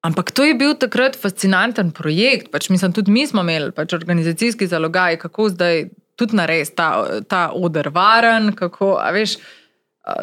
Ampak 0.06 0.32
to 0.38 0.46
je 0.46 0.54
bil 0.58 0.74
takrat 0.78 1.16
fascinanten 1.18 1.92
projekt. 1.96 2.52
Pač, 2.54 2.70
mislim, 2.70 2.94
tudi 2.94 3.14
mi 3.14 3.26
smo 3.28 3.42
imeli 3.46 3.72
pač, 3.74 3.94
organizacijski 3.98 4.68
zalogaj, 4.70 5.18
kako 5.22 5.50
zdaj 5.54 5.86
tudi 6.20 6.38
narediti 6.38 6.76
ta, 6.78 6.90
ta 7.30 7.48
odr 7.54 7.90
varen. 7.94 8.52
Kako, 8.58 8.96
veš, 9.14 9.38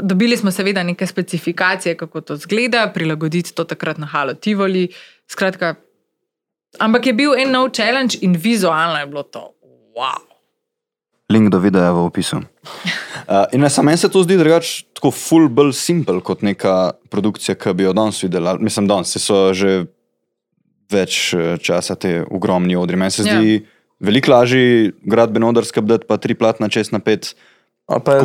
dobili 0.02 0.36
smo 0.38 0.50
seveda 0.54 0.82
neke 0.86 1.06
specifikacije, 1.06 1.96
kako 1.98 2.20
to 2.20 2.36
zgleda, 2.36 2.86
prilagoditi 2.94 3.54
to 3.54 3.64
takrat 3.64 3.98
na 3.98 4.06
Halo 4.06 4.34
Tivoli. 4.34 4.88
Skratka, 5.30 5.74
ampak 6.78 7.06
je 7.06 7.12
bil 7.12 7.34
en 7.38 7.50
nov 7.50 7.70
challenge 7.76 8.18
in 8.22 8.36
vizualno 8.36 8.98
je 8.98 9.06
bilo 9.06 9.22
to. 9.22 9.52
Wow. 9.96 10.20
Link 11.32 11.48
do 11.52 11.58
videa 11.58 11.88
je 11.88 11.92
v 11.92 12.04
opisu. 12.04 12.36
Uh, 12.36 13.44
in 13.54 13.64
samo 13.70 13.86
meni 13.86 13.98
se 13.98 14.08
to 14.08 14.22
zdi 14.22 14.36
drugače 14.36 14.84
tako 14.92 15.10
full 15.10 15.48
bolj 15.48 15.72
simpel 15.72 16.20
kot 16.20 16.42
neka 16.42 16.92
produkcija, 17.10 17.54
ki 17.54 17.72
bi 17.74 17.84
jo 17.88 17.92
danes 17.92 18.22
videli. 18.22 18.48
Ali- 18.48 18.62
Mislim, 18.62 18.88
danes 18.88 19.16
so 19.16 19.52
že 19.52 19.84
več 20.92 21.32
eh, 21.32 21.56
časa 21.56 21.96
te 21.96 22.20
ogromni 22.30 22.76
odri. 22.76 22.96
Meni 22.96 23.10
se 23.10 23.22
Ja. 23.24 23.38
zdi 23.40 23.60
yeah. 23.60 23.66
veliko 24.00 24.32
lažje 24.32 24.92
gradbeno 25.02 25.48
odr 25.48 25.64
skrbeti, 25.64 26.06
pa 26.06 26.16
tri 26.16 26.34
platna 26.34 26.68
čez 26.68 26.92
na 26.92 26.98
pet, 26.98 27.34
kar 27.88 28.20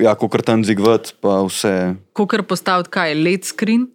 ja, 0.00 0.14
kakor 0.14 0.42
tam 0.42 0.64
zigvat, 0.64 1.14
pa 1.20 1.40
vse. 1.48 1.96
Kako 2.12 2.42
postaviti 2.42 2.90
kaj, 2.90 3.14
LED 3.14 3.44
screen? 3.44 3.88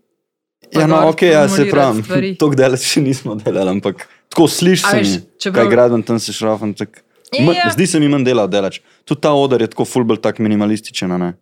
Ja, 0.72 0.88
no, 0.88 1.10
ok, 1.10 1.22
ja, 1.24 1.42
se 1.42 1.66
formulirati 1.66 1.72
pravi, 1.72 2.04
stvari. 2.04 2.30
tako 2.36 2.56
daleč 2.56 2.84
še 2.86 3.02
nismo 3.02 3.36
delali, 3.36 3.70
ampak 3.70 4.04
tako 4.30 4.48
slišiš, 4.48 5.16
čeprav- 5.38 5.56
kaj 5.56 5.68
gradben 5.68 6.04
tam 6.04 6.20
se 6.20 6.32
šrafam. 6.32 6.74
Tak, 6.74 7.04
Ja. 7.32 7.44
ja. 7.56 7.70
Zdi 7.72 7.88
se 7.88 8.00
mi 8.00 8.08
manj 8.08 8.26
dela 8.26 8.44
delač. 8.46 8.80
Tudi 9.04 9.22
ta 9.22 9.32
odr 9.32 9.62
je 9.62 9.68
tako 9.68 9.86
full 9.86 10.04
bolj 10.04 10.20
tak 10.20 10.40
minimalističen, 10.40 11.10
ne? 11.12 11.34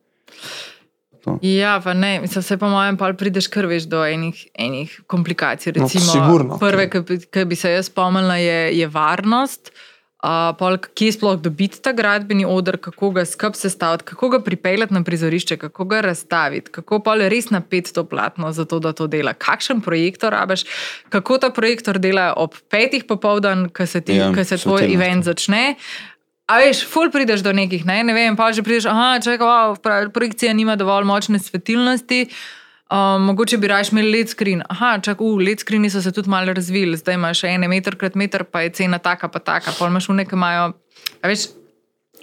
Ja, 1.42 1.82
pa 1.84 1.94
ne, 1.94 2.20
mislim, 2.20 2.44
se 2.44 2.58
po 2.58 2.70
mojem 2.70 2.98
pa 2.98 3.14
prideš 3.14 3.48
kar 3.48 3.66
veš 3.66 3.84
do 3.86 4.02
enih, 4.02 4.48
enih 4.56 5.02
komplikacij. 5.06 5.74
No, 5.76 5.84
Recimo, 5.84 6.06
sigurno. 6.06 6.58
prve, 6.58 6.88
ki 7.30 7.46
bi 7.46 7.56
se 7.56 7.72
jaz 7.72 7.86
spomnila, 7.86 8.36
je, 8.36 8.78
je 8.78 8.88
varnost. 8.88 9.70
Uh, 9.70 9.89
pol, 10.60 10.76
kje 10.94 11.14
sploh 11.16 11.38
dobiti 11.40 11.80
ta 11.82 11.94
gradbeni 11.96 12.44
odr, 12.46 12.78
kako 12.78 13.10
ga 13.16 13.24
skup 13.26 13.56
sestaviti, 13.56 14.04
kako 14.04 14.30
ga 14.30 14.40
pripeljati 14.44 14.94
na 14.94 15.04
prizorišče, 15.04 15.58
kako 15.58 15.86
ga 15.86 16.02
razstaviti, 16.02 16.72
kako 16.72 17.00
pa 17.00 17.16
res 17.16 17.50
napeti 17.50 17.94
to 17.94 18.04
platno, 18.04 18.52
zato 18.52 18.80
da 18.80 18.92
to 18.94 19.08
dela. 19.08 19.34
Kakšen 19.34 19.82
projektor 19.82 20.34
rabiš, 20.36 20.66
kako 21.10 21.38
ta 21.38 21.50
projektor 21.50 22.00
dela 22.00 22.34
ob 22.38 22.56
petih 22.70 23.04
popoldan, 23.08 23.70
ko 23.70 23.86
se, 23.86 24.02
ti, 24.02 24.20
Ja, 24.20 24.34
ko 24.36 24.44
se 24.44 24.58
tvoj 24.58 24.84
svetilnost. 24.84 24.96
event 24.96 25.24
začne. 25.26 25.76
A 26.50 26.58
veš, 26.58 26.82
ful 26.90 27.12
prideš 27.14 27.44
do 27.46 27.54
nekih, 27.54 27.86
ne, 27.86 28.04
ne 28.04 28.14
vem, 28.14 28.36
pa 28.36 28.52
že 28.52 28.64
prideš, 28.66 28.90
aha, 28.90 29.20
čakaj, 29.22 29.46
wow, 29.46 30.10
projekcija 30.12 30.54
nima 30.54 30.76
dovolj 30.76 31.06
močne 31.06 31.40
svetilnosti. 31.40 32.26
Um, 32.90 33.22
mogoče 33.24 33.58
bi 33.58 33.68
raje 33.68 33.86
imeli 33.92 34.12
LED 34.12 34.30
screen. 34.30 34.64
Aha, 34.70 34.96
čakaj, 35.02 35.28
uh, 35.28 35.42
LED 35.42 35.62
screeni 35.62 35.90
so 35.94 36.02
se 36.02 36.12
tudi 36.12 36.30
malo 36.30 36.54
razvili, 36.54 36.98
zdaj 36.98 37.20
imaš 37.20 37.44
ene 37.44 37.68
meter 37.68 37.96
krat 37.96 38.16
meter, 38.16 38.44
pa 38.44 38.62
je 38.62 38.72
cena 38.80 38.98
taka, 38.98 39.28
pa 39.30 39.40
taka. 39.40 39.72
Pol 39.78 39.92
imaš 39.92 40.10
v 40.10 40.16
nekem 40.18 40.40
imajo, 40.40 40.72
veš, 41.22 41.44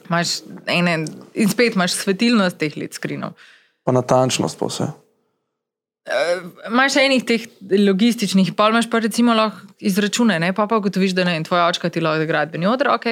imaš 0.09 0.41
ene 0.67 0.97
in 1.35 1.53
spet 1.53 1.79
imaš 1.79 1.95
svetilnost 2.01 2.59
teh 2.59 2.75
LED 2.77 2.99
screenov. 2.99 3.37
Pa 3.87 3.95
natančnost 3.95 4.59
pa 4.59 4.67
vse. 4.67 4.91
Imaš 6.67 6.99
enih 7.03 7.23
teh 7.27 7.47
logističnih, 7.87 8.51
pa 8.59 8.67
imaš 8.75 8.91
pa 8.91 8.99
recimo 8.99 9.35
lahko 9.39 9.71
izračune, 9.79 10.41
ne? 10.43 10.53
pa 10.53 10.67
pa 10.67 10.83
ugotoviš, 10.83 11.15
da 11.15 11.25
ne, 11.25 11.37
in 11.39 11.47
tvoja 11.47 11.69
očka 11.71 11.91
ti 11.95 12.03
lahko 12.03 12.27
gradbeni 12.27 12.67
odr, 12.67 12.91
ok, 12.91 13.07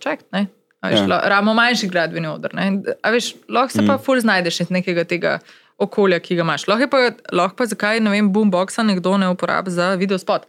čak, 0.00 0.24
ne. 0.32 0.46
Veš, 0.80 1.04
ja. 1.04 1.20
Ramo 1.28 1.52
manjši 1.54 1.88
gradbeni 1.92 2.28
odr. 2.28 2.54
Ne? 2.56 2.70
A 3.04 3.10
Veš, 3.12 3.34
lahko 3.48 3.72
se 3.72 3.82
mm. 3.82 3.88
pa 3.88 3.98
ful 4.00 4.20
znajdeš 4.20 4.62
iz 4.64 4.70
nekega 4.72 5.04
tega 5.04 5.38
okolja, 5.80 6.20
ki 6.20 6.36
ga 6.38 6.44
imaš. 6.46 6.66
Lahko, 6.70 6.88
pa, 6.92 7.02
lahko 7.32 7.56
pa 7.58 7.66
zakaj, 7.70 8.00
ne 8.04 8.12
vem, 8.12 8.30
boomboxa 8.32 8.84
nekdo 8.86 9.16
ne 9.20 9.30
uporabi 9.32 9.72
za 9.72 9.94
video 10.00 10.18
spot. 10.20 10.46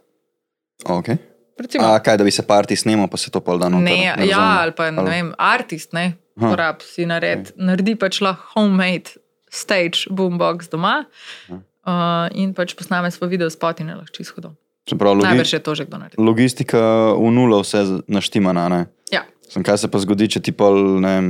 Okay. 0.84 1.18
Recimo, 1.60 1.84
A 1.86 1.98
kaj, 2.02 2.16
da 2.18 2.24
bi 2.24 2.30
se 2.34 2.42
parti 2.46 2.76
snemal, 2.76 3.08
pa 3.12 3.16
se 3.20 3.30
to 3.30 3.40
pol 3.44 3.58
dan 3.60 3.76
ne, 3.84 4.14
ja, 4.26 4.40
ali 4.62 4.72
pa 4.76 4.90
ne 4.90 5.02
vem, 5.04 5.34
artist, 5.38 5.92
ne, 5.92 6.14
Aha. 6.36 6.46
uporab 6.48 6.80
si 6.82 7.04
nared, 7.06 7.52
naredi 7.60 7.94
pač 8.00 8.22
lahko 8.24 8.56
homemade 8.56 9.18
stage 9.52 10.08
boombox 10.10 10.70
doma 10.72 11.04
uh, 11.52 12.26
in 12.32 12.54
pač 12.56 12.72
posname 12.78 13.10
svoj 13.12 13.28
video 13.34 13.50
spot 13.52 13.84
in 13.84 13.92
je 13.92 13.98
lahko 14.00 14.16
čisto 14.16 14.38
hodil. 14.40 14.56
Se 14.88 14.96
pravi, 14.98 15.20
logi 15.20 15.28
Najbrž 15.28 15.52
je 15.52 15.62
to 15.62 15.74
že 15.78 15.84
kdo 15.86 16.00
naredil. 16.00 16.24
logistika 16.24 16.80
v 17.14 17.30
nulo 17.30 17.60
vse 17.62 18.02
naštimana, 18.08 18.66
ne? 18.72 18.80
Ja. 19.12 19.22
Sem, 19.46 19.62
kaj 19.62 19.84
se 19.84 19.92
pa 19.92 20.00
zgodi, 20.02 20.26
če 20.32 20.40
ti 20.42 20.56
pol, 20.56 20.98
ne 21.04 21.12
vem, 21.20 21.28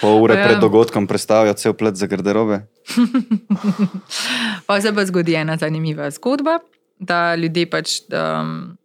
pol 0.00 0.22
ure 0.22 0.34
Ja. 0.34 0.46
pred 0.46 0.58
dogodkom 0.60 1.06
predstavijo 1.06 1.54
cel 1.54 1.72
plet 1.72 1.96
za 1.96 2.06
garderobe? 2.06 2.66
Pa 4.66 4.80
se 4.80 4.92
pa 4.94 5.04
zgodi 5.06 5.34
ena 5.34 5.56
zanimiva 5.56 6.10
zgodba, 6.10 6.58
da 6.98 7.34
ljudje 7.34 7.66
pač, 7.70 8.00
um, 8.10 8.76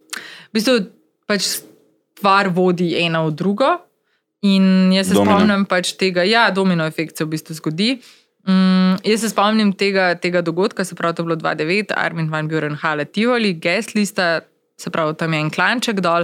v 0.49 0.53
bistvu 0.53 0.73
pač 1.27 1.45
stvar 2.17 2.49
vodi 2.49 2.93
ena 2.99 3.23
v 3.25 3.31
drugo. 3.31 3.77
In 4.41 4.91
jaz 4.93 5.07
se 5.09 5.13
Domino. 5.13 5.35
spomnim 5.35 5.65
pač 5.67 5.93
tega, 5.99 6.23
ja, 6.23 6.47
domino 6.51 6.85
efekt 6.87 7.17
se 7.17 7.25
v 7.25 7.33
bistvu 7.35 7.57
zgodi. 7.57 7.89
Mm, 8.47 9.01
jaz 9.03 9.21
se 9.25 9.29
spomnim 9.29 9.73
tega, 9.75 10.13
tega 10.15 10.41
dogodka, 10.41 10.85
se 10.87 10.95
pravi, 10.95 11.15
to 11.15 11.21
je 11.21 11.27
bilo 11.27 11.35
2009, 11.35 11.91
Armin 11.95 12.29
van 12.31 12.47
Buren, 12.47 12.77
Hale 12.79 13.03
Tivoli, 13.05 13.53
guest 13.53 13.95
lista, 13.95 14.39
se 14.79 14.89
pravi, 14.89 15.15
tam 15.19 15.33
je 15.35 15.41
en 15.43 15.49
klanček 15.51 15.99
dol. 15.99 16.23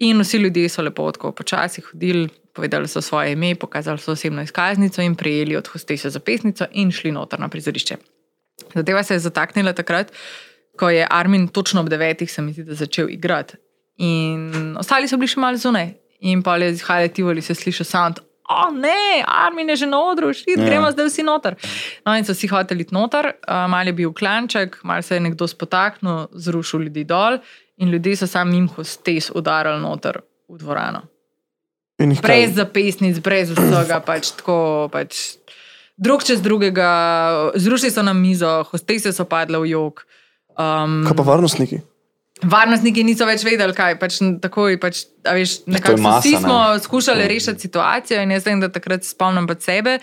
In 0.00 0.20
vsi 0.24 0.40
ljudje 0.42 0.68
so 0.72 0.82
lepo 0.82 1.10
tako 1.12 1.30
počasi 1.36 1.84
hodili, 1.84 2.24
povedali 2.52 2.88
so 2.88 3.00
svoje 3.00 3.32
ime, 3.32 3.54
pokazali 3.54 3.98
so 3.98 4.12
osebno 4.12 4.42
izkaznico 4.42 5.02
in 5.02 5.14
prijeli 5.14 5.56
od 5.56 5.68
hostese 5.68 6.10
zapestnico 6.10 6.64
in 6.72 6.90
šli 6.92 7.12
noter 7.12 7.40
na 7.40 7.48
prizorišče. 7.48 7.96
Zadeva 8.74 9.02
se 9.02 9.14
je 9.14 9.18
zataknila 9.18 9.72
takrat, 9.72 10.12
ko 10.78 10.90
je 10.90 11.06
Armin 11.10 11.48
točno 11.48 11.80
ob 11.80 11.88
devetih, 11.88 12.32
se 12.32 12.42
mi 12.42 12.52
zdi, 12.52 12.64
da 12.64 12.74
začel 12.74 13.10
igrati. 13.10 13.56
In 13.96 14.76
ostali 14.78 15.08
so 15.08 15.16
bili 15.16 15.28
še 15.28 15.40
malo 15.40 15.56
zunaj. 15.56 15.94
In 16.20 16.42
pa 16.42 16.56
je 16.56 16.74
z 16.74 16.82
Hale 16.86 17.08
Tivoli 17.08 17.42
se 17.42 17.54
sliši 17.54 17.84
sound. 17.84 18.20
O 18.48 18.70
ne, 18.70 19.24
Armin 19.26 19.68
je 19.68 19.76
že 19.76 19.86
na 19.86 20.00
odru, 20.02 20.32
šli, 20.34 20.54
Ja. 20.56 20.64
gremo 20.64 20.90
zdaj 20.90 21.06
vsi 21.06 21.22
noter. 21.22 21.56
No, 22.06 22.14
in 22.16 22.24
so 22.24 22.32
vsi 22.32 22.48
hoteli 22.48 22.82
iti 22.82 22.94
noter, 22.94 23.26
uh, 23.48 23.66
mal 23.70 23.86
je 23.86 23.92
bil 23.92 24.12
klanček, 24.12 24.78
mal 24.84 25.02
se 25.02 25.16
je 25.16 25.20
nekdo 25.20 25.46
spotaknil, 25.48 26.26
zrušil 26.32 26.82
ljudi 26.82 27.04
dol 27.04 27.38
in 27.76 27.88
ljudje 27.90 28.16
so 28.16 28.26
sam 28.26 28.52
jim 28.52 28.68
hostes 28.68 29.30
udarili 29.34 29.80
noter 29.80 30.20
v 30.48 30.58
dvorano. 30.58 31.02
Brez 32.22 32.56
zapisnic, 32.56 33.20
brez 33.24 33.52
vsega, 33.54 34.00
pač 34.04 34.32
tako. 34.38 34.88
Pač, 34.92 35.38
drug 35.96 36.24
čez 36.26 36.42
drugega, 36.44 36.90
zrušili 37.54 37.94
so 37.94 38.02
na 38.02 38.16
mizo, 38.16 38.62
hostese 38.72 39.12
so 39.12 39.28
padle 39.28 39.62
v 39.62 39.72
jog. 39.74 40.04
Um, 40.58 41.02
kaj 41.08 41.16
pa 41.16 41.26
varnostniki? 41.30 41.82
varnostniki 42.42 43.04
niso 43.06 43.26
več 43.28 43.44
vedeli, 43.46 43.74
kaj 43.76 43.96
pač 44.00 44.18
takoj. 44.42 44.76
Pač, 44.82 45.04
veš, 45.26 45.54
je 45.62 45.76
nekako 45.76 46.02
masa, 46.02 46.20
vsi 46.22 46.34
ne. 46.34 46.40
smo 46.42 46.58
skušali 46.86 47.28
rešiti 47.30 47.68
situacijo, 47.68 48.22
in 48.22 48.34
jaz 48.34 48.46
vem, 48.48 48.62
da 48.62 48.70
takrat 48.72 49.06
spomnim 49.06 49.46
pa 49.48 49.56
sebe, 49.62 49.98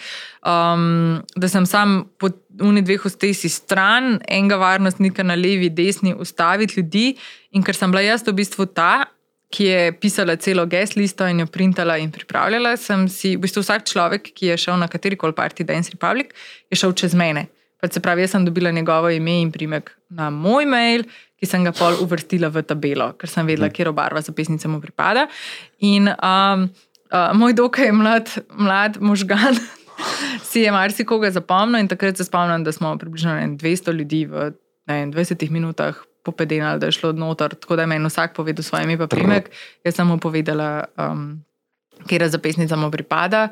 um, 0.47 1.19
da 1.35 1.51
sem 1.51 1.67
sam 1.69 2.01
po 2.19 2.31
uni 2.65 2.83
dveh 2.85 3.01
hostesi 3.03 3.51
stran, 3.51 4.17
enega 4.27 4.59
varnostnika 4.61 5.25
na 5.25 5.37
levi, 5.39 5.69
desni, 5.69 6.15
ustaviti 6.15 6.79
ljudi. 6.79 7.07
In 7.55 7.65
ker 7.65 7.75
sem 7.75 7.91
bila 7.91 8.05
jaz 8.05 8.25
v 8.27 8.37
bistvu 8.39 8.69
ta, 8.71 9.09
ki 9.49 9.65
je 9.65 9.93
pisala 9.97 10.35
celo 10.37 10.65
gest 10.69 10.95
listo 10.95 11.27
in 11.27 11.41
jo 11.41 11.47
printala 11.49 11.97
in 11.97 12.11
pripravljala, 12.13 12.75
sem 12.77 13.07
si, 13.09 13.35
v 13.35 13.43
bistvu 13.45 13.63
vsak 13.65 13.87
človek, 13.89 14.29
ki 14.35 14.51
je 14.51 14.57
šel 14.65 14.77
na 14.77 14.87
kateri 14.87 15.17
koli 15.17 15.33
parti 15.33 15.65
Dance 15.65 15.91
Republic, 15.93 16.35
je 16.69 16.77
šel 16.77 16.93
čez 16.93 17.15
mene. 17.17 17.47
Pač 17.79 17.95
se 17.95 18.03
pravi, 18.03 18.25
jaz 18.25 18.35
sem 18.35 18.45
dobila 18.45 18.71
njegovo 18.75 19.09
ime 19.09 19.39
in 19.41 19.51
primek 19.51 19.93
na 20.09 20.29
moj 20.29 20.67
mail, 20.69 21.05
ki 21.39 21.47
sem 21.47 21.63
ga 21.63 21.71
pol 21.71 21.95
uvrstila 22.03 22.51
v 22.51 22.61
tabelo, 22.67 23.13
ker 23.17 23.31
sem 23.31 23.47
vedela, 23.47 23.71
kje 23.71 23.93
barva 23.95 24.21
zapisnice 24.21 24.67
mu 24.67 24.81
pripada. 24.83 25.25
In 25.79 26.11
um, 26.11 26.67
uh, 27.09 27.31
moj 27.33 27.55
dokaj 27.55 27.93
mlad, 27.95 28.33
mlad 28.51 28.99
možgan 28.99 29.55
si 30.49 30.65
je 30.65 30.75
marsikoga 30.75 31.31
zapomnil, 31.31 31.79
in 31.79 31.87
takrat 31.87 32.19
se 32.19 32.27
spomnim, 32.27 32.67
da 32.67 32.75
smo 32.75 32.91
približno 32.99 33.33
ne 33.33 33.47
vem, 33.47 33.57
200 33.57 33.95
ljudi 33.95 34.25
v 34.27 34.51
ne 34.89 34.99
vem, 34.99 35.13
20 35.13 35.49
minutah 35.53 35.97
popedenali, 36.23 36.79
da 36.79 36.89
je 36.89 36.97
šlo 36.97 37.11
noter, 37.11 37.55
tako 37.55 37.75
da 37.75 37.85
je 37.85 37.87
meni 37.87 38.07
vsak 38.07 38.35
povedal 38.35 38.63
svoje 38.63 38.83
ime, 38.83 38.97
pa 38.97 39.07
primek. 39.07 39.49
Jaz 39.83 39.95
sem 39.95 40.07
mu 40.07 40.19
povedala, 40.19 40.85
um, 40.97 41.41
kje 42.07 42.29
zapisnica 42.29 42.75
mu 42.75 42.91
pripada. 42.91 43.47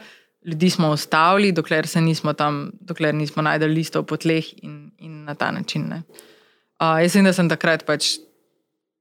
Ljudi 0.45 0.69
smo 0.69 0.89
ustavili, 0.89 1.51
dokler 1.51 1.87
se 1.87 2.01
nismo 2.01 2.33
tam, 2.33 2.71
dokler 2.79 3.15
nismo 3.15 3.41
najdeli 3.43 3.73
listov 3.73 4.05
po 4.05 4.17
tleh 4.17 4.45
in, 4.63 4.91
in 4.97 5.23
na 5.23 5.35
ta 5.35 5.51
način. 5.51 5.89
Ne. 5.89 6.01
Uh, 6.79 7.01
jaz 7.01 7.15
vem, 7.15 7.25
da 7.25 7.33
sem 7.33 7.49
takrat 7.49 7.85
pač 7.85 8.17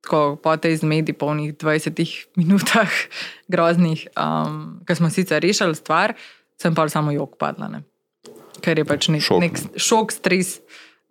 tako 0.07 0.37
po 0.43 0.55
tej 0.57 0.77
zmedi, 0.77 1.13
polnih 1.13 1.55
20 1.55 2.01
minutah, 2.41 2.91
groznih, 3.49 4.07
um, 4.17 4.81
ki 4.87 4.95
smo 4.95 5.11
sicer 5.11 5.43
rešili 5.43 5.75
stvar, 5.75 6.15
sem 6.61 6.75
pa 6.75 6.89
samo 6.89 7.13
jog 7.13 7.37
padla. 7.39 7.69
Ne. 7.69 7.83
ker 8.63 8.79
je 8.79 8.85
pač 8.89 9.09
nek 9.13 9.23
Šok, 9.23 9.41
nek 9.43 9.55
šok 9.77 10.15
stres. 10.15 10.61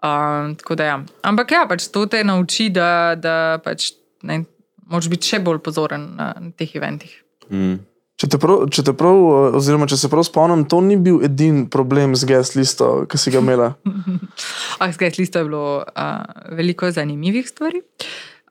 Um, 0.05 0.55
tako 0.55 0.75
da 0.75 0.83
ja. 0.83 0.97
Ampak 1.25 1.51
ja, 1.51 1.65
pač 1.69 1.87
to 1.89 2.05
te 2.05 2.21
nauči, 2.27 2.69
da, 2.73 3.15
da 3.17 3.57
pač, 3.63 3.93
ne, 4.27 4.43
moraš 4.85 5.09
biti 5.09 5.33
še 5.33 5.41
bolj 5.41 5.63
pozoren 5.65 6.11
na, 6.19 6.29
na 6.37 6.51
teh 6.57 6.75
eventih. 6.77 7.13
Mm. 7.49 7.79
Če 8.15 8.29
te, 8.31 8.39
prav, 8.39 8.61
če 8.71 8.85
te 8.87 8.93
prav, 8.95 9.17
eh, 9.19 9.55
oziroma 9.59 9.89
če 9.91 9.97
se 9.99 10.09
prav 10.11 10.23
spomnim, 10.23 10.63
to 10.71 10.79
ni 10.83 10.95
bil 10.95 11.19
edini 11.25 11.65
problem 11.71 12.13
z 12.15 12.29
guest 12.29 12.55
listo, 12.55 12.87
ki 13.11 13.19
si 13.19 13.33
ga 13.33 13.41
imela. 13.43 13.73
Ah, 14.79 14.91
z 14.91 14.99
Gajs 14.99 15.17
listo 15.19 15.39
je 15.39 15.47
bilo 15.47 15.81
uh, 15.87 16.23
veliko 16.51 16.89
zanimivih 16.91 17.47
stvari. 17.47 17.79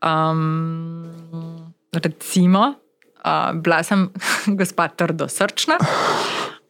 Um, 0.01 1.05
recimo, 1.93 2.63
uh, 3.21 3.53
bila 3.61 3.83
sem 3.85 4.07
gospa 4.59 4.89
trdo 4.89 5.29
srčna. 5.29 5.77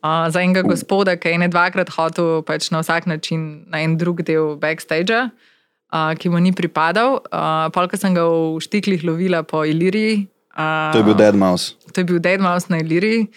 Uh, 0.05 0.29
za 0.29 0.43
enega 0.45 0.61
gospoda, 0.69 1.17
ki 1.17 1.33
je 1.33 1.39
ne 1.41 1.49
dvakrat 1.49 1.89
hotel 1.97 2.43
pač 2.45 2.69
na 2.69 2.83
vsak 2.85 3.07
način 3.09 3.65
na 3.73 3.81
en 3.81 3.97
drug 3.97 4.21
del 4.21 4.53
backstage, 4.61 5.17
uh, 5.17 6.13
ki 6.13 6.29
mu 6.29 6.43
ni 6.45 6.53
pripadal. 6.53 7.23
Uh, 7.33 7.73
Polka 7.73 7.97
sem 7.97 8.13
ga 8.13 8.27
v 8.29 8.61
štiklih 8.61 9.01
lovila 9.01 9.41
po 9.49 9.65
Iliriji. 9.65 10.29
Uh, 10.53 10.93
To 10.93 11.01
je 11.01 11.09
bil 11.09 11.17
Dead 11.17 11.33
Mouse. 11.33 11.73
To 11.89 12.01
je 12.01 12.05
bil 12.05 12.21
Dead 12.21 12.37
Mouse 12.37 12.69
na 12.69 12.85
Iliriji. 12.85 13.33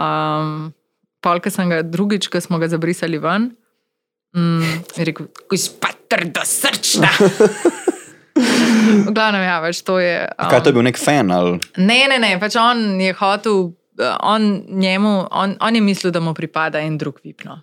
Um, 0.00 0.72
Polka 1.20 1.52
sem 1.52 1.68
ga 1.68 1.84
drugič, 1.84 2.32
ko 2.32 2.40
smo 2.40 2.56
ga 2.56 2.68
zabrisali 2.72 3.20
ven, 3.20 3.50
mm, 4.32 4.72
je 4.96 5.04
rekel, 5.04 5.28
gospa 5.52 5.92
trdo 6.08 6.40
srčna. 6.44 7.12
V 8.36 9.12
glavnem, 9.12 9.42
ja, 9.44 9.60
več 9.64 9.80
to 9.84 9.96
je. 10.00 10.28
Um, 10.36 10.48
Kaj 10.52 10.60
to 10.64 10.72
je 10.72 10.76
bil 10.76 10.84
nek 10.84 10.98
fan 11.00 11.32
ali 11.32 11.56
Ne, 11.80 12.04
ne, 12.08 12.18
ne, 12.20 12.36
pač 12.40 12.56
on 12.60 13.00
je 13.00 13.12
hotel, 13.16 13.72
on, 14.20 14.62
njemu, 14.68 15.24
on, 15.30 15.56
on 15.60 15.74
je 15.74 15.80
mislil, 15.80 16.12
da 16.12 16.20
mu 16.20 16.34
pripada 16.34 16.80
en 16.80 16.98
drug 16.98 17.20
vipno. 17.24 17.60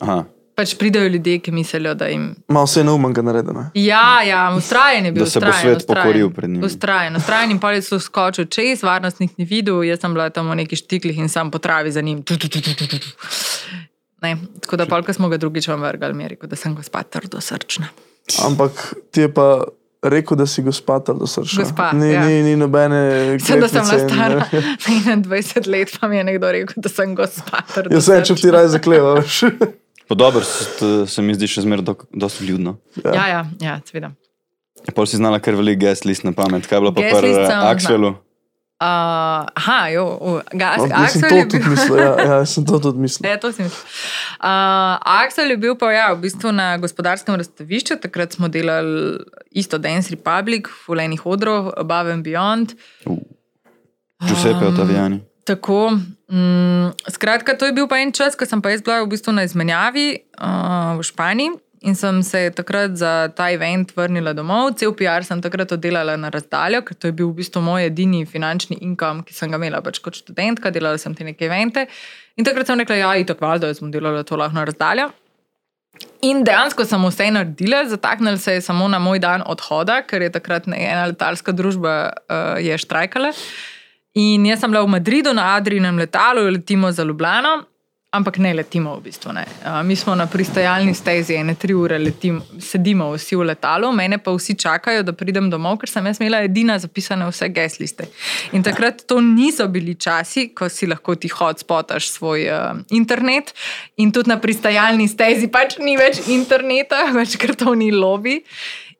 Aha. 0.00 0.24
Pač 0.56 0.72
pridajo 0.80 1.08
ljudje, 1.08 1.38
ki 1.38 1.52
mislijo, 1.52 1.94
da 1.94 2.06
jim. 2.08 2.30
Malo 2.48 2.64
vse 2.64 2.84
neumenga 2.84 3.22
naredeno. 3.22 3.66
Ja, 3.74 4.22
ja, 4.22 4.54
ustrajen 4.56 5.04
je 5.04 5.12
bil. 5.12 5.24
Da 5.24 5.30
se 5.30 5.40
bo 5.40 5.46
ustrajen, 5.46 5.62
svet 5.62 5.76
ustrajen. 5.76 6.04
pokoril 6.04 6.30
pred 6.30 6.50
njim. 6.50 6.64
Ustrajen, 6.64 7.16
ustrajen 7.16 7.50
in 7.50 7.60
je 7.74 7.82
so 7.82 7.98
skočil 8.00 8.44
čez, 8.44 8.82
varnostnik 8.82 9.36
ni 9.38 9.44
videl, 9.44 9.82
jaz 9.84 10.00
sem 10.00 10.14
bila 10.14 10.30
tam 10.30 10.48
v 10.50 10.56
neki 10.62 10.76
štiklih 10.76 11.18
in 11.18 11.28
sam 11.28 11.50
po 11.50 11.58
travi 11.58 11.92
za 11.92 12.00
njim. 12.00 12.22
Tu, 12.22 12.38
tu, 12.38 12.48
tu, 12.48 12.60
tu, 12.60 12.86
tu. 12.86 12.96
Ne, 14.22 14.36
tako 14.60 14.76
da, 14.76 14.86
pol, 14.86 15.04
ko 15.04 15.12
smo 15.12 15.28
ga 15.28 15.36
drugič 15.36 15.68
vam 15.68 15.84
je 16.20 16.28
rekel, 16.28 16.48
da 16.48 16.56
sem 16.56 16.74
gospa 16.74 17.02
trdo 17.02 17.40
srčna. 17.40 17.88
Ampak 18.46 18.94
ti 19.10 19.20
je 19.20 19.34
pa 19.34 19.64
rekel, 20.10 20.36
da 20.36 20.46
si 20.46 20.62
gospa 20.62 20.98
trdo 21.00 21.26
srčna. 21.26 21.62
Gospa, 21.64 21.92
ni, 21.92 22.10
ja. 22.12 22.24
ni, 22.26 22.42
ni 22.42 22.56
nobene. 22.56 23.00
Sem, 23.40 23.60
da 23.60 23.68
sem 23.68 23.84
bila 23.84 24.08
stara 24.08 24.46
21 24.86 25.66
let, 25.70 25.96
pa 26.00 26.08
mi 26.08 26.16
je 26.16 26.24
nekdo 26.24 26.52
rekel, 26.52 26.74
da 26.76 26.88
sem 26.88 27.14
gospa 27.14 27.62
trdo 27.74 27.94
Jaz 27.94 28.04
sem, 28.08 28.22
če 28.24 28.34
ti 28.34 28.46
srčna. 28.46 28.56
raj 28.58 28.68
zaklevaš. 28.76 29.40
Podobno 30.08 30.40
se, 31.06 31.22
mi 31.22 31.34
zdi 31.34 31.48
še 31.50 31.64
zmeraj 31.66 31.84
do- 31.84 31.96
dosti 32.14 32.46
ljudno. 32.46 32.76
Ja, 33.04 33.26
ja, 33.28 33.40
ja 33.60 33.80
seveda. 33.84 34.12
Pol 34.94 35.06
si 35.10 35.18
znala 35.18 35.40
kar 35.42 35.56
veliko 35.58 35.80
guest 35.82 36.04
list 36.06 36.22
na 36.22 36.30
pamet. 36.32 36.66
Kaj 36.70 36.76
je 36.78 36.80
bilo 36.80 36.92
pa 36.94 37.02
pri 37.02 37.10
sem 37.10 37.34
znala. 37.34 37.70
Axelu? 37.74 38.12
Uh, 38.76 39.48
aha, 39.56 39.88
jo, 39.88 40.04
uh, 40.20 40.40
gas, 40.52 40.82
No, 40.84 41.28
to 41.28 41.34
je 41.34 41.44
bil. 41.44 41.48
tudi 41.48 41.68
mislil. 41.68 41.96
Ja, 41.96 42.12
ja, 42.20 42.44
sem 42.44 42.60
to 42.66 42.76
tudi 42.78 42.98
mislil. 43.00 43.24
Ja, 43.30 43.38
to 43.40 43.48
mislil. 43.48 43.72
Uh, 44.36 45.00
Aksel 45.00 45.48
je 45.50 45.56
bil 45.56 45.78
pa 45.80 45.88
ja, 45.92 46.12
v 46.12 46.20
bistvu 46.26 46.52
na 46.52 46.76
gospodarskem 46.76 47.38
razstavišču, 47.40 47.96
takrat 48.04 48.36
smo 48.36 48.48
delali 48.52 49.16
isto 49.50 49.78
Dance 49.80 50.12
Republic, 50.12 50.68
Fulejnih 50.68 51.24
odrov, 51.26 51.72
Above 51.76 52.12
and 52.12 52.24
Beyond. 52.26 52.76
Giuseppe 54.20 54.66
Um, 54.66 54.74
Ottaviani. 54.74 55.20
Tako. 55.44 55.96
Mm, 56.28 56.90
skratka, 57.08 57.54
to 57.56 57.66
je 57.66 57.72
bil 57.72 57.86
pa 57.88 58.00
en 58.02 58.12
čas, 58.12 58.34
ko 58.36 58.44
sem 58.44 58.60
pa 58.60 58.74
jaz 58.74 58.82
bila 58.82 59.00
v 59.04 59.08
bistvu 59.08 59.32
na 59.32 59.44
izmenjavi 59.46 60.06
uh, 60.36 60.98
v 60.98 61.02
Španiji 61.06 61.50
in 61.86 61.94
sem 61.94 62.22
se 62.22 62.50
takrat 62.50 62.96
za 62.98 63.28
ta 63.36 63.48
event 63.54 63.92
vrnila 63.96 64.32
domov. 64.34 64.74
Cel 64.80 64.92
PR 64.98 65.24
sem 65.26 65.40
takrat 65.42 65.72
oddelala 65.76 66.16
na 66.18 66.30
razdaljo, 66.34 66.82
ker 66.86 66.98
to 66.98 67.10
je 67.10 67.14
bil 67.16 67.30
v 67.30 67.42
bistvu 67.42 67.62
moj 67.62 67.86
edini 67.86 68.24
finančni 68.26 68.80
income, 68.82 69.22
ki 69.26 69.36
sem 69.36 69.52
ga 69.52 69.60
imela 69.60 69.82
pač 69.84 70.00
kot 70.02 70.18
študentka, 70.18 70.72
delala 70.74 70.98
sem 70.98 71.14
te 71.14 71.26
neke 71.26 71.46
evente. 71.46 71.86
In 72.36 72.48
takrat 72.48 72.66
sem 72.66 72.82
rekla, 72.82 72.98
ja, 72.98 73.12
itak 73.22 73.40
valjda, 73.40 73.70
jaz 73.70 73.80
bom 73.84 73.94
delala 73.94 74.26
to 74.26 74.38
lahko 74.40 74.58
na 74.58 74.66
razdaljo. 74.66 75.12
In 76.26 76.42
dejansko 76.44 76.84
sem 76.84 77.06
vse 77.06 77.30
naredila, 77.32 77.84
zataknili 77.88 78.38
se 78.42 78.58
je 78.58 78.64
samo 78.64 78.88
na 78.88 78.98
moj 78.98 79.22
dan 79.22 79.44
odhoda, 79.46 80.02
ker 80.08 80.26
je 80.26 80.32
takrat 80.34 80.66
ena 80.68 81.06
letalska 81.12 81.54
družba 81.56 81.94
uh, 82.28 82.76
štrajkala. 82.82 83.32
In 84.16 84.46
jaz 84.48 84.62
sem 84.64 84.72
bila 84.72 84.82
v 84.84 84.94
Madridu 84.96 85.32
na 85.36 85.54
Adrinem 85.56 85.98
letalu, 86.00 86.48
letimo 86.50 86.90
za 86.92 87.04
Ljubljano, 87.04 87.62
ampak 88.16 88.38
ne 88.42 88.52
letimo 88.54 88.94
v 88.96 89.06
bistvu. 89.06 89.32
Uh, 89.36 89.82
mi 89.86 89.96
smo 89.96 90.14
na 90.14 90.26
pristajalni 90.26 90.94
stezi, 90.94 91.36
ene 91.36 91.54
tri 91.54 91.74
ure 91.74 91.98
letim, 91.98 92.40
sedimo 92.60 93.10
vsi 93.14 93.36
v 93.36 93.48
letalu, 93.50 93.92
mene 93.96 94.18
pa 94.18 94.34
vsi 94.34 94.56
čakajo, 94.58 95.04
da 95.06 95.14
pridem 95.16 95.50
domov, 95.52 95.78
ker 95.82 95.90
sem 95.90 96.06
jaz 96.06 96.20
imela 96.20 96.42
edina 96.46 96.78
zapisane 96.82 97.28
vse 97.30 97.48
gesliste. 97.54 98.08
In 98.56 98.64
takrat 98.66 99.04
to 99.08 99.20
niso 99.24 99.68
bili 99.72 99.94
časi, 99.94 100.48
ko 100.56 100.68
si 100.72 100.88
lahko 100.90 101.14
ti 101.14 101.30
hotspotaš 101.32 102.10
svoj 102.16 102.48
uh, 102.50 102.82
internet, 102.90 103.54
in 103.96 104.12
tudi 104.12 104.32
na 104.32 104.40
pristajalni 104.40 105.08
stezi 105.08 105.50
pač 105.52 105.78
ni 105.78 105.96
več 106.00 106.24
interneta, 106.32 107.06
več 107.20 107.38
kartoni 107.40 107.92
lobby. 107.94 108.40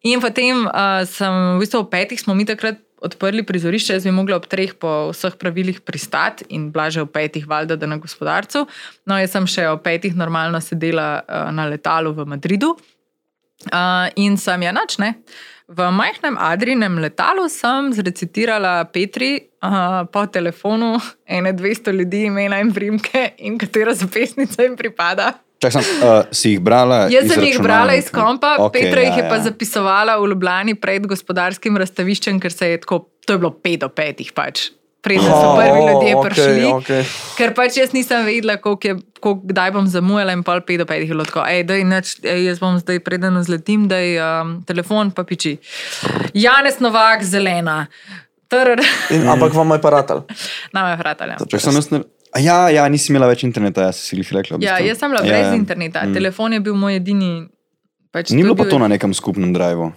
In 0.07 0.21
potem 0.23 0.67
uh, 0.69 1.03
sem, 1.09 1.57
v 1.57 1.63
bistvu 1.65 1.83
ob 1.83 1.91
petih 1.91 2.21
smo 2.21 2.37
mi 2.37 2.47
takrat 2.47 2.86
odprli 3.05 3.45
prizorišče, 3.47 3.97
jaz 3.97 4.07
bi 4.07 4.13
mogla 4.15 4.39
ob 4.41 4.47
treh 4.51 4.73
po 4.81 5.11
vseh 5.13 5.37
pravilih 5.41 5.81
pristati 5.85 6.47
in 6.57 6.71
blaže 6.73 7.03
ob 7.05 7.13
petih, 7.13 7.47
valjda, 7.49 7.77
da 7.77 7.87
na 7.87 7.99
gospodarcu. 8.01 8.67
No, 9.07 9.19
jaz 9.21 9.35
sem 9.37 9.49
še 9.51 9.69
ob 9.71 9.83
petih 9.85 10.17
normalno 10.17 10.61
sedela 10.65 11.09
uh, 11.23 11.51
na 11.55 11.69
letalu 11.71 12.15
v 12.17 12.29
Madridu 12.35 12.73
uh, 12.77 14.09
in 14.17 14.39
sem 14.41 14.65
ja 14.65 14.73
nač 14.73 14.99
ne. 15.03 15.15
V 15.67 15.89
majhnem 15.91 16.37
Adrinem 16.39 17.01
letalu 17.03 17.49
sem 17.51 17.91
zrecitirala 17.93 18.85
Petri 18.95 19.33
uh, 19.67 20.05
po 20.07 20.27
telefonu 20.31 20.95
ene 21.27 21.53
200 21.53 21.95
ljudi, 21.97 22.29
imena 22.31 22.61
in 22.63 22.71
primke 22.73 23.33
in 23.39 23.59
katera 23.59 23.95
zapisnica 23.95 24.63
jim 24.63 24.79
pripada. 24.79 25.35
Čak 25.57 25.73
sem, 25.73 25.85
uh, 26.05 26.29
si 26.37 26.55
jih 26.55 26.61
brala? 26.61 27.07
Jaz 27.09 27.31
sem 27.33 27.45
jih 27.49 27.61
brala 27.65 27.95
iz 27.97 28.11
kompa, 28.13 28.57
okay, 28.61 28.87
Petra 28.87 29.01
jih 29.07 29.15
ja, 29.15 29.25
je 29.25 29.29
pa 29.31 29.39
ja. 29.41 29.45
zapisovala 29.49 30.19
v 30.21 30.29
Ljubljani 30.35 30.75
pred 30.77 31.07
gospodarskim 31.09 31.79
razstaviščem, 31.81 32.41
ker 32.43 32.53
se 32.53 32.75
je 32.75 32.81
tako, 32.85 33.07
to 33.25 33.37
je 33.37 33.41
bilo 33.41 33.55
pet 33.57 33.81
do 33.81 33.89
petih 33.89 34.35
pač. 34.37 34.69
Preden 35.07 35.31
so 35.31 35.53
Oh, 35.53 35.55
prvi 35.55 35.81
ljudje 35.87 36.13
okej, 36.19 36.25
prišli. 36.27 36.63
okej. 36.75 37.03
Ker 37.39 37.53
pač 37.55 37.77
jaz 37.79 37.93
nisem 37.95 38.27
vedela, 38.27 38.57
koliko 38.59 38.89
je, 38.91 38.97
koliko, 39.23 39.49
kdaj 39.53 39.71
bom 39.77 39.87
zamujala, 39.87 40.35
in 40.35 40.43
pol 40.43 40.61
pet 40.67 40.83
do 40.83 40.87
petih 40.89 41.07
je 41.07 41.15
bilo 41.15 41.25
tako. 41.25 41.45
Ej, 41.47 41.63
daj, 41.69 41.85
neč, 41.87 42.13
ej, 42.27 42.43
jaz 42.51 42.59
bom 42.61 42.75
zdaj 42.83 42.99
preden 43.07 43.39
zletim, 43.47 43.87
da 43.89 44.01
je 44.03 44.19
um, 44.19 44.57
telefon 44.67 45.15
pa 45.15 45.23
piči. 45.25 45.57
Janez 46.35 46.83
Novak, 46.83 47.23
zelena. 47.25 47.87
Trr, 48.51 48.83
In, 49.15 49.25
ampak 49.31 49.55
vam 49.59 49.73
je 49.75 49.81
paratal. 49.83 50.27
nama 50.75 50.93
je 50.93 51.01
vratalja. 51.01 51.39
Čak 51.49 51.61
sem 51.61 51.75
jaz 51.79 51.91
ne... 51.95 52.03
Ja, 52.35 52.69
ja, 52.69 52.89
nisi 52.89 53.13
imela 53.13 53.27
več 53.27 53.45
interneta, 53.45 53.83
jaz 53.83 53.97
si 54.03 54.17
jih 54.17 54.33
rekla. 54.33 54.59
Ja, 54.61 54.79
jaz 54.79 54.99
sem 54.99 55.11
bila 55.11 55.23
Ja, 55.23 55.31
brez 55.31 55.47
ja. 55.47 55.55
interneta, 55.55 56.03
telefon 56.13 56.53
je 56.53 56.61
bil 56.61 56.75
moj 56.75 56.97
edini. 56.97 57.49
Pač 58.13 58.31
Ni 58.31 58.43
bilo 58.43 58.55
pa 58.55 58.65
bil- 58.65 58.71
to 58.71 58.79
na 58.79 58.89
nekem 58.89 59.15
skupnem 59.15 59.53
drivu. 59.53 59.93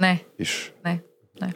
Ne, 0.00 0.18
Viš. 0.38 0.70
ne, 0.84 1.00
ne. 1.40 1.52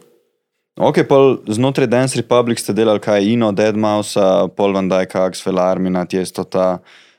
Ok, 0.76 1.02
pol 1.04 1.38
znotraj 1.46 1.86
Dance 1.86 2.16
Republic 2.16 2.58
ste 2.58 2.72
delali 2.72 2.98
kaj 2.98 3.22
Ino, 3.22 3.52
Dead 3.52 3.76
Mouse, 3.76 4.18
Paul 4.56 4.72
Van 4.72 4.88
Dyke, 4.88 5.14
Axel 5.16 5.58
Armina, 5.58 6.04
Tiesto 6.06 6.44
ta. 6.44 6.78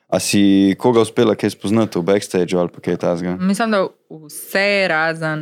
A 0.10 0.20
si 0.20 0.76
koga 0.78 1.02
uspela 1.02 1.34
kaj 1.36 1.50
spoznati 1.50 1.98
v 1.98 2.04
backstage 2.04 2.54
ali 2.54 2.70
pa 2.70 2.80
kaj 2.80 2.98
tasga? 2.98 3.34
Mislim, 3.40 3.72
da 3.72 3.88
vse 4.10 4.88
razen 4.88 5.42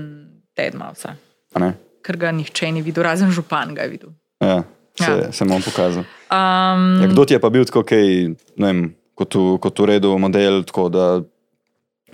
A 1.53 1.59
ne? 1.59 1.73
ker 2.03 2.17
ga 2.17 2.31
nihče 2.31 2.71
ni 2.71 2.81
videl, 2.81 3.03
razen 3.03 3.31
župan 3.31 3.75
ga 3.75 3.81
je 3.81 3.89
videl. 3.89 4.09
Ja, 4.39 4.63
se, 4.95 5.11
Ja. 5.11 5.31
se 5.31 5.45
bom 5.45 5.61
pokazal. 5.61 6.03
Um, 6.31 7.01
Ja, 7.03 7.07
kdo 7.11 7.25
ti 7.27 7.35
je 7.35 7.41
pa 7.43 7.49
bil 7.51 7.65
tako, 7.67 7.83
kaj, 7.83 8.07
ne 8.55 8.67
vem, 8.71 8.81
kot 9.19 9.35
v, 9.35 9.57
kot 9.59 9.79
v 9.83 9.89
redu 9.91 10.15
model, 10.21 10.63
tako 10.63 10.87
da, 10.89 11.05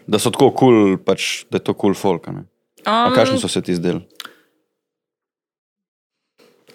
da 0.09 0.17
so 0.17 0.33
tako 0.33 0.49
kul, 0.51 0.57
cool, 0.57 0.97
pač, 0.97 1.45
da 1.53 1.61
je 1.61 1.67
to 1.69 1.75
kul 1.77 1.93
cool 1.93 1.97
folk. 1.97 2.25
um, 2.27 2.45
kakšni 2.87 3.37
so 3.37 3.47
se 3.51 3.61
ti 3.61 3.77
zdeli? 3.77 4.01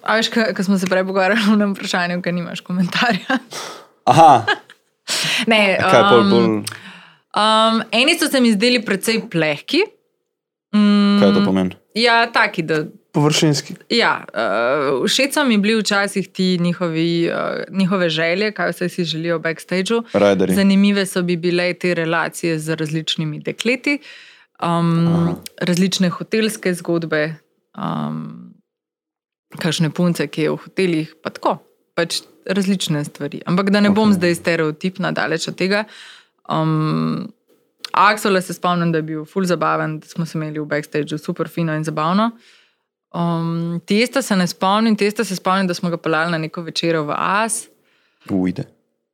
A 0.02 0.18
veš, 0.18 0.30
ko 0.30 0.62
smo 0.66 0.78
se 0.78 0.86
prej 0.90 1.06
pogovarjali 1.06 1.58
na 1.58 1.70
vprašanju, 1.70 2.22
ker 2.22 2.34
nimaš 2.34 2.62
komentarja. 2.62 3.38
Aha, 4.06 4.46
Ne, 5.50 5.78
a 5.78 5.90
kaj 5.90 6.02
pol, 6.08 6.22
pol, 6.30 6.46
um, 7.34 7.82
eni 7.94 8.14
so 8.18 8.28
se 8.30 8.40
mi 8.40 8.52
zdeli 8.54 8.82
precej 8.84 9.24
plehki. 9.30 9.82
Mm, 10.74 11.18
kaj 11.20 11.34
to 11.36 11.44
pomeni? 11.44 11.76
Ja, 11.98 12.24
taki, 12.32 12.64
da 12.64 12.84
Površinski. 13.12 13.74
Ja, 13.92 14.24
uh, 14.32 15.04
všeč 15.04 15.34
so 15.36 15.44
mi 15.44 15.58
bili 15.60 15.76
včasih 15.82 16.28
ti 16.32 16.58
njihovi, 16.60 17.28
uh, 17.28 17.60
njihove 17.76 18.08
želje, 18.10 18.52
kaj 18.56 18.70
vse 18.72 18.88
si 18.88 19.04
želijo 19.04 19.36
v 19.38 19.42
backstageu. 19.42 20.02
Rajderi. 20.12 20.54
Zanimive 20.54 21.06
so 21.06 21.22
bi 21.22 21.36
bile 21.36 21.74
te 21.74 21.94
relacije 21.94 22.58
z 22.58 22.74
različnimi 22.74 23.40
dekleti, 23.40 23.98
um, 24.62 25.36
različne 25.60 26.08
hotelske 26.08 26.72
zgodbe, 26.74 27.34
um, 27.76 28.54
kakšne 29.58 29.90
punce, 29.90 30.26
ki 30.26 30.42
je 30.42 30.50
v 30.50 30.56
hotelih, 30.56 31.14
pa 31.22 31.30
tako. 31.30 31.58
Pač 31.94 32.22
različne 32.48 33.04
stvari. 33.04 33.42
Ampak 33.46 33.70
da 33.70 33.80
ne 33.80 33.90
bom 33.90 34.08
Ok. 34.08 34.16
zdaj 34.16 34.34
stereotipna, 34.34 35.12
daleč 35.12 35.48
od 35.48 35.56
tega. 35.56 35.84
Um, 36.48 37.28
Axel 37.92 38.40
se 38.40 38.54
spomnim, 38.54 38.92
da 38.92 38.98
je 38.98 39.02
bil 39.02 39.24
full 39.24 39.44
zabaven, 39.44 39.98
da 40.00 40.08
smo 40.08 40.26
se 40.26 40.38
imeli 40.38 40.60
v 40.60 40.64
backstageu 40.64 41.18
super 41.18 41.48
fino 41.48 41.74
in 41.76 41.84
zabavno. 41.84 42.30
Um, 43.14 43.80
testa 43.86 44.22
se 44.22 44.36
ne 44.36 44.46
spomnim, 44.46 44.96
testa 44.96 45.24
se 45.24 45.36
spomnim, 45.36 45.66
da 45.66 45.74
smo 45.74 45.90
ga 45.90 45.96
pelali 45.96 46.32
na 46.32 46.38
neko 46.38 46.62
večerjo 46.62 47.04
v 47.04 47.14
As. 47.16 47.66
Ujde. 48.30 48.64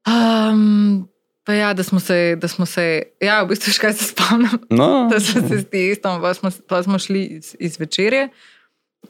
Um, 0.07 1.09
pa 1.45 1.53
ja, 1.53 1.73
da 1.75 1.83
smo 1.83 2.01
se, 2.01 2.37
da 2.37 2.49
smo 2.49 2.67
se, 2.67 3.03
ja, 3.21 3.43
v 3.43 3.49
bistvu 3.53 3.75
še 3.75 3.83
kaj 3.83 3.97
se 3.99 4.13
spomnim, 4.13 4.61
No, 4.71 4.91
da 5.11 5.21
smo 5.21 5.43
se 5.49 5.59
s 5.65 5.67
testom, 5.71 6.23
pa 6.23 6.35
smo, 6.35 6.53
pa 6.69 6.83
smo 6.83 6.99
šli 6.99 7.25
iz, 7.41 7.57
iz 7.59 7.81
večerje. 7.81 8.29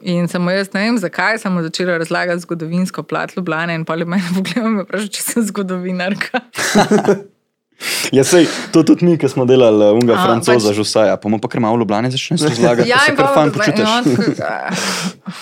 In 0.01 0.27
samo 0.27 0.51
jaz 0.51 0.69
ne 0.73 0.85
vem, 0.85 0.97
zakaj 1.01 1.37
sem 1.41 1.61
začela 1.61 1.97
razlagati 1.97 2.45
zgodovinsko 2.45 3.03
plat 3.03 3.35
Ljubljana 3.35 3.73
in 3.73 3.85
pa 3.85 3.95
je 3.95 4.05
meni 4.05 4.23
pogledal 4.37 4.71
me 4.71 4.85
vprašal, 4.85 5.09
če 5.13 5.25
sem 5.25 5.45
zgodovinarka. 5.49 6.41
ja, 8.11 8.23
sej, 8.23 8.47
to 8.71 8.83
tudi 8.83 9.05
mi, 9.05 9.17
ki 9.17 9.29
smo 9.29 9.45
delali 9.45 9.91
unga 9.95 10.13
A, 10.17 10.23
francoza, 10.25 10.59
pač- 10.59 10.67
pač... 10.71 10.79
žusaja, 10.81 11.15
pa 11.17 11.29
mu 11.29 11.39
pa 11.39 11.47
kar 11.47 11.61
malo 11.63 11.77
v 11.77 11.85
Ljubljani 11.85 12.11
začneš 12.11 12.41
razlagati. 12.49 12.89
Ja, 12.89 12.99
se 13.05 13.11
in 13.11 13.17
pa 13.17 13.31
počutiš. 13.53 13.87
"Ah, 14.43 14.73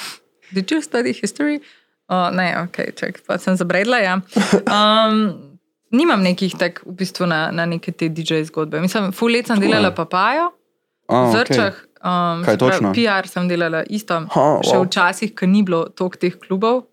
Did 0.55 0.71
you 0.71 0.81
study 0.81 1.13
history? 1.13 1.59
Uh, 2.07 2.31
ne, 2.31 2.55
ok, 2.63 2.95
ček, 2.95 3.19
pa 3.27 3.35
sem 3.37 3.57
zabredla. 3.59 3.97
Ja. 3.99 4.13
Um, 4.63 5.35
nimam 5.91 6.23
nekih 6.23 6.55
tak 6.55 6.79
v 6.87 6.95
bistvu 6.95 7.27
na, 7.27 7.51
na 7.51 7.65
neke 7.67 7.91
te 7.91 8.07
DJ 8.07 8.47
zgodbe. 8.47 8.79
Mislim, 8.79 9.11
full 9.11 9.31
let 9.35 9.47
sem 9.51 9.59
delala 9.59 9.91
papajo, 9.91 10.53
v. 11.11 11.31
Zrčah. 11.35 11.75
Um, 11.97 12.45
Kaj 12.45 12.53
se 12.55 12.59
točno? 12.61 12.93
PR 12.93 13.27
sem 13.27 13.47
delala 13.49 13.83
isto, 13.89 14.21
Ha, 14.31 14.45
še 14.63 14.77
wow. 14.77 14.85
včasih, 14.87 15.33
ko 15.35 15.49
ni 15.49 15.63
bilo 15.67 15.89
toliko 15.91 16.15
teh 16.21 16.35
klubov. 16.39 16.85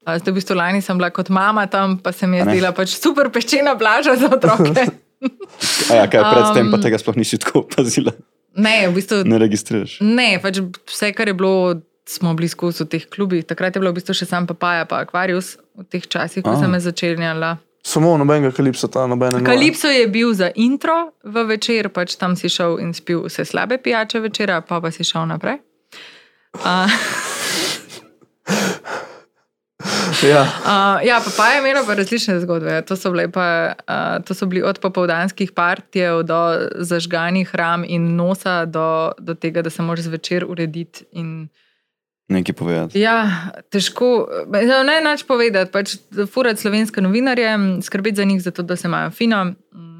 Zdaj, 0.00 0.32
v 0.32 0.34
bistvu, 0.38 0.56
lani 0.56 0.80
sem 0.80 0.96
bila 0.96 1.10
kot 1.12 1.28
mama 1.28 1.66
tam, 1.68 1.98
pa 2.00 2.12
se 2.12 2.26
mi 2.26 2.40
je 2.40 2.44
zdela 2.48 2.72
pač 2.72 2.96
super 2.96 3.28
peščena 3.32 3.76
plaža 3.78 4.16
za 4.16 4.30
otroke. 4.32 4.86
A 5.90 5.98
ja, 5.98 6.06
kaj 6.08 6.22
predtem 6.24 6.70
pa 6.72 6.78
Um, 6.78 6.82
tega 6.82 6.96
sploh 6.96 7.18
nisi 7.20 7.36
tako 7.36 7.66
opazila, 7.66 8.14
ne, 8.56 8.88
v 8.88 8.94
bistvu, 8.96 9.20
ne 9.28 9.36
registriraš. 9.42 9.98
Ne, 10.00 10.38
pač 10.40 10.62
vse, 10.88 11.10
kar 11.12 11.28
je 11.28 11.34
bilo, 11.36 11.76
smo 12.08 12.32
bili 12.38 12.48
skozi 12.48 12.86
v 12.86 12.88
teh 12.94 13.04
klubih. 13.04 13.44
Takrat 13.44 13.76
je 13.76 13.82
bilo 13.82 13.92
v 13.92 14.00
bistvu 14.00 14.16
še 14.16 14.30
sam 14.30 14.48
papaja, 14.48 14.88
pa 14.88 15.02
akvarius 15.04 15.58
v 15.76 15.84
teh 15.84 16.08
časih, 16.08 16.40
ko 16.40 16.56
A. 16.56 16.60
sem 16.62 16.72
me 16.72 16.80
začenjala. 16.80 17.58
Samo 17.84 18.16
nobenega 18.20 18.54
kalipsa, 18.56 18.88
ta 18.88 19.04
nobene. 19.08 19.44
Kalipso 19.44 19.92
je 19.92 20.08
bil 20.08 20.32
za 20.32 20.48
intro 20.56 21.12
v 21.20 21.44
večer, 21.52 21.92
pač 21.92 22.16
tam 22.16 22.32
si 22.32 22.48
šel 22.48 22.80
in 22.80 22.96
spil 22.96 23.28
vse 23.28 23.44
slabe 23.44 23.76
pijače 23.76 24.24
večera, 24.24 24.64
pa 24.64 24.80
pa 24.80 24.88
si 24.88 25.04
šel 25.04 25.28
naprej. 25.28 25.60
Uh, 26.64 26.88
Ja. 30.22 30.46
Uh, 30.70 31.06
ja, 31.06 31.20
papaja 31.24 31.54
je 31.54 31.58
imela 31.58 31.82
pa 31.86 31.94
različne 31.94 32.40
zgodbe. 32.40 32.82
To 32.82 32.96
so, 32.96 33.12
pa, 33.32 33.74
uh, 33.88 34.24
to 34.24 34.34
so 34.34 34.46
bili 34.46 34.62
od 34.62 34.78
popoldanskih 34.78 35.52
partijev 35.52 36.22
do 36.22 36.68
zažganih 36.74 37.54
ram 37.54 37.84
in 37.84 38.16
nosa, 38.16 38.64
do, 38.64 39.12
do 39.18 39.34
tega, 39.34 39.62
da 39.62 39.70
se 39.70 39.82
moraš 39.82 40.04
zvečer 40.04 40.44
urediti. 40.48 41.04
In, 41.12 41.48
Nekaj 42.28 42.54
povedati. 42.54 43.00
ja, 43.00 43.50
težko, 43.70 44.28
ne, 44.52 44.62
ne 44.84 45.00
nač 45.02 45.24
povedati, 45.26 45.72
pač 45.72 45.96
furati 46.30 46.60
slovenske 46.60 47.00
novinarje, 47.00 47.56
skrbeti 47.82 48.16
za 48.16 48.24
njih, 48.24 48.42
zato 48.42 48.62
da 48.62 48.76
se 48.76 48.88
imajo 48.88 49.10
fino, 49.10 49.52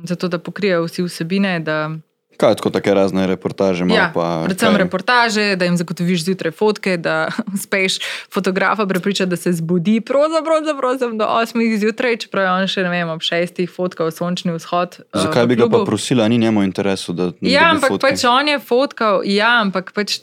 zato 0.05 0.28
da 0.28 0.39
pokrijejo 0.39 0.85
vsi 0.85 1.03
vsebine. 1.03 1.61
Da, 1.61 1.91
Kaj 2.41 2.57
tako 2.57 2.71
take 2.73 2.95
razne 2.97 3.27
reportaže 3.29 3.85
ima? 3.85 3.95
Ja, 3.95 4.07
pa, 4.15 4.43
predvsem 4.49 4.73
kaj? 4.73 4.83
reportaže, 4.85 5.45
da 5.61 5.69
jim 5.69 5.77
zagotoviš 5.77 6.25
zjutraj 6.25 6.55
fotke, 6.57 6.97
da 6.97 7.29
uspeš 7.57 7.99
fotografa 8.33 8.87
prepričati, 8.87 9.31
da 9.31 9.37
se 9.37 9.53
zbudi 9.53 10.01
pravzaprav 10.01 10.65
pravzaprav 10.81 11.12
do 11.21 11.27
8 11.27 11.79
zjutraj, 11.79 12.17
čeprav 12.25 12.45
je 12.45 12.51
on 12.53 12.67
še 12.67 12.83
ne 12.87 12.91
vem, 12.91 13.12
ob 13.12 13.21
6 13.21 13.61
fotkal 13.69 14.11
sončni 14.11 14.55
vzhod. 14.57 15.01
eh, 15.12 15.21
Zakaj 15.27 15.45
v 15.45 15.53
bi 15.53 15.61
ga 15.61 15.69
pa 15.69 15.85
prosila, 15.85 16.29
ni 16.29 16.39
njemu 16.39 16.62
interesu, 16.62 17.12
da 17.12 17.31
Ja, 17.41 17.71
dobi 17.71 17.77
ampak 17.77 17.89
fotke? 17.91 18.09
pač 18.09 18.25
on 18.25 18.49
je 18.49 18.59
fotkal, 18.59 19.23
ja, 19.29 19.61
ampak 19.61 19.93
pač. 19.93 20.21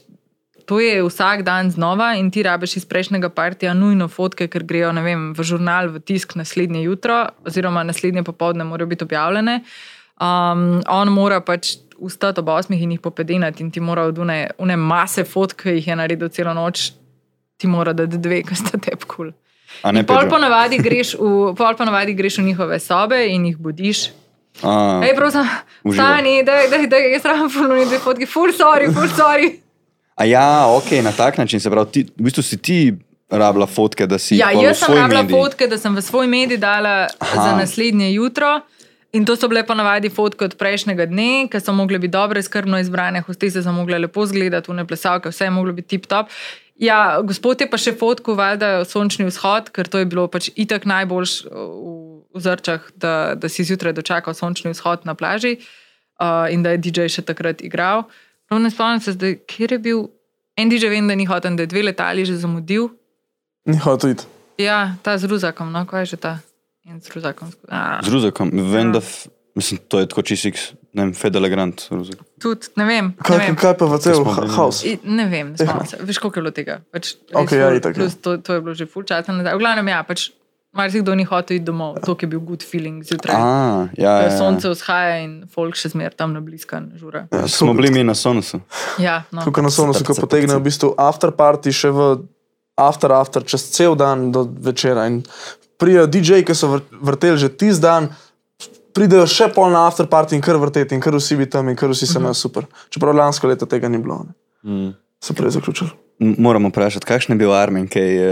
To 0.68 0.82
je 0.84 1.00
vsak 1.00 1.46
dan 1.48 1.72
znova 1.72 2.18
in 2.20 2.28
ti 2.28 2.44
rabiš 2.44 2.74
iz 2.82 2.86
prejšnjega 2.86 3.30
partija 3.32 3.72
nujno 3.74 4.10
fotke, 4.12 4.50
ker 4.52 4.66
grejo 4.68 4.92
vem, 4.92 5.32
v 5.32 5.40
žurnal, 5.40 5.88
v 5.88 6.02
tisk 6.04 6.36
naslednje 6.36 6.82
jutro, 6.84 7.30
oziroma 7.48 7.86
naslednje 7.88 8.24
popoldne 8.28 8.68
morajo 8.68 8.92
biti 8.92 9.08
objavljene. 9.08 9.62
Um, 10.20 10.84
on 10.92 11.08
mora 11.08 11.40
pač 11.40 11.78
vstati 12.02 12.40
ob 12.40 12.50
osmih 12.50 12.82
in 12.82 12.92
jih 12.92 13.02
popedenati, 13.02 13.64
in 13.64 13.72
ti 13.72 13.80
mora 13.80 14.04
od 14.04 14.18
une, 14.18 14.50
une 14.58 14.76
mase 14.78 15.24
fotk, 15.24 15.62
ki 15.64 15.70
jih 15.80 15.88
je 15.88 15.96
naredil 15.96 16.30
celo 16.30 16.54
noč, 16.54 16.92
ti 17.58 17.68
mora 17.68 17.94
dati 17.94 18.18
dve, 18.18 18.44
ki 18.44 18.56
sta 18.56 18.78
tep 18.78 19.06
kul. 19.06 19.32
A 19.84 19.92
ne 19.92 20.04
Pol 20.08 20.30
ponavadi 20.30 20.78
greš 20.80 21.16
v, 21.20 21.54
pol 21.58 21.76
ponavadi 21.78 22.14
greš 22.14 22.38
v 22.40 22.48
njihove 22.52 22.80
sobe 22.80 23.26
in 23.28 23.46
jih 23.46 23.58
budiš. 23.58 24.08
A, 24.64 25.02
Hej, 25.04 25.14
prosim, 25.16 25.46
Uživaj. 25.84 26.06
stani, 26.06 26.44
da 26.90 26.98
je 26.98 27.20
fulno 27.54 27.76
in 27.76 27.88
dve 27.88 28.00
fotki, 28.00 28.26
full 28.26 28.50
sorry, 28.54 28.94
full 28.94 29.10
sorry. 29.10 29.60
A 30.16 30.26
ja, 30.26 30.66
ok, 30.68 30.92
na 31.04 31.12
tak 31.12 31.38
način 31.38 31.60
se 31.60 31.70
pravi, 31.70 31.92
ti, 31.92 32.04
v 32.18 32.24
bistvu 32.24 32.42
si 32.44 32.58
ti 32.58 32.94
rabila 33.30 33.68
fotke, 33.68 34.08
da 34.08 34.18
si 34.18 34.38
Ja, 34.38 34.50
pol 34.52 34.62
v 34.62 34.66
jaz 34.66 34.80
sem 34.80 34.96
rabila 34.96 35.22
medij. 35.22 35.36
fotke, 35.36 35.68
da 35.68 35.78
sem 35.78 35.96
v 35.96 36.02
svoj 36.02 36.28
medij 36.28 36.58
dala 36.58 37.08
Aha. 37.20 37.42
za 37.44 37.58
naslednje 37.58 38.14
jutro. 38.14 38.62
In 39.16 39.26
to 39.26 39.36
so 39.40 39.48
bile 39.48 39.64
ponavadi 39.64 40.10
fotke 40.12 40.46
od 40.46 40.56
prejšnjega 40.60 41.06
dne, 41.08 41.48
ki 41.52 41.60
so 41.64 41.74
mogle 41.74 42.00
biti 42.00 42.12
dobre, 42.12 42.42
skrbno 42.44 42.80
izbrane, 42.84 43.22
hostese 43.24 43.64
so 43.64 43.72
mogle 43.72 44.00
lepo 44.04 44.26
izgledati, 44.28 44.72
une 44.72 44.84
plesalke, 44.88 45.32
vse 45.32 45.48
je 45.48 45.54
moglo 45.56 45.74
biti 45.74 45.96
tip 45.96 46.08
top. 46.12 46.34
Ja, 46.78 47.22
gospod 47.26 47.62
je 47.62 47.70
pa 47.72 47.80
še 47.82 47.96
fotko, 47.98 48.36
valjda, 48.38 48.84
sončni 48.86 49.26
vzhod, 49.30 49.72
ker 49.74 49.88
to 49.90 50.04
je 50.04 50.10
bilo 50.10 50.28
pač 50.30 50.52
itak 50.54 50.86
najboljš 50.86 51.38
v, 51.48 51.96
v 52.36 52.44
zrčah, 52.44 52.84
da, 53.00 53.14
da 53.40 53.50
si 53.50 53.66
zjutraj 53.66 53.96
dočakal 53.98 54.36
sončni 54.38 54.76
vzhod 54.76 55.08
na 55.10 55.16
plaži 55.18 55.56
uh, 55.58 56.46
in 56.54 56.62
da 56.62 56.76
je 56.76 56.84
DJ 56.86 57.10
še 57.10 57.26
takrat 57.26 57.64
igral. 57.66 58.06
Prav 58.46 58.62
ne 58.62 58.70
spomnim 58.70 59.02
se 59.02 59.16
zdaj, 59.16 59.40
kjer 59.50 59.78
je 59.78 59.80
bil. 59.88 60.06
En 60.58 60.70
DJ 60.70 60.92
vem, 60.94 61.10
da 61.10 61.16
ni 61.18 61.26
hotel, 61.30 61.58
da 61.58 61.66
je 61.66 61.72
dve 61.74 61.88
letali 61.90 62.28
že 62.28 62.38
zamudil. 62.38 62.92
Ni 63.66 63.80
hotel 63.82 64.14
iti. 64.14 64.30
Ja, 64.62 64.98
ta 65.02 65.18
z 65.18 65.30
ruzakom, 65.30 65.74
no, 65.74 65.86
kaj 65.90 66.06
je 66.06 66.14
že 66.14 66.22
ta? 66.22 66.34
In 66.88 67.02
z 67.02 67.12
ruzakom. 67.12 67.48
A, 67.68 68.00
Z 68.00 68.08
Ruzakom, 68.08 68.50
vem, 68.72 68.88
Ja. 68.88 68.92
da 68.94 69.02
mislim, 69.54 69.80
to 69.88 70.00
je 70.00 70.08
tako 70.08 70.22
čistik, 70.22 70.56
ne 70.94 71.04
vem, 71.04 71.14
Fedelegrant. 71.14 71.90
Tudi, 72.40 72.68
ne 72.76 72.86
vem. 72.86 73.06
Ne 73.08 73.14
Kaj, 73.20 73.38
vem. 73.40 73.56
kaj 73.56 73.74
pa 73.76 73.86
v 73.86 74.00
cel 74.00 74.24
haos? 74.24 74.84
Ne 75.04 75.26
vem, 75.26 75.50
ne 75.50 75.58
spomnim 75.58 75.86
se. 75.86 75.98
Veš, 76.00 76.18
koliko 76.18 76.40
je 76.40 76.42
bilo 76.42 76.54
tega? 76.54 76.80
Pač, 76.88 77.16
Okej, 77.34 77.60
ja, 77.60 77.68
itak, 77.74 77.92
ja. 77.92 78.00
plus 78.00 78.16
to, 78.16 78.38
to 78.38 78.54
je 78.54 78.62
bilo 78.62 78.74
že 78.74 78.86
full 78.86 79.04
časa 79.04 79.30
nazaj. 79.30 79.52
V 79.52 79.60
glavnem, 79.60 79.84
ja, 79.86 80.00
pač 80.02 80.32
marsikdo 80.72 81.12
ni 81.12 81.26
hotel 81.26 81.58
iti 81.58 81.66
domov, 81.66 81.98
to 82.00 82.16
je 82.16 82.28
bil 82.28 82.40
good 82.40 82.62
feeling 82.62 83.04
zjutraj. 83.04 83.34
A, 83.34 83.44
ja, 83.92 84.12
Ja, 84.14 84.14
ja, 84.22 84.30
ja. 84.30 84.38
Sonce 84.38 84.70
vzhaja 84.70 85.20
in 85.20 85.44
folk 85.46 85.76
še 85.76 85.90
zmer 85.90 86.14
tam 86.14 86.32
na 86.32 86.40
bliskan 86.40 86.94
žura. 86.96 87.26
Ja, 87.28 87.48
Smo 87.48 87.74
bili 87.74 87.92
mi 87.92 88.00
na 88.02 88.14
Sonusu. 88.14 88.62
Ja, 88.98 89.26
no. 89.30 89.42
Tukaj 89.42 89.60
na 89.60 89.70
sonu 89.70 89.92
se 89.92 90.06
ko 90.06 90.14
Srce, 90.14 90.22
potegne 90.22 90.48
srce. 90.50 90.60
v 90.60 90.64
bistvu 90.64 90.88
after 90.96 91.32
party 91.32 91.68
še 91.70 91.90
v 91.90 92.24
after 92.78 93.10
after, 93.10 93.42
čez 93.42 93.74
cel 93.74 93.96
dan 93.96 94.30
do 94.32 94.46
večera. 94.46 95.08
In 95.10 95.24
prijajo 95.78 96.08
DJ, 96.08 96.42
ki 96.46 96.56
so 96.56 96.68
vr- 96.76 96.86
vrteli 97.02 97.38
že 97.38 97.50
tisti 97.50 97.82
dan, 97.82 98.10
pridejo 98.94 99.28
še 99.30 99.52
pol 99.54 99.70
na 99.72 99.86
after 99.88 100.08
party 100.10 100.36
in 100.36 100.42
kar 100.42 100.58
vrteti 100.58 100.96
in 100.98 101.02
kar 101.02 101.14
vsi 101.14 101.38
bi 101.38 101.46
tam 101.46 101.70
in 101.70 101.76
kar 101.78 101.90
vsi 101.94 102.08
se 102.10 102.18
imajo 102.20 102.34
super. 102.34 102.66
Čeprav 102.90 103.16
lansko 103.16 103.48
leto 103.48 103.66
tega 103.70 103.90
ni 103.90 103.98
bilo. 104.02 104.24
Ne. 104.26 104.34
Mm. 104.66 104.94
Se 105.24 105.34
prej 105.34 105.54
zaključil. 105.58 105.88
Moramo 106.20 106.70
vprašati, 106.70 107.06
kakšen 107.06 107.36
je 107.36 107.38
bil 107.38 107.54
Armin, 107.54 107.86
ki 107.88 108.00
je 108.00 108.32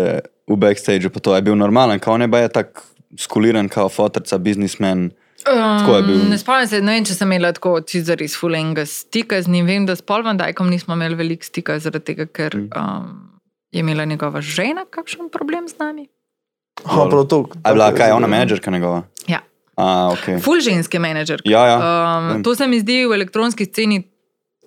v 0.49 0.57
backstageu, 0.57 1.09
pa 1.13 1.21
to 1.21 1.35
je 1.35 1.41
bil 1.45 1.55
normalen, 1.57 1.99
kao 2.01 2.17
ne 2.17 2.25
je 2.25 2.49
tako 2.49 2.81
skuliran, 3.17 3.69
kao 3.69 3.89
fotorca, 3.89 4.37
biznismen. 4.37 5.11
Um, 5.45 6.29
ne 6.29 6.37
spomnim 6.37 6.67
se, 6.67 6.81
ne 6.81 6.95
vem, 6.95 7.05
če 7.05 7.13
sem 7.13 7.29
imela 7.29 7.51
tako 7.53 7.77
čisto 7.85 8.15
res 8.17 8.33
fulenga 8.37 8.85
stika 8.89 9.37
z 9.41 9.51
njim. 9.53 9.67
Vem, 9.69 9.85
da 9.85 9.93
s 9.95 10.01
Paul 10.01 10.23
Van 10.25 10.37
Dijkom 10.37 10.69
nismo 10.69 10.97
imeli 10.97 11.15
veliko 11.15 11.45
stika, 11.45 11.77
zaradi 11.79 12.05
tega, 12.05 12.25
ker 12.25 12.55
Mm. 12.57 12.69
um, 12.73 13.39
je 13.71 13.79
imela 13.79 14.05
njegova 14.05 14.41
žena 14.41 14.85
kakšen 14.89 15.29
problem 15.29 15.67
z 15.69 15.77
nami. 15.79 16.07
Ha, 16.83 17.07
prav 17.09 17.23
to. 17.27 17.45
A 17.63 17.69
je 17.69 17.73
bila 17.73 17.91
kaj, 17.95 18.11
ona 18.11 18.27
menedžerka 18.27 18.71
njegova? 18.71 19.03
Ja. 19.27 19.39
A, 19.77 20.11
ok. 20.11 20.41
Ful 20.43 20.59
ženske 20.59 20.99
menedžer. 20.99 21.41
Ja, 21.45 21.65
ja. 21.67 21.77
Um, 21.79 22.43
to 22.43 22.55
se 22.55 22.67
mi 22.67 22.79
zdi 22.79 23.05
v 23.05 23.13
elektronski 23.15 23.65
sceni 23.65 24.03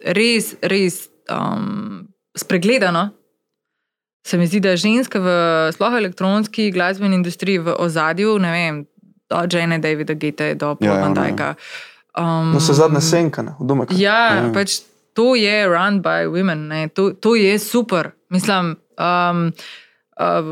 res, 0.05 0.55
res 0.63 1.09
um, 1.31 2.09
spregledano. 2.37 3.11
Se 4.27 4.39
mi 4.39 4.47
zdi, 4.47 4.61
da 4.61 4.77
ženske 4.77 5.21
v 5.21 5.29
sploh 5.73 5.95
elektronski 5.97 6.71
glasbeni 6.71 7.17
industriji 7.17 7.59
v 7.59 7.77
ozadju, 7.79 8.39
ne 8.39 8.51
vem, 8.53 8.87
od 9.31 9.53
Jane 9.53 9.79
Davida 9.79 10.15
Gete 10.15 10.55
do 10.55 10.75
Paul 10.75 10.89
Ja, 10.89 10.99
ja, 10.99 11.07
je. 11.07 11.15
Dijka. 11.15 11.55
Um, 12.19 12.53
No 12.53 12.61
se 12.61 12.73
zadnje 12.75 13.01
senkane, 13.01 13.55
v 13.61 13.67
domek. 13.67 13.89
Ja, 13.93 14.35
Ja. 14.35 14.53
pač 14.53 14.81
to 15.15 15.35
je 15.35 15.69
run 15.69 16.03
by 16.03 16.27
women, 16.29 16.69
ne, 16.69 16.89
to, 16.89 17.13
to 17.13 17.35
je 17.35 17.59
super. 17.59 18.11
Mislim, 18.31 18.77
um, 18.99 19.53
uh, 20.21 20.45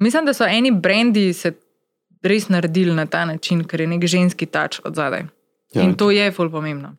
mislim, 0.00 0.26
da 0.26 0.34
so 0.34 0.46
eni 0.46 0.70
brendi 0.70 1.32
se 1.32 1.52
res 2.22 2.48
naredili 2.48 2.94
na 2.94 3.06
ta 3.06 3.24
način, 3.24 3.64
ker 3.64 3.80
je 3.80 3.86
nek 3.86 4.06
ženski 4.06 4.46
tač 4.46 4.80
od 4.84 4.94
zadaj. 4.94 5.26
Ja. 5.74 5.82
In 5.82 5.94
to 5.94 6.10
je 6.10 6.30
ful 6.32 6.50
pomembno. 6.50 6.94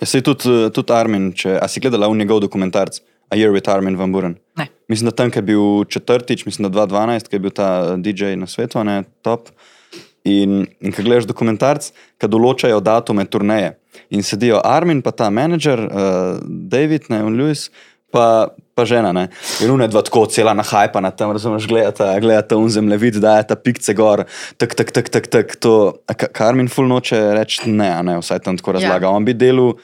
Ja, 0.00 0.06
sej 0.06 0.22
tudi, 0.24 0.70
tudi 0.72 0.92
Armin, 0.96 1.32
če, 1.36 1.58
si 1.68 1.80
gledala 1.80 2.08
v 2.08 2.16
njegov 2.20 2.40
dokumentarc 2.40 3.00
A 3.30 3.36
Year 3.36 3.52
with 3.52 3.70
Armin 3.70 3.96
Van 3.96 4.12
Buren? 4.12 4.38
Ne. 4.58 4.66
Mislim, 4.88 5.10
da 5.10 5.16
tam, 5.16 5.30
ki 5.30 5.38
je 5.38 5.42
bil 5.42 5.84
četrtič, 5.84 6.44
mislim, 6.46 6.70
da 6.70 6.86
2012, 6.86 7.28
ki 7.28 7.36
je 7.36 7.40
bil 7.40 7.50
ta 7.50 7.96
DJ 7.96 8.34
na 8.36 8.46
svetu, 8.46 8.84
ne 8.84 9.02
top. 9.22 9.48
In, 10.24 10.66
in 10.80 10.92
ko 10.92 11.02
gledaš 11.06 11.28
dokumentarc, 11.30 11.86
ki 12.20 12.28
določajo 12.28 12.82
datume 12.84 13.24
turneje. 13.30 13.76
In 14.10 14.26
sedijo 14.26 14.58
Armin, 14.66 15.00
pa 15.02 15.14
ta 15.16 15.30
menedžer, 15.30 15.80
uh, 15.86 16.42
David, 16.44 17.06
ne, 17.08 17.22
in 17.24 17.38
Lewis, 17.38 17.68
pa, 18.12 18.48
pa 18.74 18.84
žena. 18.84 19.12
Ne. 19.12 19.28
In 19.64 19.70
une 19.70 19.86
dva 19.88 20.02
tako 20.02 20.26
cela 20.26 20.54
nahajpa 20.54 21.00
na 21.00 21.10
tem, 21.10 21.30
razumeš, 21.32 21.68
gledata, 21.70 22.12
gledata 22.20 22.56
un 22.56 22.68
zemljevid, 22.70 23.20
da 23.22 23.36
je 23.38 23.46
ta 23.52 23.56
pikce 23.56 23.94
gor, 23.94 24.24
tak, 24.56 24.74
tak, 24.74 24.90
tak, 24.92 25.08
tak, 25.08 25.26
tak. 25.26 25.56
To, 25.62 25.94
a 26.08 26.14
Ka- 26.14 26.28
Karmin 26.32 26.68
ful 26.68 26.88
noče 26.90 27.20
reči 27.38 27.70
ne, 27.70 27.90
ne, 28.02 28.18
vsaj 28.20 28.42
tam 28.44 28.56
tako 28.60 28.72
razlaga. 28.78 29.06
Ja. 29.06 29.16
On 29.16 29.24
bi 29.24 29.34
delal 29.34 29.74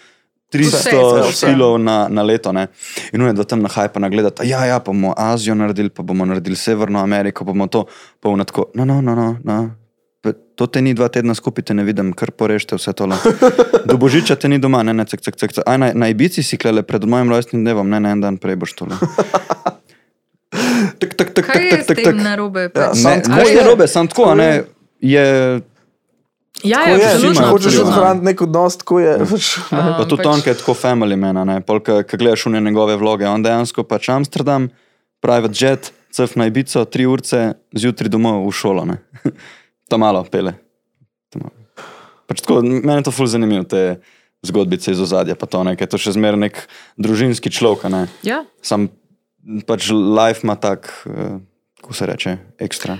Vse, 0.56 0.90
300 0.90 1.26
vse. 1.26 1.32
špilov 1.46 1.74
na, 1.82 2.06
na 2.08 2.22
leto. 2.22 2.52
Ne. 2.54 2.68
In 3.12 3.20
une 3.22 3.32
dva 3.34 3.44
tam 3.44 3.64
nahajpa 3.66 4.00
na 4.00 4.08
gledata, 4.08 4.44
ja, 4.46 4.64
ja, 4.64 4.78
bomo 4.80 5.10
Azijo 5.16 5.54
naredili, 5.58 5.90
pa 5.90 6.02
bomo 6.06 6.24
naredili 6.24 6.56
Severno 6.56 7.02
Ameriko, 7.02 7.44
bomo 7.44 7.66
to, 7.66 7.84
pa 8.20 8.30
bomo 8.30 8.44
tako, 8.44 8.70
no, 8.74 8.84
no, 8.84 9.00
no, 9.02 9.14
no. 9.14 9.36
no. 9.44 9.85
To 10.32 10.66
te 10.66 10.80
ni 10.80 10.94
dva 10.94 11.08
tedna 11.08 11.34
skupaj, 11.34 11.64
te 11.64 11.74
ne 11.74 11.84
vidim, 11.84 12.12
kar 12.12 12.30
porešte 12.30 12.74
vse 12.74 12.92
tole. 12.92 13.18
Do 13.84 13.96
božiča 13.96 14.34
te 14.34 14.48
ni 14.48 14.58
doma, 14.58 14.80
ne, 14.82 14.92
ne, 14.92 15.04
cek, 15.04 15.20
cek, 15.20 15.36
cek. 15.36 15.52
cek. 15.52 15.64
Aj, 15.64 15.76
na, 15.76 15.92
na 15.92 16.08
Ibici 16.08 16.42
si 16.42 16.56
klele 16.56 16.80
pred 16.82 17.04
mojim 17.04 17.28
rojstnim 17.28 17.60
dnevom, 17.60 17.86
ne, 17.86 18.00
ne, 18.00 18.10
en 18.10 18.20
dan 18.20 18.36
prej 18.36 18.56
boš 18.56 18.72
tole. 18.74 18.96
Tak, 20.96 21.14
tak, 21.14 21.28
tak, 21.30 21.44
Kaj 21.44 21.54
tak, 21.54 21.62
je 21.62 21.70
tak, 21.70 21.86
tak, 21.86 22.04
tak. 22.04 22.14
narobe? 22.16 22.62
Ja, 22.66 22.88
pač? 22.88 22.96
sam 22.96 23.12
Ne, 23.12 23.22
tako 23.22 23.36
ne, 23.36 23.44
je. 23.44 23.54
ne 23.54 23.62
robe, 23.62 23.86
sam 23.86 24.06
tako, 24.08 24.24
a 24.24 24.34
ne, 24.34 24.44
je. 24.44 24.64
je, 25.12 25.26
Ja, 26.64 26.78
Tako 26.80 26.96
ja, 26.96 27.08
je, 27.12 27.34
če 27.36 27.44
hočeš 27.44 27.74
ohraniti 27.82 28.24
nek 28.24 28.40
odnos, 28.40 28.78
tako 28.80 28.96
je. 28.96 29.12
pač, 29.20 29.48
ne. 29.68 29.76
Um, 29.76 29.90
pa 29.92 30.04
tudi 30.08 30.22
pač- 30.22 30.30
on, 30.30 30.40
ki 30.40 30.48
je 30.48 30.56
tako 30.56 30.72
family 30.72 31.18
man, 31.20 31.36
a 31.36 31.44
ne, 31.44 31.56
pol, 31.60 31.82
ki 31.84 32.16
gledaš 32.16 32.46
v 32.48 32.56
njegove 32.56 32.96
vloge, 32.96 33.28
on 33.28 33.44
dejansko 33.44 33.84
pač 33.84 34.08
Amsterdam, 34.08 34.70
private 35.20 35.52
jet, 35.52 35.90
cef 36.08 36.32
na 36.32 36.48
Ibico, 36.48 36.80
tri 36.88 37.04
urce, 37.04 37.42
zjutraj 37.76 38.08
domov 38.08 38.48
v 38.48 38.54
šolo, 38.56 38.86
ne. 38.88 38.96
Ta 39.88 39.96
malo 40.00 40.24
pele. 40.30 40.54
Ta 41.30 41.38
malo. 41.42 41.54
Pač 42.26 42.42
tako, 42.42 42.60
meni 42.62 42.98
je 42.98 43.06
to 43.06 43.12
ful 43.14 43.28
zanimivo, 43.30 43.62
te 43.70 44.00
zgodbice 44.46 44.90
iz 44.90 45.00
ozadja, 45.00 45.36
pa 45.38 45.46
to 45.46 45.62
nekaj, 45.66 45.86
to 45.90 45.98
še 45.98 46.16
zmeraj 46.16 46.40
nek 46.42 46.58
družinski 46.98 47.50
človek, 47.54 47.86
ne. 47.92 48.06
Ja, 48.26 48.42
Sam 48.62 48.88
pač 49.66 49.90
life 49.94 50.42
ima 50.42 50.56
tak, 50.58 50.90
eh, 51.06 51.38
kako 51.80 51.94
se 51.94 52.06
reče, 52.06 52.36
ekstra. 52.58 52.98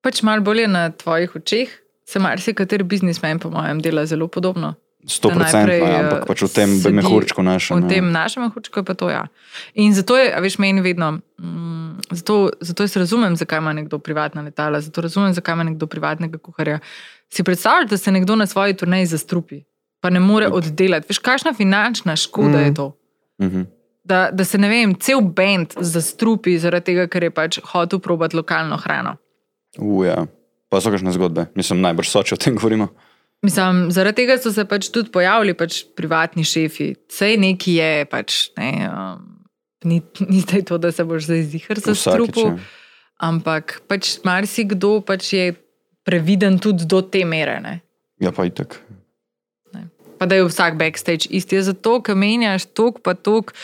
pač 0.00 0.22
malo 0.24 0.40
bolje 0.40 0.68
na 0.68 0.88
tvojih 0.90 1.36
očeh. 1.36 1.68
Se 2.08 2.18
marsikateri 2.18 2.82
biznismen, 2.82 3.38
po 3.38 3.50
mojem, 3.50 3.78
dela 3.84 4.06
zelo 4.06 4.26
podobno. 4.26 4.74
Sto 5.06 5.28
Da 5.28 5.34
procentno, 5.34 5.66
najprej, 5.66 5.96
ampak 5.96 6.22
eh, 6.22 6.26
pač 6.28 6.42
v 6.44 6.48
tem 6.52 6.70
mehurčku 6.92 7.42
našem. 7.42 7.80
V 7.80 7.82
ja. 7.82 7.88
tem 7.88 8.10
našem 8.12 8.44
mehurčku 8.44 8.82
je 8.82 8.84
pa 8.84 8.94
to 8.94 9.08
ja. 9.08 9.24
In 9.74 9.94
zato 9.96 10.16
je, 10.16 10.28
veš, 10.44 10.58
meni 10.60 10.84
vedno, 10.84 11.24
mm, 11.40 12.12
zato, 12.20 12.50
zato 12.60 12.84
jaz 12.84 12.96
razumem, 12.96 13.36
zakaj 13.36 13.64
ima 13.64 13.72
nekdo 13.72 13.98
privatna 13.98 14.44
letala, 14.44 14.80
zato 14.80 15.00
razumem, 15.00 15.32
zakaj 15.32 15.56
ima 15.56 15.64
nekdo 15.64 15.88
privatnega 15.88 16.38
kuharja. 16.38 16.78
Si 17.32 17.44
predstavljaj, 17.44 17.88
da 17.88 17.96
se 17.96 18.12
nekdo 18.12 18.36
na 18.36 18.46
svoji 18.46 18.76
turnaji 18.76 19.06
zastrupi, 19.06 19.62
pa 20.00 20.10
ne 20.10 20.20
more 20.20 20.48
oddelati. 20.52 21.08
Veš, 21.08 21.18
kakšna 21.18 21.56
finančna 21.56 22.16
škoda 22.16 22.58
mm. 22.58 22.64
je 22.64 22.74
to? 22.74 22.92
Mhm. 23.42 23.62
Da, 24.04 24.28
da 24.32 24.44
se 24.44 24.58
ne 24.58 24.68
vem, 24.68 24.94
cel 25.00 25.20
bend 25.20 25.76
zastrupi 25.80 26.58
zaradi 26.58 26.92
tega, 26.92 27.06
ker 27.08 27.24
je 27.24 27.30
pač 27.30 27.60
hotel 27.72 28.00
probati 28.00 28.36
lokalno 28.36 28.76
hrano. 28.76 29.16
Uja. 29.78 30.26
Pa 30.70 30.80
so 30.80 30.90
kakšne 30.92 31.12
zgodbe, 31.12 31.48
mislim, 31.58 31.80
najbrž 31.82 32.08
so, 32.10 32.22
če 32.22 32.36
o 32.36 32.40
tem 32.40 32.54
govorimo. 32.54 32.92
Mislim, 33.42 33.86
zaradi 33.90 34.20
tega 34.20 34.36
so 34.38 34.52
se 34.52 34.66
pač 34.68 34.90
tudi 34.92 35.08
pojavili 35.12 35.54
pač 35.56 35.80
privatni 35.96 36.44
šefi. 36.44 36.92
Vse 37.08 37.32
neki 37.40 37.78
je, 37.78 38.04
pač, 38.10 38.40
ne, 38.60 38.72
um, 38.90 39.22
ni, 39.88 40.02
ni 40.28 40.42
zdaj 40.44 40.66
to, 40.68 40.78
da 40.78 40.92
se 40.92 41.06
boš 41.08 41.24
zdaj 41.30 41.46
zihar 41.54 41.80
Vsakič, 41.80 41.88
zastrupil, 42.04 42.52
ja. 42.52 42.58
ampak 43.30 43.80
pač 43.88 44.18
marsikdo 44.28 44.98
pač 45.00 45.32
je 45.32 45.46
previden 46.04 46.60
tudi 46.60 46.84
do 46.84 47.00
te 47.00 47.24
mere. 47.24 47.56
Ne. 47.64 47.80
Ja, 48.20 48.32
pa 48.36 48.44
itek. 48.48 48.76
Pa 50.20 50.28
da 50.28 50.36
je 50.36 50.44
vsak 50.44 50.76
backstage 50.76 51.30
isti. 51.32 51.56
Je 51.56 51.70
zato, 51.72 51.96
ker 52.04 52.12
menjaš 52.12 52.68
tok 52.76 53.00
pa 53.00 53.16
tok. 53.16 53.54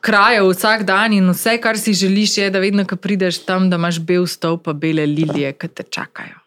Krajev 0.00 0.48
vsak 0.54 0.86
dan 0.88 1.12
in 1.12 1.28
vse, 1.28 1.58
kar 1.60 1.76
si 1.76 1.92
želiš, 1.92 2.38
je, 2.40 2.48
da 2.48 2.64
vedno, 2.64 2.86
ko 2.88 2.96
prideš 2.96 3.42
tam, 3.44 3.68
da 3.68 3.76
imaš 3.76 4.00
bel 4.00 4.24
stol, 4.24 4.56
pa 4.56 4.72
bele 4.72 5.04
lilije, 5.04 5.52
ki 5.52 5.68
te 5.68 5.84
čakajo. 5.84 6.39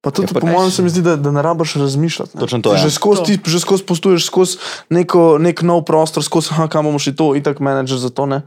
Pa 0.00 0.10
tudi, 0.10 0.30
Ja, 0.30 0.40
po 0.40 0.46
mojem, 0.46 0.70
se 0.70 0.82
mi 0.82 0.90
zdi, 0.90 1.02
da, 1.02 1.16
da 1.16 1.30
ne 1.30 1.42
rabiš 1.42 1.74
razmišljati. 1.74 2.30
ne. 2.34 2.40
Točno 2.40 2.60
to, 2.62 2.70
Ti 2.70 2.76
ja. 2.76 2.82
Že 2.82 2.90
skozi, 2.90 3.22
ti 3.24 3.34
že 3.44 3.60
skozi 3.60 3.82
postuješ 3.82 4.26
skozi 4.26 4.58
neko, 4.90 5.38
nek 5.38 5.62
nov 5.62 5.82
prostor, 5.82 6.22
skozi 6.22 6.54
aha, 6.54 6.68
kam 6.68 6.84
bomo 6.84 6.98
šli 6.98 7.16
to, 7.16 7.34
itak 7.34 7.58
menedžer 7.58 7.98
za 7.98 8.10
to 8.10 8.26
ne. 8.26 8.42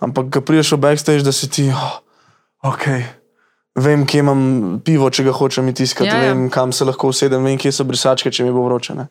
Ampak, 0.00 0.32
ko 0.32 0.40
priješ 0.40 0.72
v 0.72 0.80
backstage, 0.80 1.20
da 1.20 1.32
si 1.32 1.50
ti, 1.52 1.68
oh, 1.68 2.00
ok, 2.64 2.84
vem, 3.76 4.06
kje 4.08 4.24
imam 4.24 4.40
pivo, 4.80 5.10
če 5.12 5.28
ga 5.28 5.36
hočem 5.36 5.68
tiskati, 5.68 6.08
Ja, 6.08 6.16
ja, 6.16 6.22
ja. 6.22 6.32
vem, 6.32 6.48
kam 6.48 6.72
se 6.72 6.84
lahko 6.84 7.12
usedem, 7.12 7.44
vem, 7.44 7.60
kje 7.60 7.72
so 7.72 7.84
brisačke, 7.84 8.32
če 8.32 8.48
mi 8.48 8.52
bo 8.56 8.64
vroče. 8.64 8.96
Ne. 8.96 9.08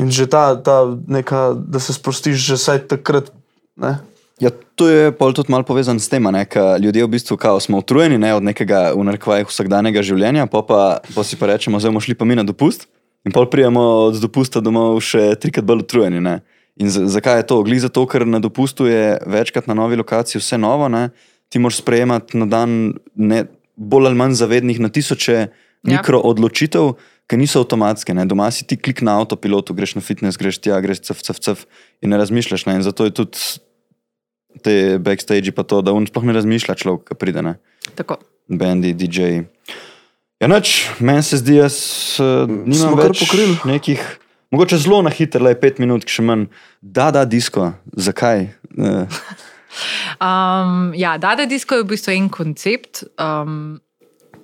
In 0.00 0.08
že 0.08 0.24
ta, 0.26 0.56
ta 0.56 0.88
neka, 0.88 1.52
da 1.52 1.80
se 1.80 1.92
sprostiš, 1.92 2.40
že 2.40 2.56
saj 2.56 2.88
takrat. 2.88 3.28
Ne. 3.76 3.98
Ja, 4.42 4.50
to 4.50 4.88
je 4.90 5.12
pol 5.14 5.30
tudi 5.30 5.52
malo 5.52 5.62
povezano 5.62 6.02
s 6.02 6.10
tem, 6.10 6.26
da 6.26 6.76
ljudje 6.76 7.04
v 7.04 7.08
bistvu 7.08 7.36
kao, 7.36 7.60
smo 7.60 7.78
utrujeni 7.78 8.18
ne, 8.18 8.34
od 8.34 8.42
nekega 8.42 8.90
v 8.94 9.44
vsakdanjega 9.46 10.02
življenja, 10.02 10.46
pa, 10.50 10.62
pa, 10.66 10.98
pa 11.14 11.22
si 11.22 11.38
pa 11.38 11.46
rečemo, 11.46 11.78
zdaj 11.78 11.94
bomo 11.94 12.02
šli 12.02 12.18
pa 12.18 12.26
mi 12.26 12.34
na 12.34 12.42
dopust 12.42 12.88
in 13.24 13.32
pol 13.32 13.46
prijemo 13.46 14.10
od 14.10 14.18
dopusta 14.20 14.60
domov 14.60 14.98
še 15.00 15.36
trikrat 15.40 15.64
bolj 15.64 15.86
utrujeni. 15.86 16.20
Ne. 16.20 16.42
In 16.76 16.90
z, 16.90 17.06
zakaj 17.06 17.40
je 17.40 17.46
to? 17.46 17.62
Gli 17.62 17.78
zato, 17.78 18.02
ker 18.10 18.26
na 18.26 18.42
dopustu 18.42 18.90
je 18.90 19.16
večkrat 19.22 19.70
na 19.70 19.78
novi 19.78 19.96
lokaciji 19.96 20.42
vse 20.42 20.58
novo, 20.58 20.90
ne. 20.90 21.10
ti 21.48 21.62
moraš 21.62 21.78
sprejemati 21.84 22.36
na 22.36 22.46
dan 22.50 22.98
ne, 23.14 23.44
bolj 23.76 24.10
ali 24.10 24.18
manj 24.18 24.34
zavednih 24.42 24.82
na 24.82 24.90
tisoče 24.90 25.46
Ja. 25.84 25.98
mikro 25.98 26.16
odločitev, 26.24 26.94
ki 27.28 27.36
niso 27.36 27.60
avtomatske. 27.60 28.14
Ne. 28.16 28.24
Doma 28.28 28.48
si 28.48 28.64
ti 28.64 28.76
klik 28.80 29.02
na 29.04 29.18
avtopilotu, 29.20 29.76
greš 29.76 29.98
na 29.98 30.02
fitness, 30.04 30.40
greš 30.40 30.58
tja, 30.64 30.78
greš 30.80 31.04
cf, 31.04 31.20
cf, 31.28 31.40
cf 31.44 31.66
in 32.00 32.12
ne 32.12 32.20
razmišljaš. 32.20 32.64
Ne. 32.64 32.78
In 32.80 32.86
zato 32.86 33.04
je 33.04 33.12
tudi 33.12 33.36
te 34.64 34.98
backstage 34.98 35.52
pa 35.54 35.66
to, 35.68 35.82
da 35.84 35.94
on 35.94 36.08
sploh 36.08 36.26
ne 36.26 36.36
razmišlja 36.36 36.76
človek, 36.80 37.12
ki 37.12 37.18
pride, 37.20 37.44
ne. 37.44 37.56
Tako. 37.94 38.18
Bendi, 38.48 38.92
DJ. 38.96 39.44
Ja, 40.42 40.50
noč, 40.50 40.90
meni 40.98 41.22
se 41.24 41.38
zdi, 41.40 41.60
nimam 41.60 42.74
Smo 42.74 42.98
kar 42.98 43.12
več 43.12 43.22
pokrili. 43.24 43.56
nekih, 43.68 44.02
mogoče 44.52 44.80
zelo 44.82 45.00
na 45.04 45.12
hitro, 45.14 45.44
le 45.46 45.54
pet 45.56 45.80
minut, 45.80 46.08
še 46.10 46.24
manj. 46.26 46.48
Da, 46.80 47.10
da, 47.14 47.24
disko, 47.28 47.72
zakaj? 47.96 48.48
Uh, 48.74 49.04
Um, 50.20 50.94
ja, 50.94 51.18
Dada 51.18 51.46
Disko 51.46 51.74
je 51.74 51.82
v 51.82 51.90
bistvu 51.94 52.14
en 52.14 52.28
koncept, 52.30 53.02
um, 53.18 53.80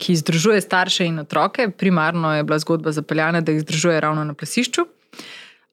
ki 0.00 0.16
združuje 0.16 0.60
starše 0.64 1.06
in 1.06 1.20
otroke. 1.22 1.68
Primarno 1.70 2.34
je 2.34 2.44
bila 2.44 2.58
zgodba 2.58 2.92
zapeljana, 2.92 3.40
da 3.40 3.52
jih 3.52 3.62
združuje 3.62 4.00
ravno 4.00 4.24
na 4.24 4.34
plesišču, 4.34 4.86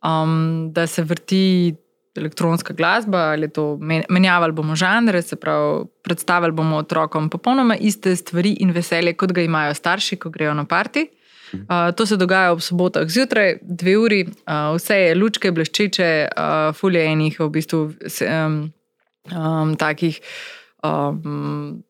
um, 0.04 0.70
da 0.74 0.88
se 0.88 1.04
vrti 1.04 1.76
elektronska 2.18 2.74
glasba 2.74 3.18
ali 3.18 3.50
to 3.50 3.78
men- 3.82 4.06
menjavali 4.10 4.54
bomo 4.54 4.76
žanre, 4.76 5.22
se 5.22 5.36
pravi, 5.36 5.86
predstavili 6.04 6.52
bomo 6.52 6.78
otrokom 6.78 7.30
popolnoma 7.30 7.76
iste 7.76 8.16
stvari 8.16 8.58
in 8.60 8.72
veselje, 8.72 9.14
kot 9.14 9.32
ga 9.32 9.42
imajo 9.42 9.74
starši, 9.74 10.16
ko 10.16 10.30
grejo 10.30 10.54
na 10.54 10.66
parti. 10.66 11.08
Uh, 11.54 11.96
to 11.96 12.06
se 12.06 12.18
dogaja 12.18 12.52
ob 12.52 12.62
sobotah 12.62 13.08
zjutraj, 13.08 13.58
dve 13.62 13.98
uri, 13.98 14.24
uh, 14.28 14.76
vse 14.76 14.96
je 14.96 15.16
lučke, 15.16 15.52
bleščeče, 15.52 16.10
uh, 16.28 16.76
fulje 16.76 17.06
enih 17.08 17.40
v 17.40 17.50
bistvu. 17.50 17.84
Um, 18.28 18.58
um, 19.32 19.76
takih, 19.80 20.20
um, 20.84 21.84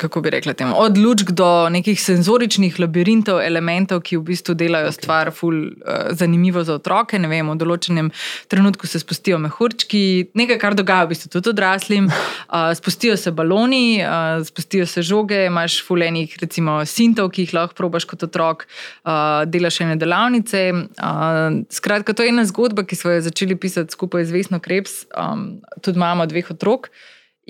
kako 0.00 0.20
bi 0.20 0.30
rekla, 0.30 0.52
temu, 0.56 0.74
od 0.76 0.98
lučk 0.98 1.30
do 1.36 1.68
nekih 1.68 2.00
senzoričnih 2.00 2.78
labirintov, 2.80 3.40
elementov, 3.44 4.00
ki 4.06 4.16
v 4.16 4.24
bistvu 4.30 4.54
delajo 4.56 4.88
okay. 4.88 4.96
stvar 4.96 5.30
ful 5.36 5.58
uh, 5.68 6.10
zanimivo 6.16 6.62
za 6.64 6.78
otroke. 6.80 7.18
Ne 7.20 7.28
vem, 7.28 7.50
v 7.52 7.56
določenem 7.60 8.08
trenutku 8.48 8.88
se 8.88 9.02
spustijo 9.02 9.38
mehurčki, 9.42 10.02
nekaj, 10.40 10.58
kar 10.62 10.76
dogaja 10.78 11.04
v 11.04 11.12
bistvu 11.12 11.32
tudi 11.36 11.52
odraslim. 11.52 12.08
Uh, 12.08 12.72
spustijo 12.80 13.18
se 13.20 13.34
baloni, 13.36 14.00
uh, 14.00 14.40
spustijo 14.46 14.88
se 14.88 15.04
žoge, 15.06 15.44
imaš 15.50 15.80
fulenih, 15.84 16.32
recimo, 16.40 16.80
sintov, 16.88 17.32
ki 17.34 17.46
jih 17.46 17.54
lahko 17.58 17.76
probaš 17.82 18.08
kot 18.08 18.24
otrok, 18.30 18.66
uh, 19.04 19.44
delaš 19.50 19.82
ene 19.84 20.00
delavnice. 20.00 20.64
Uh, 20.96 21.60
skratka, 21.68 22.16
to 22.16 22.24
je 22.24 22.32
ena 22.32 22.48
zgodba, 22.48 22.88
ki 22.88 22.96
smo 22.96 23.12
jo 23.14 23.22
začeli 23.28 23.60
pisati 23.60 23.92
skupaj 23.92 24.30
z 24.30 24.38
Vesno 24.38 24.64
Krebs, 24.64 25.04
um, 25.12 25.60
tudi 25.84 26.00
imamo 26.00 26.28
dveh 26.30 26.56
otrok. 26.56 26.92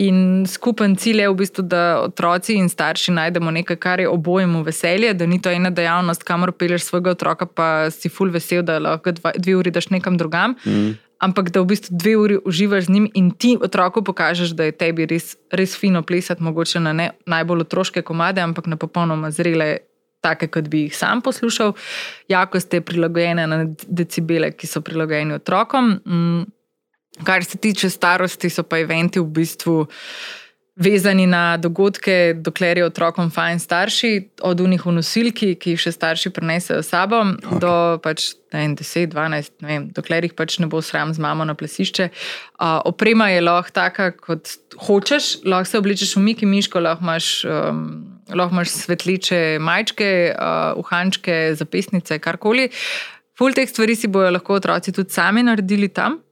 In 0.01 0.47
skupen 0.49 0.95
cilj 0.97 1.21
je 1.21 1.29
v 1.29 1.37
bistvu, 1.37 1.63
da 1.69 1.83
otroci 2.01 2.55
in 2.57 2.71
starši 2.73 3.13
najdemo 3.13 3.51
nekaj, 3.53 3.77
kar 3.77 4.01
je 4.01 4.09
obojemu 4.09 4.63
veselje, 4.65 5.13
da 5.15 5.27
ni 5.27 5.37
to 5.43 5.51
ena 5.53 5.71
dejavnost, 5.71 6.25
kamor 6.25 6.53
peleš 6.57 6.87
svojega 6.89 7.13
otroka, 7.13 7.47
pa 7.47 7.91
si 7.93 8.09
full 8.09 8.33
vesel, 8.33 8.63
da 8.65 8.79
lahko 8.81 9.13
dva, 9.13 9.35
dve 9.37 9.59
uri 9.61 9.71
daš 9.71 9.91
nekam 9.91 10.17
drugam. 10.17 10.57
mm, 10.65 10.97
Ampak 11.21 11.51
da 11.53 11.61
v 11.61 11.69
bistvu 11.75 11.99
dve 12.01 12.15
uri 12.17 12.39
uživaš 12.49 12.87
z 12.87 12.95
njim 12.95 13.11
in 13.15 13.31
ti 13.31 13.59
otroku 13.61 14.01
pokažeš, 14.05 14.55
da 14.57 14.65
je 14.65 14.73
tebi 14.73 15.05
res, 15.07 15.35
res 15.53 15.77
fino 15.77 16.01
plesati, 16.03 16.43
mogoče 16.43 16.81
na 16.81 16.93
ne 16.93 17.11
najbolj 17.27 17.67
otroške 17.67 18.03
komade, 18.03 18.41
ampak 18.41 18.67
na 18.67 18.79
popolnoma 18.81 19.29
zrele, 19.31 19.77
take, 20.25 20.49
kot 20.49 20.69
bi 20.69 20.87
jih 20.87 20.97
sam 20.97 21.21
poslušal. 21.21 21.75
Jakost 22.29 22.73
je 22.73 22.81
prilagojena 22.81 23.45
na 23.47 23.67
decibele, 23.89 24.53
ki 24.57 24.67
so 24.67 24.81
prilagojeni 24.81 25.37
otrokom. 25.37 25.93
Mm. 26.07 26.49
Kar 27.25 27.45
se 27.45 27.59
tiče 27.59 27.91
starosti, 27.91 28.51
so 28.51 28.63
pa 28.63 28.79
eventi 28.79 29.21
v 29.21 29.29
bistvu 29.41 29.87
vezani 30.81 31.27
na 31.27 31.57
dogodke, 31.57 32.35
dokler 32.37 32.79
je 32.79 32.87
otrokom 32.87 33.31
fajn 33.31 33.59
starši, 33.61 34.13
od 34.47 34.61
unih 34.65 34.87
v 34.87 34.95
nosilki, 34.97 35.53
ki 35.61 35.75
jih 35.75 35.83
še 35.83 35.93
starši 35.93 36.33
prenesejo 36.33 36.81
sabo, 36.87 37.21
okay. 37.27 37.61
do 37.61 37.73
pač 38.05 38.31
vem, 38.55 38.73
10, 38.79 39.11
12, 39.13 39.53
ne 39.61 39.69
vem, 39.69 39.89
dokler 39.97 40.25
jih 40.25 40.35
pač 40.39 40.57
ne 40.63 40.71
bo 40.71 40.81
sram 40.85 41.13
z 41.13 41.21
mamo 41.21 41.45
na 41.45 41.57
plesišče. 41.59 42.09
Uh, 42.57 42.79
oprema 42.89 43.29
je 43.33 43.45
lahko 43.45 43.75
taka, 43.77 44.09
kot 44.17 44.57
hočeš, 44.87 45.43
lahko 45.45 45.69
se 45.69 45.83
oblečeš 45.83 46.17
v 46.17 46.25
Miki 46.31 46.49
Miško, 46.49 46.81
lahko 46.81 47.05
imaš, 47.05 47.29
um, 47.45 47.85
lahko 48.33 48.57
imaš 48.57 48.73
svetleče 48.79 49.43
majčke, 49.61 50.11
uh, 50.33 50.81
uhančke, 50.81 51.43
zapisnice, 51.61 52.23
karkoli. 52.25 52.71
Ful 53.37 53.53
teh 53.57 53.69
stvari 53.69 53.97
si 53.97 54.09
bojo 54.09 54.33
lahko 54.33 54.57
otroci 54.61 54.97
tudi 54.97 55.13
sami 55.13 55.45
naredili 55.45 55.93
tam. 55.93 56.23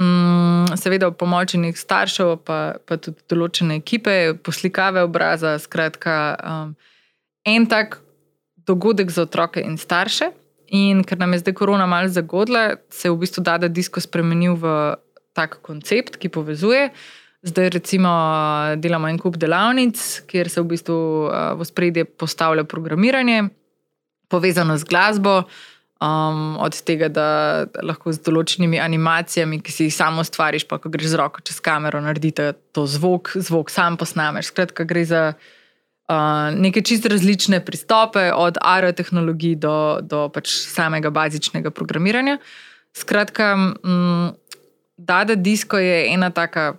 Mm, 0.00 0.74
seveda, 0.74 1.12
pomoč 1.14 1.54
nekih 1.54 1.78
staršev, 1.78 2.40
pa, 2.42 2.58
pa 2.82 2.98
tudi 2.98 3.22
določene 3.30 3.78
ekipe, 3.78 4.34
poslikave 4.42 5.04
obraza. 5.06 5.54
Skratka, 5.62 6.16
um, 6.42 6.72
en 7.46 7.68
tak 7.70 8.00
dogodek 8.66 9.12
za 9.14 9.28
otroke 9.28 9.62
in 9.62 9.78
starše. 9.78 10.32
In 10.74 11.04
ker 11.06 11.20
nam 11.20 11.34
je 11.36 11.44
zdaj 11.44 11.54
korona 11.54 11.86
malo 11.86 12.10
zagodla, 12.10 12.80
se 12.90 13.06
je 13.06 13.12
v 13.12 13.20
bistvu 13.22 13.44
Dada 13.46 13.68
Disko 13.68 14.02
spremenil 14.02 14.56
v 14.58 14.72
tak 15.36 15.60
koncept, 15.62 16.16
ki 16.18 16.32
povezuje. 16.32 16.88
Zdaj, 17.44 17.68
recimo, 17.76 18.10
delamo 18.80 19.06
en 19.10 19.18
kup 19.20 19.36
delavnic, 19.36 20.00
kjer 20.26 20.48
se 20.48 20.62
v 20.62 20.70
bistvu 20.72 20.96
uh, 21.28 21.52
v 21.60 21.66
spredje 21.68 22.06
postavlja 22.08 22.64
programiranje, 22.64 23.50
povezano 24.32 24.78
z 24.80 24.88
glasbo. 24.88 25.44
Um, 26.02 26.56
od 26.58 26.74
tega, 26.82 27.08
da 27.08 27.26
lahko 27.86 28.12
z 28.12 28.20
določenimi 28.26 28.80
animacijami, 28.82 29.60
ki 29.62 29.72
si 29.72 29.86
jih 29.86 29.94
samo 29.94 30.24
stvariš, 30.26 30.66
pa 30.68 30.80
ko 30.82 30.90
greš 30.92 31.14
z 31.14 31.20
roko 31.20 31.40
čez 31.46 31.60
kamero, 31.64 32.02
naredite 32.02 32.50
to 32.74 32.84
zvok, 32.90 33.30
zvok 33.38 33.70
sam 33.70 33.96
posnameš. 33.96 34.50
Skratka, 34.50 34.84
gre 34.84 35.04
za 35.06 35.22
uh, 35.32 36.50
neke 36.58 36.82
čisto 36.82 37.08
različne 37.08 37.62
pristope, 37.64 38.26
od 38.34 38.58
aerotehnologij 38.60 39.54
do, 39.62 39.76
do 40.02 40.26
pač 40.34 40.50
samega 40.66 41.14
bazičnega 41.14 41.70
programiranja. 41.70 42.40
Skratka, 42.94 43.54
um, 43.56 44.34
Dada 44.98 45.34
Disko 45.34 45.78
je 45.78 46.10
ena 46.10 46.30
taka 46.30 46.74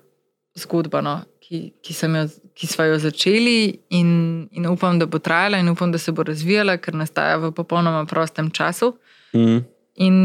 zgodba, 0.59 1.01
no, 1.01 1.21
ki, 1.45 1.61
ki, 1.81 1.93
jo, 1.93 2.25
ki 2.57 2.67
smo 2.67 2.87
jo 2.89 2.99
začeli 2.99 3.57
in, 3.89 4.47
in 4.51 4.67
upam, 4.69 4.99
da 4.99 5.05
bo 5.05 5.19
trajala 5.19 5.59
in 5.61 5.69
upam, 5.69 5.91
da 5.91 6.01
se 6.01 6.11
bo 6.11 6.23
razvijala, 6.25 6.77
ker 6.81 6.97
nastaja 6.97 7.37
v 7.43 7.51
popolnoma 7.55 8.05
prostem 8.09 8.49
času. 8.51 8.95
Mm. 9.35 9.61
In 10.01 10.15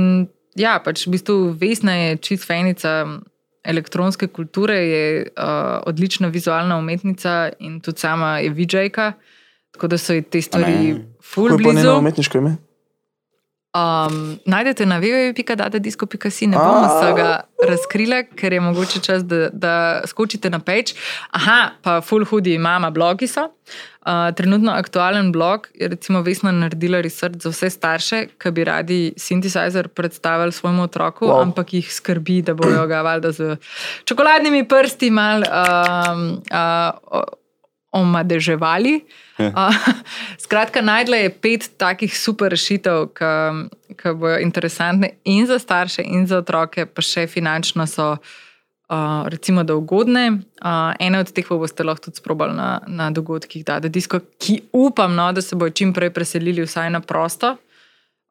ja, 0.59 0.79
pač 0.85 1.05
v 1.07 1.17
bistvu 1.17 1.37
Vesna 1.61 1.97
je 1.99 2.17
čist 2.25 2.47
fejnica 2.49 3.05
elektronske 3.61 4.31
kulture, 4.33 4.79
je 4.81 5.05
uh, 5.29 5.83
odlična 5.87 6.31
vizualna 6.33 6.79
umetnica 6.81 7.51
in 7.61 7.81
tudi 7.85 8.01
sama 8.01 8.39
je 8.41 8.55
vidžajka. 8.57 9.13
Tako 9.77 9.93
da 9.93 9.99
so 10.01 10.17
te 10.31 10.41
stvari 10.43 10.97
fully 11.21 11.57
blizu. 11.57 11.69
Kako 11.69 11.71
je 11.71 11.77
njeno 11.77 11.99
umetniško 11.99 12.39
ime? 12.39 12.57
Um, 13.71 14.39
najdete 14.51 14.83
na 14.87 14.99
www.datadisko.si, 14.99 16.49
ne 16.51 16.59
bom 16.59 16.89
vsega 16.91 17.45
razkrila, 17.63 18.25
ker 18.35 18.57
je 18.57 18.61
mogoče 18.61 18.99
čas, 19.05 19.23
da, 19.23 19.47
da 19.53 19.75
skočite 20.11 20.51
na 20.51 20.59
peč. 20.59 20.97
Aha, 21.31 21.77
pa 21.79 22.01
full 22.03 22.27
hudi 22.27 22.57
imamo 22.59 22.91
blogi 22.91 23.31
so. 23.31 23.47
Uh, 24.01 24.35
trenutno 24.35 24.73
aktualen 24.73 25.31
blog 25.33 25.69
je 25.75 25.89
recimo 25.89 26.23
Vesna 26.27 26.51
naredila 26.51 26.99
research 27.01 27.45
za 27.45 27.55
vse 27.55 27.71
starše, 27.71 28.25
ki 28.43 28.51
bi 28.51 28.65
radi 28.65 29.01
synthesizer 29.17 29.89
predstavili 29.89 30.53
svojemu 30.53 30.83
otroku, 30.83 31.29
wow. 31.31 31.43
ampak 31.43 31.75
jih 31.75 31.95
skrbi, 31.95 32.43
da 32.43 32.55
bojo 32.55 32.87
ga 32.91 33.03
valjda 33.07 33.33
z 33.33 33.57
čokoladnimi 34.05 34.67
prsti 34.69 35.11
mal 35.11 35.45
um, 35.47 36.41
uh, 36.51 37.23
omadeževali. 37.93 39.01
Uh, 39.39 39.75
skratka, 40.45 40.81
najdla 40.81 41.17
je 41.17 41.31
pet 41.31 41.71
takih 41.77 42.19
super 42.19 42.53
rešitev, 42.55 43.11
ki 43.15 44.13
bodo 44.15 44.39
interesantne 44.43 45.17
in 45.25 45.47
za 45.47 45.59
starše, 45.59 46.03
in 46.07 46.27
za 46.27 46.41
otroke, 46.45 46.87
pa 46.87 47.03
še 47.03 47.27
finančno 47.27 47.87
so, 47.91 48.13
uh, 48.15 49.27
recimo, 49.33 49.65
da 49.67 49.75
ugodne. 49.75 50.29
Uh, 50.63 50.93
ene 51.03 51.25
od 51.25 51.33
teh 51.35 51.49
boste 51.51 51.87
lahko 51.87 52.09
tudi 52.09 52.23
sprobali 52.23 52.55
na, 52.55 52.71
na 52.87 53.11
dogodkih, 53.11 53.65
da, 53.67 53.81
da, 53.83 53.91
disko, 53.91 54.23
ki 54.39 54.61
upam, 54.73 55.17
no, 55.19 55.33
da 55.33 55.43
se 55.43 55.59
bodo 55.59 55.75
čim 55.75 55.95
prej 55.97 56.15
preselili 56.15 56.63
vsaj 56.67 56.93
na 56.95 57.03
prosto, 57.03 57.57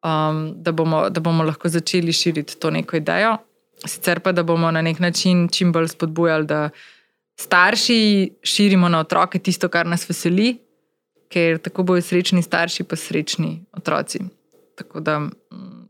um, 0.00 0.46
da, 0.56 0.72
bomo, 0.72 1.08
da 1.10 1.20
bomo 1.20 1.44
lahko 1.44 1.68
začeli 1.68 2.16
širiti 2.16 2.56
to 2.56 2.72
neko 2.72 2.96
idejo. 2.96 3.36
Sicer 3.84 4.20
pa, 4.20 4.32
da 4.32 4.42
bomo 4.44 4.70
na 4.70 4.82
nek 4.84 4.98
način 5.00 5.48
čim 5.48 5.72
bolj 5.72 5.88
spodbujali, 5.92 6.46
da 6.46 6.70
starši 7.40 8.00
širimo 8.44 8.88
na 8.88 9.00
otroke 9.00 9.40
tisto, 9.40 9.68
kar 9.72 9.88
nas 9.88 10.04
veseli 10.08 10.58
ker 11.30 11.60
tako 11.62 11.86
bojo 11.86 12.02
srečni 12.02 12.42
starši, 12.42 12.84
pa 12.84 12.98
srečni 12.98 13.60
otroci. 13.76 14.24
Da, 14.94 15.18
mm, 15.20 15.86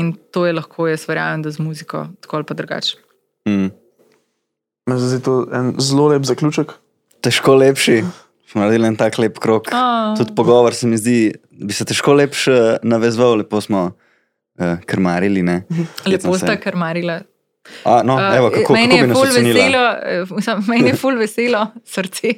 in 0.00 0.12
to 0.34 0.46
je 0.48 0.56
lahko, 0.56 0.88
jaz 0.90 1.06
verjamem, 1.08 1.44
da 1.44 1.52
z 1.54 1.62
muziko 1.62 2.06
tako 2.20 2.40
ali 2.40 2.48
pa 2.48 2.54
drugače. 2.58 2.98
Mm. 3.48 3.70
Zdaj 4.90 5.16
je 5.16 5.22
to 5.22 5.34
en 5.52 5.74
zelo 5.78 6.08
lep 6.12 6.24
zaključek. 6.26 6.74
Težko 7.24 7.54
lepši. 7.60 8.02
Smo 8.50 8.64
naredili 8.64 8.88
en 8.88 8.96
tak 8.96 9.18
lep 9.18 9.38
krok. 9.38 9.70
Oh. 9.72 10.16
Tudi 10.18 10.34
pogovor 10.36 10.74
se 10.74 10.86
mi 10.86 10.98
zdi, 11.00 11.32
da 11.50 11.66
bi 11.66 11.72
se 11.72 11.84
težko 11.84 12.12
lepše 12.14 12.76
navezval, 12.82 13.38
lepo 13.40 13.60
smo 13.60 13.84
uh, 13.90 14.74
krmarili. 14.86 15.42
Ne? 15.42 15.62
Lepo 16.06 16.36
sta 16.38 16.56
krmarila. 16.60 17.22
A, 17.84 18.02
no, 18.04 18.18
evo, 18.36 18.50
kako, 18.50 18.72
uh, 18.72 18.78
meni, 18.78 18.96
je 18.96 19.06
veselo, 19.06 19.84
uh, 20.28 20.68
meni 20.68 20.88
je 20.88 20.96
ful 20.96 21.16
veselo 21.16 21.66
srce. 21.84 22.34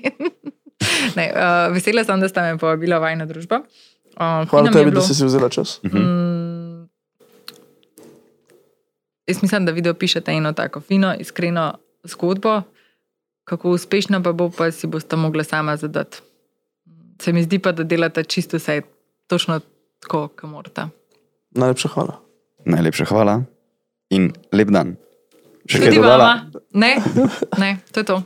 ne, 1.18 1.26
uh, 1.34 1.74
vesela 1.74 2.04
sem, 2.04 2.20
da 2.20 2.28
ste 2.28 2.44
me 2.44 2.58
povabili 2.58 2.94
v 2.94 3.00
vajno 3.02 3.26
družbo. 3.26 3.60
Uh, 4.16 4.46
Hvala 4.50 4.70
tebi, 4.70 4.90
bilo... 4.90 5.00
da 5.00 5.06
si 5.06 5.14
si 5.14 5.26
vzela 5.26 5.48
čas. 5.48 5.80
Mhm. 5.84 5.98
Mm, 5.98 6.88
jaz 9.26 9.42
mislim, 9.42 9.66
da 9.66 9.72
video 9.72 9.94
pišete 9.94 10.32
eno 10.32 10.52
tako 10.52 10.80
fino, 10.80 11.14
iskreno 11.18 11.72
zgodbo, 12.04 12.62
kako 13.44 13.70
uspešna 13.70 14.22
pa 14.22 14.32
bo, 14.32 14.50
pa 14.50 14.70
si 14.70 14.86
boste 14.86 15.16
mogli 15.16 15.44
sama 15.44 15.76
zadati. 15.76 16.22
Se 17.22 17.32
mi 17.32 17.42
zdi 17.42 17.58
pa, 17.58 17.72
da 17.72 17.82
delate 17.82 18.24
čisto 18.24 18.56
vse, 18.56 18.82
točno 19.26 19.60
tako, 20.00 20.28
kot 20.28 20.50
morate. 20.50 20.88
Najlepša 21.50 21.88
hvala. 21.88 22.20
Najlepša 22.64 23.04
hvala 23.04 23.42
in 24.10 24.32
lep 24.52 24.70
dan. 24.70 24.96
Še 25.66 25.82
kaj 25.82 25.94
dodala? 25.98 26.32
Ne, 26.78 26.96
ne, 27.58 27.70
to 27.92 28.00
je 28.02 28.06
to. 28.06 28.16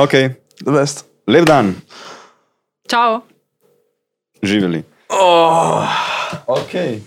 Ok. 0.00 0.14
The 0.60 0.72
best. 0.74 1.06
Lep 1.30 1.46
dan. 1.46 1.74
Čau. 2.90 3.22
Živeli. 4.42 4.82
Oh. 5.10 5.86
Okay. 6.46 7.02